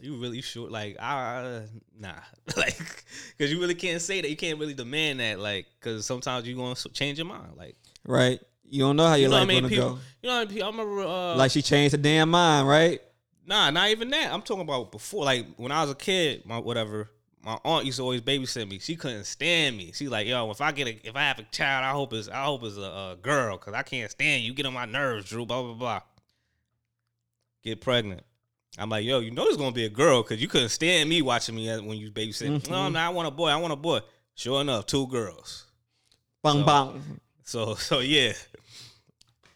"You 0.00 0.16
really 0.16 0.42
sure?" 0.42 0.68
Like, 0.68 0.96
ah, 1.00 1.60
nah, 1.98 2.14
like 2.56 2.76
because 3.38 3.52
you 3.52 3.60
really 3.60 3.74
can't 3.74 4.02
say 4.02 4.20
that. 4.20 4.28
You 4.28 4.36
can't 4.36 4.58
really 4.58 4.74
demand 4.74 5.20
that, 5.20 5.38
like, 5.38 5.66
because 5.78 6.04
sometimes 6.04 6.46
you 6.46 6.56
gonna 6.56 6.74
change 6.92 7.18
your 7.18 7.26
mind. 7.26 7.56
Like, 7.56 7.76
Right. 8.04 8.40
You 8.68 8.80
don't 8.80 8.96
know 8.96 9.06
how 9.06 9.14
you 9.14 9.22
your 9.22 9.30
know 9.30 9.36
what 9.36 9.38
I 9.38 9.42
life 9.44 9.48
mean? 9.48 9.62
gonna 9.62 9.68
People, 9.74 9.90
go. 9.90 9.98
you 10.22 10.28
know, 10.28 10.38
what 10.38 10.48
I 10.50 10.52
mean? 10.52 10.62
I 10.62 10.66
remember 10.66 11.00
uh, 11.02 11.36
Like 11.36 11.50
she 11.50 11.62
changed 11.62 11.92
her 11.92 12.02
damn 12.02 12.30
mind, 12.30 12.66
right? 12.68 13.00
Nah, 13.46 13.70
not 13.70 13.90
even 13.90 14.10
that. 14.10 14.32
I'm 14.32 14.42
talking 14.42 14.62
about 14.62 14.90
before. 14.90 15.24
Like 15.24 15.46
when 15.56 15.70
I 15.72 15.82
was 15.82 15.90
a 15.90 15.94
kid, 15.94 16.44
my 16.46 16.58
whatever. 16.58 17.08
My 17.42 17.56
aunt 17.64 17.86
used 17.86 17.98
to 17.98 18.02
always 18.02 18.22
babysit 18.22 18.68
me. 18.68 18.80
She 18.80 18.96
couldn't 18.96 19.22
stand 19.22 19.76
me. 19.76 19.92
She 19.94 20.08
like, 20.08 20.26
yo, 20.26 20.50
if 20.50 20.60
I 20.60 20.72
get 20.72 20.88
a, 20.88 21.06
if 21.08 21.14
I 21.14 21.20
have 21.20 21.38
a 21.38 21.44
child, 21.44 21.84
I 21.84 21.92
hope 21.92 22.12
it's, 22.12 22.28
I 22.28 22.42
hope 22.42 22.64
it's 22.64 22.76
a, 22.76 22.80
a 22.80 23.16
girl, 23.22 23.56
cause 23.56 23.72
I 23.72 23.82
can't 23.84 24.10
stand 24.10 24.42
you. 24.42 24.48
You 24.48 24.54
Get 24.54 24.66
on 24.66 24.72
my 24.72 24.84
nerves, 24.84 25.28
Drew. 25.28 25.46
Blah 25.46 25.62
blah 25.62 25.74
blah. 25.74 26.00
Get 27.62 27.80
pregnant. 27.80 28.22
I'm 28.78 28.90
like, 28.90 29.04
yo, 29.04 29.20
you 29.20 29.30
know 29.30 29.44
it's 29.46 29.56
gonna 29.56 29.70
be 29.72 29.84
a 29.84 29.88
girl, 29.90 30.24
cause 30.24 30.38
you 30.40 30.48
couldn't 30.48 30.70
stand 30.70 31.08
me 31.08 31.22
watching 31.22 31.54
me 31.54 31.68
when 31.80 31.98
you 31.98 32.10
babysit. 32.10 32.68
No, 32.68 32.88
no, 32.88 32.98
I 32.98 33.08
want 33.10 33.28
a 33.28 33.30
boy. 33.30 33.48
I 33.48 33.56
want 33.56 33.72
a 33.72 33.76
boy. 33.76 34.00
Sure 34.34 34.60
enough, 34.60 34.86
two 34.86 35.06
girls. 35.06 35.66
Bang 36.42 36.60
So- 36.60 36.64
bang. 36.64 37.20
So 37.46 37.74
so 37.76 38.00
yeah. 38.00 38.34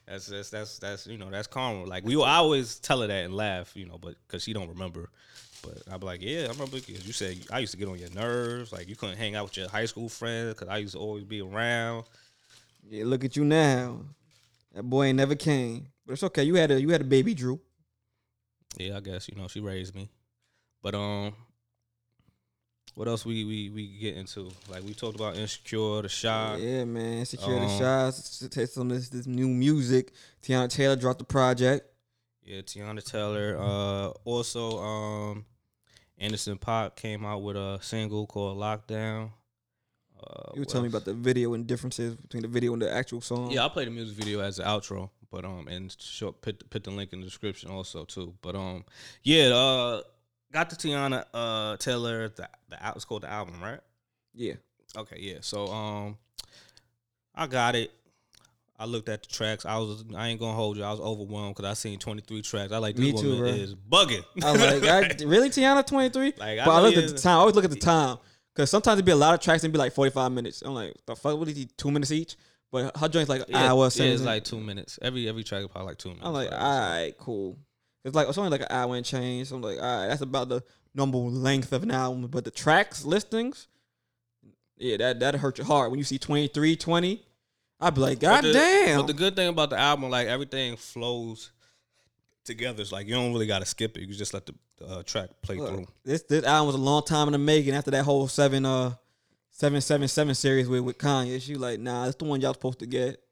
That's 0.07 0.27
that's 0.27 0.51
that's 0.51 0.79
that's 0.79 1.07
you 1.07 1.19
know 1.19 1.31
that's 1.31 1.47
karma. 1.47 1.85
Like 1.85 2.05
we 2.05 2.21
I 2.21 2.37
always 2.37 2.79
tell 2.81 3.01
her 3.03 3.07
that 3.07 3.25
and 3.27 3.35
laugh, 3.37 3.77
you 3.77 3.87
know, 3.87 3.99
but 3.99 4.15
because 4.27 4.43
she 4.43 4.53
don't 4.53 4.69
remember. 4.69 5.09
But 5.63 5.83
I'm 5.93 6.01
like, 6.01 6.23
yeah, 6.23 6.47
I 6.47 6.49
remember 6.49 6.81
'cause 6.81 7.07
you 7.07 7.13
said 7.13 7.37
I 7.53 7.59
used 7.61 7.73
to 7.73 7.79
get 7.79 7.87
on 7.87 7.99
your 7.99 8.11
nerves. 8.11 8.73
Like 8.73 8.89
you 8.89 8.97
couldn't 8.97 9.19
hang 9.19 9.35
out 9.37 9.45
with 9.45 9.57
your 9.59 9.69
high 9.69 9.85
school 9.85 10.09
friends 10.09 10.55
because 10.55 10.69
I 10.69 10.79
used 10.79 10.95
to 10.95 10.99
always 10.99 11.25
be 11.25 11.43
around. 11.43 12.05
Yeah, 12.89 13.05
look 13.05 13.25
at 13.25 13.37
you 13.37 13.45
now. 13.45 14.01
That 14.75 14.83
boy 14.85 15.07
ain't 15.07 15.17
never 15.17 15.35
came. 15.37 15.89
But 16.07 16.15
it's 16.15 16.23
okay. 16.25 16.43
You 16.45 16.55
had 16.57 16.71
a 16.73 16.81
you 16.81 16.89
had 16.89 17.03
a 17.03 17.05
baby, 17.05 17.35
Drew. 17.35 17.61
Yeah, 18.79 18.97
I 18.97 19.01
guess 19.01 19.29
you 19.29 19.37
know 19.37 19.47
she 19.49 19.61
raised 19.61 19.95
me. 19.95 20.09
But 20.83 20.95
um, 20.95 21.35
what 22.95 23.09
else 23.09 23.25
we 23.25 23.45
we 23.45 23.71
we 23.71 23.87
get 23.87 24.17
into? 24.17 24.51
Like 24.69 24.83
we 24.83 24.95
talked 24.95 25.17
about 25.17 25.37
insecure, 25.37 26.03
the 26.03 26.09
shot. 26.09 26.61
yeah, 26.61 26.85
man. 26.85 27.25
Security 27.25 27.67
um, 27.67 27.79
shots. 27.79 28.47
Taste 28.49 28.79
on 28.79 28.89
this 28.89 29.09
this 29.09 29.27
new 29.27 29.49
music. 29.49 30.13
Teyana 30.43 30.69
Taylor 30.69 30.97
dropped 30.97 31.19
the 31.19 31.25
project. 31.25 31.87
Yeah, 32.43 32.63
Teyana 32.63 33.05
Taylor. 33.05 33.57
Uh, 33.59 34.09
also, 34.25 34.79
um, 34.79 35.45
Anderson 36.19 36.59
.Paak 36.59 36.97
came 36.97 37.25
out 37.25 37.43
with 37.43 37.57
a 37.57 37.79
single 37.81 38.27
called 38.27 38.59
"Lockdown." 38.59 39.31
Uh, 40.23 40.53
You 40.55 40.61
were 40.61 40.67
telling 40.67 40.85
me 40.85 40.89
about 40.89 41.05
the 41.05 41.15
video 41.15 41.55
and 41.55 41.67
differences 41.67 42.15
between 42.15 42.43
the 42.43 42.49
video 42.49 42.73
and 42.75 42.83
the 42.83 42.93
actual 42.93 43.21
song. 43.21 43.51
Yeah, 43.51 43.65
I 43.65 43.69
played 43.69 43.87
the 43.87 43.93
music 43.93 44.17
video 44.17 44.41
as 44.41 44.59
the 44.59 44.65
outro, 44.65 45.11
but 45.31 45.45
um, 45.45 45.67
and 45.69 45.95
short 45.99 46.43
put 46.43 46.69
put 46.71 46.85
the 46.85 46.91
link 46.91 47.13
in 47.13 47.21
the 47.21 47.27
description 47.27 47.71
also 47.71 48.05
too. 48.05 48.35
But 48.43 48.55
um, 48.55 48.85
yeah, 49.23 49.47
uh, 49.55 50.03
got 50.53 50.71
the 50.71 50.77
Teyana 50.77 51.25
uh 51.33 51.77
Taylor 51.77 52.29
the 52.29 52.49
the 52.69 52.83
al- 52.83 52.95
it's 52.95 53.05
called 53.05 53.23
the 53.23 53.31
album, 53.31 53.61
right? 53.63 53.81
Yeah. 54.35 54.55
Okay, 54.97 55.17
yeah. 55.19 55.39
So 55.41 55.67
um 55.69 56.17
I 57.35 57.47
got 57.47 57.75
it. 57.75 57.91
I 58.79 58.87
looked 58.87 59.11
at 59.11 59.23
the 59.23 59.29
tracks. 59.29 59.67
I 59.67 59.77
was 59.77 60.05
I 60.17 60.29
ain't 60.29 60.41
gonna 60.41 60.55
hold 60.55 60.77
you. 60.77 60.85
I 60.85 60.91
was 60.91 61.01
overwhelmed 61.01 61.55
because 61.55 61.71
I 61.71 61.75
seen 61.75 61.99
23 61.99 62.43
tracks. 62.43 62.73
I 62.73 62.79
like 62.79 62.97
this 62.97 63.05
Me 63.05 63.13
too, 63.13 63.29
woman 63.31 63.39
bro. 63.39 63.49
is 63.49 63.75
bugging. 63.75 64.25
I 64.43 64.53
was 64.53 64.61
like 64.61 64.83
I, 64.85 65.25
really 65.25 65.51
Teyana 65.51 65.87
twenty 65.87 66.09
three. 66.09 66.33
Like, 66.39 66.59
I 66.59 66.65
but 66.65 66.71
I 66.71 66.77
know 66.77 66.83
looked 66.85 66.99
at 66.99 67.09
the 67.09 67.19
time. 67.19 67.37
I 67.37 67.41
always 67.41 67.55
look 67.55 67.65
at 67.65 67.71
the 67.71 67.77
time 67.77 68.19
because 68.55 68.71
sometimes 68.71 68.95
it'd 68.95 69.05
be 69.05 69.13
a 69.13 69.17
lot 69.17 69.35
of 69.35 69.41
tracks 69.41 69.65
and 69.65 69.73
be 69.73 69.79
like 69.79 69.93
forty 69.93 70.11
five 70.11 70.33
minutes. 70.33 70.63
I'm 70.63 70.75
like, 70.75 70.95
the 71.07 71.15
fuck, 71.15 71.39
what 71.39 71.49
is 71.49 71.57
he? 71.57 71.67
Two 71.77 71.91
minutes 71.91 72.11
each. 72.11 72.37
But 72.73 72.97
her 72.97 73.09
joint's 73.09 73.29
like 73.29 73.41
an 73.43 73.47
yeah, 73.49 73.73
hour. 73.73 73.91
yeah, 73.95 74.05
it's 74.05 74.23
like 74.23 74.45
two 74.45 74.61
minutes. 74.61 74.99
Every 75.03 75.29
every 75.29 75.43
track 75.43 75.63
is 75.63 75.69
probably 75.69 75.89
like 75.89 75.99
two 75.99 76.11
minutes. 76.11 76.27
I'm 76.27 76.33
like, 76.33 76.53
all 76.53 76.59
right, 76.59 77.13
cool. 77.19 77.59
It's 78.05 78.15
like 78.15 78.29
it's 78.29 78.39
only 78.39 78.51
like 78.51 78.63
an 78.63 78.69
hour 78.71 78.97
and 78.97 79.05
change. 79.05 79.49
So 79.49 79.57
I'm 79.57 79.63
like, 79.63 79.79
all 79.79 79.83
right, 80.01 80.09
that's 80.09 80.23
about 80.23 80.49
the 80.49 80.63
normal 80.95 81.31
length 81.31 81.73
of 81.73 81.83
an 81.83 81.91
album. 81.91 82.27
But 82.29 82.45
the 82.45 82.51
tracks 82.51 83.05
listings, 83.05 83.69
yeah, 84.79 84.97
that 84.99 85.21
that 85.21 85.35
hurt 85.37 85.59
your 85.59 85.67
heart 85.67 85.91
when 85.91 85.99
you 85.99 86.05
see 86.05 86.19
23, 86.19 86.77
20. 86.77 87.23
I'd 87.83 87.95
be 87.95 88.01
like, 88.01 88.21
God 88.21 88.43
But 88.43 88.49
the- 88.49 88.53
damn. 88.53 89.01
But 89.01 89.07
the 89.07 89.13
good 89.15 89.37
thing 89.37 89.49
about 89.49 89.71
the 89.71 89.79
album, 89.79 90.11
like 90.11 90.29
everything 90.29 90.77
flows 90.77 91.51
together. 92.45 92.81
It's 92.83 92.93
like 92.93 93.07
you 93.07 93.15
don't 93.15 93.33
really 93.33 93.47
gotta 93.47 93.67
skip 93.67 93.97
it. 93.97 94.03
You 94.09 94.15
just 94.15 94.35
let 94.35 94.47
the 94.47 94.55
uh, 94.87 95.03
track 95.03 95.31
play 95.43 95.57
Look, 95.57 95.69
through. 95.69 95.87
this 96.05 96.23
this 96.23 96.45
album 96.45 96.67
was 96.67 96.75
a 96.77 96.79
long 96.79 97.03
time 97.05 97.29
in 97.29 97.33
the 97.33 97.39
making. 97.39 97.75
After 97.75 97.91
that 97.93 98.05
whole 98.05 98.29
seven 98.29 98.65
uh 98.67 98.95
seven 99.51 99.81
seven 99.81 100.09
seven 100.09 100.35
series 100.35 100.69
with 100.69 100.81
with 100.83 100.99
Kanye, 100.99 101.41
she 101.41 101.55
like, 101.55 101.81
nah, 101.81 102.07
it's 102.07 102.17
the 102.17 102.25
one 102.25 102.41
y'all 102.41 102.55
supposed 102.55 102.79
to 102.81 102.87
get. 102.87 103.23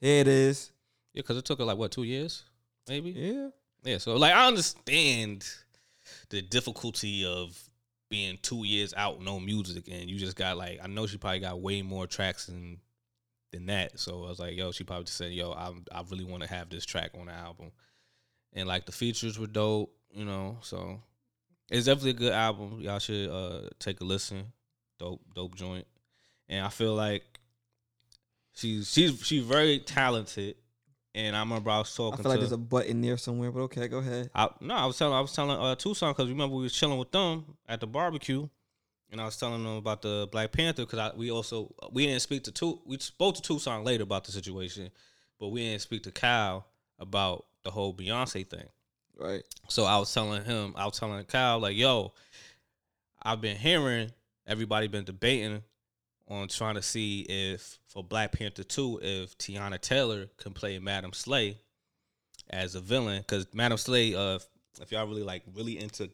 Here 0.00 0.20
it 0.20 0.28
is. 0.28 0.70
Yeah, 1.12 1.20
because 1.22 1.36
it 1.36 1.44
took 1.44 1.58
her 1.58 1.64
like 1.64 1.76
what 1.78 1.90
two 1.92 2.04
years, 2.04 2.44
maybe. 2.88 3.10
Yeah. 3.10 3.48
Yeah, 3.84 3.98
so 3.98 4.16
like 4.16 4.34
I 4.34 4.46
understand 4.46 5.48
the 6.30 6.42
difficulty 6.42 7.24
of 7.24 7.58
being 8.08 8.38
two 8.42 8.64
years 8.64 8.94
out, 8.96 9.20
no 9.22 9.40
music, 9.40 9.88
and 9.90 10.08
you 10.08 10.18
just 10.18 10.36
got 10.36 10.56
like 10.56 10.78
I 10.82 10.86
know 10.86 11.06
she 11.06 11.18
probably 11.18 11.40
got 11.40 11.60
way 11.60 11.82
more 11.82 12.06
tracks 12.06 12.46
than 12.46 12.78
than 13.52 13.66
that. 13.66 13.98
So 13.98 14.24
I 14.24 14.28
was 14.28 14.38
like, 14.38 14.56
yo, 14.56 14.70
she 14.72 14.84
probably 14.84 15.04
just 15.04 15.16
said, 15.18 15.32
yo, 15.32 15.52
I 15.52 15.72
I 15.90 16.02
really 16.10 16.24
want 16.24 16.42
to 16.42 16.48
have 16.48 16.70
this 16.70 16.84
track 16.84 17.12
on 17.18 17.26
the 17.26 17.32
album, 17.32 17.72
and 18.52 18.68
like 18.68 18.86
the 18.86 18.92
features 18.92 19.38
were 19.38 19.46
dope, 19.46 19.92
you 20.12 20.24
know. 20.24 20.58
So 20.62 21.00
it's 21.70 21.86
definitely 21.86 22.10
a 22.10 22.14
good 22.14 22.32
album. 22.32 22.80
Y'all 22.80 22.98
should 22.98 23.30
uh 23.30 23.68
take 23.78 24.00
a 24.00 24.04
listen. 24.04 24.52
Dope, 24.98 25.22
dope 25.34 25.56
joint, 25.56 25.86
and 26.48 26.64
I 26.64 26.68
feel 26.68 26.94
like 26.94 27.24
she's 28.52 28.92
she's 28.92 29.24
she's 29.26 29.42
very 29.42 29.80
talented. 29.80 30.54
And 31.14 31.36
I 31.36 31.40
remember 31.40 31.70
I 31.70 31.78
was 31.78 31.94
talking. 31.94 32.20
I 32.20 32.22
feel 32.22 32.30
like 32.30 32.36
to 32.36 32.40
there's 32.40 32.52
a 32.52 32.56
button 32.56 33.02
there 33.02 33.18
somewhere, 33.18 33.50
but 33.50 33.60
okay, 33.62 33.86
go 33.88 33.98
ahead. 33.98 34.30
I, 34.34 34.48
no, 34.60 34.74
I 34.74 34.86
was 34.86 34.96
telling 34.96 35.14
I 35.14 35.20
was 35.20 35.32
telling 35.32 35.58
uh, 35.58 35.74
Tucson 35.74 36.12
because 36.12 36.30
remember 36.30 36.56
we 36.56 36.62
was 36.62 36.72
chilling 36.72 36.98
with 36.98 37.12
them 37.12 37.44
at 37.68 37.80
the 37.80 37.86
barbecue, 37.86 38.48
and 39.10 39.20
I 39.20 39.26
was 39.26 39.36
telling 39.36 39.62
them 39.62 39.76
about 39.76 40.00
the 40.00 40.28
Black 40.32 40.52
Panther 40.52 40.86
because 40.86 41.14
we 41.16 41.30
also 41.30 41.74
we 41.90 42.06
didn't 42.06 42.22
speak 42.22 42.44
to 42.44 42.52
two 42.52 42.80
we 42.86 42.98
spoke 42.98 43.34
to 43.34 43.42
Tucson 43.42 43.84
later 43.84 44.04
about 44.04 44.24
the 44.24 44.32
situation, 44.32 44.90
but 45.38 45.48
we 45.48 45.60
didn't 45.60 45.82
speak 45.82 46.02
to 46.04 46.10
Kyle 46.10 46.66
about 46.98 47.44
the 47.62 47.70
whole 47.70 47.92
Beyonce 47.92 48.48
thing. 48.48 48.68
Right. 49.18 49.42
So 49.68 49.84
I 49.84 49.98
was 49.98 50.12
telling 50.12 50.44
him, 50.44 50.72
I 50.76 50.86
was 50.86 50.98
telling 50.98 51.22
Kyle 51.24 51.58
like, 51.58 51.76
"Yo, 51.76 52.14
I've 53.22 53.42
been 53.42 53.58
hearing 53.58 54.10
everybody 54.46 54.88
been 54.88 55.04
debating 55.04 55.62
on 56.28 56.48
trying 56.48 56.74
to 56.76 56.82
see 56.82 57.20
if 57.22 57.78
for 57.88 58.02
Black 58.02 58.32
Panther 58.32 58.64
two, 58.64 58.98
if 59.02 59.36
Teyana 59.38 59.80
Taylor 59.80 60.26
can 60.38 60.52
play 60.52 60.78
Madam 60.78 61.12
Slay 61.12 61.58
as 62.50 62.74
a 62.74 62.80
villain, 62.80 63.20
because 63.22 63.46
Madam 63.52 63.78
Slay, 63.78 64.14
uh, 64.14 64.38
if 64.80 64.90
y'all 64.92 65.06
really 65.06 65.22
like 65.22 65.42
really 65.54 65.78
into 65.78 66.10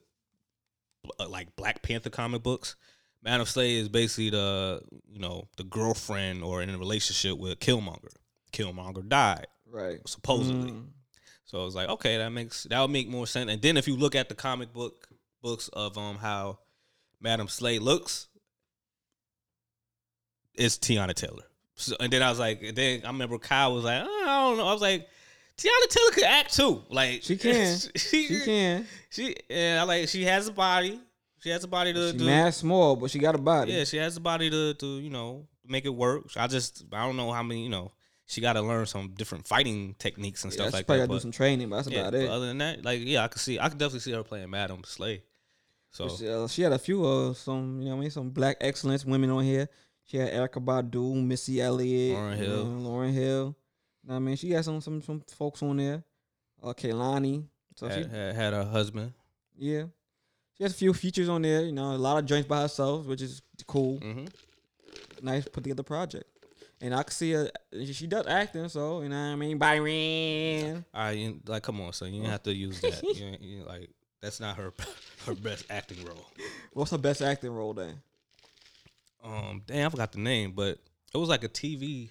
uh, 1.19 1.29
like 1.29 1.55
Black 1.57 1.83
Panther 1.83 2.11
comic 2.11 2.43
books, 2.43 2.77
Madam 3.23 3.47
Slay 3.47 3.77
is 3.77 3.89
basically 3.89 4.31
the 4.31 4.83
you 5.11 5.19
know 5.21 5.49
the 5.57 5.65
girlfriend 5.65 6.43
or 6.43 6.63
in 6.63 6.71
a 6.71 6.79
relationship 6.79 7.39
with 7.39 7.59
Killmonger. 7.61 8.13
Killmonger 8.53 9.07
died 9.09 9.47
Right. 9.71 10.01
supposedly. 10.09 10.73
Mm. 10.73 10.87
So 11.45 11.61
I 11.61 11.65
was 11.65 11.75
like, 11.75 11.89
okay, 11.89 12.19
that 12.19 12.31
makes 12.31 12.65
that 12.65 12.81
would 12.81 12.91
make 12.91 13.09
more 13.09 13.27
sense. 13.27 13.51
And 13.51 13.61
then 13.63 13.77
if 13.77 13.87
you 13.89 13.97
look 13.97 14.15
at 14.15 14.29
the 14.29 14.35
comic 14.35 14.73
book 14.73 15.09
books 15.43 15.69
of 15.69 15.97
um 15.97 16.17
how 16.17 16.59
Madam 17.21 17.49
Slay 17.49 17.79
looks, 17.79 18.29
it's 20.59 20.77
Teyana 20.79 21.15
Taylor. 21.15 21.45
So, 21.75 21.95
and 22.01 22.13
then 22.13 22.23
I 22.23 22.31
was 22.31 22.39
like, 22.39 22.75
then 22.75 23.03
I 23.05 23.09
remember 23.09 23.39
Kyle 23.39 23.75
was 23.75 23.85
like, 23.85 24.03
oh, 24.05 24.25
I 24.27 24.49
don't 24.49 24.59
know. 24.59 24.67
I 24.67 24.73
was 24.73 24.83
like, 24.83 25.09
Teyana 25.57 25.89
Taylor 25.89 26.11
could 26.13 26.25
act 26.25 26.55
too. 26.55 26.83
Like 26.91 27.23
She 27.23 27.37
can. 27.37 27.79
she, 27.97 28.27
She 28.27 28.41
can. 28.45 28.87
She 29.11 29.35
and 29.51 29.81
I 29.81 29.83
like 29.85 30.09
she 30.09 30.25
has 30.25 30.49
a 30.49 30.53
body. 30.53 31.01
She 31.41 31.51
has 31.51 31.63
a 31.65 31.69
body 31.69 31.93
to 31.93 32.11
She 32.11 32.17
do. 32.19 32.25
mad 32.25 32.53
small, 32.55 32.97
but 32.97 33.11
she 33.11 33.19
got 33.19 33.35
a 33.35 33.39
body. 33.39 33.73
Yeah, 33.73 33.85
she 33.85 33.97
has 33.99 34.17
a 34.17 34.21
body 34.21 34.51
to 34.51 34.75
to 34.75 34.87
you 34.99 35.11
know 35.11 35.47
make 35.67 35.85
it 35.85 35.95
work. 35.95 36.31
I 36.37 36.47
just 36.49 36.85
I 36.93 37.07
don't 37.07 37.17
know 37.17 37.31
how 37.33 37.43
many 37.43 37.63
you 37.65 37.71
know. 37.71 37.93
She 38.27 38.43
got 38.43 38.53
to 38.55 38.61
learn 38.61 38.85
some 38.85 39.15
different 39.17 39.47
fighting 39.49 39.95
techniques 39.99 40.45
and 40.45 40.53
Yeah, 40.53 40.65
stuff 40.65 40.75
like 40.75 40.87
probably 40.87 41.01
that. 41.01 41.07
gotta 41.07 41.17
do 41.17 41.23
some 41.23 41.31
training, 41.33 41.71
but 41.71 41.77
that's 41.77 41.89
yeah, 41.89 42.01
about 42.01 42.13
but 42.13 42.21
it. 42.21 42.29
other 42.29 42.47
than 42.47 42.59
that, 42.59 42.85
like 42.85 43.01
yeah, 43.03 43.25
I 43.25 43.29
could 43.29 43.41
see, 43.41 43.59
I 43.59 43.69
could 43.71 43.79
definitely 43.79 44.01
see 44.01 44.13
her 44.13 44.23
playing 44.23 44.51
Madam 44.51 44.83
Slay. 44.85 45.23
So 45.91 46.09
She, 46.11 46.29
uh, 46.29 46.47
she 46.47 46.61
had 46.63 46.73
a 46.73 46.79
few 46.79 47.05
uh 47.07 47.33
some 47.33 47.81
you 47.81 47.89
know 47.89 47.97
I 47.97 48.01
mean 48.01 48.11
some 48.11 48.29
black 48.31 48.59
excellence 48.61 49.05
women 49.07 49.31
on 49.31 49.45
here. 49.45 49.69
She 50.11 50.17
had 50.17 50.33
Erykah 50.33 50.65
Badu, 50.65 51.23
Missy 51.23 51.61
Elliott, 51.61 52.17
Lauryn 52.17 52.39
you 52.39 52.45
Hill. 52.45 52.65
know, 52.65 52.89
Lauryn 52.89 53.13
Hill. 53.13 53.57
You 54.03 54.09
know 54.09 54.17
I 54.17 54.19
mean, 54.19 54.37
she 54.37 54.51
had 54.53 54.65
some 54.65 54.81
some 54.81 55.03
some 55.03 55.21
folks 55.37 55.63
on 55.63 55.77
there. 55.77 56.03
Uh, 56.63 56.73
Kehlani. 56.73 57.45
So 57.77 57.89
she 57.91 58.01
had, 58.01 58.11
had, 58.11 58.35
had 58.35 58.53
her 58.55 58.65
husband. 58.65 59.13
yeah, 59.57 59.85
she 60.57 60.65
has 60.65 60.73
a 60.73 60.77
few 60.77 60.95
features 60.95 61.29
on 61.29 61.43
there. 61.43 61.63
You 61.65 61.73
know, 61.73 61.93
a 61.93 61.99
lot 61.99 62.19
of 62.19 62.25
joints 62.25 62.49
by 62.49 62.63
herself, 62.63 63.07
which 63.07 63.21
is 63.23 63.43
cool. 63.67 63.99
hmm 63.99 64.25
Nice 65.21 65.47
put 65.47 65.63
together 65.65 65.83
project. 65.83 66.25
And 66.81 66.95
I 66.95 67.03
can 67.03 67.11
see 67.13 67.33
her. 67.33 67.51
She 67.93 68.07
does 68.07 68.27
acting, 68.29 68.69
so 68.69 69.03
you 69.03 69.09
know 69.09 69.17
what 69.17 69.33
I 69.33 69.37
mean. 69.37 69.59
Byron. 69.59 70.85
I 70.95 71.35
like, 71.47 71.65
come 71.65 71.81
on, 71.81 71.93
son, 71.93 72.15
you 72.15 72.21
didn't 72.21 72.31
have 72.31 72.43
to 72.45 72.55
use 72.55 72.81
that. 72.81 73.03
you, 73.15 73.37
you, 73.41 73.65
like, 73.65 73.91
that's 74.23 74.41
not 74.41 74.57
her 74.57 74.73
her 75.27 75.35
best 75.35 75.67
acting 75.71 76.05
role. 76.05 76.25
What's 76.73 76.93
her 76.93 76.99
best 76.99 77.21
acting 77.21 77.51
role 77.51 77.75
then? 77.75 78.01
Um, 79.23 79.62
damn, 79.66 79.87
I 79.87 79.91
forgot 79.91 80.12
the 80.12 80.19
name, 80.21 80.53
but 80.53 80.79
it 81.12 81.19
was 81.19 81.29
like 81.29 81.45
a 81.45 81.49
TV. 81.49 82.11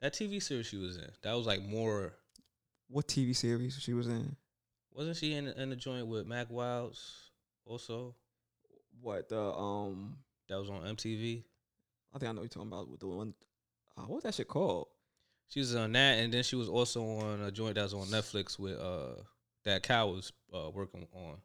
That 0.00 0.14
TV 0.14 0.42
series 0.42 0.66
she 0.66 0.76
was 0.76 0.96
in, 0.96 1.08
that 1.22 1.34
was 1.34 1.46
like 1.46 1.62
more. 1.62 2.14
What 2.88 3.06
TV 3.06 3.36
series 3.36 3.78
she 3.80 3.92
was 3.92 4.08
in? 4.08 4.34
Wasn't 4.92 5.16
she 5.16 5.34
in 5.34 5.46
in 5.48 5.70
the 5.70 5.76
joint 5.76 6.06
with 6.06 6.26
Mack 6.26 6.50
Wilds? 6.50 7.30
Also, 7.66 8.14
What 9.00 9.28
the 9.28 9.40
um? 9.40 10.16
that 10.48 10.58
was 10.58 10.68
on 10.70 10.82
MTV. 10.82 11.44
I 12.12 12.18
think 12.18 12.28
I 12.28 12.32
know 12.32 12.40
what 12.40 12.44
you're 12.44 12.48
talking 12.48 12.72
about 12.72 12.88
with 12.90 13.00
the 13.00 13.06
one. 13.06 13.34
Uh, 13.96 14.02
what 14.02 14.22
that 14.24 14.34
shit 14.34 14.48
called? 14.48 14.88
She 15.48 15.60
was 15.60 15.74
on 15.76 15.92
that, 15.92 16.18
and 16.18 16.32
then 16.32 16.42
she 16.42 16.56
was 16.56 16.68
also 16.68 17.04
on 17.04 17.42
a 17.42 17.50
joint 17.52 17.74
that 17.76 17.82
was 17.82 17.94
on 17.94 18.06
Netflix 18.06 18.58
with 18.58 18.78
uh 18.80 19.22
that 19.64 19.82
Cal 19.82 20.12
was 20.12 20.32
uh, 20.52 20.70
working 20.70 21.06
on. 21.12 21.36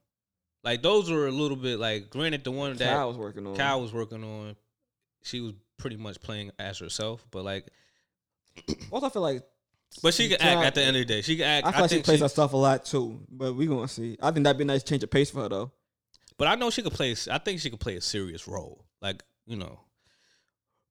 Like 0.66 0.82
those 0.82 1.09
were 1.11 1.28
a 1.28 1.32
little 1.32 1.55
bit 1.55 1.80
like 1.80 2.09
granted 2.09 2.43
the 2.43 2.51
one 2.51 2.76
that 2.76 2.89
Cal 2.89 3.07
was 3.07 3.18
working 3.18 3.45
on. 3.47 3.55
Cal 3.55 3.82
was 3.82 3.93
working 3.93 4.24
on, 4.24 4.55
she 5.22 5.39
was 5.39 5.53
pretty 5.78 5.95
much 5.95 6.20
playing 6.22 6.51
as 6.59 6.80
herself, 6.80 7.24
but 7.32 7.45
like, 7.45 7.68
Also, 8.91 9.05
I 9.07 9.09
feel 9.09 9.22
like 9.22 9.43
but 10.01 10.13
she 10.13 10.28
can 10.28 10.41
act 10.41 10.66
at 10.66 10.76
the 10.76 10.82
end 10.82 10.97
of 10.97 11.01
the 11.01 11.05
day. 11.05 11.22
She 11.22 11.38
can 11.38 11.45
act. 11.45 11.68
I 11.68 11.72
feel 11.72 11.82
like 11.82 11.91
she 11.91 12.01
plays 12.01 12.20
her 12.20 12.28
stuff 12.28 12.51
a 12.53 12.57
lot 12.57 12.84
too. 12.84 13.22
But 13.30 13.53
we 13.53 13.68
gonna 13.68 13.88
see. 13.88 14.18
I 14.22 14.32
think 14.32 14.43
that'd 14.43 14.57
be 14.57 14.63
a 14.63 14.68
nice 14.68 14.84
change 14.84 15.03
of 15.03 15.11
pace 15.11 15.30
for 15.30 15.43
her 15.43 15.49
though. 15.49 15.72
but 16.38 16.47
I 16.47 16.55
know 16.55 16.70
she 16.70 16.82
could 16.82 16.91
play. 16.93 17.16
I 17.32 17.38
think 17.38 17.59
she 17.61 17.70
could 17.70 17.80
play 17.80 17.95
a 17.95 18.01
serious 18.01 18.47
role, 18.47 18.84
like 19.01 19.24
you 19.45 19.55
know. 19.55 19.80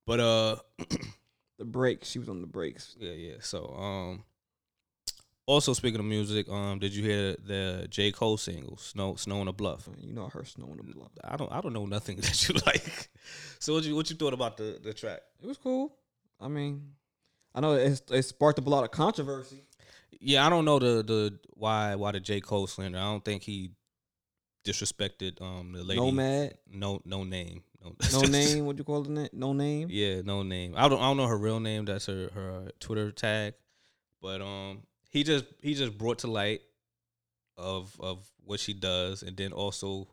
But 0.07 0.19
uh, 0.19 0.55
The 1.57 1.65
breaks. 1.65 2.09
She 2.09 2.19
was 2.19 2.29
on 2.29 2.41
the 2.41 2.47
breaks. 2.47 2.95
yeah, 2.99 3.11
yeah. 3.13 3.35
So 3.39 3.67
um, 3.77 4.23
also 5.47 5.73
speaking 5.73 5.99
of 5.99 6.05
music, 6.05 6.49
um, 6.49 6.79
did 6.79 6.93
you 6.95 7.03
hear 7.03 7.35
the 7.45 7.87
J 7.89 8.11
Cole 8.11 8.37
single 8.37 8.77
"Snow 8.77 9.15
Snow 9.15 9.39
on 9.39 9.45
the 9.45 9.53
Bluff"? 9.53 9.87
You 9.99 10.13
know 10.13 10.27
her 10.29 10.43
snow 10.43 10.67
in 10.71 10.77
the 10.77 10.83
blood. 10.83 11.09
I 11.23 11.37
don't 11.37 11.51
I 11.51 11.61
don't 11.61 11.73
know 11.73 11.85
nothing 11.85 12.17
that 12.21 12.47
you 12.47 12.55
like. 12.65 13.09
So 13.59 13.73
what 13.73 13.83
you 13.83 13.95
what 13.95 14.09
you 14.09 14.15
thought 14.15 14.33
about 14.33 14.57
the 14.57 14.79
the 14.83 14.93
track? 14.93 15.21
It 15.41 15.47
was 15.47 15.57
cool. 15.57 15.95
I 16.39 16.47
mean, 16.47 16.93
I 17.53 17.61
know 17.61 17.73
it, 17.73 18.01
it 18.11 18.23
sparked 18.23 18.59
up 18.59 18.67
a 18.67 18.69
lot 18.69 18.83
of 18.83 18.91
controversy. 18.91 19.63
Yeah, 20.19 20.45
I 20.45 20.49
don't 20.49 20.65
know 20.65 20.79
the 20.79 21.03
the 21.03 21.39
why 21.53 21.95
why 21.95 22.11
the 22.11 22.19
J 22.19 22.41
Cole 22.41 22.67
slander. 22.67 22.97
I 22.97 23.03
don't 23.03 23.23
think 23.23 23.43
he 23.43 23.71
disrespected 24.65 25.41
um 25.41 25.73
the 25.73 25.83
lady. 25.83 26.01
Nomad. 26.01 26.57
No 26.71 27.01
no 27.05 27.23
name. 27.23 27.63
No, 27.83 27.95
No 28.11 28.21
name. 28.21 28.65
What 28.65 28.77
you 28.77 28.83
call 28.83 29.17
it? 29.17 29.33
No 29.33 29.53
name. 29.53 29.89
Yeah, 29.91 30.21
no 30.23 30.41
name. 30.41 30.73
I 30.75 30.87
don't 30.87 30.99
I 30.99 31.03
don't 31.03 31.17
know 31.17 31.27
her 31.27 31.37
real 31.37 31.59
name. 31.59 31.85
That's 31.85 32.07
her 32.07 32.29
her 32.33 32.71
Twitter 32.79 33.11
tag. 33.11 33.53
But 34.21 34.41
um 34.41 34.81
he 35.15 35.23
just 35.23 35.45
he 35.61 35.73
just 35.75 35.97
brought 35.97 36.19
to 36.19 36.27
light 36.27 36.59
of 37.55 37.95
of 38.01 38.27
what 38.43 38.59
she 38.59 38.73
does. 38.73 39.23
And 39.23 39.37
then 39.37 39.53
also 39.53 40.09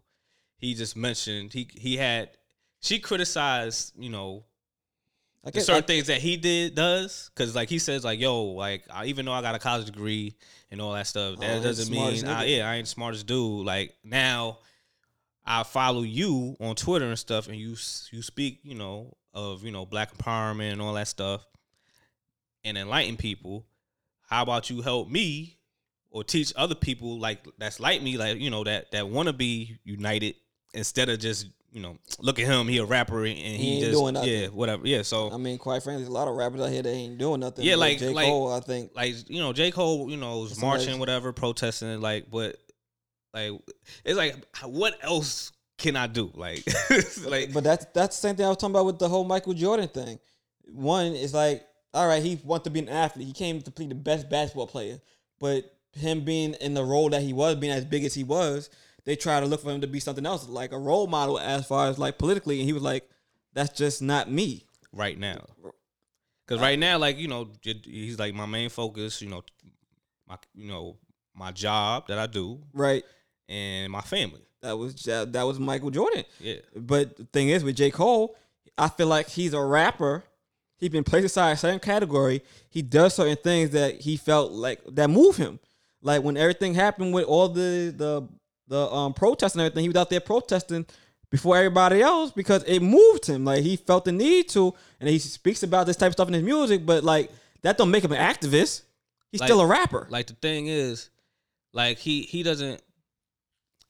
he 0.57 0.75
just 0.75 0.97
mentioned 0.97 1.53
he 1.53 1.69
he 1.75 1.97
had 1.97 2.31
she 2.79 3.01
criticized, 3.01 3.95
you 3.99 4.11
know, 4.11 4.45
I 5.45 5.51
guess 5.51 5.67
certain 5.67 5.83
I, 5.83 5.87
things 5.87 6.07
that 6.07 6.21
he 6.21 6.37
did 6.37 6.77
does. 6.77 7.33
Because 7.35 7.53
like 7.57 7.69
he 7.69 7.81
says 7.81 8.05
like 8.05 8.21
yo 8.21 8.45
like 8.45 8.85
I, 8.93 9.07
even 9.07 9.27
though 9.27 9.33
I 9.33 9.43
got 9.43 9.57
a 9.57 9.59
college 9.59 9.87
degree 9.87 10.37
and 10.71 10.81
all 10.81 10.93
that 10.93 11.09
stuff 11.09 11.35
Oh, 11.37 11.43
I 11.43 11.47
that 11.49 11.55
ain't 11.55 11.65
doesn't 11.65 11.93
mean 11.93 12.25
I, 12.25 12.45
yeah 12.45 12.71
I 12.71 12.77
ain't 12.77 12.87
smartest 12.87 13.27
dude. 13.27 13.67
Like 13.67 13.97
now 14.05 14.59
I 15.45 15.65
follow 15.65 16.03
you 16.03 16.57
on 16.61 16.77
Twitter 16.77 17.07
and 17.07 17.19
stuff, 17.19 17.49
and 17.49 17.57
you 17.57 17.71
you 18.13 18.23
speak, 18.23 18.61
you 18.63 18.77
know, 18.77 19.17
of 19.35 19.65
you 19.65 19.73
know 19.73 19.85
black 19.85 20.17
empowerment 20.17 20.71
and 20.71 20.81
all 20.81 20.93
that 20.93 21.09
stuff, 21.09 21.45
and 22.63 22.79
enlighten 22.79 23.17
people. 23.17 23.67
How 24.33 24.43
about 24.43 24.71
you 24.71 24.81
help 24.81 25.11
me 25.11 25.59
or 26.11 26.25
teach 26.25 26.55
other 26.57 26.75
people 26.75 27.19
like 27.19 27.47
that's 27.59 27.79
like 27.81 28.01
me, 28.01 28.17
like 28.17 28.39
you 28.39 28.49
know 28.49 28.65
that 28.65 28.91
that 28.93 29.07
want 29.07 29.27
to 29.27 29.35
be 29.35 29.79
united 29.85 30.37
instead 30.73 31.11
of 31.11 31.19
just 31.19 31.49
you 31.71 31.83
know 31.83 31.99
look 32.19 32.39
at 32.39 32.47
him, 32.47 32.67
he 32.67 32.79
a 32.79 32.85
rapper 32.87 33.27
and 33.27 33.37
he, 33.37 33.57
He 33.57 33.73
ain't 33.75 33.81
just 33.85 33.93
doing 33.93 34.15
nothing. 34.15 34.31
yeah 34.33 34.47
whatever 34.47 34.87
yeah. 34.87 35.03
So 35.03 35.31
I 35.31 35.37
mean, 35.37 35.59
quite 35.59 35.83
frankly, 35.83 36.03
there's 36.03 36.09
a 36.09 36.13
lot 36.13 36.29
of 36.29 36.35
rappers 36.35 36.63
out 36.63 36.71
here 36.71 36.83
that 36.83 36.89
ain't 36.89 37.19
doing 37.19 37.41
nothing. 37.41 37.63
Yeah, 37.63 37.75
like- 37.77 37.99
J. 37.99 38.09
like- 38.09 38.25
Cole, 38.27 38.51
I 38.51 38.61
think. 38.61 38.93
like 38.95 39.29
you 39.29 39.39
know 39.39 39.53
J 39.53 39.71
Cole, 39.71 40.11
you 40.11 40.17
know, 40.17 40.39
was 40.39 40.59
marching, 40.59 40.99
whatever, 40.99 41.35
protesting, 41.35 42.01
like, 42.01 42.31
but 42.31 42.57
like 43.35 43.53
it's 44.03 44.17
like 44.17 44.35
what 44.65 44.97
else 45.03 45.53
can 45.77 45.95
I 45.95 46.07
do? 46.07 46.31
Like, 46.35 46.65
like 47.27 47.53
But 47.53 47.65
that's 47.65 47.85
that's 47.93 48.17
the 48.17 48.29
same 48.29 48.37
thing 48.37 48.47
I 48.47 48.49
was 48.49 48.57
talking 48.57 48.75
about 48.75 48.87
with 48.87 48.99
the 48.99 49.11
whole 49.11 49.25
Michael 49.25 49.53
Jordan 49.53 49.89
thing. 49.89 50.19
One 50.73 51.09
is 51.13 51.35
like, 51.35 51.67
all 51.95 52.07
right, 52.07 52.23
he 52.23 52.41
wanted 52.45 52.65
to 52.65 52.71
be 52.71 52.81
an 52.81 52.89
athlete. 52.89 53.27
He 53.27 53.33
came 53.33 53.61
to 53.63 53.71
be 53.71 53.87
the 53.87 53.95
best 53.95 54.29
basketball 54.31 54.67
player, 54.67 55.01
but 55.39 55.75
him 55.93 56.21
being 56.25 56.55
in 56.55 56.75
the 56.75 56.85
role 56.85 57.11
that 57.11 57.23
he 57.23 57.33
was, 57.33 57.57
being 57.57 57.73
as 57.73 57.85
big 57.85 58.05
as 58.05 58.15
he 58.15 58.25
was, 58.25 58.71
they 59.05 59.17
tried 59.17 59.41
to 59.41 59.47
look 59.47 59.63
for 59.63 59.71
him 59.71 59.81
to 59.83 59.87
be 59.87 60.01
something 60.01 60.25
else, 60.25 60.49
like 60.49 60.73
a 60.73 60.79
role 60.79 61.07
model 61.07 61.39
as 61.39 61.67
far 61.67 61.89
as 61.89 61.99
like 61.99 62.19
politically, 62.19 62.59
and 62.61 62.67
he 62.67 62.73
was 62.73 62.83
like, 62.83 63.09
that's 63.53 63.77
just 63.77 64.01
not 64.01 64.31
me. 64.31 64.65
right 64.93 65.19
now, 65.19 65.45
because 66.47 66.61
right 66.63 66.79
now, 66.79 66.99
like 66.99 67.19
you 67.19 67.29
know, 67.29 67.49
he's 67.63 68.19
like 68.19 68.33
my 68.35 68.47
main 68.47 68.71
focus. 68.71 69.21
You 69.21 69.29
know, 69.29 69.43
my 70.29 70.37
you 70.55 70.69
know 70.69 70.97
my 71.35 71.51
job 71.51 72.07
that 72.09 72.19
I 72.19 72.27
do 72.27 72.61
Right. 72.73 73.05
and 73.49 73.91
my 73.93 74.01
family. 74.01 74.41
That 74.63 74.77
was 74.79 74.95
that 75.05 75.43
was 75.43 75.59
Michael 75.59 75.91
Jordan. 75.91 76.25
Yeah, 76.41 76.57
But 76.77 77.17
the 77.17 77.25
thing 77.25 77.49
is, 77.49 77.65
with 77.65 77.77
J. 77.77 77.91
Cole, 77.91 78.37
I 78.79 78.89
feel 78.89 79.09
like 79.09 79.29
he's 79.29 79.53
a 79.55 79.63
rapper. 79.63 80.25
He's 80.83 80.91
been 80.91 81.05
placed 81.05 81.27
aside 81.27 81.53
a 81.53 81.57
certain 81.57 81.79
category. 81.79 82.43
He 82.69 82.83
does 82.83 83.15
certain 83.15 83.37
things 83.37 83.71
that 83.71 84.01
he 84.01 84.17
felt 84.17 84.51
like 84.51 84.81
that 84.89 85.09
move 85.11 85.37
him. 85.37 85.61
Like 86.03 86.25
when 86.25 86.37
everything 86.37 86.75
happened 86.75 87.15
with 87.15 87.25
all 87.27 87.49
the 87.49 87.95
the 87.97 88.29
the 88.67 88.91
um 88.93 89.15
protests 89.15 89.53
and 89.55 89.61
everything, 89.61 89.83
he 89.85 89.89
was 89.89 89.97
out 89.97 90.11
there 90.11 90.19
protesting 90.19 90.85
before 91.31 91.57
everybody 91.57 92.03
else 92.03 92.33
because 92.33 92.65
it 92.65 92.81
moved 92.81 93.27
him. 93.27 93.45
Like 93.45 93.63
he 93.63 93.77
felt 93.77 94.05
the 94.07 94.11
need 94.11 94.49
to, 94.49 94.75
and 94.99 95.09
he 95.09 95.21
speaks 95.21 95.63
about 95.63 95.87
this 95.87 95.97
type 95.97 96.09
of 96.09 96.13
stuff 96.15 96.27
in 96.27 96.35
his 96.35 96.43
music. 96.43 96.85
But 96.85 97.05
like 97.05 97.31
that 97.61 97.79
don't 97.79 97.93
make 97.93 98.03
him 98.03 98.11
an 98.11 98.19
activist. 98.19 98.83
He's 99.31 99.41
Like- 99.41 99.47
still 99.49 99.61
a 99.61 99.67
rapper. 99.69 100.09
like 100.11 100.27
the 100.27 100.35
thing 100.35 100.67
is, 100.67 101.11
like 101.73 101.99
he 101.99 102.23
he 102.23 102.43
doesn't. 102.43 102.83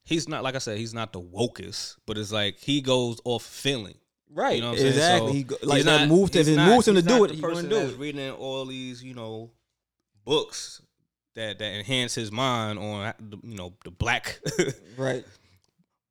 He's 0.05 0.29
not 0.29 0.43
like 0.43 0.57
I 0.57 0.59
said. 0.59 0.77
He's 0.77 0.93
not 0.93 1.15
the 1.15 1.23
wokest, 1.23 1.97
but 2.05 2.19
it's 2.19 2.33
like 2.33 2.59
he 2.59 2.83
goes 2.83 3.19
off 3.25 3.45
feeling. 3.47 3.95
Right. 4.35 4.57
You 4.57 4.63
know 4.63 4.69
what 4.71 4.73
I'm 4.75 4.79
saying? 4.79 4.93
exactly. 4.93 5.29
So 5.29 5.35
he 5.35 5.43
go, 5.45 5.57
like 5.63 5.77
he's 5.77 5.85
that 5.87 6.01
not- 6.01 6.09
moved 6.09 6.37
him. 6.37 6.49
It 6.49 6.57
moves 6.57 6.89
him 6.89 6.95
to 6.97 7.03
do 7.03 7.25
it, 7.25 7.29
the 7.37 7.41
person 7.41 7.69
do 7.69 7.75
that's 7.77 7.93
it. 7.93 7.99
Reading 7.99 8.31
all 8.33 8.65
these, 8.67 9.03
you 9.03 9.15
know, 9.15 9.51
books 10.25 10.83
that 11.35 11.59
that 11.59 11.75
enhance 11.75 12.15
his 12.15 12.31
mind 12.31 12.79
on 12.79 13.15
you 13.43 13.57
know 13.57 13.73
the 13.85 13.91
black 13.91 14.39
Right. 14.97 15.25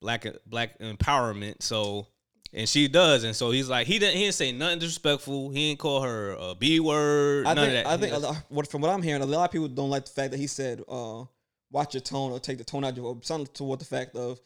black 0.01 0.25
black 0.45 0.79
empowerment. 0.79 1.61
So 1.61 2.07
and 2.53 2.67
she 2.67 2.87
does, 2.89 3.23
and 3.23 3.33
so 3.35 3.51
he's 3.51 3.69
like 3.69 3.87
he 3.87 3.97
didn't 3.99 4.15
he 4.15 4.23
didn't 4.23 4.35
say 4.35 4.51
nothing 4.51 4.79
disrespectful. 4.79 5.51
He 5.51 5.69
didn't 5.69 5.79
call 5.79 6.01
her 6.01 6.31
a 6.37 6.55
b 6.55 6.79
word. 6.79 7.45
I 7.45 7.53
none 7.53 7.69
think 7.69 7.77
of 7.77 7.83
that. 7.85 7.93
I 7.93 7.97
think 7.97 8.13
a 8.13 8.17
lot, 8.17 8.43
what 8.49 8.67
from 8.69 8.81
what 8.81 8.89
I'm 8.91 9.01
hearing, 9.01 9.21
a 9.21 9.25
lot 9.25 9.45
of 9.45 9.51
people 9.51 9.67
don't 9.69 9.89
like 9.89 10.05
the 10.05 10.11
fact 10.11 10.31
that 10.31 10.37
he 10.37 10.47
said, 10.47 10.81
uh, 10.89 11.23
"Watch 11.71 11.93
your 11.93 12.01
tone" 12.01 12.31
or 12.33 12.39
take 12.41 12.57
the 12.57 12.65
tone 12.65 12.83
out. 12.83 12.91
Of 12.91 12.97
your, 12.97 13.17
something 13.21 13.47
toward 13.53 13.79
the 13.79 13.85
fact 13.85 14.17
of 14.17 14.41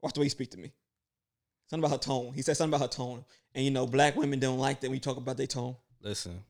watch 0.00 0.14
the 0.14 0.20
way 0.20 0.26
you 0.26 0.30
speak 0.30 0.50
to 0.52 0.58
me. 0.58 0.70
Something 1.70 1.84
about 1.84 1.92
her 1.92 2.02
tone. 2.02 2.32
He 2.34 2.42
said 2.42 2.56
something 2.56 2.74
about 2.74 2.84
her 2.84 2.92
tone, 2.92 3.24
and 3.54 3.64
you 3.64 3.70
know, 3.70 3.86
black 3.86 4.16
women 4.16 4.40
don't 4.40 4.58
like 4.58 4.80
that 4.80 4.88
when 4.88 4.96
you 4.96 5.00
talk 5.00 5.16
about 5.16 5.36
their 5.36 5.46
tone. 5.46 5.76
listen. 6.02 6.42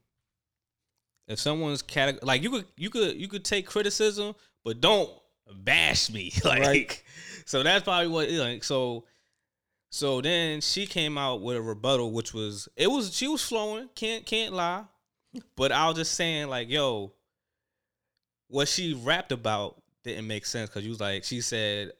If 1.28 1.38
someone's 1.38 1.82
category 1.82 2.20
like 2.24 2.42
you 2.42 2.50
could 2.50 2.64
you 2.76 2.90
could 2.90 3.16
you 3.20 3.28
could 3.28 3.44
take 3.44 3.66
criticism, 3.66 4.34
but 4.64 4.80
don't 4.80 5.10
bash 5.62 6.10
me. 6.10 6.32
like 6.44 6.60
Right. 6.60 7.02
so 7.44 7.62
that's 7.62 7.84
probably 7.84 8.08
what 8.08 8.30
like 8.30 8.64
so 8.64 9.04
so 9.90 10.20
then 10.20 10.60
she 10.60 10.86
came 10.86 11.16
out 11.18 11.42
with 11.42 11.56
a 11.56 11.62
rebuttal 11.62 12.10
which 12.10 12.34
was 12.34 12.68
it 12.76 12.90
was 12.90 13.14
she 13.14 13.28
was 13.28 13.44
flowing, 13.44 13.88
can't 13.94 14.26
can't 14.26 14.54
lie. 14.54 14.84
But 15.54 15.70
I 15.70 15.86
was 15.86 15.98
just 15.98 16.14
saying 16.14 16.48
like, 16.48 16.68
yo, 16.68 17.12
what 18.48 18.66
she 18.66 18.94
rapped 18.94 19.30
about 19.30 19.80
didn't 20.02 20.26
make 20.26 20.46
sense 20.46 20.68
because 20.70 20.82
you 20.82 20.90
was 20.90 21.00
like 21.00 21.22
she 21.22 21.40
said 21.42 21.92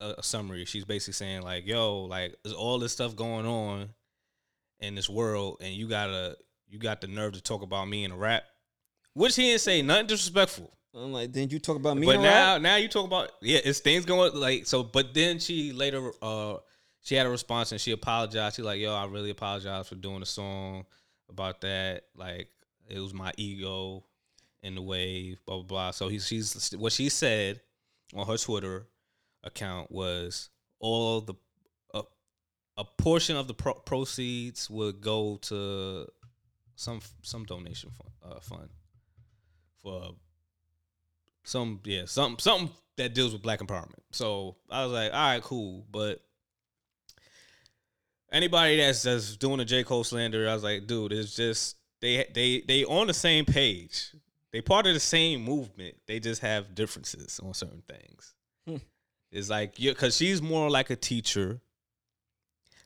a, 0.00 0.14
a 0.18 0.22
summary. 0.22 0.64
She's 0.64 0.84
basically 0.84 1.14
saying 1.14 1.42
like, 1.42 1.66
yo, 1.66 2.04
like 2.04 2.36
there's 2.42 2.54
all 2.54 2.78
this 2.78 2.92
stuff 2.92 3.16
going 3.16 3.46
on 3.46 3.90
in 4.80 4.94
this 4.94 5.08
world, 5.08 5.58
and 5.60 5.74
you 5.74 5.88
gotta 5.88 6.36
you 6.68 6.78
got 6.78 7.00
the 7.00 7.06
nerve 7.06 7.34
to 7.34 7.40
talk 7.42 7.62
about 7.62 7.88
me 7.88 8.04
in 8.04 8.12
a 8.12 8.16
rap, 8.16 8.44
which 9.14 9.36
he 9.36 9.42
didn't 9.42 9.60
say 9.60 9.82
nothing 9.82 10.06
disrespectful. 10.06 10.72
I'm 10.94 11.12
like, 11.12 11.30
didn't 11.30 11.52
you 11.52 11.58
talk 11.58 11.76
about 11.76 11.96
me? 11.96 12.06
but 12.06 12.16
in 12.16 12.22
now 12.22 12.54
rap? 12.54 12.62
now 12.62 12.76
you 12.76 12.88
talk 12.88 13.04
about 13.04 13.30
yeah, 13.42 13.60
it's 13.64 13.80
things 13.80 14.04
going 14.04 14.34
like 14.34 14.66
so. 14.66 14.82
But 14.82 15.14
then 15.14 15.38
she 15.38 15.72
later 15.72 16.10
uh 16.22 16.56
she 17.02 17.14
had 17.14 17.26
a 17.26 17.30
response 17.30 17.72
and 17.72 17.80
she 17.80 17.92
apologized. 17.92 18.56
She's 18.56 18.64
like, 18.64 18.80
yo, 18.80 18.94
I 18.94 19.06
really 19.06 19.30
apologize 19.30 19.88
for 19.88 19.94
doing 19.94 20.22
a 20.22 20.26
song 20.26 20.86
about 21.28 21.60
that. 21.60 22.04
Like 22.16 22.48
it 22.88 22.98
was 22.98 23.14
my 23.14 23.32
ego 23.36 24.04
in 24.62 24.74
the 24.74 24.82
way, 24.82 25.36
blah 25.46 25.56
blah 25.56 25.64
blah. 25.64 25.90
So 25.90 26.08
he, 26.08 26.18
she's 26.18 26.74
what 26.76 26.92
she 26.92 27.08
said 27.08 27.60
on 28.14 28.26
her 28.26 28.36
Twitter 28.36 28.86
account 29.46 29.90
was 29.90 30.50
all 30.78 31.20
the 31.22 31.34
a, 31.94 32.02
a 32.76 32.84
portion 32.84 33.36
of 33.36 33.48
the 33.48 33.54
pro- 33.54 33.74
proceeds 33.74 34.68
would 34.68 35.00
go 35.00 35.38
to 35.42 36.06
some 36.74 37.00
some 37.22 37.44
donation 37.44 37.90
fund, 37.90 38.10
uh, 38.22 38.40
fund 38.40 38.68
for 39.82 40.10
some 41.44 41.80
yeah 41.84 42.02
some 42.06 42.38
something 42.38 42.70
that 42.96 43.14
deals 43.14 43.32
with 43.32 43.42
black 43.42 43.60
empowerment. 43.60 44.00
So 44.10 44.56
I 44.70 44.82
was 44.84 44.92
like, 44.92 45.12
all 45.12 45.18
right, 45.18 45.42
cool, 45.42 45.86
but 45.90 46.20
anybody 48.32 48.76
that's 48.78 49.02
that's 49.02 49.36
doing 49.36 49.60
a 49.60 49.64
J 49.64 49.84
Cole 49.84 50.04
slander, 50.04 50.48
I 50.48 50.54
was 50.54 50.64
like, 50.64 50.86
dude, 50.86 51.12
it's 51.12 51.34
just 51.34 51.76
they 52.00 52.26
they 52.34 52.62
they 52.66 52.84
on 52.84 53.06
the 53.06 53.14
same 53.14 53.44
page. 53.44 54.12
They 54.52 54.60
part 54.62 54.86
of 54.86 54.94
the 54.94 55.00
same 55.00 55.42
movement. 55.42 55.96
They 56.06 56.18
just 56.18 56.40
have 56.40 56.74
differences 56.74 57.40
on 57.44 57.52
certain 57.52 57.82
things. 57.86 58.34
It's 59.36 59.50
like 59.50 59.78
you 59.78 59.90
because 59.90 60.16
she's 60.16 60.40
more 60.40 60.70
like 60.70 60.88
a 60.88 60.96
teacher, 60.96 61.60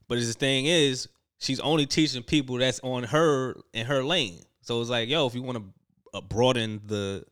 but 0.08 0.18
the 0.18 0.32
thing 0.32 0.66
is, 0.66 1.08
she's 1.38 1.60
only 1.60 1.86
teaching 1.86 2.24
people 2.24 2.56
that's 2.56 2.80
on 2.80 3.04
her 3.04 3.54
in 3.72 3.86
her 3.86 4.02
lane. 4.02 4.42
So 4.60 4.80
it's 4.80 4.90
like, 4.90 5.08
yo, 5.08 5.28
if 5.28 5.34
you 5.36 5.42
want 5.42 5.58
to 5.58 5.64
uh, 6.12 6.20
broaden 6.20 6.80
the 6.86 7.24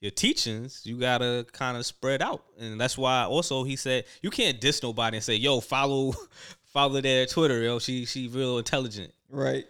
your 0.00 0.12
teachings, 0.12 0.82
you 0.84 1.00
gotta 1.00 1.44
kind 1.52 1.76
of 1.76 1.84
spread 1.84 2.22
out, 2.22 2.44
and 2.60 2.80
that's 2.80 2.96
why 2.96 3.24
also 3.24 3.64
he 3.64 3.74
said 3.74 4.04
you 4.22 4.30
can't 4.30 4.60
diss 4.60 4.80
nobody 4.84 5.16
and 5.16 5.24
say, 5.24 5.34
yo, 5.34 5.58
follow 5.58 6.14
follow 6.64 7.00
their 7.00 7.26
Twitter, 7.26 7.62
yo, 7.62 7.80
she 7.80 8.04
she 8.04 8.28
real 8.28 8.58
intelligent. 8.58 9.12
right. 9.28 9.64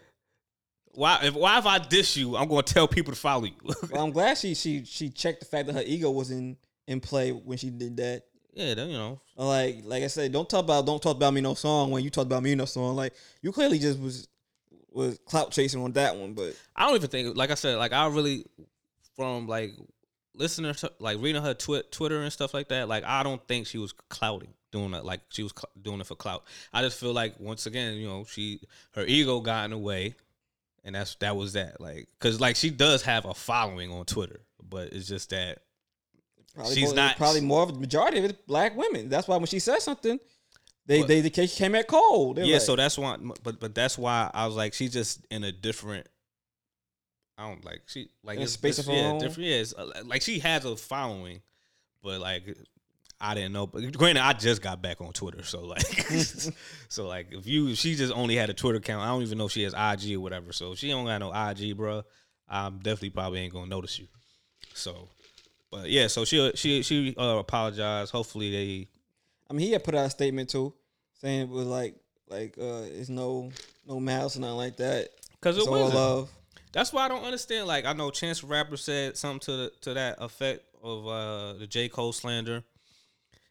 Why 0.93 1.21
if 1.23 1.35
why 1.35 1.59
if 1.59 1.65
I 1.65 1.79
diss 1.79 2.19
you, 2.19 2.37
I'm 2.37 2.49
gonna 2.49 2.63
tell 2.65 2.87
people 2.87 3.15
to 3.15 3.19
follow 3.19 3.45
you. 3.45 3.55
Well, 3.91 4.05
I'm 4.05 4.11
glad 4.11 4.37
she 4.37 4.55
she 4.55 4.85
she 4.85 5.09
checked 5.09 5.41
the 5.41 5.47
fact 5.47 5.69
that 5.69 5.73
her 5.73 5.85
ego 5.87 6.11
was 6.11 6.31
in 6.31 6.59
in 6.87 7.01
play 7.01 7.31
when 7.31 7.57
she 7.57 7.71
did 7.71 7.97
that. 7.97 8.25
Yeah, 8.53 8.75
then, 8.75 8.91
you 8.91 8.99
know, 8.99 9.21
Like 9.37 9.83
like 9.85 10.03
I 10.03 10.09
said, 10.09 10.33
don't 10.33 10.49
talk 10.49 10.65
about 10.65 10.87
don't 10.87 11.03
talk 11.03 11.17
about 11.17 11.35
me 11.35 11.41
no 11.41 11.55
song 11.55 11.91
when 11.91 12.03
you 12.03 12.11
talk 12.11 12.27
about 12.27 12.43
me 12.43 12.55
no 12.55 12.65
song. 12.65 12.97
Like 12.97 13.15
you 13.43 13.53
clearly 13.53 13.79
just 13.79 13.99
was 13.99 14.29
was 14.93 15.19
clout 15.25 15.53
chasing 15.53 15.83
on 15.83 15.93
that 15.93 16.17
one, 16.17 16.35
but 16.35 16.57
I 16.75 16.87
don't 16.87 16.97
even 16.97 17.11
think 17.11 17.37
like 17.37 17.51
I 17.51 17.55
said, 17.55 17.77
like 17.77 17.93
I 17.93 18.07
really 18.09 18.45
from 19.17 19.47
like 19.47 19.73
listening 20.35 20.75
to 20.75 20.93
like 20.99 21.19
reading 21.21 21.43
her 21.43 21.55
twi- 21.55 21.83
Twitter 21.91 22.23
and 22.23 22.33
stuff 22.33 22.55
like 22.55 22.69
that. 22.69 22.89
Like 22.89 23.05
I 23.05 23.23
don't 23.23 23.47
think 23.47 23.67
she 23.67 23.79
was 23.79 23.93
clouting 24.09 24.55
doing 24.73 24.95
it. 24.95 25.05
Like 25.05 25.21
she 25.29 25.43
was 25.43 25.53
cl- 25.57 25.71
doing 25.81 26.01
it 26.01 26.07
for 26.07 26.17
clout. 26.17 26.45
I 26.73 26.83
just 26.83 26.99
feel 26.99 27.13
like 27.13 27.39
once 27.39 27.67
again, 27.67 27.95
you 27.95 28.09
know, 28.09 28.25
she 28.25 28.61
her 28.93 29.05
ego 29.05 29.41
got 29.41 29.65
in 29.67 29.71
the 29.71 29.79
way, 29.79 30.15
and 30.85 30.95
that's 30.95 31.15
that 31.17 31.37
was 31.37 31.53
that. 31.55 31.81
Like 31.81 32.09
because 32.19 32.41
like 32.41 32.57
she 32.57 32.71
does 32.71 33.03
have 33.03 33.25
a 33.25 33.35
following 33.35 33.93
on 33.93 34.05
Twitter, 34.07 34.41
but 34.63 34.93
it's 34.93 35.09
just 35.09 35.31
that 35.31 35.61
probably 36.55 36.75
She's 36.75 36.85
more, 36.87 36.95
not- 36.95 37.17
probably 37.17 37.41
more 37.41 37.63
of 37.63 37.75
the 37.75 37.81
majority 37.81 38.19
of 38.19 38.25
it 38.25 38.47
black 38.47 38.77
women. 38.77 39.09
That's 39.09 39.29
why 39.29 39.37
when 39.37 39.47
she 39.47 39.59
said 39.59 39.79
something, 39.81 40.19
they 40.87 41.01
But- 41.01 41.09
they, 41.09 41.21
they 41.21 41.47
came 41.47 41.75
at 41.75 41.87
Cole. 41.87 42.35
They 42.35 42.43
were 42.43 42.49
yeah. 42.49 42.55
like, 42.55 42.63
so 42.63 42.77
that's 42.77 42.99
why, 42.99 43.17
but 43.43 43.61
but 43.61 43.75
that's 43.75 43.97
why 43.99 44.31
I 44.33 44.47
was 44.47 44.57
like, 44.57 44.75
she's 44.75 44.93
just 44.93 45.25
in 45.31 45.45
a 45.45 45.53
different. 45.53 46.07
I 47.39 47.49
don't 47.49 47.65
like 47.65 47.83
she 47.87 48.11
like 48.23 48.39
it's, 48.39 48.53
space 48.53 48.79
it's- 48.79 48.87
of 48.89 48.95
her 48.95 49.01
yeah, 49.01 49.13
own? 49.13 49.21
different. 49.21 49.49
Yeah, 49.49 49.57
it's, 49.57 49.73
uh, 49.75 50.03
like 50.05 50.23
she 50.23 50.41
has 50.41 50.65
a 50.65 50.77
following, 50.77 51.41
but 52.03 52.21
like 52.21 52.57
I 53.21 53.35
didn't 53.35 53.53
know. 53.53 53.67
But 53.67 53.97
granted, 53.97 54.23
I 54.25 54.33
just 54.33 54.61
got 54.63 54.83
back 54.83 55.01
on 55.01 55.13
Twitter, 55.13 55.43
so 55.45 55.63
like, 55.65 55.87
so 56.89 57.07
like 57.07 57.29
if 57.33 57.47
you 57.47 57.75
she 57.75 57.95
just 57.95 58.13
only 58.13 58.37
had 58.37 58.51
a 58.51 58.55
Twitter 58.55 58.79
account, 58.79 59.03
I 59.03 59.07
don't 59.09 59.23
even 59.23 59.39
know 59.39 59.47
if 59.47 59.53
she 59.53 59.63
has 59.63 59.75
IG 59.75 60.17
or 60.17 60.21
whatever. 60.21 60.53
So 60.53 60.73
if 60.73 60.79
she 60.79 60.89
don't 60.91 61.07
got 61.07 61.19
no 61.19 61.33
IG, 61.33 61.77
bro, 61.77 62.03
I'm 62.49 62.79
definitely 62.79 63.11
probably 63.11 63.41
ain't 63.41 63.53
gonna 63.53 63.67
notice 63.67 63.99
you. 63.99 64.09
So, 64.75 65.09
but 65.71 65.89
yeah, 65.89 66.07
so 66.07 66.25
she 66.25 66.53
she 66.55 66.83
she 66.83 67.15
uh, 67.17 67.39
apologized. 67.39 68.13
Hopefully 68.13 68.51
they 68.51 68.89
I 69.51 69.53
mean, 69.53 69.67
he 69.67 69.73
had 69.73 69.83
put 69.83 69.97
out 69.97 70.07
a 70.07 70.11
statement 70.11 70.49
too, 70.49 70.73
saying 71.21 71.43
it 71.43 71.49
was 71.49 71.67
like, 71.67 71.97
like, 72.29 72.57
uh, 72.57 72.83
it's 72.85 73.09
no, 73.09 73.51
no 73.87 73.99
malice 73.99 74.37
or 74.37 74.41
nothing 74.41 74.57
like 74.57 74.77
that. 74.77 75.09
Because 75.33 75.59
it 75.59 75.69
wasn't. 75.69 75.95
love. 75.95 76.31
That's 76.73 76.93
why 76.93 77.05
I 77.05 77.09
don't 77.09 77.25
understand. 77.25 77.67
Like 77.67 77.85
I 77.85 77.93
know 77.93 78.11
Chance 78.13 78.45
Rapper 78.45 78.77
said 78.77 79.17
something 79.17 79.41
to 79.41 79.57
the, 79.57 79.73
to 79.81 79.95
that 79.95 80.19
effect 80.21 80.63
of 80.85 81.09
uh, 81.09 81.53
the 81.55 81.67
J 81.67 81.89
Cole 81.89 82.13
slander, 82.13 82.63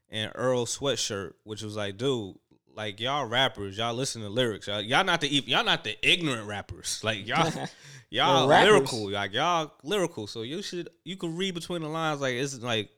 and 0.10 0.32
Earl 0.36 0.66
Sweatshirt, 0.66 1.34
which 1.44 1.62
was 1.62 1.76
like, 1.76 1.98
dude, 1.98 2.36
like 2.80 3.02
y'all 3.02 3.26
rappers, 3.26 3.78
y'all 3.78 3.94
listen 3.94 4.22
to 4.22 4.30
lyrics, 4.30 4.68
y'all, 4.68 4.80
y'all 4.80 5.04
not 5.04 5.20
the 5.20 5.28
y'all 5.28 5.66
not 5.66 5.84
the 5.84 5.98
ignorant 6.02 6.48
rappers, 6.48 7.02
like 7.04 7.28
y'all 7.28 7.52
y'all 8.10 8.48
lyrical, 8.48 9.12
like 9.12 9.34
y'all 9.34 9.74
lyrical. 9.84 10.28
So 10.28 10.44
you 10.44 10.62
should 10.62 10.88
you 11.04 11.18
can 11.18 11.36
read 11.36 11.56
between 11.56 11.82
the 11.82 11.90
lines. 11.90 12.22
Like 12.22 12.36
it's 12.36 12.58
like 12.62 12.90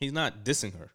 he's 0.00 0.12
not 0.12 0.44
dissing 0.44 0.76
her. 0.76 0.90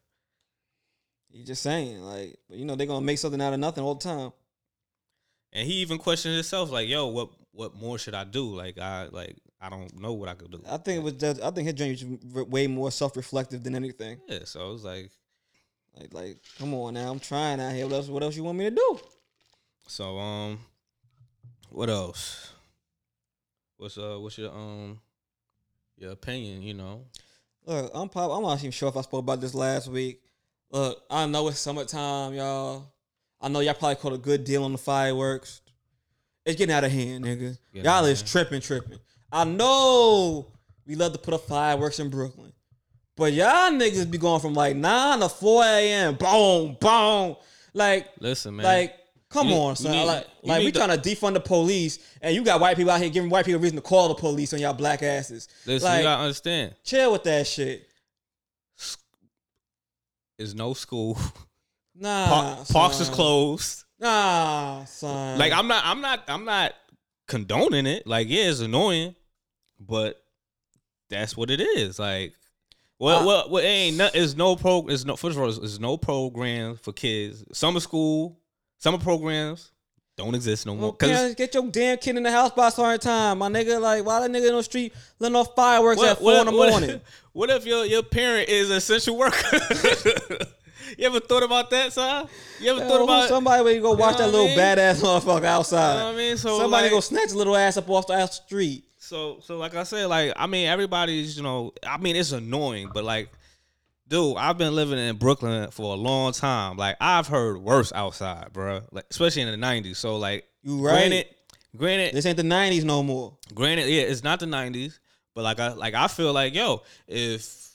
He's 1.32 1.48
just 1.48 1.64
saying, 1.64 2.02
like, 2.02 2.38
you 2.50 2.66
know, 2.66 2.76
they're 2.76 2.86
gonna 2.86 3.06
make 3.06 3.18
something 3.18 3.41
out 3.41 3.54
of 3.54 3.60
nothing 3.62 3.82
all 3.82 3.96
the 3.96 4.04
time. 4.04 4.34
And 5.54 5.66
he 5.66 5.76
even 5.76 5.98
questioned 5.98 6.36
himself, 6.36 6.70
like, 6.70 6.89
"Yo, 6.89 7.08
what 7.08 7.30
what 7.54 7.76
more 7.76 7.98
should 7.98 8.14
I 8.14 8.26
do? 8.26 8.54
Like, 8.54 8.78
I 8.78 9.08
like 9.08 9.38
I 9.62 9.70
don't 9.70 9.98
know 10.02 10.12
what 10.12 10.28
I 10.28 10.34
could 10.34 10.52
do." 10.52 10.62
I 10.70 10.76
think 10.76 11.00
it 11.00 11.04
was 11.04 11.14
just, 11.14 11.41
I 11.41 11.50
think 11.52 11.68
his 11.68 11.76
journey 11.76 12.20
was 12.34 12.46
way 12.48 12.68
more 12.68 12.91
self 12.91 13.16
reflective 13.16 13.64
than 13.64 13.74
anything. 13.74 14.20
yeah, 14.28 14.39
so 14.44 14.70
it 14.70 14.74
was 14.74 14.84
like, 14.84 15.12
Like, 16.00 16.14
like, 16.14 16.38
come 16.58 16.74
on 16.74 16.96
now, 16.96 17.12
I'm 17.12 17.20
trying 17.20 17.60
out 17.60 17.74
here. 17.74 17.86
What 17.86 17.94
else? 17.94 18.08
What 18.08 18.24
else 18.24 18.36
you 18.36 18.44
want 18.44 18.58
me 18.58 18.66
to 18.66 18.72
do? 18.72 19.00
so 19.88 20.18
um, 20.18 20.60
what 21.70 21.89
else? 21.89 22.52
What's 23.78 23.98
uh, 23.98 24.18
what's 24.20 24.38
your 24.38 24.52
um, 24.52 25.00
your 25.98 26.12
opinion? 26.12 26.62
You 26.64 26.74
know, 26.74 27.06
Look, 27.66 27.91
I'm 27.94 28.10
probably, 28.10 28.38
I'm 28.38 28.44
not 28.44 28.60
even 28.60 28.72
sure 28.72 28.89
if 28.89 28.98
I 28.98 29.02
spoke 29.02 29.22
about 29.22 29.39
this 29.39 29.54
last 29.54 29.88
week. 29.88 30.22
Look, 30.70 31.02
I 31.10 31.26
know 31.28 31.48
it's 31.48 31.60
summertime, 31.60 32.34
y'all. 32.34 32.91
I 33.39 33.48
know 33.48 33.60
y'all 33.60 33.74
probably 33.74 33.96
caught 33.96 34.14
a 34.14 34.18
good 34.18 34.44
deal 34.44 34.64
on 34.64 34.72
the 34.72 34.78
fireworks. 34.78 35.62
It's 36.46 36.58
getting 36.58 36.74
out 36.74 36.84
of 36.84 36.91
hand, 36.91 37.24
nigga. 37.24 37.58
Y'all 37.74 38.06
is 38.06 38.20
hand. 38.20 38.30
tripping, 38.30 38.62
tripping. 38.62 39.00
I 39.32 39.46
know 39.46 40.48
we 40.86 40.96
love 40.96 41.14
to 41.14 41.20
put 41.20 41.34
up 41.34 41.48
fireworks 41.48 42.00
in 42.00 42.10
Brooklyn, 42.10 42.52
but 43.16 43.34
y'all 43.34 43.72
niggas 43.72 44.09
be 44.09 44.18
going 44.18 44.39
from 44.39 44.53
like 44.53 44.76
nine 44.76 45.20
to 45.20 45.30
four 45.30 45.64
a.m. 45.64 46.16
Boom, 46.16 46.78
boom. 46.80 47.36
Like, 47.74 48.07
listen, 48.20 48.55
man. 48.55 48.66
like, 48.66 48.95
come 49.30 49.47
You 49.49 49.55
on, 49.55 49.76
son. 49.76 49.91
need- 49.91 50.05
like, 50.05 50.28
like 50.43 50.64
we 50.64 50.72
trying 50.72 50.89
to 50.89 50.97
defund 51.09 51.34
the 51.34 51.39
police, 51.39 51.99
and 52.22 52.36
you 52.36 52.43
got 52.43 52.59
white 52.59 52.78
people 52.78 52.91
out 52.91 53.01
here 53.01 53.09
giving 53.09 53.30
white 53.30 53.45
people 53.45 53.59
reason 53.61 53.76
to 53.78 53.82
call 53.82 54.07
the 54.09 54.16
police 54.16 54.53
on 54.53 54.59
y'all 54.59 54.74
black 54.74 55.01
asses. 55.03 55.47
listen, 55.66 55.88
like, 55.89 55.97
you 55.99 56.03
gotta 56.03 56.22
understand. 56.24 56.76
chill 56.84 57.11
with 57.11 57.24
that 57.24 57.47
shit. 57.47 57.88
Is 60.38 60.55
no 60.55 60.74
school. 60.74 61.18
Nah, 61.95 62.26
Pa- 62.26 62.64
parks 62.72 62.99
is 62.99 63.07
closed. 63.09 63.84
Nah, 63.99 64.84
son. 64.86 65.38
Like 65.38 65.53
I'm 65.53 65.68
not, 65.68 65.86
I'm 65.86 66.01
not, 66.01 66.24
I'm 66.28 66.43
not 66.43 66.74
condoning 67.28 67.86
it. 67.86 68.07
Like 68.07 68.28
yeah, 68.30 68.49
it's 68.49 68.61
annoying, 68.61 69.14
but 69.80 70.20
that's 71.11 71.38
what 71.38 71.51
it 71.51 71.61
is. 71.61 71.99
Like, 71.99 72.34
well, 73.04 73.20
Uh, 73.20 73.26
well, 73.26 73.49
well, 73.49 73.64
it 73.64 73.68
ain't 73.68 73.97
no, 73.97 74.10
it's 74.14 74.36
no 74.36 74.56
pro. 74.56 74.86
It's 74.88 75.06
no 75.06 75.16
first 75.16 75.36
of 75.38 75.41
all, 75.43 75.49
it's, 75.49 75.58
it's 75.58 75.80
no 75.80 75.97
program 75.97 76.76
for 76.78 76.91
kids. 76.93 77.43
Summer 77.51 77.80
school, 77.80 78.39
summer 78.78 78.97
programs 78.97 79.72
don't 80.16 80.36
exist 80.36 80.66
no 80.66 80.76
more. 80.76 80.93
Cause 80.95 81.10
parents, 81.10 81.36
get 81.36 81.54
your 81.56 81.68
damn 81.68 81.97
kid 81.97 82.18
in 82.18 82.24
the 82.24 82.32
house 82.32 82.51
by 82.51 82.68
a 82.68 82.72
certain 82.72 82.99
time, 82.99 83.39
my 83.39 83.49
nigga. 83.49 83.82
Like, 83.82 84.06
why 84.06 84.20
that 84.20 84.30
nigga 84.30 84.49
in 84.49 84.56
the 84.56 84.64
street 84.64 84.93
letting 85.20 85.36
off 85.36 85.56
fireworks 85.56 86.01
at 86.04 86.20
four 86.20 86.34
in 86.34 86.45
the 86.45 86.51
what- 86.51 86.70
morning? 86.70 87.01
What 87.34 87.49
if 87.49 87.66
your 87.66 87.84
your 87.86 88.04
parent 88.04 88.47
is 88.47 88.70
an 88.70 88.78
essential 88.78 89.18
worker? 89.18 89.58
you 90.97 91.06
ever 91.08 91.20
thought 91.20 91.41
about 91.41 91.70
that, 91.72 91.91
sir? 91.91 92.28
You 92.60 92.72
ever 92.72 92.82
Yo, 92.82 92.88
thought 92.88 93.04
about 93.04 93.28
somebody 93.28 93.64
where 93.64 93.74
you 93.74 93.82
go 93.82 93.93
watch 93.93 94.20
know 94.20 94.26
that 94.26 94.32
little 94.32 94.45
mean? 94.47 94.58
badass 94.60 95.01
motherfucker 95.01 95.43
outside? 95.45 95.93
You 95.93 95.99
know 95.99 96.06
what 96.06 96.14
I 96.14 96.18
mean? 96.18 96.38
So 96.38 96.60
somebody 96.60 96.84
like- 96.84 96.91
go 96.91 96.99
snatch 96.99 97.32
a 97.32 97.36
little 97.36 97.56
ass 97.58 97.78
up 97.78 97.89
off 97.89 98.06
the 98.06 98.14
ass 98.14 98.36
street. 98.36 98.84
So 99.04 99.39
so 99.41 99.58
like 99.58 99.76
I 99.76 99.84
said, 99.84 100.06
like 100.06 100.32
I 100.38 100.47
mean 100.47 100.68
everybody's 100.68 101.36
you 101.36 101.43
know 101.43 101.74
I 101.86 101.97
mean 101.97 102.16
it's 102.16 102.32
annoying, 102.32 102.89
but 102.93 103.04
like, 103.04 103.30
dude, 104.08 104.38
I've 104.38 104.58
been 104.58 104.74
living 104.74 104.97
in 104.97 105.18
Brooklyn 105.18 105.72
for 105.72 105.93
a 105.93 105.97
long 105.97 106.32
time. 106.32 106.78
Like 106.78 106.95
I've 107.01 107.28
heard 107.28 107.58
worse 107.58 107.91
outside, 107.93 108.54
bro. 108.54 108.82
Like 108.91 109.06
especially 109.12 109.41
in 109.41 109.60
the 109.60 109.66
'90s. 109.68 109.97
So 109.97 110.16
like, 110.16 110.45
You 110.64 110.78
right. 110.80 110.93
granted, 110.93 111.26
granted, 111.76 112.14
This 112.16 112.26
ain't 112.26 112.38
the 112.38 112.43
'90s 112.43 112.86
no 112.86 113.04
more. 113.04 113.38
granted, 113.54 113.89
yeah, 113.89 114.04
it's 114.04 114.24
not 114.24 114.39
the 114.39 114.45
'90s, 114.45 114.99
but 115.36 115.43
like 115.43 115.60
I 115.60 115.74
like 115.74 115.95
I 115.95 116.08
feel 116.08 116.32
like 116.32 116.56
yo, 116.56 116.84
if 117.06 117.72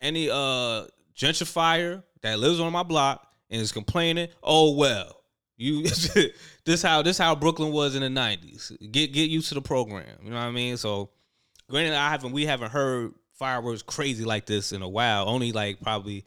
any 0.00 0.30
uh 0.30 0.86
gentrifier 1.16 2.04
that 2.20 2.38
lives 2.38 2.60
on 2.60 2.72
my 2.72 2.84
block 2.84 3.26
and 3.50 3.60
is 3.60 3.72
complaining, 3.72 4.28
oh 4.44 4.76
well. 4.76 5.18
You 5.56 5.84
this 6.64 6.82
how 6.82 7.02
this 7.02 7.18
how 7.18 7.34
Brooklyn 7.34 7.72
was 7.72 7.94
in 7.94 8.02
the 8.02 8.10
nineties. 8.10 8.72
Get 8.90 9.12
get 9.12 9.30
used 9.30 9.48
to 9.48 9.54
the 9.54 9.62
program. 9.62 10.06
You 10.22 10.30
know 10.30 10.36
what 10.36 10.42
I 10.42 10.50
mean? 10.50 10.76
So 10.76 11.10
granted 11.68 11.94
I 11.94 12.10
haven't 12.10 12.32
we 12.32 12.46
haven't 12.46 12.70
heard 12.70 13.12
fireworks 13.34 13.82
crazy 13.82 14.24
like 14.24 14.46
this 14.46 14.72
in 14.72 14.82
a 14.82 14.88
while. 14.88 15.28
Only 15.28 15.52
like 15.52 15.80
probably 15.80 16.24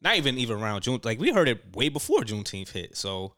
not 0.00 0.16
even 0.16 0.38
even 0.38 0.60
around 0.60 0.82
June. 0.82 1.00
Like 1.02 1.20
we 1.20 1.30
heard 1.30 1.48
it 1.48 1.76
way 1.76 1.88
before 1.88 2.20
Juneteenth 2.20 2.70
hit. 2.70 2.96
So 2.96 3.34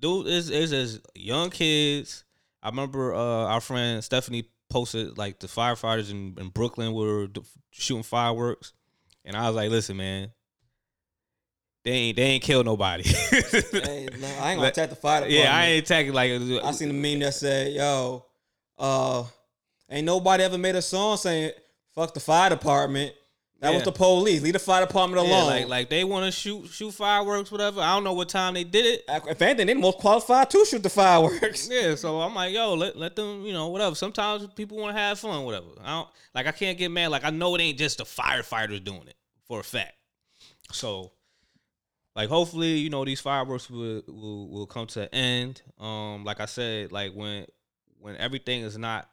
dude 0.00 0.26
is 0.26 0.50
is 0.50 0.72
as 0.72 1.00
young 1.14 1.50
kids. 1.50 2.24
I 2.62 2.68
remember 2.68 3.14
uh, 3.14 3.46
our 3.46 3.60
friend 3.60 4.02
Stephanie 4.02 4.48
posted 4.70 5.18
like 5.18 5.40
the 5.40 5.46
firefighters 5.46 6.10
in, 6.10 6.36
in 6.38 6.48
Brooklyn 6.48 6.92
were 6.92 7.28
shooting 7.70 8.02
fireworks, 8.02 8.72
and 9.24 9.36
I 9.36 9.48
was 9.48 9.56
like, 9.56 9.70
listen, 9.70 9.96
man, 9.96 10.30
they 11.84 11.90
ain't 11.90 12.16
they 12.16 12.22
ain't 12.22 12.42
killed 12.42 12.66
nobody. 12.66 13.02
Hey, 13.04 14.08
no, 14.20 14.26
I 14.40 14.52
ain't 14.52 14.58
gonna 14.58 14.62
attack 14.68 14.90
the 14.90 14.96
fire 14.96 15.20
department. 15.20 15.32
yeah, 15.32 15.54
I 15.56 15.66
ain't 15.66 15.84
attacking 15.84 16.12
like 16.12 16.30
I 16.64 16.70
seen 16.72 16.90
a 16.90 16.92
meme 16.92 17.20
that 17.20 17.34
said, 17.34 17.72
"Yo, 17.72 18.24
uh, 18.78 19.24
ain't 19.90 20.06
nobody 20.06 20.44
ever 20.44 20.58
made 20.58 20.76
a 20.76 20.82
song 20.82 21.16
saying 21.16 21.52
fuck 21.94 22.14
the 22.14 22.20
fire 22.20 22.50
department. 22.50 23.14
That 23.60 23.72
was 23.72 23.84
the 23.84 23.92
police. 23.92 24.42
Leave 24.42 24.54
the 24.54 24.58
fire 24.58 24.84
department 24.84 25.22
Yeah, 25.24 25.36
alone. 25.36 25.46
like 25.46 25.68
like 25.68 25.88
they 25.88 26.02
want 26.02 26.24
to 26.26 26.32
shoot 26.32 26.66
shoot 26.66 26.90
fireworks, 26.92 27.52
whatever. 27.52 27.80
I 27.80 27.94
don't 27.94 28.02
know 28.02 28.12
what 28.12 28.28
time 28.28 28.54
they 28.54 28.64
did 28.64 28.84
it. 28.86 29.04
if 29.08 29.40
anything, 29.40 29.68
they 29.68 29.74
the 29.74 29.78
most 29.80 29.98
qualified 29.98 30.50
to 30.50 30.64
shoot 30.64 30.82
the 30.82 30.90
fireworks. 30.90 31.68
Yeah, 31.70 31.94
so 31.94 32.20
I'm 32.20 32.34
like, 32.34 32.52
yo, 32.52 32.74
let, 32.74 32.96
let 32.96 33.14
them, 33.14 33.42
you 33.46 33.52
know, 33.52 33.68
whatever. 33.68 33.94
Sometimes 33.94 34.48
people 34.56 34.78
want 34.78 34.96
to 34.96 35.00
have 35.00 35.20
fun, 35.20 35.44
whatever. 35.44 35.66
I 35.84 35.90
don't 35.90 36.08
like. 36.34 36.48
I 36.48 36.50
can't 36.50 36.76
get 36.76 36.90
mad. 36.90 37.12
Like 37.12 37.24
I 37.24 37.30
know 37.30 37.54
it 37.54 37.60
ain't 37.60 37.78
just 37.78 37.98
the 37.98 38.04
firefighters 38.04 38.82
doing 38.82 39.06
it 39.06 39.14
for 39.46 39.60
a 39.60 39.64
fact. 39.64 39.94
So, 40.72 41.12
like, 42.14 42.28
hopefully, 42.28 42.78
you 42.78 42.90
know, 42.90 43.04
these 43.04 43.20
fireworks 43.20 43.70
will 43.70 44.02
will, 44.06 44.48
will 44.48 44.66
come 44.66 44.86
to 44.88 45.02
an 45.02 45.08
end. 45.12 45.62
Um, 45.78 46.24
like 46.24 46.40
I 46.40 46.46
said, 46.46 46.92
like 46.92 47.12
when 47.14 47.46
when 47.98 48.16
everything 48.16 48.62
is 48.62 48.76
not, 48.76 49.08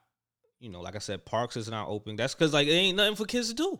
you 0.59 0.69
know, 0.69 0.81
like 0.81 0.95
I 0.95 0.99
said, 0.99 1.25
parks 1.25 1.55
is 1.55 1.69
not 1.69 1.87
open. 1.87 2.15
That's 2.15 2.35
because 2.35 2.53
like 2.53 2.67
it 2.67 2.71
ain't 2.71 2.97
nothing 2.97 3.15
for 3.15 3.25
kids 3.25 3.49
to 3.49 3.55
do. 3.55 3.79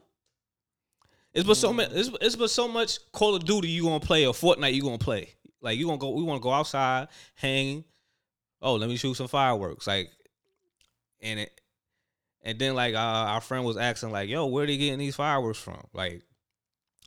It's 1.33 1.45
but 1.45 1.57
so 1.57 1.73
much. 1.73 1.89
It's, 1.91 2.09
it's 2.21 2.35
but 2.35 2.49
so 2.49 2.67
much 2.67 2.99
Call 3.11 3.35
of 3.35 3.45
Duty 3.45 3.67
you 3.67 3.83
gonna 3.83 3.99
play 3.99 4.25
or 4.25 4.33
Fortnite 4.33 4.73
you 4.73 4.81
gonna 4.81 4.97
play. 4.97 5.35
Like 5.61 5.77
you 5.77 5.85
gonna 5.85 5.97
go. 5.97 6.11
We 6.11 6.23
want 6.23 6.41
to 6.41 6.43
go 6.43 6.51
outside, 6.51 7.09
hang. 7.35 7.83
Oh, 8.61 8.75
let 8.75 8.89
me 8.89 8.97
shoot 8.97 9.15
some 9.15 9.27
fireworks. 9.27 9.87
Like, 9.87 10.09
and 11.21 11.39
it, 11.39 11.61
and 12.41 12.57
then 12.57 12.75
like 12.75 12.95
uh, 12.95 12.97
our 12.97 13.41
friend 13.41 13.65
was 13.65 13.77
asking 13.77 14.11
like, 14.11 14.29
"Yo, 14.29 14.47
where 14.47 14.65
they 14.65 14.77
getting 14.77 14.99
these 14.99 15.15
fireworks 15.15 15.59
from?" 15.59 15.81
Like, 15.93 16.23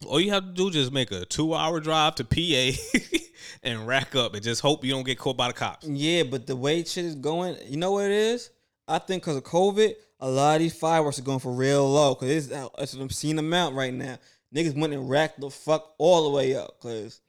all 0.06 0.20
you 0.20 0.30
have 0.30 0.44
to 0.44 0.52
do 0.52 0.68
is 0.68 0.74
just 0.74 0.92
make 0.92 1.10
a 1.10 1.24
two 1.24 1.54
hour 1.54 1.80
drive 1.80 2.14
to 2.16 2.24
PA 2.24 2.98
and 3.62 3.86
rack 3.86 4.14
up 4.14 4.34
and 4.34 4.42
just 4.42 4.60
hope 4.60 4.84
you 4.84 4.92
don't 4.92 5.04
get 5.04 5.18
caught 5.18 5.36
by 5.36 5.48
the 5.48 5.54
cops. 5.54 5.86
Yeah, 5.86 6.24
but 6.24 6.46
the 6.46 6.56
way 6.56 6.84
shit 6.84 7.04
is 7.04 7.14
going, 7.14 7.56
you 7.66 7.76
know 7.76 7.92
what 7.92 8.06
it 8.06 8.10
is? 8.12 8.50
I 8.88 8.98
think 8.98 9.22
because 9.22 9.36
of 9.36 9.44
COVID, 9.44 9.94
a 10.20 10.28
lot 10.28 10.56
of 10.56 10.60
these 10.60 10.76
fireworks 10.76 11.18
are 11.18 11.22
going 11.22 11.38
for 11.38 11.52
real 11.52 11.88
low. 11.88 12.14
Cause 12.14 12.28
it's, 12.28 12.48
it's 12.78 12.94
an 12.94 13.02
obscene 13.02 13.38
amount 13.38 13.74
right 13.74 13.92
now. 13.92 14.18
Niggas 14.54 14.76
went 14.76 14.92
and 14.92 15.08
racked 15.08 15.40
the 15.40 15.50
fuck 15.50 15.94
all 15.98 16.24
the 16.24 16.36
way 16.36 16.54
up. 16.54 16.78
Cause 16.80 17.20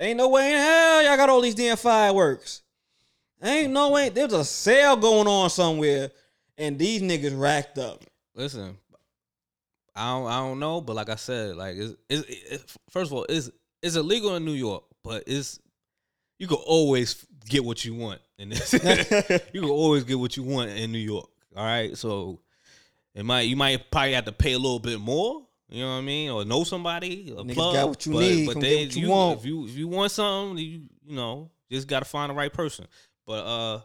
ain't 0.00 0.16
no 0.16 0.28
way 0.28 0.52
in 0.52 0.58
hell 0.58 1.02
y'all 1.02 1.16
got 1.16 1.28
all 1.28 1.40
these 1.40 1.54
damn 1.54 1.76
fireworks. 1.76 2.62
Ain't 3.42 3.72
no 3.72 3.90
way. 3.90 4.08
There's 4.08 4.32
a 4.32 4.44
sale 4.44 4.96
going 4.96 5.26
on 5.26 5.50
somewhere, 5.50 6.12
and 6.56 6.78
these 6.78 7.02
niggas 7.02 7.38
racked 7.38 7.76
up. 7.76 8.04
Listen, 8.34 8.78
I 9.94 10.10
don't, 10.10 10.26
I 10.26 10.38
don't 10.38 10.58
know, 10.58 10.80
but 10.80 10.96
like 10.96 11.10
I 11.10 11.16
said, 11.16 11.56
like 11.56 11.76
it's, 11.76 11.94
it's, 12.08 12.28
it, 12.28 12.76
first 12.90 13.10
of 13.10 13.16
all, 13.16 13.26
it's 13.28 13.50
it's 13.82 13.96
illegal 13.96 14.36
in 14.36 14.44
New 14.44 14.52
York, 14.52 14.84
but 15.02 15.24
it's 15.26 15.58
you 16.38 16.46
can 16.46 16.58
always 16.58 17.26
get 17.48 17.64
what 17.64 17.84
you 17.84 17.94
want 17.94 18.20
in 18.38 18.48
this. 18.48 18.72
you 19.52 19.60
can 19.60 19.70
always 19.70 20.04
get 20.04 20.18
what 20.18 20.36
you 20.36 20.42
want 20.42 20.70
in 20.70 20.92
New 20.92 20.98
York. 20.98 21.28
All 21.54 21.64
right, 21.64 21.96
so 21.96 22.40
it 23.14 23.24
might 23.24 23.42
you 23.42 23.56
might 23.56 23.90
probably 23.90 24.14
have 24.14 24.24
to 24.24 24.32
pay 24.32 24.52
a 24.54 24.58
little 24.58 24.78
bit 24.78 25.00
more. 25.00 25.46
You 25.68 25.82
know 25.82 25.92
what 25.92 25.98
I 25.98 26.02
mean, 26.02 26.30
or 26.30 26.44
know 26.44 26.64
somebody. 26.64 27.30
A 27.30 27.42
Niggas 27.42 27.54
plug, 27.54 27.74
got 27.74 27.88
what 27.88 28.06
you 28.06 28.12
but, 28.12 28.18
need, 28.20 28.46
but 28.46 28.60
they, 28.60 28.82
you 28.82 29.02
you 29.02 29.08
want. 29.08 29.40
if 29.40 29.46
you 29.46 29.64
if 29.64 29.76
you 29.76 29.88
want 29.88 30.12
something, 30.12 30.58
you 30.58 30.82
you 31.04 31.16
know 31.16 31.50
just 31.70 31.88
got 31.88 32.00
to 32.00 32.04
find 32.04 32.30
the 32.30 32.34
right 32.34 32.52
person. 32.52 32.86
But 33.26 33.44
uh, 33.44 33.80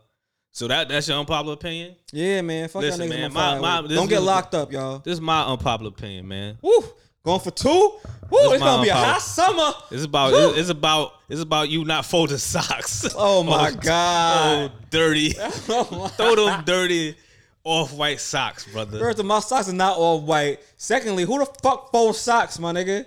so 0.57 0.67
that 0.67 0.89
that's 0.89 1.07
your 1.07 1.19
unpopular 1.19 1.53
opinion. 1.53 1.95
Yeah, 2.11 2.41
man. 2.41 2.67
Fuck 2.67 2.81
Listen, 2.81 3.01
y'all 3.01 3.09
niggas 3.11 3.33
man, 3.33 3.33
my- 3.33 3.59
my- 3.59 3.81
this 3.87 3.95
Don't 3.95 4.07
get 4.09 4.17
is- 4.17 4.23
locked 4.23 4.55
up, 4.55 4.71
y'all. 4.71 4.97
This 4.99 5.13
is 5.13 5.21
my 5.21 5.43
unpopular 5.45 5.89
opinion, 5.89 6.27
man. 6.27 6.57
Woo. 6.63 6.83
Going 7.23 7.39
for 7.41 7.51
two? 7.51 7.69
Woo, 7.69 7.99
That's 8.31 8.53
it's 8.53 8.63
gonna 8.63 8.83
be 8.83 8.89
a 8.89 8.95
hot 8.95 9.21
summer. 9.21 9.71
It's 9.91 10.03
about 10.05 10.31
Woo. 10.31 10.53
it's 10.55 10.69
about 10.69 11.11
it's 11.29 11.41
about 11.41 11.69
you 11.69 11.85
not 11.85 12.05
folding 12.05 12.37
socks. 12.53 13.05
Oh 13.15 13.43
my 13.43 13.69
Oh, 13.69 13.75
god. 13.75 14.71
dirty. 14.89 15.35
Oh 15.69 15.87
my- 15.91 16.07
Throw 16.17 16.35
them 16.35 16.63
dirty 16.65 17.15
off 17.63 17.93
white 17.93 18.19
socks, 18.19 18.65
brother. 18.65 18.97
First 18.97 19.19
of 19.19 19.25
all, 19.25 19.27
my 19.37 19.39
socks 19.41 19.69
are 19.69 19.73
not 19.73 19.95
all 19.97 20.21
white. 20.21 20.59
Secondly, 20.77 21.23
who 21.25 21.37
the 21.37 21.45
fuck 21.61 21.91
folds 21.91 22.17
socks, 22.17 22.57
my 22.57 22.71
nigga? 22.73 23.05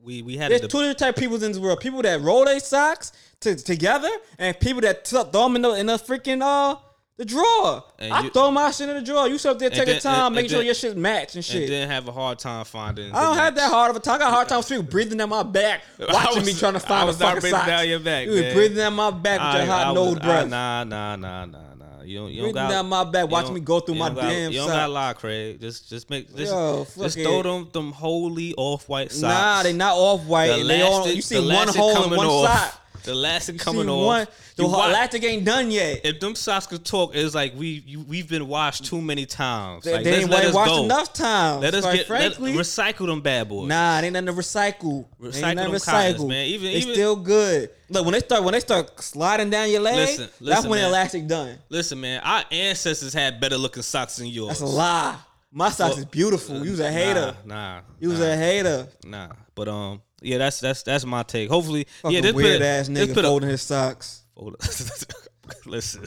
We 0.00 0.20
we 0.22 0.36
had 0.36 0.50
There's 0.50 0.62
a 0.62 0.68
two 0.68 0.78
different 0.80 0.98
type 0.98 1.16
of 1.16 1.20
people 1.20 1.36
in 1.42 1.52
this 1.52 1.58
world: 1.60 1.80
people 1.80 2.02
that 2.02 2.20
roll 2.20 2.44
their 2.44 2.58
socks 2.60 3.12
to, 3.42 3.56
together, 3.56 4.10
and 4.38 4.58
people 4.58 4.80
that 4.82 5.04
t- 5.04 5.16
throw 5.16 5.44
them 5.44 5.56
in 5.56 5.62
the 5.62 5.70
in 5.74 5.86
the 5.86 5.94
freaking 5.98 6.42
uh 6.42 6.76
the 7.18 7.24
drawer. 7.26 7.84
And 7.98 8.12
I 8.12 8.22
you- 8.22 8.30
throw 8.30 8.50
my 8.50 8.70
shit 8.70 8.88
in 8.88 8.96
the 8.96 9.02
drawer. 9.02 9.28
You 9.28 9.36
sit 9.38 9.50
up 9.50 9.58
there 9.58 9.68
taking 9.70 9.98
time, 10.00 10.26
and- 10.28 10.34
making 10.36 10.44
and 10.46 10.50
sure 10.50 10.58
then- 10.60 10.66
your 10.66 10.74
shit 10.74 10.96
match 10.96 11.34
and 11.34 11.44
shit. 11.44 11.64
and 11.64 11.70
then 11.72 11.88
have 11.90 12.08
a 12.08 12.12
hard 12.12 12.38
time 12.38 12.64
finding. 12.64 13.12
I 13.14 13.20
don't 13.22 13.36
have 13.36 13.54
that 13.56 13.70
hard 13.70 13.90
of 13.90 13.96
a 13.96 14.00
time. 14.00 14.14
I 14.14 14.18
got 14.18 14.28
a 14.28 14.34
hard 14.34 14.48
time 14.48 14.58
with 14.60 14.68
people 14.68 14.84
breathing 14.84 15.18
down 15.18 15.28
my 15.28 15.42
back, 15.42 15.82
watching 15.98 16.36
was- 16.42 16.46
me 16.46 16.54
trying 16.58 16.72
to 16.72 16.78
I 16.78 16.88
find 16.88 17.06
was 17.06 17.18
the 17.18 17.24
not 17.24 17.34
fucking 17.34 17.40
breathing 17.42 17.58
socks. 17.58 17.68
down 17.68 17.88
your 17.88 18.00
back, 18.00 18.24
You 18.26 18.32
was 18.32 18.40
man. 18.40 18.54
breathing 18.54 18.76
down 18.78 18.94
my 18.94 19.10
back 19.10 19.40
with 19.54 19.62
your 19.62 19.72
hot 19.72 19.94
nose 19.94 20.18
breath. 20.18 20.48
Nah, 20.48 20.84
nah, 20.84 21.16
nah, 21.16 21.44
nah, 21.44 21.58
nah. 21.74 22.02
You 22.04 22.18
don't, 22.18 22.30
you 22.32 22.36
don't 22.42 22.52
Breathing 22.52 22.54
got, 22.54 22.70
down 22.70 22.88
my 22.88 23.04
back, 23.04 23.30
watching 23.30 23.54
me 23.54 23.60
go 23.60 23.78
through 23.78 23.94
my 23.94 24.08
don't 24.08 24.16
gotta- 24.16 24.28
damn 24.28 24.50
You 24.50 24.58
don't 24.58 24.68
gotta 24.68 24.92
lie, 24.92 25.12
Craig. 25.12 25.60
Just, 25.60 25.88
just 25.88 26.10
make, 26.10 26.34
just, 26.34 26.50
Yo, 26.52 26.84
just 26.98 27.16
throw 27.16 27.42
them, 27.44 27.68
them 27.72 27.92
holy 27.92 28.54
off 28.56 28.88
white 28.88 29.12
socks. 29.12 29.20
Nah, 29.22 29.62
they 29.62 29.72
not 29.72 29.94
off 29.96 30.24
white. 30.24 30.56
The 30.58 30.64
they 30.64 30.82
all, 30.82 31.06
you 31.08 31.22
see 31.22 31.38
one 31.38 31.68
hole 31.68 32.02
in 32.04 32.10
one 32.16 32.26
off. 32.26 32.80
The 33.04 33.12
elastic 33.12 33.58
coming 33.58 33.84
see 33.84 33.88
off. 33.88 34.28
The 34.56 34.62
You 34.64 34.68
whole 34.68 34.78
wa- 34.80 34.88
elastic 34.88 35.24
ain't 35.24 35.44
done 35.44 35.70
yet. 35.70 36.00
if 36.04 36.20
them 36.20 36.34
socks 36.34 36.66
could 36.66 36.84
talk, 36.84 37.14
it's 37.14 37.34
like 37.34 37.54
we 37.56 37.82
you, 37.86 38.00
we've 38.02 38.28
been 38.28 38.46
washed 38.48 38.84
too 38.84 39.00
many 39.00 39.26
times. 39.26 39.84
They, 39.84 39.92
Like, 39.94 40.04
they 40.04 40.20
ain't 40.20 40.30
let 40.30 40.52
washed 40.54 40.70
go. 40.70 40.84
enough 40.84 41.12
times. 41.12 41.62
Let 41.62 41.74
us 41.74 41.84
quite 41.84 41.92
get 41.96 42.10
let, 42.10 42.34
frankly. 42.34 42.52
recycle 42.52 43.06
them 43.06 43.20
bad 43.20 43.48
boys. 43.48 43.68
Nah, 43.68 44.00
they 44.00 44.10
nothing 44.10 44.26
to 44.26 44.32
recycle. 44.32 45.06
Recycle 45.20 45.44
ain't 45.44 45.56
nothing 45.56 45.72
them 45.72 45.80
cottons, 45.80 46.18
recycle. 46.20 46.28
man. 46.28 46.46
Even- 46.46 46.66
they 46.72 46.76
even- 46.78 46.94
still 46.94 47.16
good. 47.16 47.70
Look, 47.88 48.04
when 48.04 48.12
they 48.12 48.20
start 48.20 48.42
when 48.44 48.52
they 48.52 48.60
start 48.60 49.02
sliding 49.02 49.50
down 49.50 49.70
your 49.70 49.80
leg, 49.80 49.96
Listen, 49.96 50.24
that's 50.24 50.40
listen, 50.40 50.70
when 50.70 50.78
the 50.78 50.84
man. 50.84 50.90
elastic 50.90 51.26
done. 51.26 51.58
Listen, 51.68 52.00
man, 52.00 52.20
our 52.22 52.44
ancestors 52.50 53.12
had 53.12 53.40
better 53.40 53.58
looking 53.58 53.82
socks 53.82 54.16
than 54.16 54.26
yours. 54.28 54.48
That's 54.48 54.60
a 54.60 54.66
lie. 54.66 55.16
My 55.54 55.68
socks 55.70 55.98
is 55.98 56.04
beautiful. 56.06 56.64
You 56.64 56.70
was 56.70 56.80
a 56.80 56.90
hater. 56.90 57.36
Nah, 57.44 57.54
nah. 57.74 57.80
You 58.00 58.08
was 58.08 58.20
nah, 58.20 58.26
a 58.32 58.36
hater. 58.36 58.86
Nah, 59.04 59.28
but 59.54 59.68
um, 59.68 60.00
yeah, 60.22 60.38
that's 60.38 60.60
that's 60.60 60.82
that's 60.82 61.04
my 61.04 61.22
take. 61.22 61.48
Hopefully, 61.50 61.86
Fucking 62.02 62.14
yeah, 62.14 62.20
this 62.20 62.32
weird 62.32 62.58
put 62.60 62.62
a- 62.62 62.68
ass 62.68 62.88
nigga 62.88 63.14
put 63.14 63.24
a- 63.24 63.28
folding 63.28 63.50
his 63.50 63.62
socks. 63.62 64.22
Hold 64.36 64.54
on. 64.54 64.58
listen, 65.66 66.04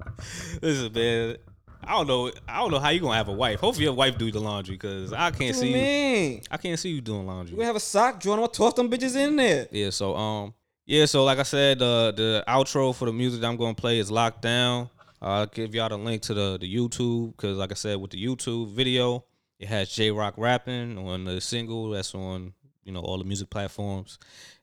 listen, 0.62 0.92
man. 0.92 1.36
I 1.84 1.92
don't 1.92 2.06
know. 2.06 2.30
I 2.46 2.58
don't 2.60 2.70
know 2.70 2.78
how 2.78 2.90
you 2.90 3.00
gonna 3.00 3.16
have 3.16 3.28
a 3.28 3.32
wife. 3.32 3.58
Hopefully, 3.60 3.84
your 3.86 3.94
wife 3.94 4.16
do 4.16 4.30
the 4.30 4.38
laundry 4.40 4.76
because 4.76 5.12
I 5.12 5.30
can't 5.32 5.56
see 5.56 5.68
you 5.68 5.74
mean? 5.74 6.42
I 6.50 6.56
can't 6.56 6.78
see 6.78 6.90
you 6.90 7.00
doing 7.00 7.26
laundry. 7.26 7.56
gonna 7.56 7.66
have 7.66 7.76
a 7.76 7.80
sock? 7.80 8.14
I'm 8.24 8.30
gonna 8.36 8.48
toss 8.48 8.74
them 8.74 8.88
bitches 8.88 9.16
in 9.16 9.34
there. 9.36 9.66
Yeah. 9.72 9.90
So 9.90 10.14
um, 10.16 10.54
yeah. 10.86 11.06
So 11.06 11.24
like 11.24 11.38
I 11.38 11.42
said, 11.42 11.80
the 11.80 12.12
the 12.16 12.44
outro 12.46 12.94
for 12.94 13.06
the 13.06 13.12
music 13.12 13.40
that 13.40 13.48
I'm 13.48 13.56
gonna 13.56 13.74
play 13.74 13.98
is 13.98 14.10
locked 14.10 14.42
down. 14.42 14.90
I'll 15.20 15.46
give 15.46 15.74
y'all 15.74 15.88
the 15.88 15.98
link 15.98 16.22
to 16.22 16.34
the 16.34 16.58
the 16.60 16.72
YouTube 16.72 17.32
because 17.36 17.56
like 17.56 17.72
I 17.72 17.74
said 17.74 17.96
with 18.00 18.12
the 18.12 18.24
YouTube 18.24 18.68
video, 18.72 19.24
it 19.58 19.66
has 19.66 19.88
J 19.90 20.12
Rock 20.12 20.34
rapping 20.36 20.96
on 20.98 21.24
the 21.24 21.40
single 21.40 21.90
that's 21.90 22.14
on 22.14 22.52
you 22.84 22.92
know 22.92 23.00
all 23.00 23.18
the 23.18 23.24
music 23.24 23.50
platforms. 23.50 24.18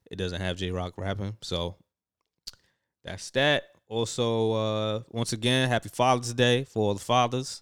It 0.09 0.15
doesn't 0.17 0.41
have 0.41 0.57
J 0.57 0.71
Rock 0.71 0.93
rapping, 0.97 1.37
so 1.41 1.75
that's 3.03 3.29
that. 3.31 3.63
Also, 3.87 4.51
uh, 4.53 4.99
once 5.09 5.33
again, 5.33 5.67
happy 5.69 5.89
Father's 5.89 6.33
Day 6.33 6.63
for 6.63 6.83
all 6.89 6.93
the 6.93 6.99
fathers, 6.99 7.59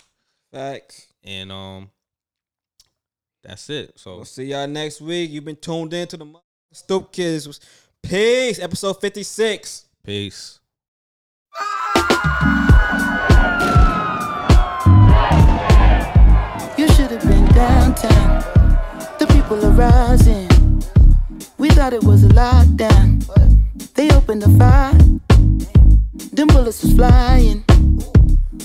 Facts. 0.52 1.08
and 1.24 1.52
um, 1.52 1.90
that's 3.44 3.70
it. 3.70 3.98
So 3.98 4.16
We'll 4.18 4.26
see 4.26 4.46
y'all 4.46 4.68
next 4.68 5.00
week. 5.02 5.30
You've 5.32 5.46
been 5.46 5.56
tuned 5.56 5.94
in 5.94 6.08
to 6.10 6.18
the 6.18 6.34
Stoop 6.74 7.12
Kids. 7.14 7.60
Peace. 8.04 8.60
Episode 8.60 9.00
56. 9.02 9.86
peace. 10.04 10.60
You 16.78 16.88
should 16.90 17.10
have 17.10 17.24
been 17.24 17.46
downtown. 17.54 18.44
The 19.18 19.26
people 19.28 19.66
are 19.66 19.72
rising. 19.72 20.47
We 21.58 21.70
thought 21.70 21.94
it 21.94 22.04
was 22.04 22.24
a 22.24 22.30
lockdown. 22.30 23.26
They 23.96 24.12
opened 24.12 24.44
the 24.44 24.50
fire. 24.60 24.94
Them 26.34 26.48
bullets 26.48 26.84
was 26.84 26.94
flying. 26.94 27.64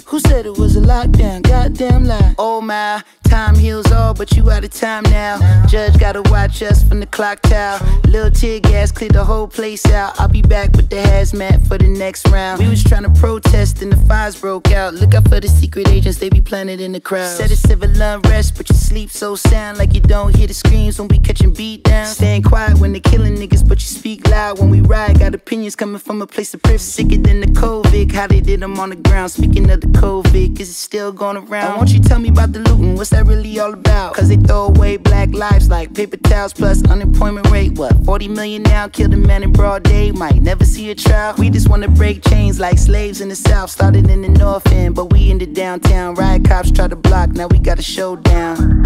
Who 0.06 0.20
said 0.20 0.47
it 0.47 0.59
was 0.59 0.77
a 0.77 0.81
lockdown? 0.81 1.43
Goddamn 1.43 2.05
lie. 2.05 2.35
Oh 2.39 2.60
my, 2.60 3.02
time 3.24 3.55
heals 3.55 3.90
all, 3.93 4.14
but 4.14 4.32
you 4.36 4.51
out 4.51 4.64
of 4.64 4.70
time 4.70 5.05
now. 5.05 5.66
Judge 5.66 5.98
gotta 5.98 6.23
watch 6.31 6.62
us 6.62 6.82
from 6.82 7.01
the 7.01 7.06
clock 7.06 7.40
tower. 7.43 7.81
Little 8.06 8.31
tear 8.31 8.60
gas 8.60 8.93
cleared 8.93 9.14
the 9.14 9.24
whole 9.24 9.48
place 9.48 9.86
out. 9.86 10.19
I'll 10.20 10.28
be 10.28 10.43
back 10.43 10.73
with 10.77 10.90
the 10.90 10.97
hazmat 10.97 11.66
for 11.66 11.78
the 11.78 11.89
next 11.89 12.28
round. 12.28 12.60
We 12.60 12.69
was 12.69 12.85
trying 12.85 13.05
to 13.05 13.10
protest 13.20 13.82
and 13.82 13.93
the 13.93 13.97
fires 14.09 14.40
broke 14.40 14.70
out. 14.73 14.94
Look 14.94 15.14
out 15.14 15.28
for 15.28 15.40
the 15.40 15.48
secret 15.48 15.89
agents, 15.89 16.19
they 16.19 16.28
be 16.28 16.40
planted 16.40 16.81
in 16.81 16.93
the 16.93 17.01
crowd. 17.01 17.36
Said 17.36 17.51
it's 17.51 17.60
civil 17.60 17.90
unrest, 17.90 18.56
but 18.56 18.69
you 18.69 18.77
sleep 18.77 19.10
so 19.10 19.35
sound 19.35 19.78
like 19.78 19.94
you 19.94 20.01
don't 20.01 20.35
hear 20.35 20.47
the 20.47 20.55
screams 20.55 20.98
when 20.98 21.09
we 21.09 21.19
catching 21.19 21.52
beat 21.52 21.85
down. 21.85 22.06
Staying 22.06 22.43
quiet 22.43 22.78
when 22.78 22.93
they 22.93 23.01
killing 23.01 23.36
niggas, 23.36 23.66
but 23.66 23.78
you 23.78 23.86
speak 23.86 24.28
loud 24.28 24.59
when 24.59 24.70
we 24.70 24.81
ride. 24.81 25.19
Got 25.19 25.35
opinions 25.35 25.77
coming 25.77 25.98
from 25.98 26.23
a 26.23 26.27
place 26.27 26.55
of 26.55 26.62
privilege. 26.62 26.81
Sicker 26.81 27.16
than 27.16 27.40
the 27.40 27.47
COVID, 27.47 28.12
how 28.12 28.27
they 28.27 28.40
did 28.40 28.60
them 28.60 28.78
on 28.78 28.90
the 28.90 28.97
ground. 28.97 29.31
Speaking 29.31 29.70
of 29.70 29.82
the 29.83 29.89
COVID, 29.99 30.61
is 30.61 30.71
it 30.71 30.75
still 30.75 31.13
going 31.13 31.37
around? 31.37 31.77
Won't 31.77 31.91
you 31.91 32.01
tell 32.01 32.19
me 32.19 32.29
about 32.29 32.53
the 32.53 32.61
looting? 32.61 32.97
What's 32.97 33.11
that 33.11 33.27
really 33.27 33.59
all 33.59 33.73
about? 33.73 34.15
Cause 34.15 34.29
they 34.29 34.37
throw 34.37 34.67
away 34.67 34.97
black 34.97 35.31
lives 35.31 35.69
like 35.69 35.95
paper 35.95 36.17
towels 36.17 36.53
plus 36.53 36.83
unemployment 36.89 37.51
rate. 37.51 37.73
What, 37.73 37.93
40 38.05 38.29
million 38.29 38.63
now? 38.63 38.89
Killed 38.89 39.13
a 39.13 39.17
man 39.17 39.43
in 39.43 39.53
broad 39.53 39.83
day, 39.83 40.13
might 40.13 40.41
never 40.41 40.65
see 40.65 40.91
a 40.91 40.95
trial. 40.95 41.35
We 41.39 41.51
just 41.51 41.69
wanna 41.69 41.89
break 41.89 42.25
chains 42.29 42.61
like 42.61 42.79
slaves 42.79 43.21
in 43.21 43.29
the 43.29 43.37
south. 43.37 43.71
Started 43.71 44.09
in 44.09 44.23
the 44.23 44.29
north 44.29 44.67
end, 44.73 44.95
but 44.95 45.13
we 45.13 45.31
in 45.31 45.39
the 45.39 45.47
downtown. 45.47 46.15
Riot 46.15 46.45
cops 46.45 46.71
try 46.71 46.89
to 46.89 46.97
block, 46.97 47.31
now 47.31 47.49
we 47.49 47.59
got 47.59 47.79
a 47.79 47.83
showdown. 47.83 48.83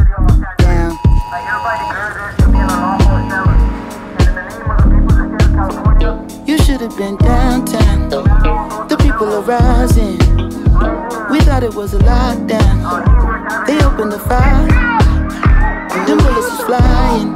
Down. 0.58 0.98
You 3.00 3.05
should 6.78 6.90
have 6.90 6.98
been 6.98 7.16
downtown. 7.16 8.10
The 8.10 8.96
people 8.98 9.32
are 9.32 9.40
rising. 9.40 10.18
We 11.30 11.40
thought 11.40 11.62
it 11.62 11.74
was 11.74 11.94
a 11.94 11.98
lockdown. 11.98 13.66
They 13.66 13.82
opened 13.82 14.12
the 14.12 14.18
fire. 14.18 14.66
Them 16.06 16.18
bullets 16.18 16.50
was 16.50 16.60
flying. 16.66 17.28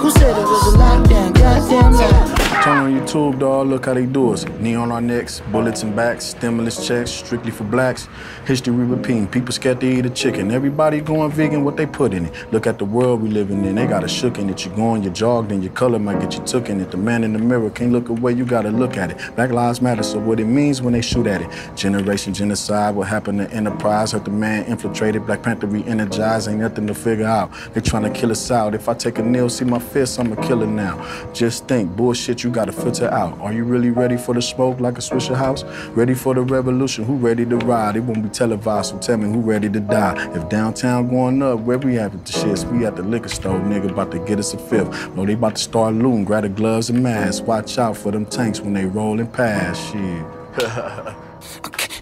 Who 0.00 0.10
said 0.12 0.30
it 0.30 0.46
was 0.46 0.74
a 0.74 0.78
lockdown? 0.78 1.34
Goddamn 1.34 1.92
lie. 1.92 2.51
Turn 2.62 2.78
on 2.78 2.92
YouTube, 2.92 3.40
dog. 3.40 3.66
Look 3.66 3.86
how 3.86 3.94
they 3.94 4.06
do 4.06 4.32
us. 4.32 4.46
Knee 4.60 4.76
on 4.76 4.92
our 4.92 5.00
necks, 5.00 5.40
bullets 5.50 5.82
and 5.82 5.96
backs, 5.96 6.26
stimulus 6.26 6.86
checks, 6.86 7.10
strictly 7.10 7.50
for 7.50 7.64
blacks. 7.64 8.08
History 8.46 8.72
repeating. 8.72 9.26
People 9.26 9.50
scared 9.50 9.80
to 9.80 9.86
eat 9.88 10.06
a 10.06 10.10
chicken. 10.10 10.52
Everybody 10.52 11.00
going 11.00 11.32
vegan, 11.32 11.64
what 11.64 11.76
they 11.76 11.86
put 11.86 12.14
in 12.14 12.26
it. 12.26 12.52
Look 12.52 12.68
at 12.68 12.78
the 12.78 12.84
world 12.84 13.20
we 13.20 13.30
living 13.30 13.64
in. 13.64 13.74
They 13.74 13.88
got 13.88 14.04
a 14.04 14.08
shook 14.08 14.38
in 14.38 14.48
it. 14.48 14.64
You 14.64 14.70
going, 14.76 15.02
you 15.02 15.10
jogged, 15.10 15.50
and 15.50 15.60
your 15.60 15.72
color 15.72 15.98
might 15.98 16.20
get 16.20 16.34
you 16.34 16.44
took 16.44 16.68
in 16.68 16.80
it. 16.80 16.92
The 16.92 16.98
man 16.98 17.24
in 17.24 17.32
the 17.32 17.40
mirror 17.40 17.68
can't 17.68 17.90
look 17.90 18.08
away. 18.10 18.30
You 18.34 18.44
gotta 18.44 18.70
look 18.70 18.96
at 18.96 19.10
it. 19.10 19.34
Black 19.34 19.50
lives 19.50 19.82
matter. 19.82 20.04
So 20.04 20.20
what 20.20 20.38
it 20.38 20.44
means 20.44 20.80
when 20.80 20.92
they 20.92 21.02
shoot 21.02 21.26
at 21.26 21.42
it. 21.42 21.76
Generation 21.76 22.32
genocide. 22.32 22.94
What 22.94 23.08
happened 23.08 23.40
to 23.40 23.50
Enterprise? 23.50 24.12
Heard 24.12 24.24
the 24.24 24.30
man 24.30 24.66
infiltrated. 24.66 25.26
Black 25.26 25.42
Panther 25.42 25.66
re-energized. 25.66 26.48
Ain't 26.48 26.60
nothing 26.60 26.86
to 26.86 26.94
figure 26.94 27.26
out. 27.26 27.50
They 27.74 27.80
trying 27.80 28.04
to 28.04 28.10
kill 28.10 28.30
us 28.30 28.52
out. 28.52 28.72
If 28.72 28.88
I 28.88 28.94
take 28.94 29.18
a 29.18 29.22
nail, 29.22 29.48
see 29.48 29.64
my 29.64 29.80
fist, 29.80 30.20
I'm 30.20 30.32
a 30.32 30.36
killer 30.46 30.68
now. 30.68 31.04
Just 31.32 31.66
think, 31.66 31.96
bullshit, 31.96 32.44
you 32.44 32.51
gotta 32.52 32.72
filter 32.72 33.08
out. 33.10 33.38
Are 33.40 33.52
you 33.52 33.64
really 33.64 33.90
ready 33.90 34.16
for 34.16 34.34
the 34.34 34.42
smoke 34.42 34.80
like 34.80 34.98
a 34.98 35.00
Swisher 35.00 35.34
House? 35.34 35.64
Ready 35.96 36.14
for 36.14 36.34
the 36.34 36.42
revolution? 36.42 37.04
Who 37.04 37.16
ready 37.16 37.44
to 37.46 37.56
ride? 37.56 37.96
It 37.96 38.00
won't 38.00 38.22
be 38.22 38.28
televised, 38.28 38.90
so 38.90 38.98
tell 38.98 39.16
me 39.16 39.32
who 39.32 39.40
ready 39.40 39.68
to 39.70 39.80
die. 39.80 40.32
If 40.34 40.48
downtown 40.48 41.08
going 41.08 41.42
up, 41.42 41.60
where 41.60 41.78
we 41.78 41.98
at 41.98 42.12
with 42.12 42.24
the 42.24 42.32
shits? 42.32 42.70
We 42.70 42.86
at 42.86 42.96
the 42.96 43.02
liquor 43.02 43.28
store, 43.28 43.58
nigga, 43.58 43.90
about 43.90 44.10
to 44.12 44.18
get 44.20 44.38
us 44.38 44.54
a 44.54 44.58
fifth. 44.58 45.14
No, 45.16 45.26
they 45.26 45.34
about 45.34 45.56
to 45.56 45.62
start 45.62 45.94
looting. 45.94 46.24
Grab 46.24 46.42
the 46.42 46.48
gloves 46.48 46.90
and 46.90 47.02
masks. 47.02 47.40
Watch 47.40 47.78
out 47.78 47.96
for 47.96 48.12
them 48.12 48.26
tanks 48.26 48.60
when 48.60 48.74
they 48.74 48.84
rolling 48.84 49.26
past. 49.28 49.92
Shit. 49.92 51.16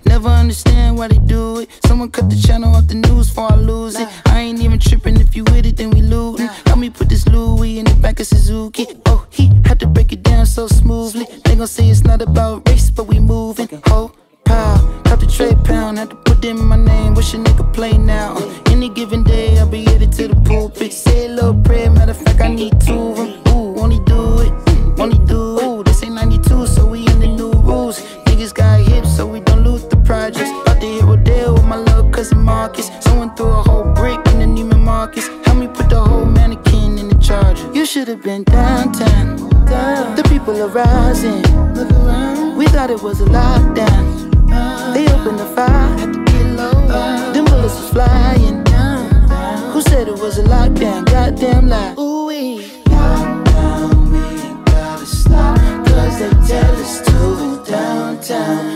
Never 0.05 0.29
understand 0.29 0.99
why 0.99 1.09
they 1.09 1.19
do 1.19 1.61
it. 1.61 1.69
Someone 1.87 2.11
cut 2.11 2.29
the 2.31 2.37
channel 2.37 2.75
off 2.75 2.87
the 2.89 2.95
news 2.95 3.29
before 3.29 3.53
I 3.53 3.57
lose 3.57 3.99
it. 3.99 4.09
I 4.27 4.41
ain't 4.41 4.61
even 4.61 4.79
tripping 4.79 5.21
if 5.21 5.37
you 5.37 5.45
with 5.45 5.67
it, 5.67 5.77
then 5.77 5.91
we 5.91 6.03
lootin'. 6.03 6.49
Help 6.67 6.79
me 6.79 6.91
put 6.91 7.09
this 7.09 7.27
Louis 7.29 7.79
in 7.79 7.85
the 7.85 7.95
back 7.95 8.21
of 8.21 8.27
Suzuki. 8.27 8.87
Oh, 9.07 9.27
he 9.31 9.51
had 9.65 9.79
to 9.81 9.87
break 9.87 10.13
it 10.13 10.23
down 10.23 10.47
so 10.47 10.67
smoothly. 10.67 11.27
They 11.45 11.57
gon' 11.57 11.67
say 11.67 11.89
it's 11.89 12.05
not 12.05 12.23
about 12.23 12.69
race, 12.69 12.91
but 12.91 13.05
we 13.05 13.19
moving. 13.19 13.69
Oh, 13.87 14.13
pow, 14.45 15.03
cut 15.05 15.21
the 15.21 15.27
trade 15.27 15.63
pound, 15.65 15.99
had 15.99 16.11
to 16.11 16.17
put 16.17 16.45
in 16.45 16.59
my 16.65 16.77
name. 16.77 17.15
Wish 17.15 17.35
a 17.35 17.37
nigga 17.37 17.73
play 17.73 17.97
now. 17.97 18.37
Uh, 18.37 18.63
any 18.67 18.89
given 18.89 19.23
day, 19.23 19.59
I'll 19.59 19.69
be 19.69 19.85
headed 19.85 20.13
to 20.13 20.29
the 20.29 20.37
pulpit. 20.49 20.93
Say 20.93 21.27
a 21.27 21.29
little 21.29 21.55
prayer, 21.63 21.91
matter 21.91 22.13
of 22.13 22.19
fact, 22.19 22.41
I 22.41 22.49
need 22.49 22.81
two 22.81 22.99
of 22.99 23.17
them. 23.17 23.29
Ooh, 23.49 23.73
won't 23.73 23.93
he 23.93 24.01
do 24.01 24.41
it? 24.41 24.53
Won't 24.99 25.13
he 25.13 25.19
do 25.27 25.59
it? 25.59 25.65
Ooh, 25.65 25.85
this 25.85 26.03
ain't 26.03 26.15
92, 26.15 26.67
so 26.67 26.87
we 26.87 27.07
in 27.07 27.21
the 27.21 27.27
new 27.27 27.53
rules. 27.53 28.01
Niggas 28.27 28.55
got 28.55 28.80
judges. 30.33 30.51
About 30.63 30.81
to 30.81 30.87
hit 30.87 31.05
with 31.05 31.25
deal 31.25 31.55
with 31.55 31.65
my 31.65 31.77
love 31.77 32.13
cousin 32.13 32.43
Marcus. 32.43 32.91
Someone 33.01 33.35
threw 33.35 33.47
a 33.47 33.63
whole 33.63 33.93
brick 33.95 34.21
in 34.33 34.39
the 34.39 34.47
Neiman 34.47 34.81
Marcus. 34.81 35.29
Help 35.45 35.59
me 35.59 35.69
put 35.69 35.89
the 35.89 36.01
whole 36.01 36.27
mannequin 36.27 36.99
in 36.99 37.09
the 37.09 37.17
charger. 37.17 37.71
You 37.73 37.87
should 37.87 38.09
have 38.09 38.23
been 38.23 38.45
downtown. 38.45 39.37
The 40.17 40.25
people 40.29 40.61
are 40.61 40.69
rising. 40.69 41.43
We 42.57 42.67
thought 42.67 42.91
it 42.91 43.03
was 43.03 43.21
a 43.21 43.27
lockdown. 43.27 44.31
They 44.95 45.07
opened 45.13 45.39
the 45.39 45.47
fire. 45.57 46.11
Uh-huh. 46.59 47.33
Them 47.33 47.45
bullets 47.45 47.75
was 47.75 47.91
flying. 47.91 48.65
Who 49.73 49.81
said 49.83 50.09
it 50.09 50.19
was 50.19 50.39
a 50.39 50.45
lockdown? 50.45 51.07
Goddamn 51.07 51.69
lie. 51.69 51.95
Ooh 51.99 52.27
wee. 52.27 52.65
Lockdown, 52.87 54.11
we 54.13 54.73
gotta 54.73 55.07
stop. 55.07 55.57
Cause 55.87 56.19
they 56.19 56.31
tell 56.49 56.77
us 56.77 57.01
to 57.07 57.65
downtown. 57.65 58.70